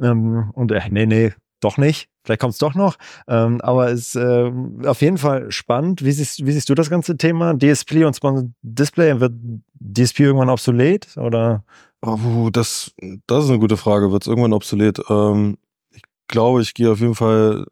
Ähm, 0.00 0.50
und 0.54 0.72
äh, 0.72 0.80
nee, 0.90 1.06
nee, 1.06 1.32
doch 1.62 1.78
nicht. 1.78 2.08
Vielleicht 2.24 2.40
kommt 2.40 2.52
es 2.52 2.58
doch 2.58 2.74
noch. 2.74 2.96
Ähm, 3.28 3.60
aber 3.60 3.90
es 3.90 4.14
ist 4.14 4.16
äh, 4.16 4.52
auf 4.86 5.00
jeden 5.00 5.18
Fall 5.18 5.50
spannend. 5.50 6.04
Wie 6.04 6.12
siehst, 6.12 6.44
wie 6.44 6.52
siehst 6.52 6.68
du 6.68 6.74
das 6.74 6.90
ganze 6.90 7.16
Thema? 7.16 7.54
DSP 7.54 8.04
und 8.04 8.14
Sponsored 8.14 8.50
Display? 8.62 9.20
Wird 9.20 9.32
DSP 9.80 10.20
irgendwann 10.20 10.50
obsolet? 10.50 11.16
Oder? 11.16 11.64
Oh, 12.00 12.50
das, 12.52 12.92
das 13.26 13.44
ist 13.44 13.50
eine 13.50 13.58
gute 13.58 13.76
Frage. 13.76 14.12
Wird 14.12 14.22
es 14.22 14.28
irgendwann 14.28 14.52
obsolet? 14.52 15.00
Ähm, 15.08 15.58
ich 15.90 16.02
glaube, 16.28 16.62
ich 16.62 16.74
gehe 16.74 16.90
auf 16.90 17.00
jeden 17.00 17.14
Fall 17.14 17.66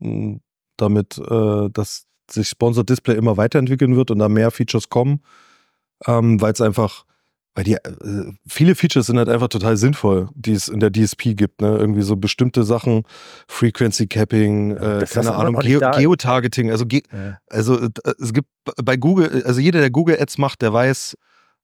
hm, 0.00 0.40
damit, 0.76 1.18
äh, 1.18 1.70
dass 1.70 2.06
sich 2.30 2.48
Sponsored 2.48 2.88
Display 2.88 3.16
immer 3.16 3.36
weiterentwickeln 3.36 3.96
wird 3.96 4.10
und 4.10 4.18
da 4.18 4.28
mehr 4.28 4.50
Features 4.50 4.88
kommen, 4.88 5.20
ähm, 6.06 6.40
weil 6.40 6.52
es 6.52 6.60
einfach 6.60 7.04
weil 7.60 7.64
die 7.64 7.74
äh, 7.74 8.32
viele 8.46 8.74
Features 8.74 9.06
sind 9.06 9.18
halt 9.18 9.28
einfach 9.28 9.48
total 9.48 9.76
sinnvoll, 9.76 10.28
die 10.34 10.52
es 10.52 10.68
in 10.68 10.80
der 10.80 10.90
DSP 10.90 11.34
gibt. 11.34 11.60
Ne? 11.60 11.76
Irgendwie 11.76 12.00
so 12.00 12.16
bestimmte 12.16 12.64
Sachen, 12.64 13.02
Frequency 13.48 14.06
Capping, 14.06 14.76
äh, 14.76 15.04
keine 15.08 15.34
Ahnung, 15.34 15.56
Ge 15.60 15.78
Geotargeting. 15.78 16.70
Also, 16.70 16.86
ge 16.86 17.02
ja. 17.12 17.38
also 17.48 17.78
äh, 17.78 17.90
es 18.18 18.32
gibt 18.32 18.48
bei 18.82 18.96
Google, 18.96 19.42
also 19.44 19.60
jeder, 19.60 19.80
der 19.80 19.90
Google 19.90 20.18
Ads 20.18 20.38
macht, 20.38 20.62
der 20.62 20.72
weiß, 20.72 21.18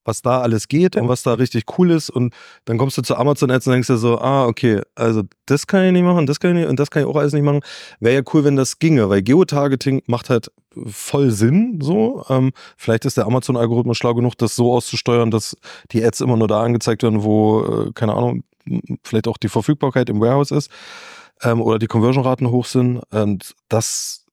was 0.07 0.23
da 0.23 0.41
alles 0.41 0.69
geht 0.69 0.97
und 0.97 1.09
was 1.09 1.23
da 1.23 1.35
richtig 1.35 1.65
cool 1.79 1.91
ist. 1.91 2.11
Und 2.11 2.33
dann 2.65 2.79
kommst 2.79 2.97
du 2.97 3.03
zu 3.03 3.17
Amazon 3.17 3.51
Ads 3.51 3.67
und 3.67 3.73
denkst 3.75 3.89
dir 3.89 3.99
so, 3.99 4.19
ah, 4.19 4.47
okay, 4.47 4.81
also 4.95 5.23
das 5.47 5.67
kann 5.67 5.85
ich 5.85 5.93
nicht 5.93 6.05
machen, 6.05 6.27
das 6.27 6.41
kann 6.41 6.53
ich 6.53 6.63
nicht 6.63 6.69
und 6.69 6.81
das 6.81 6.91
kann 6.91 7.03
ich 7.03 7.09
auch 7.09 7.17
alles 7.17 7.33
nicht 7.33 7.43
machen. 7.43 7.61
Wäre 8.01 8.17
ja 8.17 8.23
cool, 8.33 8.45
wenn 8.45 8.57
das 8.57 8.79
ginge, 8.79 9.09
weil 9.09 9.23
Geotargeting 9.23 10.03
macht 10.07 10.31
halt 10.31 10.51
voll 10.87 11.31
Sinn, 11.31 11.81
so. 11.83 12.25
Ähm, 12.29 12.53
vielleicht 12.77 13.05
ist 13.05 13.17
der 13.17 13.27
Amazon-Algorithmus 13.27 13.97
schlau 13.97 14.15
genug, 14.15 14.37
das 14.39 14.57
so 14.57 14.73
auszusteuern, 14.73 15.31
dass 15.31 15.57
die 15.93 16.05
Ads 16.05 16.21
immer 16.21 16.37
nur 16.37 16.49
da 16.49 16.63
angezeigt 16.63 17.03
werden, 17.03 17.23
wo, 17.23 17.87
äh, 17.89 17.93
keine 17.95 18.15
Ahnung, 18.15 18.43
vielleicht 19.03 19.29
auch 19.29 19.37
die 19.37 19.49
Verfügbarkeit 19.49 20.09
im 20.11 20.21
Warehouse 20.21 20.51
ist 20.51 20.71
ähm, 21.43 21.61
oder 21.61 21.79
die 21.79 21.87
Conversion-Raten 21.87 22.51
hoch 22.51 22.67
sind. 22.67 23.01
Und 23.11 23.55
das 23.69 24.26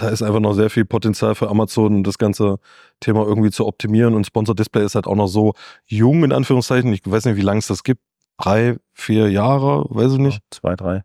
da 0.00 0.08
ist 0.08 0.22
einfach 0.22 0.40
noch 0.40 0.54
sehr 0.54 0.70
viel 0.70 0.86
Potenzial 0.86 1.34
für 1.34 1.48
Amazon, 1.50 2.02
das 2.02 2.16
ganze 2.16 2.58
Thema 3.00 3.26
irgendwie 3.26 3.50
zu 3.50 3.66
optimieren. 3.66 4.14
Und 4.14 4.26
Sponsor 4.26 4.54
Display 4.54 4.84
ist 4.84 4.94
halt 4.94 5.06
auch 5.06 5.14
noch 5.14 5.26
so 5.26 5.52
jung, 5.86 6.24
in 6.24 6.32
Anführungszeichen. 6.32 6.92
Ich 6.94 7.02
weiß 7.04 7.26
nicht, 7.26 7.36
wie 7.36 7.42
lange 7.42 7.58
es 7.58 7.66
das 7.66 7.84
gibt. 7.84 8.00
Drei, 8.38 8.76
vier 8.94 9.30
Jahre, 9.30 9.84
weiß 9.90 10.12
ich 10.12 10.18
nicht. 10.18 10.36
Ja, 10.36 10.40
zwei, 10.50 10.76
drei. 10.76 11.02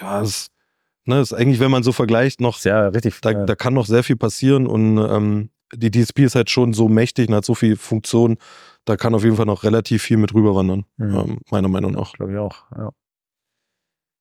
Ja, 0.00 0.22
es 0.22 0.48
ne, 1.04 1.20
ist 1.20 1.34
eigentlich, 1.34 1.60
wenn 1.60 1.70
man 1.70 1.82
so 1.82 1.92
vergleicht, 1.92 2.40
noch. 2.40 2.56
Sehr 2.56 2.94
richtig. 2.94 3.20
Da, 3.20 3.34
da 3.34 3.54
kann 3.54 3.74
noch 3.74 3.84
sehr 3.84 4.02
viel 4.02 4.16
passieren 4.16 4.66
und 4.66 4.96
ähm, 4.96 5.50
die 5.74 5.90
DSP 5.90 6.20
ist 6.20 6.34
halt 6.34 6.48
schon 6.48 6.72
so 6.72 6.88
mächtig 6.88 7.28
und 7.28 7.34
hat 7.34 7.44
so 7.44 7.54
viel 7.54 7.76
Funktion. 7.76 8.38
Da 8.86 8.96
kann 8.96 9.14
auf 9.14 9.24
jeden 9.24 9.36
Fall 9.36 9.44
noch 9.44 9.64
relativ 9.64 10.02
viel 10.02 10.16
mit 10.16 10.32
rüberwandern, 10.32 10.86
mhm. 10.96 11.14
ähm, 11.14 11.38
meiner 11.50 11.68
Meinung 11.68 11.92
nach. 11.92 12.14
Glaube 12.14 12.32
ich 12.32 12.38
auch, 12.38 12.64
ja. 12.74 12.90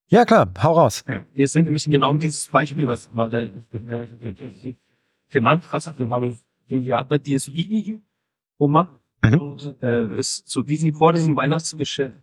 Ja, 0.09 0.23
klar, 0.23 0.49
hau 0.63 0.73
raus. 0.73 1.03
Ja, 1.07 1.25
wir 1.33 1.47
sind 1.47 1.65
nämlich 1.65 1.85
genau 1.85 2.13
dieses 2.13 2.47
Beispiel, 2.47 2.87
was 2.87 3.09
war 3.13 3.29
der 3.29 3.49
Finanzkasse, 5.27 5.93
wir 5.97 6.09
haben 6.09 6.39
die 6.69 6.93
andere 6.93 7.19
DSI 7.21 8.01
gemacht 8.57 8.91
mhm. 9.23 9.39
und 9.39 9.83
äh, 9.83 10.17
ist 10.17 10.47
zu 10.47 10.63
diesem 10.63 10.93
vor 10.93 11.11
diesem 11.11 11.35
Weihnachtsgeschäft 11.35 12.15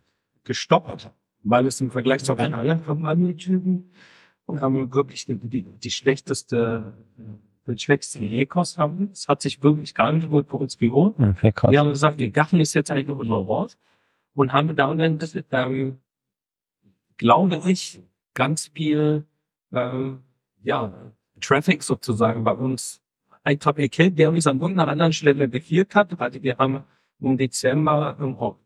gestoppt, 0.43 1.11
weil 1.43 1.67
es 1.67 1.79
im 1.79 1.91
Vergleich 1.91 2.23
zu 2.23 2.33
allen 2.33 2.53
anderen 2.55 2.83
Kampagnentypen 2.83 3.91
und 4.47 4.61
haben 4.61 4.91
wirklich 4.93 5.25
die, 5.25 5.35
die, 5.35 5.63
die 5.63 5.91
schlechteste 5.91 6.93
die 7.67 7.79
schwächste 7.79 8.19
E-Kost 8.19 8.77
haben. 8.77 9.09
Es 9.11 9.27
hat 9.27 9.41
sich 9.41 9.61
wirklich 9.63 9.95
gar 9.95 10.11
nicht 10.11 10.29
gut 10.29 10.47
für 10.47 10.57
uns 10.57 10.77
geholt. 10.77 11.15
Okay, 11.17 11.51
wir 11.67 11.79
haben 11.79 11.89
gesagt, 11.89 12.19
wir 12.19 12.29
gaffen 12.29 12.59
ist 12.59 12.73
jetzt 12.73 12.91
eigentlich 12.91 13.07
nur 13.07 13.45
raus 13.45 13.77
und 14.35 14.53
haben 14.53 14.75
dann 14.75 14.99
ähm, 14.99 15.97
glaube 17.17 17.61
ich, 17.65 18.01
ganz 18.33 18.67
viel 18.67 19.25
ähm, 19.71 20.23
ja, 20.63 20.93
Traffic 21.41 21.83
sozusagen 21.83 22.43
bei 22.43 22.51
uns 22.51 23.01
einfach 23.43 23.77
erkennt, 23.77 24.17
der 24.17 24.29
uns 24.29 24.47
an 24.47 24.59
irgendeiner 24.59 24.91
anderen 24.91 25.13
Stelle 25.13 25.47
gefehlt 25.47 25.95
hat. 25.95 26.19
Also 26.19 26.41
wir 26.41 26.57
haben 26.57 26.83
im 27.19 27.37
Dezember 27.37 28.17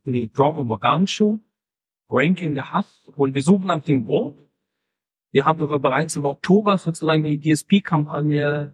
die 0.06 0.32
Drop 0.32 0.58
im 0.58 0.72
Organshow 0.72 1.40
Ranking 2.10 2.56
gehabt 2.56 2.90
und 3.16 3.36
wir 3.36 3.44
suchen 3.44 3.68
nach 3.68 3.82
dem 3.82 4.08
Wort. 4.08 4.36
Wir 5.32 5.46
haben 5.46 5.62
aber 5.62 5.78
bereits 5.78 6.16
im 6.16 6.26
Oktober 6.26 6.78
sozusagen 6.78 7.24
die 7.24 7.40
DSP-Kampagne 7.40 8.74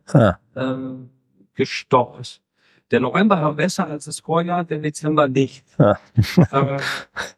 ähm, 0.55 1.09
gestoppt. 1.53 2.41
Der 2.91 2.99
November 2.99 3.41
war 3.41 3.53
besser 3.53 3.87
als 3.87 4.05
das 4.05 4.19
Vorjahr, 4.19 4.63
der 4.63 4.79
Dezember 4.79 5.27
nicht. 5.27 5.65
Ja. 5.79 5.97
äh, 6.51 6.79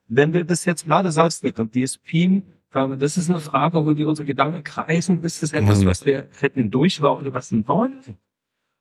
wenn 0.08 0.34
wir 0.34 0.44
das 0.44 0.66
jetzt 0.66 0.86
gerade 0.86 1.12
sagst 1.12 1.44
mit 1.44 1.58
dem 1.58 1.72
DSP, 1.72 2.14
äh, 2.14 2.98
das 2.98 3.18
ist 3.18 3.30
eine 3.30 3.40
Frage, 3.40 3.86
wo 3.86 3.94
die 3.94 4.04
unsere 4.04 4.26
Gedanken 4.26 4.64
kreisen, 4.64 5.24
ist 5.24 5.42
das 5.44 5.54
etwas, 5.54 5.86
was 5.86 6.06
wir 6.06 6.28
hätten 6.40 6.70
durchlaufen 6.70 7.26
oder 7.26 7.34
was 7.34 7.52
wollen? 7.68 8.18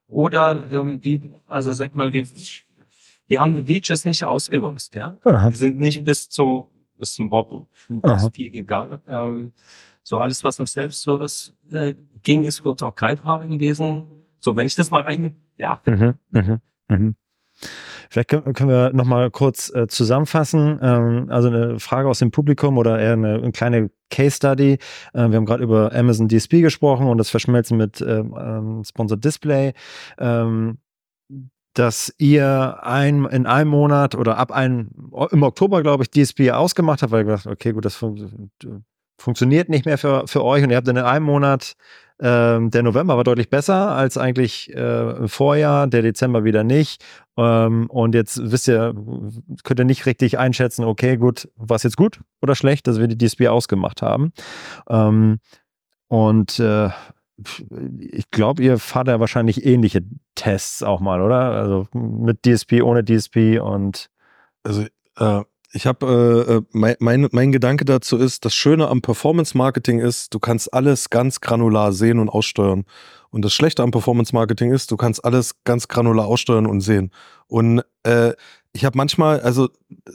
Oder 0.08 0.64
ähm, 0.72 1.00
die, 1.00 1.32
also 1.46 1.72
sag 1.72 1.94
mal, 1.94 2.10
die, 2.10 2.26
die 3.28 3.38
haben 3.38 3.64
die 3.64 3.74
Features 3.74 4.04
nicht 4.04 4.24
ausgenutzt, 4.24 4.94
ja. 4.94 5.16
Aha. 5.24 5.50
Die 5.50 5.56
sind 5.56 5.78
nicht 5.78 6.04
bis 6.04 6.28
zu 6.28 6.68
bis 6.98 7.14
zum 7.14 7.30
Bob 7.30 7.66
viel 8.32 8.50
gegangen. 8.50 9.00
Ähm, 9.06 9.52
so 10.02 10.18
alles, 10.18 10.42
was 10.44 10.58
im 10.58 10.66
Self-Service 10.66 11.54
äh, 11.72 11.94
ging, 12.22 12.44
ist 12.44 12.64
wird 12.64 12.82
auch 12.82 12.94
Greifhabe 12.94 13.48
gewesen. 13.48 14.15
So, 14.41 14.57
wenn 14.57 14.66
ich 14.66 14.74
das 14.74 14.91
mal 14.91 15.03
rein 15.03 15.37
ja. 15.57 15.80
Mhm, 15.87 16.14
mhm, 16.30 16.61
mhm. 16.89 17.16
Vielleicht 18.11 18.28
können, 18.28 18.68
wir 18.68 18.93
nochmal 18.93 19.30
kurz 19.30 19.74
äh, 19.74 19.87
zusammenfassen. 19.89 20.78
Ähm, 20.82 21.26
also 21.30 21.49
eine 21.49 21.80
Frage 21.80 22.09
aus 22.09 22.18
dem 22.18 22.30
Publikum 22.30 22.78
oder 22.78 22.99
eher 22.99 23.14
eine, 23.14 23.34
eine 23.37 23.53
kleine 23.53 23.91
Case 24.11 24.37
Study. 24.37 24.74
Äh, 25.14 25.28
wir 25.28 25.37
haben 25.37 25.47
gerade 25.47 25.64
über 25.64 25.93
Amazon 25.95 26.28
DSP 26.28 26.61
gesprochen 26.61 27.07
und 27.07 27.18
das 27.18 27.30
Verschmelzen 27.30 27.76
mit 27.78 28.01
ähm, 28.01 28.37
ähm, 28.39 28.84
Sponsored 28.84 29.24
Display. 29.24 29.72
Ähm, 30.18 30.78
dass 31.74 32.14
ihr 32.16 32.78
ein, 32.82 33.26
in 33.26 33.47
einem 33.47 33.70
Monat 33.70 34.14
oder 34.14 34.39
ab 34.39 34.51
einem, 34.51 34.91
im 35.30 35.43
Oktober, 35.43 35.82
glaube 35.82 36.05
ich, 36.05 36.11
DSP 36.11 36.51
ausgemacht 36.53 37.03
habt, 37.03 37.12
weil 37.12 37.20
ihr 37.20 37.24
gedacht, 37.24 37.47
okay, 37.47 37.72
gut, 37.72 37.84
das 37.84 37.95
fun 37.95 38.51
funktioniert 39.18 39.68
nicht 39.70 39.87
mehr 39.87 39.99
für, 39.99 40.26
für 40.26 40.45
euch 40.45 40.62
und 40.62 40.70
ihr 40.70 40.76
habt 40.76 40.89
in 40.89 40.99
einem 40.99 41.24
Monat 41.24 41.74
ähm, 42.20 42.70
der 42.70 42.82
November 42.82 43.16
war 43.16 43.24
deutlich 43.24 43.50
besser 43.50 43.94
als 43.94 44.16
eigentlich 44.16 44.74
äh, 44.74 45.16
im 45.16 45.28
Vorjahr, 45.28 45.86
der 45.86 46.02
Dezember 46.02 46.44
wieder 46.44 46.64
nicht. 46.64 47.04
Ähm, 47.36 47.90
und 47.90 48.14
jetzt 48.14 48.40
wisst 48.50 48.68
ihr, 48.68 48.94
könnt 49.64 49.80
ihr 49.80 49.84
nicht 49.84 50.06
richtig 50.06 50.38
einschätzen, 50.38 50.84
okay, 50.84 51.16
gut, 51.18 51.48
war 51.56 51.76
es 51.76 51.82
jetzt 51.82 51.96
gut 51.96 52.20
oder 52.40 52.54
schlecht, 52.54 52.86
dass 52.86 52.98
wir 52.98 53.08
die 53.08 53.18
DSP 53.18 53.48
ausgemacht 53.48 54.00
haben. 54.00 54.32
Ähm, 54.88 55.38
und 56.08 56.58
äh, 56.58 56.88
ich 57.98 58.30
glaube, 58.30 58.62
ihr 58.62 58.78
fahrt 58.78 59.08
ja 59.08 59.20
wahrscheinlich 59.20 59.66
ähnliche 59.66 60.02
Tests 60.34 60.82
auch 60.82 61.00
mal, 61.00 61.20
oder? 61.20 61.52
Also 61.52 61.86
mit 61.92 62.46
DSP, 62.46 62.82
ohne 62.82 63.04
DSP 63.04 63.60
und. 63.60 64.08
Also 64.62 64.86
äh, 65.18 65.42
ich 65.76 65.86
habe 65.86 66.46
äh, 66.48 66.54
äh, 66.54 66.62
mein, 66.72 66.96
mein, 67.00 67.28
mein 67.32 67.52
Gedanke 67.52 67.84
dazu 67.84 68.16
ist, 68.16 68.46
das 68.46 68.54
Schöne 68.54 68.88
am 68.88 69.02
Performance 69.02 69.56
Marketing 69.56 69.98
ist, 69.98 70.32
du 70.32 70.38
kannst 70.38 70.72
alles 70.72 71.10
ganz 71.10 71.40
granular 71.40 71.92
sehen 71.92 72.18
und 72.18 72.30
aussteuern. 72.30 72.84
Und 73.28 73.44
das 73.44 73.52
Schlechte 73.52 73.82
am 73.82 73.90
Performance 73.90 74.34
Marketing 74.34 74.72
ist, 74.72 74.90
du 74.90 74.96
kannst 74.96 75.22
alles 75.22 75.62
ganz 75.64 75.86
granular 75.86 76.26
aussteuern 76.26 76.66
und 76.66 76.80
sehen. 76.80 77.10
Und 77.46 77.82
äh, 78.04 78.32
ich 78.72 78.86
habe 78.86 78.96
manchmal, 78.96 79.40
also 79.40 79.68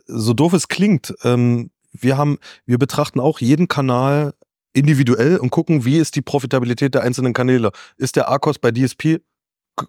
so 0.07 0.34
doof 0.34 0.53
es 0.53 0.68
klingt, 0.68 1.14
ähm, 1.24 1.70
wir 1.93 2.18
haben, 2.18 2.39
wir 2.66 2.80
betrachten 2.80 3.20
auch 3.20 3.39
jeden 3.39 3.68
Kanal 3.68 4.34
individuell 4.74 5.38
und 5.38 5.51
gucken, 5.51 5.86
wie 5.86 5.97
ist 5.97 6.16
die 6.16 6.22
Profitabilität 6.22 6.95
der 6.95 7.03
einzelnen 7.03 7.34
Kanäle. 7.34 7.72
Ist 7.97 8.16
der 8.16 8.30
ARCOS 8.30 8.57
bei 8.57 8.72
DSP 8.72 9.20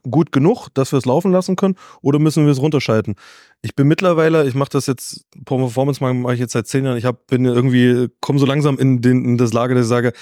gut 0.02 0.32
genug, 0.32 0.68
dass 0.74 0.92
wir 0.92 0.98
es 0.98 1.06
laufen 1.06 1.32
lassen 1.32 1.56
können 1.56 1.76
oder 2.00 2.18
müssen 2.18 2.44
wir 2.44 2.52
es 2.52 2.60
runterschalten? 2.60 3.14
Ich 3.62 3.74
bin 3.74 3.88
mittlerweile, 3.88 4.46
ich 4.46 4.54
mache 4.54 4.70
das 4.70 4.86
jetzt, 4.86 5.24
Performance 5.44 6.02
mache 6.02 6.34
ich 6.34 6.40
jetzt 6.40 6.52
seit 6.52 6.66
zehn 6.66 6.84
Jahren, 6.84 6.98
ich 6.98 7.04
hab, 7.04 7.26
bin 7.26 7.44
irgendwie, 7.44 8.08
komme 8.20 8.38
so 8.38 8.46
langsam 8.46 8.78
in, 8.78 9.00
den, 9.00 9.24
in 9.24 9.38
das 9.38 9.52
Lager, 9.52 9.74
dass 9.74 9.84
ich 9.84 9.90
sage, 9.90 10.12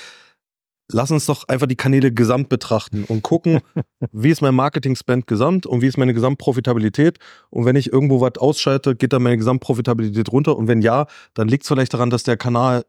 lass 0.93 1.11
uns 1.11 1.27
doch 1.27 1.49
einfach 1.49 1.66
die 1.66 1.77
Kanäle 1.77 2.12
gesamt 2.12 2.49
betrachten 2.49 3.05
und 3.05 3.23
gucken, 3.23 3.61
wie 4.12 4.31
ist 4.31 4.43
mein 4.43 4.55
Marketing-Spend 4.55 5.27
gesamt 5.27 5.66
und 5.66 5.83
wie 5.83 5.87
ist 5.87 5.99
meine 5.99 6.14
Gesamtprofitabilität. 6.14 7.18
Und 7.51 7.64
wenn 7.64 7.77
ich 7.77 7.93
irgendwo 7.93 8.21
was 8.21 8.39
ausschalte, 8.39 8.97
geht 8.97 9.12
dann 9.12 9.23
meine 9.23 9.37
Gesamtprofitabilität 9.37 10.31
runter. 10.33 10.57
Und 10.57 10.68
wenn 10.68 10.83
ja, 10.83 11.07
dann 11.35 11.49
liegt 11.49 11.64
es 11.64 11.68
vielleicht 11.68 11.95
daran, 11.95 12.11
dass 12.11 12.23
der 12.23 12.37
Kanal 12.37 12.85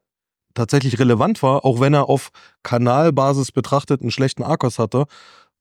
tatsächlich 0.53 0.99
relevant 0.99 1.41
war, 1.43 1.65
auch 1.65 1.79
wenn 1.79 1.93
er 1.93 2.09
auf 2.09 2.31
Kanalbasis 2.63 3.51
betrachtet 3.51 4.01
einen 4.01 4.11
schlechten 4.11 4.43
Arkos 4.43 4.79
hatte. 4.79 5.05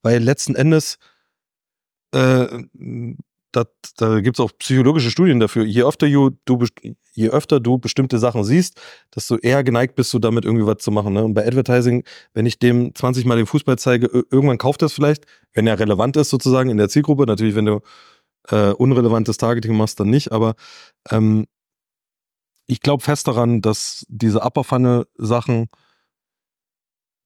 Weil 0.03 0.21
letzten 0.21 0.55
Endes 0.55 0.97
äh, 2.11 2.65
da 3.51 4.19
gibt 4.21 4.37
es 4.37 4.39
auch 4.39 4.51
psychologische 4.59 5.11
Studien 5.11 5.39
dafür. 5.39 5.65
Je 5.65 5.83
öfter, 5.83 6.07
you, 6.07 6.31
du, 6.45 6.65
je 7.13 7.29
öfter 7.29 7.59
du 7.59 7.77
bestimmte 7.77 8.17
Sachen 8.17 8.43
siehst, 8.43 8.79
desto 9.13 9.37
eher 9.37 9.63
geneigt 9.63 9.95
bist 9.95 10.13
du 10.13 10.19
damit 10.19 10.45
irgendwie 10.45 10.65
was 10.65 10.77
zu 10.77 10.91
machen. 10.91 11.13
Ne? 11.13 11.23
Und 11.23 11.33
bei 11.33 11.45
Advertising, 11.45 12.03
wenn 12.33 12.45
ich 12.45 12.59
dem 12.59 12.95
20 12.95 13.25
Mal 13.25 13.37
den 13.37 13.45
Fußball 13.45 13.77
zeige, 13.77 14.07
irgendwann 14.07 14.57
kauft 14.57 14.81
er 14.81 14.85
es 14.85 14.93
vielleicht, 14.93 15.25
wenn 15.53 15.67
er 15.67 15.79
relevant 15.79 16.15
ist 16.15 16.29
sozusagen 16.29 16.69
in 16.69 16.77
der 16.77 16.89
Zielgruppe. 16.89 17.25
Natürlich, 17.25 17.55
wenn 17.55 17.65
du 17.65 17.81
äh, 18.47 18.71
unrelevantes 18.71 19.37
Targeting 19.37 19.75
machst, 19.75 19.99
dann 19.99 20.09
nicht. 20.09 20.31
Aber 20.31 20.55
ähm, 21.09 21.45
ich 22.67 22.79
glaube 22.79 23.03
fest 23.03 23.27
daran, 23.27 23.61
dass 23.61 24.05
diese 24.07 24.39
Upper 24.41 24.63
Funnel 24.63 25.07
Sachen 25.17 25.67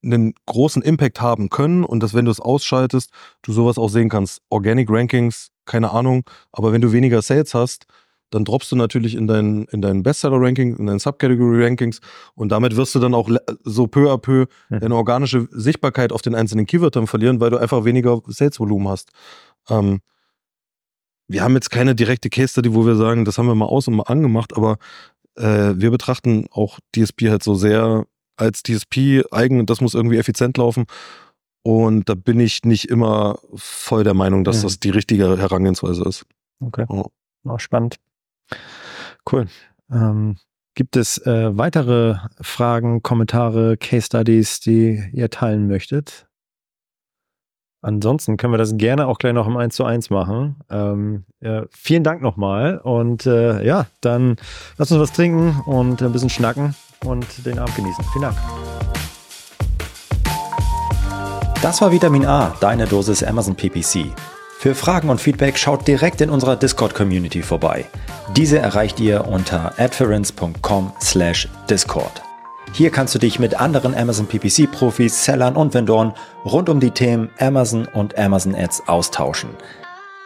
einen 0.06 0.34
großen 0.46 0.82
Impact 0.82 1.20
haben 1.20 1.50
können 1.50 1.84
und 1.84 2.02
dass, 2.02 2.14
wenn 2.14 2.24
du 2.24 2.30
es 2.30 2.40
ausschaltest, 2.40 3.10
du 3.42 3.52
sowas 3.52 3.78
auch 3.78 3.88
sehen 3.88 4.08
kannst. 4.08 4.40
Organic 4.48 4.88
Rankings, 4.90 5.50
keine 5.64 5.90
Ahnung, 5.90 6.24
aber 6.52 6.72
wenn 6.72 6.80
du 6.80 6.92
weniger 6.92 7.22
Sales 7.22 7.54
hast, 7.54 7.86
dann 8.30 8.44
droppst 8.44 8.72
du 8.72 8.76
natürlich 8.76 9.14
in 9.14 9.26
deinen, 9.26 9.64
in 9.66 9.82
deinen 9.82 10.02
Bestseller-Ranking, 10.02 10.76
in 10.76 10.86
deinen 10.86 10.98
Subcategory-Rankings 10.98 12.00
und 12.34 12.50
damit 12.50 12.76
wirst 12.76 12.94
du 12.94 12.98
dann 12.98 13.14
auch 13.14 13.30
so 13.62 13.86
peu 13.86 14.10
à 14.10 14.18
peu 14.18 14.46
mhm. 14.68 14.80
deine 14.80 14.96
organische 14.96 15.48
Sichtbarkeit 15.52 16.12
auf 16.12 16.22
den 16.22 16.34
einzelnen 16.34 16.66
Keywörtern 16.66 17.06
verlieren, 17.06 17.40
weil 17.40 17.50
du 17.50 17.58
einfach 17.58 17.84
weniger 17.84 18.20
Sales-Volumen 18.26 18.88
hast. 18.88 19.10
Ähm, 19.68 20.00
wir 21.28 21.42
haben 21.42 21.54
jetzt 21.54 21.70
keine 21.70 21.94
direkte 21.94 22.30
Case-Study, 22.30 22.74
wo 22.74 22.86
wir 22.86 22.96
sagen, 22.96 23.24
das 23.24 23.38
haben 23.38 23.46
wir 23.46 23.54
mal 23.54 23.66
aus 23.66 23.88
und 23.88 23.94
mal 23.94 24.04
angemacht, 24.04 24.56
aber 24.56 24.78
äh, 25.36 25.74
wir 25.76 25.90
betrachten 25.90 26.46
auch 26.50 26.78
DSP 26.94 27.28
halt 27.28 27.42
so 27.42 27.54
sehr 27.54 28.06
als 28.36 28.62
DSP 28.62 29.24
eigen, 29.30 29.66
das 29.66 29.80
muss 29.80 29.94
irgendwie 29.94 30.18
effizient 30.18 30.56
laufen. 30.56 30.84
Und 31.62 32.08
da 32.08 32.14
bin 32.14 32.38
ich 32.38 32.62
nicht 32.64 32.88
immer 32.88 33.38
voll 33.54 34.04
der 34.04 34.14
Meinung, 34.14 34.44
dass 34.44 34.58
mhm. 34.58 34.62
das 34.62 34.78
die 34.78 34.90
richtige 34.90 35.36
Herangehensweise 35.36 36.04
ist. 36.04 36.24
Okay. 36.60 36.84
Oh. 36.88 37.06
Oh, 37.44 37.58
spannend. 37.58 37.96
Cool. 39.30 39.46
Ähm, 39.90 40.36
gibt 40.74 40.96
es 40.96 41.18
äh, 41.26 41.56
weitere 41.56 42.16
Fragen, 42.40 43.02
Kommentare, 43.02 43.76
Case 43.76 44.06
Studies, 44.06 44.60
die 44.60 45.10
ihr 45.12 45.30
teilen 45.30 45.66
möchtet? 45.66 46.26
Ansonsten 47.82 48.36
können 48.36 48.52
wir 48.52 48.58
das 48.58 48.76
gerne 48.76 49.06
auch 49.06 49.18
gleich 49.18 49.32
noch 49.32 49.46
im 49.46 49.56
1 49.56 49.74
zu 49.74 49.84
1 49.84 50.10
machen. 50.10 50.56
Ähm, 50.70 51.24
ja, 51.40 51.66
vielen 51.70 52.02
Dank 52.02 52.20
nochmal 52.20 52.78
und 52.78 53.26
äh, 53.26 53.64
ja, 53.64 53.86
dann 54.00 54.36
lass 54.76 54.90
uns 54.90 55.00
was 55.00 55.12
trinken 55.12 55.60
und 55.66 56.02
ein 56.02 56.12
bisschen 56.12 56.30
schnacken 56.30 56.74
und 57.04 57.26
den 57.44 57.58
Abend 57.58 57.76
genießen. 57.76 58.04
Vielen 58.12 58.22
Dank. 58.22 58.36
Das 61.62 61.80
war 61.80 61.90
Vitamin 61.90 62.26
A, 62.26 62.54
deine 62.60 62.86
Dosis 62.86 63.22
Amazon 63.22 63.56
PPC. 63.56 64.12
Für 64.58 64.74
Fragen 64.74 65.08
und 65.10 65.20
Feedback 65.20 65.58
schaut 65.58 65.86
direkt 65.86 66.20
in 66.20 66.30
unserer 66.30 66.56
Discord-Community 66.56 67.42
vorbei. 67.42 67.84
Diese 68.36 68.58
erreicht 68.58 69.00
ihr 69.00 69.26
unter 69.26 69.78
adference.com/discord. 69.78 72.22
Hier 72.72 72.90
kannst 72.90 73.14
du 73.14 73.18
dich 73.18 73.38
mit 73.38 73.60
anderen 73.60 73.94
Amazon 73.94 74.26
PPC-Profis, 74.26 75.24
Sellern 75.24 75.56
und 75.56 75.74
Vendoren 75.74 76.12
rund 76.44 76.68
um 76.68 76.80
die 76.80 76.90
Themen 76.90 77.30
Amazon 77.38 77.86
und 77.86 78.18
Amazon 78.18 78.54
Ads 78.54 78.88
austauschen. 78.88 79.50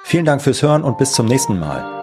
Vielen 0.05 0.25
Dank 0.25 0.43
fürs 0.43 0.63
Hören 0.63 0.83
und 0.83 0.99
bis 0.99 1.13
zum 1.13 1.27
nächsten 1.27 1.59
Mal. 1.59 2.00